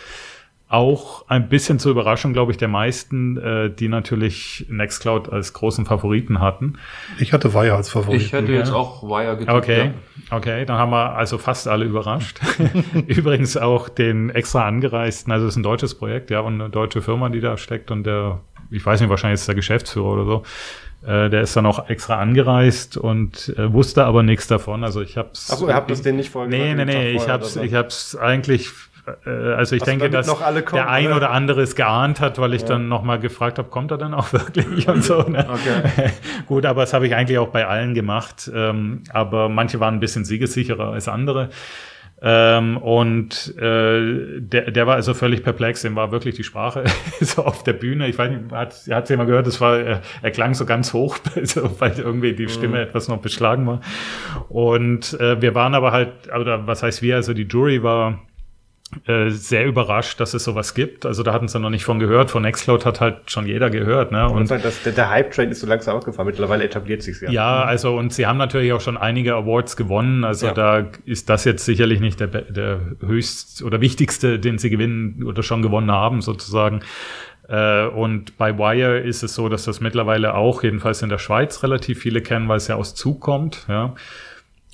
Auch 0.69 1.29
ein 1.29 1.51
bisschen 1.51 1.79
zur 1.79 1.91
Überraschung, 1.91 2.33
glaube 2.33 2.51
ich, 2.51 2.57
der 2.57 2.69
meisten, 2.69 3.37
äh, 3.37 3.71
die 3.71 3.89
natürlich 3.89 4.65
Nextcloud 4.71 5.31
als 5.31 5.53
großen 5.53 5.85
Favoriten 5.85 6.41
hatten. 6.41 6.79
Ich 7.19 7.35
hatte 7.35 7.53
Wire 7.53 7.75
als 7.75 7.91
Favorit. 7.91 8.23
Ich 8.23 8.33
hätte 8.33 8.53
jetzt 8.53 8.73
auch 8.73 9.03
Wire 9.03 9.37
getippt. 9.37 9.55
Okay, 9.55 9.93
ja. 10.31 10.37
okay, 10.37 10.65
dann 10.65 10.79
haben 10.79 10.91
wir 10.91 11.15
also 11.15 11.37
fast 11.37 11.69
alle 11.69 11.85
überrascht. 11.85 12.41
Übrigens 13.07 13.59
auch 13.59 13.91
den 13.91 14.31
extra 14.31 14.67
angereisten, 14.67 15.31
also 15.31 15.47
es 15.47 15.53
ist 15.53 15.57
ein 15.59 15.63
deutsches 15.63 15.95
Projekt, 15.95 16.31
ja, 16.31 16.41
und 16.41 16.55
eine 16.55 16.71
deutsche 16.71 17.03
Firma, 17.03 17.29
die 17.29 17.41
da 17.41 17.59
steckt 17.59 17.91
und 17.91 18.05
der, 18.05 18.41
ich 18.71 18.85
weiß 18.85 19.01
nicht, 19.03 19.11
wahrscheinlich 19.11 19.41
ist 19.41 19.49
der 19.49 19.55
Geschäftsführer 19.55 20.07
oder 20.07 20.25
so. 20.25 20.43
Äh, 21.07 21.31
der 21.31 21.43
ist 21.43 21.57
dann 21.57 21.67
auch 21.67 21.89
extra 21.89 22.19
angereist 22.19 22.97
und 22.97 23.53
äh, 23.59 23.73
wusste 23.73 24.05
aber 24.05 24.23
nichts 24.23 24.47
davon. 24.47 24.85
Also 24.85 25.03
ich 25.03 25.17
hab's. 25.17 25.51
Achso, 25.51 25.67
ihr 25.67 25.75
habt 25.75 25.91
das 25.91 26.03
denen 26.03 26.19
nicht 26.19 26.31
vorher 26.31 26.49
Nee, 26.49 26.75
nee, 26.75 26.85
nee, 26.85 27.11
ich 27.11 27.29
hab's, 27.29 27.55
so. 27.55 27.61
ich 27.61 27.75
hab's 27.75 28.15
eigentlich, 28.15 28.71
also 29.25 29.75
ich 29.75 29.81
so, 29.81 29.87
denke, 29.87 30.11
dass 30.11 30.27
noch 30.29 30.43
alle 30.43 30.63
kommen, 30.63 30.83
der 30.83 30.91
ein 30.91 31.07
oder? 31.07 31.17
oder 31.17 31.31
andere 31.31 31.63
es 31.63 31.75
geahnt 31.75 32.21
hat, 32.21 32.39
weil 32.39 32.55
ich 32.55 32.65
dann 32.65 32.89
nochmal 32.89 33.19
gefragt 33.19 33.59
habe, 33.59 33.69
kommt 33.69 33.91
er 33.91 33.99
denn 33.99 34.15
auch 34.15 34.33
wirklich 34.33 34.89
und 34.89 35.03
so. 35.03 35.23
Ne? 35.23 35.47
Okay. 35.49 36.11
Gut, 36.47 36.65
aber 36.67 36.83
das 36.83 36.93
habe 36.93 37.07
ich 37.07 37.15
eigentlich 37.15 37.39
auch 37.39 37.49
bei 37.49 37.67
allen 37.67 37.95
gemacht. 37.95 38.51
Ähm, 38.55 39.03
aber 39.13 39.49
manche 39.49 39.81
waren 39.81 39.95
ein 39.95 40.01
bisschen 40.01 40.25
siegessicherer 40.25 40.93
als 40.93 41.09
andere. 41.09 41.49
Ähm, 42.25 42.77
und 42.77 43.57
äh, 43.59 44.41
der, 44.41 44.71
der 44.71 44.87
war 44.87 44.95
also 44.95 45.13
völlig 45.13 45.43
perplex, 45.43 45.83
dem 45.83 45.97
war 45.97 46.13
wirklich 46.13 46.37
die 46.37 46.45
Sprache 46.45 46.85
so 47.21 47.45
auf 47.45 47.65
der 47.65 47.73
Bühne. 47.73 48.07
Ich 48.07 48.17
weiß 48.17 48.31
nicht, 48.31 48.53
hat, 48.53 49.09
sie 49.09 49.17
mal 49.17 49.27
gehört, 49.27 49.49
das 49.49 49.61
war, 49.61 49.81
er, 49.81 50.03
er 50.23 50.31
klang 50.31 50.55
so 50.55 50.65
ganz 50.65 50.93
hoch, 50.93 51.19
so, 51.43 51.81
weil 51.81 51.99
irgendwie 51.99 52.35
die 52.35 52.49
Stimme 52.49 52.81
etwas 52.81 53.09
noch 53.09 53.19
beschlagen 53.19 53.67
war. 53.67 53.81
Und 54.49 55.19
äh, 55.19 55.43
wir 55.43 55.57
waren 55.57 55.75
aber 55.75 55.91
halt, 55.91 56.13
oder 56.33 56.69
was 56.69 56.85
heißt 56.85 57.03
wir, 57.03 57.17
also 57.17 57.35
die 57.35 57.43
Jury 57.43 57.83
war 57.83 58.21
äh, 59.07 59.31
sehr 59.31 59.67
überrascht, 59.67 60.21
dass 60.21 60.35
es 60.35 60.45
sowas 60.45 60.75
gibt. 60.75 61.07
Also 61.07 61.23
da 61.23 61.33
hatten 61.33 61.49
sie 61.49 61.59
noch 61.59 61.71
nicht 61.71 61.85
von 61.85 61.99
gehört. 61.99 62.31
Von 62.31 62.43
Nextcloud 62.43 62.85
hat 62.85 63.01
halt 63.01 63.31
schon 63.31 63.47
jeder 63.47 63.71
gehört. 63.71 64.13
Ne? 64.13 64.29
Und 64.29 64.47
sagen, 64.47 64.63
das, 64.63 64.83
der, 64.83 65.11
Hype-Train 65.11 65.51
ist 65.51 65.61
so 65.61 65.67
langsam 65.67 65.97
ausgefahren. 65.97 66.27
Mittlerweile 66.27 66.65
etabliert 66.65 67.03
sich's 67.03 67.21
ja. 67.21 67.31
ja, 67.31 67.63
also 67.63 67.97
und 67.97 68.13
sie 68.13 68.27
haben 68.27 68.37
natürlich 68.39 68.73
auch 68.73 68.81
schon 68.81 68.97
einige 68.97 69.35
Awards 69.35 69.77
gewonnen. 69.77 70.25
Also 70.25 70.47
Ja. 70.47 70.55
da 70.55 70.87
ist 71.05 71.29
das 71.29 71.45
jetzt 71.45 71.65
sicherlich 71.65 72.01
nicht 72.01 72.21
der, 72.21 72.29
der 72.29 72.81
höchst 73.05 73.63
oder 73.63 73.81
wichtigste, 73.81 74.39
den 74.39 74.59
sie 74.59 74.71
gewinnen 74.71 75.25
oder 75.25 75.43
schon 75.43 75.63
gewonnen 75.63 75.91
haben, 75.91 76.21
sozusagen. 76.21 76.81
Äh, 77.49 77.87
Und 77.87 78.37
bei 78.39 78.57
Wire 78.59 78.99
ist 78.99 79.23
es 79.23 79.35
so, 79.35 79.49
dass 79.49 79.65
das 79.65 79.81
mittlerweile 79.81 80.35
auch, 80.35 80.63
jedenfalls 80.63 81.03
in 81.03 81.09
der 81.09 81.19
Schweiz, 81.19 81.63
relativ 81.63 81.99
viele 82.01 82.21
kennen, 82.21 82.49
weil 82.49 82.59
es 82.59 82.69
ja 82.69 82.77
aus 82.77 82.95
Zug 82.95 83.21
kommt. 83.21 83.67
Ja. 83.69 83.95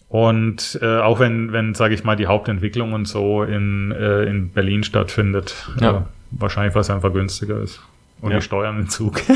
Und 0.08 0.78
äh, 0.82 0.98
auch 1.00 1.20
wenn, 1.20 1.52
wenn 1.52 1.74
sage 1.74 1.94
ich 1.94 2.02
mal, 2.04 2.16
die 2.16 2.26
Hauptentwicklung 2.26 2.94
und 2.94 3.06
so 3.06 3.42
in, 3.42 3.92
äh, 3.92 4.22
in 4.24 4.50
Berlin 4.50 4.82
stattfindet, 4.82 5.68
Ja. 5.80 5.90
äh, 5.98 6.00
wahrscheinlich, 6.30 6.74
was 6.74 6.88
einfach 6.90 7.12
günstiger 7.12 7.60
ist. 7.60 7.80
Und 8.22 8.30
Ja. 8.32 8.38
die 8.38 8.42
Steuern 8.42 8.78
im 8.80 8.88
Zug. 8.88 9.20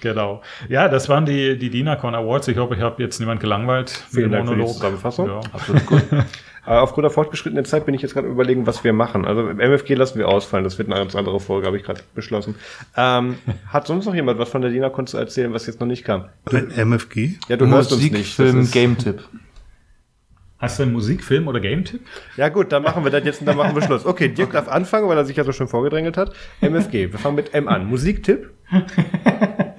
genau. 0.00 0.42
Ja, 0.68 0.88
das 0.88 1.08
waren 1.08 1.26
die, 1.26 1.58
die 1.58 1.70
DINACON 1.70 2.14
Awards. 2.14 2.48
Ich 2.48 2.56
hoffe, 2.56 2.74
ich 2.74 2.80
habe 2.80 3.02
jetzt 3.02 3.18
niemand 3.18 3.40
gelangweilt. 3.40 3.90
Vielen 3.90 4.30
mit 4.30 4.40
dem 4.40 4.46
Dank 4.46 4.48
für 4.48 4.56
die 4.56 4.72
Zusammenfassung. 4.72 5.28
Ja. 5.28 5.40
Absolut 5.52 5.86
gut. 5.86 6.02
Aber 6.64 6.82
aufgrund 6.82 7.04
der 7.04 7.10
fortgeschrittenen 7.10 7.64
Zeit 7.64 7.86
bin 7.86 7.94
ich 7.94 8.02
jetzt 8.02 8.14
gerade 8.14 8.28
überlegen, 8.28 8.66
was 8.66 8.84
wir 8.84 8.92
machen. 8.92 9.24
Also 9.24 9.48
im 9.48 9.58
MFG 9.58 9.94
lassen 9.94 10.18
wir 10.18 10.28
ausfallen. 10.28 10.64
Das 10.64 10.78
wird 10.78 10.88
eine 10.90 10.98
ganz 10.98 11.14
andere 11.14 11.40
Folge, 11.40 11.66
habe 11.66 11.76
ich 11.76 11.82
gerade 11.82 12.00
beschlossen. 12.14 12.56
Ähm, 12.96 13.36
hat 13.68 13.86
sonst 13.86 14.06
noch 14.06 14.14
jemand 14.14 14.38
was 14.38 14.48
von 14.48 14.62
der 14.62 14.70
DINACON 14.70 15.06
zu 15.06 15.18
erzählen, 15.18 15.52
was 15.52 15.66
jetzt 15.66 15.80
noch 15.80 15.86
nicht 15.86 16.04
kam? 16.04 16.26
MFG? 16.50 17.34
Ja, 17.48 17.56
du 17.56 17.66
hörst 17.66 17.92
uns 17.92 18.10
nicht. 18.10 18.34
Film, 18.34 18.70
Game-Tipp. 18.70 19.22
Hast 20.58 20.78
du 20.78 20.84
einen 20.84 20.92
Musikfilm 20.94 21.48
oder 21.48 21.60
Game-Tipp? 21.60 22.00
Ja 22.38 22.48
gut, 22.48 22.72
dann 22.72 22.82
machen 22.82 23.04
wir 23.04 23.10
das 23.10 23.24
jetzt 23.24 23.40
und 23.40 23.46
dann 23.46 23.58
machen 23.58 23.74
wir 23.74 23.82
Schluss. 23.82 24.06
Okay, 24.06 24.28
Dirk 24.28 24.52
darf 24.52 24.68
anfangen, 24.68 25.06
weil 25.06 25.18
er 25.18 25.26
sich 25.26 25.36
ja 25.36 25.44
so 25.44 25.52
schön 25.52 25.68
vorgedrängelt 25.68 26.16
hat. 26.16 26.32
MFG, 26.62 27.12
wir 27.12 27.18
fangen 27.18 27.36
mit 27.36 27.52
M 27.52 27.68
an. 27.68 27.86
Musiktipp? 27.86 28.50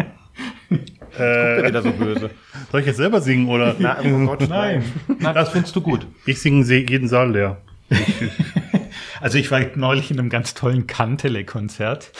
Guckt 1.17 1.63
er 1.63 1.67
wieder 1.67 1.81
so 1.81 1.91
böse. 1.91 2.29
Soll 2.71 2.81
ich 2.81 2.87
jetzt 2.87 2.97
selber 2.97 3.21
singen 3.21 3.47
oder? 3.49 3.75
Na, 3.79 3.97
oh 4.03 4.25
Gott, 4.25 4.47
Nein. 4.49 4.83
Na, 5.19 5.33
das 5.33 5.49
findest 5.49 5.75
du 5.75 5.81
gut. 5.81 6.07
Ich 6.25 6.39
singe 6.41 6.63
jeden 6.65 7.07
Saal 7.07 7.31
leer. 7.31 7.57
Also 9.19 9.39
ich 9.39 9.49
war 9.49 9.61
neulich 9.75 10.11
in 10.11 10.19
einem 10.19 10.29
ganz 10.29 10.53
tollen 10.53 10.85
Kantele-Konzert. 10.85 12.11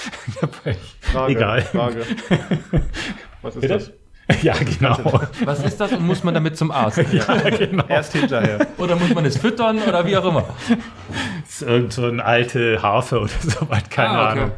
Egal. 1.27 1.61
Frage. 1.61 2.01
Was 3.43 3.55
ist 3.55 3.61
Bitte? 3.61 3.73
das? 3.75 3.91
Ja, 4.41 4.55
genau. 4.57 5.21
Was 5.45 5.63
ist 5.63 5.79
das 5.79 5.93
und 5.93 6.05
muss 6.05 6.23
man 6.23 6.33
damit 6.33 6.57
zum 6.57 6.71
Arzt? 6.71 6.99
genau. 7.57 7.85
Erst 7.87 8.13
hinterher. 8.13 8.65
Oder 8.77 8.95
muss 8.95 9.13
man 9.13 9.25
es 9.25 9.37
füttern 9.37 9.79
oder 9.87 10.05
wie 10.07 10.17
auch 10.17 10.25
immer? 10.25 10.45
Das 11.43 11.61
ist 11.61 11.61
irgend 11.61 11.93
so 11.93 12.05
eine 12.07 12.25
alte 12.25 12.81
Harfe 12.81 13.19
oder 13.19 13.29
so 13.41 13.69
weit, 13.69 13.89
keine 13.91 14.09
Ah, 14.09 14.31
okay. 14.31 14.39
Ahnung. 14.39 14.51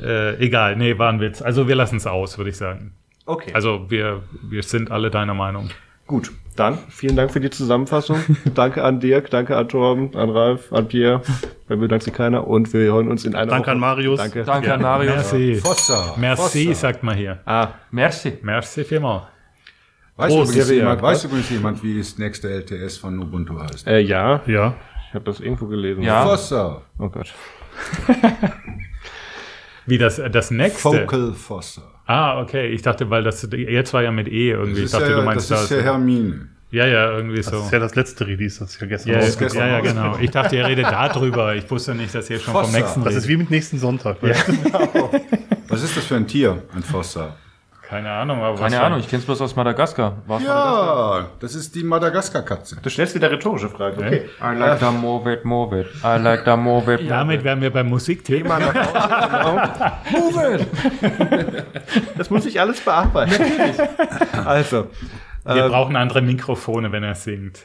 Äh, 0.00 0.44
egal, 0.44 0.76
nee, 0.76 0.98
war 0.98 1.10
ein 1.10 1.20
Witz. 1.20 1.40
Also 1.42 1.66
wir 1.66 1.74
lassen 1.76 1.96
es 1.96 2.06
aus, 2.06 2.36
würde 2.38 2.50
ich 2.50 2.56
sagen. 2.56 2.92
Okay. 3.30 3.52
Also 3.54 3.86
wir, 3.88 4.22
wir 4.42 4.62
sind 4.62 4.90
alle 4.90 5.10
deiner 5.10 5.34
Meinung. 5.34 5.70
Gut, 6.06 6.32
dann 6.56 6.78
vielen 6.88 7.14
Dank 7.14 7.30
für 7.30 7.38
die 7.40 7.50
Zusammenfassung. 7.50 8.18
danke 8.54 8.82
an 8.82 8.98
Dirk, 8.98 9.30
danke 9.30 9.56
an 9.56 9.68
Torben, 9.68 10.16
an 10.16 10.30
Ralf, 10.30 10.72
an 10.72 10.88
Pierre. 10.88 11.22
Bei 11.68 11.76
mir 11.76 11.82
bedankt 11.82 12.04
sich 12.04 12.12
keiner 12.12 12.46
und 12.48 12.72
wir 12.72 12.80
hören 12.80 13.08
uns 13.08 13.24
in 13.24 13.36
einer 13.36 13.46
Danke 13.46 13.66
Woche. 13.66 13.70
an 13.72 13.78
Marius. 13.78 14.18
Danke. 14.18 14.42
Danke 14.42 14.74
an 14.74 14.82
Marius. 14.82 15.14
Merci. 15.14 15.54
Fossa. 15.62 16.14
Merci, 16.16 16.66
Fossa. 16.66 16.80
sagt 16.80 17.02
man 17.04 17.16
hier. 17.16 17.38
Ah, 17.46 17.68
Merci. 17.92 18.38
Merci 18.42 18.82
vielmals. 18.84 19.22
Weiß, 20.16 20.34
Prost, 20.34 20.50
übrigens 20.52 20.70
jemand, 20.70 21.00
weiß 21.02 21.24
übrigens 21.24 21.50
jemand, 21.50 21.82
wie 21.84 21.96
das 21.98 22.18
nächste 22.18 22.48
LTS 22.50 22.98
von 22.98 23.18
Ubuntu 23.20 23.58
heißt? 23.60 23.86
äh, 23.86 24.00
ja, 24.00 24.42
Ja. 24.46 24.74
ich 25.08 25.14
habe 25.14 25.24
das 25.24 25.38
irgendwo 25.40 25.66
gelesen. 25.66 26.02
Ja. 26.02 26.24
Fossa. 26.26 26.82
Oh 26.98 27.08
Gott. 27.08 27.32
Wie 29.86 29.98
das, 29.98 30.20
das 30.30 30.50
nächste. 30.50 30.80
Focal 30.82 31.32
Fossa. 31.32 31.82
Ah, 32.10 32.40
okay. 32.40 32.66
Ich 32.68 32.82
dachte, 32.82 33.08
weil 33.10 33.22
das 33.22 33.46
jetzt 33.52 33.92
war 33.94 34.02
ja 34.02 34.10
mit 34.10 34.26
E 34.28 34.50
irgendwie. 34.50 34.82
Ich 34.82 34.90
Das 34.90 34.94
ist, 34.94 35.00
dachte, 35.00 35.10
ja, 35.12 35.16
du 35.18 35.22
meinst 35.24 35.50
das 35.50 35.62
ist 35.62 35.70
das. 35.70 35.78
ja 35.78 35.84
Hermine. 35.84 36.48
ja, 36.72 36.86
ja, 36.86 37.10
irgendwie 37.12 37.40
so. 37.42 37.52
Das 37.52 37.66
ist 37.66 37.72
ja 37.72 37.78
das 37.78 37.94
letzte 37.94 38.26
Release, 38.26 38.58
das 38.58 38.70
ist 38.74 38.80
ja 38.80 38.86
gestern 38.88 39.12
Ja, 39.12 39.20
ja, 39.20 39.26
gestern 39.38 39.58
ja, 39.58 39.66
ja, 39.68 39.80
genau. 39.80 40.18
Ich 40.20 40.30
dachte, 40.30 40.56
ihr 40.56 40.66
redet 40.66 40.86
darüber. 40.86 41.54
Ich 41.54 41.70
wusste 41.70 41.94
nicht, 41.94 42.12
dass 42.14 42.28
ihr 42.30 42.40
schon 42.40 42.52
vom 42.52 42.64
Fossa. 42.64 42.78
nächsten 42.78 43.00
Das 43.04 43.10
redet. 43.12 43.22
ist 43.22 43.28
wie 43.28 43.36
mit 43.36 43.50
nächsten 43.50 43.78
Sonntag. 43.78 44.22
weißt 44.22 44.48
du? 44.48 44.52
Was 45.68 45.82
ist 45.84 45.96
das 45.96 46.04
für 46.04 46.16
ein 46.16 46.26
Tier, 46.26 46.62
ein 46.74 46.82
Fossa? 46.82 47.36
Keine 47.90 48.08
Ahnung, 48.10 48.38
aber 48.40 48.54
was 48.54 48.60
Keine 48.60 48.76
war- 48.78 48.84
Ahnung, 48.84 49.00
ich 49.00 49.08
kenn's 49.08 49.24
bloß 49.24 49.40
aus 49.40 49.56
Madagaskar. 49.56 50.18
War's 50.26 50.42
Madagaskar? 50.44 51.18
Ja, 51.22 51.26
das 51.40 51.54
ist 51.56 51.74
die 51.74 51.82
Madagaskar-Katze. 51.82 52.76
Du 52.80 52.88
stellst 52.88 53.16
wieder 53.16 53.30
rhetorische 53.32 53.68
Fragen. 53.68 53.98
Okay. 53.98 54.28
I 54.40 54.56
like 54.56 54.78
to 54.78 54.92
move 54.92 55.32
it, 55.32 55.44
move 55.44 55.80
it. 55.80 55.88
I 56.04 56.16
like 56.22 56.44
to 56.44 56.56
move 56.56 56.92
it. 56.94 57.10
Damit 57.10 57.42
wären 57.42 57.60
wir 57.60 57.70
beim 57.72 57.88
Musikthema. 57.88 58.60
Das 62.16 62.30
muss 62.30 62.46
ich 62.46 62.60
alles 62.60 62.80
bearbeiten. 62.80 63.34
also, 64.46 64.86
Wir 65.44 65.68
brauchen 65.68 65.96
andere 65.96 66.22
Mikrofone, 66.22 66.92
wenn 66.92 67.02
er 67.02 67.14
singt. 67.14 67.60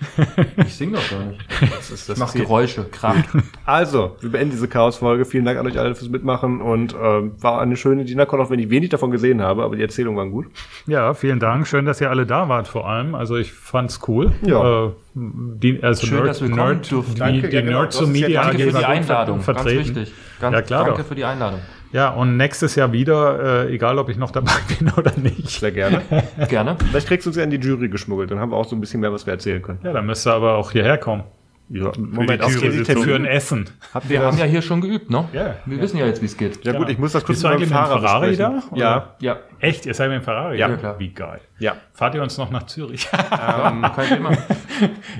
Ich 0.58 0.74
sing 0.74 0.92
doch 0.92 1.10
gar 1.10 1.24
nicht. 1.24 1.40
das 1.76 1.90
ist 1.90 2.00
Ich 2.02 2.06
das 2.06 2.18
mach 2.18 2.30
Ziel. 2.30 2.42
Geräusche, 2.42 2.84
Krach. 2.84 3.16
Also, 3.64 4.16
wir 4.20 4.30
beenden 4.30 4.50
diese 4.52 4.68
Chaos-Folge. 4.68 5.24
Vielen 5.24 5.44
Dank 5.44 5.58
an 5.58 5.66
euch 5.66 5.78
alle 5.78 5.94
fürs 5.94 6.08
Mitmachen 6.08 6.60
und 6.60 6.94
ähm, 7.00 7.32
war 7.40 7.60
eine 7.60 7.76
schöne 7.76 8.04
DINACON, 8.04 8.40
auch 8.40 8.50
wenn 8.50 8.58
ich 8.60 8.70
wenig 8.70 8.88
davon 8.90 9.10
gesehen 9.10 9.42
habe, 9.42 9.62
aber 9.64 9.76
die 9.76 9.82
Erzählungen 9.82 10.18
waren 10.18 10.30
gut. 10.30 10.46
Ja, 10.86 11.12
vielen 11.14 11.40
Dank. 11.40 11.66
Schön, 11.66 11.84
dass 11.84 12.00
ihr 12.00 12.10
alle 12.10 12.26
da 12.26 12.48
wart 12.48 12.68
vor 12.68 12.88
allem. 12.88 13.14
Also 13.14 13.36
ich 13.36 13.52
fand's 13.52 14.00
cool. 14.08 14.32
Ja. 14.42 14.86
Äh, 14.86 14.90
die, 15.14 15.82
also 15.82 16.06
Schön, 16.06 16.24
dass 16.24 16.40
wir 16.40 16.48
kommen 16.50 16.76
Nerd, 16.76 16.92
durften. 16.92 17.14
die, 17.14 17.18
Danke, 17.18 17.48
die 17.48 17.56
ja, 17.56 17.62
genau. 17.62 17.80
Nerd 17.80 17.92
es 17.94 18.00
ja 18.00 18.06
Media 18.06 18.42
Danke 18.44 18.58
für 18.70 18.78
die 18.78 18.84
Einladung. 18.84 19.34
Ganz 19.36 19.44
vertreten. 19.44 19.78
wichtig. 19.96 20.12
Ganz, 20.40 20.54
Ja, 20.54 20.62
klar 20.62 20.84
danke 20.84 21.02
doch. 21.02 21.08
für 21.08 21.14
die 21.16 21.24
Einladung. 21.24 21.60
Ja, 21.92 22.10
und 22.10 22.36
nächstes 22.36 22.74
Jahr 22.74 22.92
wieder, 22.92 23.64
äh, 23.66 23.74
egal 23.74 23.98
ob 23.98 24.08
ich 24.10 24.16
noch 24.18 24.30
dabei 24.30 24.52
bin 24.78 24.90
oder 24.92 25.12
nicht. 25.16 25.48
Sehr 25.48 25.72
gerne. 25.72 26.02
Gerne. 26.48 26.76
Vielleicht 26.90 27.08
kriegst 27.08 27.26
du 27.26 27.30
uns 27.30 27.36
ja 27.36 27.44
in 27.44 27.50
die 27.50 27.56
Jury 27.56 27.88
geschmuggelt, 27.88 28.30
dann 28.30 28.38
haben 28.38 28.50
wir 28.52 28.56
auch 28.56 28.66
so 28.68 28.76
ein 28.76 28.80
bisschen 28.80 29.00
mehr, 29.00 29.12
was 29.12 29.24
wir 29.26 29.32
erzählen 29.32 29.62
können. 29.62 29.78
Ja, 29.82 29.92
dann 29.92 30.06
müsst 30.06 30.26
ihr 30.26 30.32
aber 30.32 30.56
auch 30.56 30.70
hierher 30.72 30.98
kommen. 30.98 31.24
Ja, 31.70 31.90
die 31.90 32.00
Moment, 32.00 32.40
aus 32.42 32.54
Jury 32.54 32.82
Termin- 32.82 33.04
Für 33.04 33.14
ein 33.14 33.26
Essen. 33.26 33.68
Habt 33.92 34.08
Wir 34.08 34.20
haben 34.20 34.30
das? 34.30 34.38
ja 34.40 34.46
hier 34.46 34.62
schon 34.62 34.80
geübt, 34.80 35.10
ne? 35.10 35.28
Ja. 35.34 35.56
Wir 35.66 35.78
wissen 35.82 35.98
ja 35.98 36.06
jetzt, 36.06 36.22
wie 36.22 36.24
es 36.26 36.34
geht. 36.34 36.64
Ja 36.64 36.72
gut, 36.72 36.88
ich 36.88 36.96
muss 36.96 37.12
das 37.12 37.22
kurz 37.24 37.36
Bist 37.36 37.44
du 37.44 37.48
mit 37.48 37.56
eigentlich 37.58 37.70
meinem 37.70 37.82
mit 37.82 37.90
dem 37.90 38.00
Fahrer 38.00 38.00
Ferrari 38.00 38.28
besprechen. 38.28 38.62
da? 38.70 38.74
oder? 38.74 38.80
Ja, 38.80 39.14
Ja, 39.20 39.36
Echt? 39.60 39.84
Ihr 39.84 39.92
seid 39.92 40.08
mit 40.08 40.18
dem 40.20 40.24
Ferrari? 40.24 40.56
Ja, 40.58 40.74
klar. 40.76 40.98
Wie 40.98 41.10
geil. 41.10 41.40
ja. 41.58 41.76
Fahrt 41.92 42.14
ihr 42.14 42.22
uns 42.22 42.38
noch 42.38 42.50
nach 42.50 42.62
Zürich? 42.68 43.06
ähm, 43.32 43.82
kein 43.94 44.08
Thema. 44.08 44.30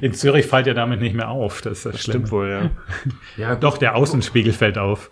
In 0.00 0.14
Zürich 0.14 0.46
fällt 0.46 0.66
ihr 0.66 0.72
damit 0.74 1.00
nicht 1.02 1.14
mehr 1.14 1.28
auf. 1.28 1.60
Das 1.60 1.72
ist 1.78 1.84
das, 1.86 2.00
Schlimme. 2.00 2.20
Stimmt 2.20 2.30
wohl, 2.32 2.48
ja. 2.48 2.70
Ja, 3.50 3.54
Doch, 3.54 3.76
der 3.76 3.94
Außenspiegel 3.96 4.54
fällt 4.54 4.78
auf. 4.78 5.10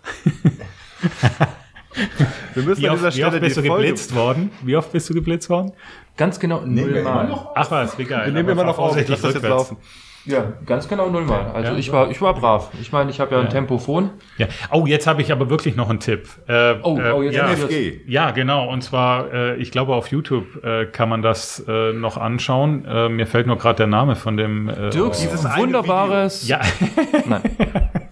Wir 2.53 2.63
müssen 2.63 2.81
Wie 2.81 2.89
an 2.89 2.93
oft, 2.95 3.05
dieser 3.05 3.15
wie 3.15 3.23
oft 3.23 3.31
Stelle 3.33 3.39
bist 3.39 3.57
du 3.57 3.63
Folge... 3.63 3.83
geblitzt 3.83 4.15
worden? 4.15 4.51
Wie 4.61 4.75
oft 4.75 4.91
bist 4.91 5.09
du 5.09 5.13
geblitzt 5.13 5.49
worden? 5.49 5.73
Ganz 6.15 6.39
genau 6.39 6.61
nullmal. 6.61 7.47
Ach 7.55 7.71
was, 7.71 7.97
wie 7.97 8.05
geil. 8.05 8.25
Wir 8.25 8.33
nehmen 8.33 8.49
immer 8.49 8.63
noch 8.63 8.77
auf, 8.77 8.93
vorsichtig 8.93 9.09
lass 9.09 9.21
das 9.21 9.33
jetzt 9.35 9.43
laufen. 9.43 9.77
Ja, 10.27 10.53
ganz 10.65 10.87
genau 10.87 11.09
nullmal. 11.09 11.51
Also 11.53 11.71
Ja, 11.71 11.77
ich 11.77 11.91
war, 11.91 12.11
ich 12.11 12.21
war 12.21 12.33
brav. 12.33 12.69
Ich 12.81 12.91
meine, 12.91 13.09
ich 13.09 13.19
habe 13.19 13.33
ja 13.35 13.41
ein 13.41 13.49
Tempophon. 13.49 14.09
Ja. 14.37 14.47
Oh, 14.71 14.85
jetzt 14.85 15.07
habe 15.07 15.21
ich 15.21 15.31
aber 15.31 15.49
wirklich 15.49 15.75
noch 15.75 15.89
einen 15.89 15.99
Tipp. 15.99 16.27
Äh, 16.47 16.75
Oh, 16.83 16.99
oh, 17.15 17.21
jetzt 17.23 17.35
ja, 17.35 17.47
haben 17.47 17.57
wir- 17.57 17.65
FG. 17.69 18.01
ja, 18.07 18.31
genau. 18.31 18.69
Und 18.69 18.81
zwar, 18.83 19.33
äh, 19.33 19.55
ich 19.55 19.71
glaube, 19.71 19.95
auf 19.95 20.07
YouTube 20.09 20.63
äh, 20.63 20.85
kann 20.85 21.07
man 21.09 21.21
das 21.21 21.63
äh, 21.67 21.93
noch 21.93 22.17
anschauen. 22.17 22.85
Äh, 22.85 23.09
mir 23.09 23.25
fällt 23.25 23.47
nur 23.47 23.57
gerade 23.57 23.77
der 23.77 23.87
Name 23.87 24.15
von 24.15 24.37
dem. 24.37 24.69
Äh, 24.69 24.89
Dirks 24.89 25.21
Dieses 25.21 25.45
eine 25.45 25.63
wunderbares. 25.63 26.47
Ja, 26.47 26.59
Nein. 27.25 27.41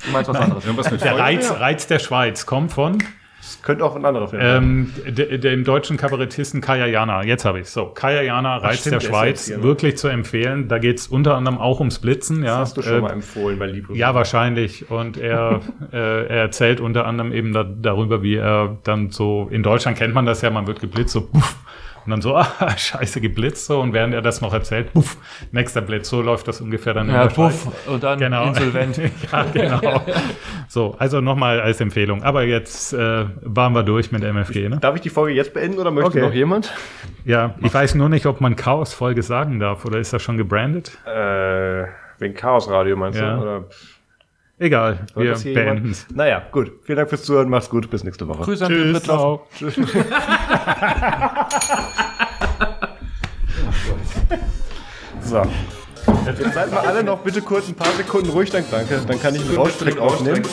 Du 0.05 0.11
meinst 0.11 0.29
was 0.29 0.37
anderes. 0.37 0.63
Irgendwas 0.65 0.91
mit 0.91 1.03
der? 1.03 1.17
Reiz, 1.19 1.51
Reiz 1.51 1.87
der 1.87 1.99
Schweiz 1.99 2.45
kommt 2.45 2.71
von 2.71 2.97
Das 3.45 3.61
könnte 3.61 3.85
auch 3.85 3.95
ein 3.95 4.03
anderer 4.03 4.27
Film 4.27 4.41
sein. 4.41 4.63
ähm, 5.05 5.13
de, 5.15 5.37
dem 5.37 5.63
deutschen 5.63 5.97
Kabarettisten 5.97 6.61
Kaya 6.61 6.87
Jana. 6.87 7.23
Jetzt 7.23 7.45
habe 7.45 7.59
ich 7.59 7.69
So, 7.69 7.85
Kaya 7.85 8.23
Jana, 8.23 8.57
Reiz 8.57 8.79
stimmt, 8.79 8.95
der 8.95 8.99
Schweiz, 9.01 9.45
hier, 9.45 9.57
ne? 9.57 9.63
wirklich 9.63 9.97
zu 9.97 10.07
empfehlen. 10.07 10.67
Da 10.67 10.79
geht 10.79 10.97
es 10.97 11.07
unter 11.07 11.35
anderem 11.35 11.59
auch 11.59 11.79
ums 11.79 11.99
Blitzen. 11.99 12.39
Ja, 12.43 12.59
Das 12.59 12.69
hast 12.69 12.77
du 12.77 12.81
schon 12.81 12.95
Äh, 12.97 13.01
mal 13.01 13.11
empfohlen 13.11 13.59
bei 13.59 13.67
Liebe. 13.67 13.95
Ja, 13.95 14.15
wahrscheinlich. 14.15 14.89
Und 14.89 15.17
er, 15.17 15.61
äh, 15.93 15.97
er 16.25 16.29
erzählt 16.41 16.79
unter 16.81 17.05
anderem 17.05 17.31
eben 17.31 17.53
da, 17.53 17.63
darüber, 17.63 18.23
wie 18.23 18.35
er 18.35 18.77
dann 18.83 19.11
so, 19.11 19.47
in 19.51 19.61
Deutschland 19.61 19.95
kennt 19.97 20.15
man 20.15 20.25
das 20.25 20.41
ja, 20.41 20.49
man 20.49 20.65
wird 20.65 20.79
geblitzt, 20.79 21.13
so 21.13 21.21
puff, 21.27 21.55
und 22.05 22.11
dann 22.11 22.21
so, 22.21 22.35
ah, 22.37 22.47
scheiße, 22.77 23.19
geblitzt, 23.21 23.65
so, 23.65 23.79
und 23.81 23.93
während 23.93 24.13
er 24.13 24.21
das 24.21 24.41
noch 24.41 24.53
erzählt, 24.53 24.93
puff, 24.93 25.17
nächster 25.51 25.81
Blitz, 25.81 26.09
so 26.09 26.21
läuft 26.21 26.47
das 26.47 26.61
ungefähr 26.61 26.93
dann 26.93 27.09
Ja, 27.09 27.27
puff. 27.27 27.67
Und 27.87 28.03
dann 28.03 28.19
Genau. 28.19 28.47
insolvent. 28.47 28.97
ja, 29.31 29.43
genau. 29.53 30.01
So, 30.67 30.95
also 30.99 31.21
nochmal 31.21 31.59
als 31.61 31.81
Empfehlung. 31.81 32.23
Aber 32.23 32.43
jetzt 32.43 32.93
äh, 32.93 33.25
waren 33.41 33.73
wir 33.73 33.83
durch 33.83 34.11
mit 34.11 34.23
MFG, 34.23 34.69
ne? 34.69 34.77
Darf 34.79 34.95
ich 34.95 35.01
die 35.01 35.09
Folge 35.09 35.33
jetzt 35.33 35.53
beenden 35.53 35.79
oder 35.79 35.91
möchte 35.91 36.09
Okay. 36.09 36.21
noch 36.21 36.33
jemand? 36.33 36.73
Ja, 37.25 37.55
ich 37.61 37.73
weiß 37.73 37.95
nur 37.95 38.09
nicht, 38.09 38.25
ob 38.25 38.41
man 38.41 38.55
Chaos-Folge 38.55 39.23
sagen 39.23 39.59
darf, 39.59 39.85
oder 39.85 39.97
ist 39.99 40.13
das 40.13 40.21
schon 40.21 40.37
gebrandet? 40.37 40.97
Äh, 41.05 41.85
wegen 42.19 42.33
Chaos 42.35 42.69
Radio 42.69 42.95
meinst 42.95 43.19
Ja. 43.19 43.35
du? 43.35 43.41
Oder 43.41 43.63
Egal, 44.57 44.99
hört 45.13 45.43
wir 45.43 45.53
beenden 45.53 45.91
es. 45.91 46.07
Naja, 46.13 46.41
gut. 46.51 46.71
Vielen 46.83 46.97
Dank 46.97 47.09
fürs 47.09 47.23
Zuhören. 47.23 47.49
Macht's 47.49 47.69
gut. 47.69 47.89
Bis 47.89 48.05
nächste 48.05 48.25
Woche. 48.27 48.43
Grüße 48.43 48.65
an 48.65 48.71
Tschüss. 48.71 48.93
Tschüss. 48.93 49.03
Ciao. 49.03 49.47
So. 55.21 55.41
Jetzt 56.25 56.53
seid 56.53 56.71
mal 56.71 56.85
alle 56.85 57.03
noch 57.03 57.17
bitte 57.19 57.41
kurz 57.41 57.67
ein 57.67 57.73
paar 57.73 57.91
Sekunden 57.93 58.29
ruhig, 58.29 58.51
dann 58.51 58.63
danke. 58.69 59.01
Dann 59.07 59.19
kann 59.19 59.33
ich 59.33 59.41
einen 59.41 59.55
Rauschtrick 59.55 59.99
aufnehmen. 59.99 60.43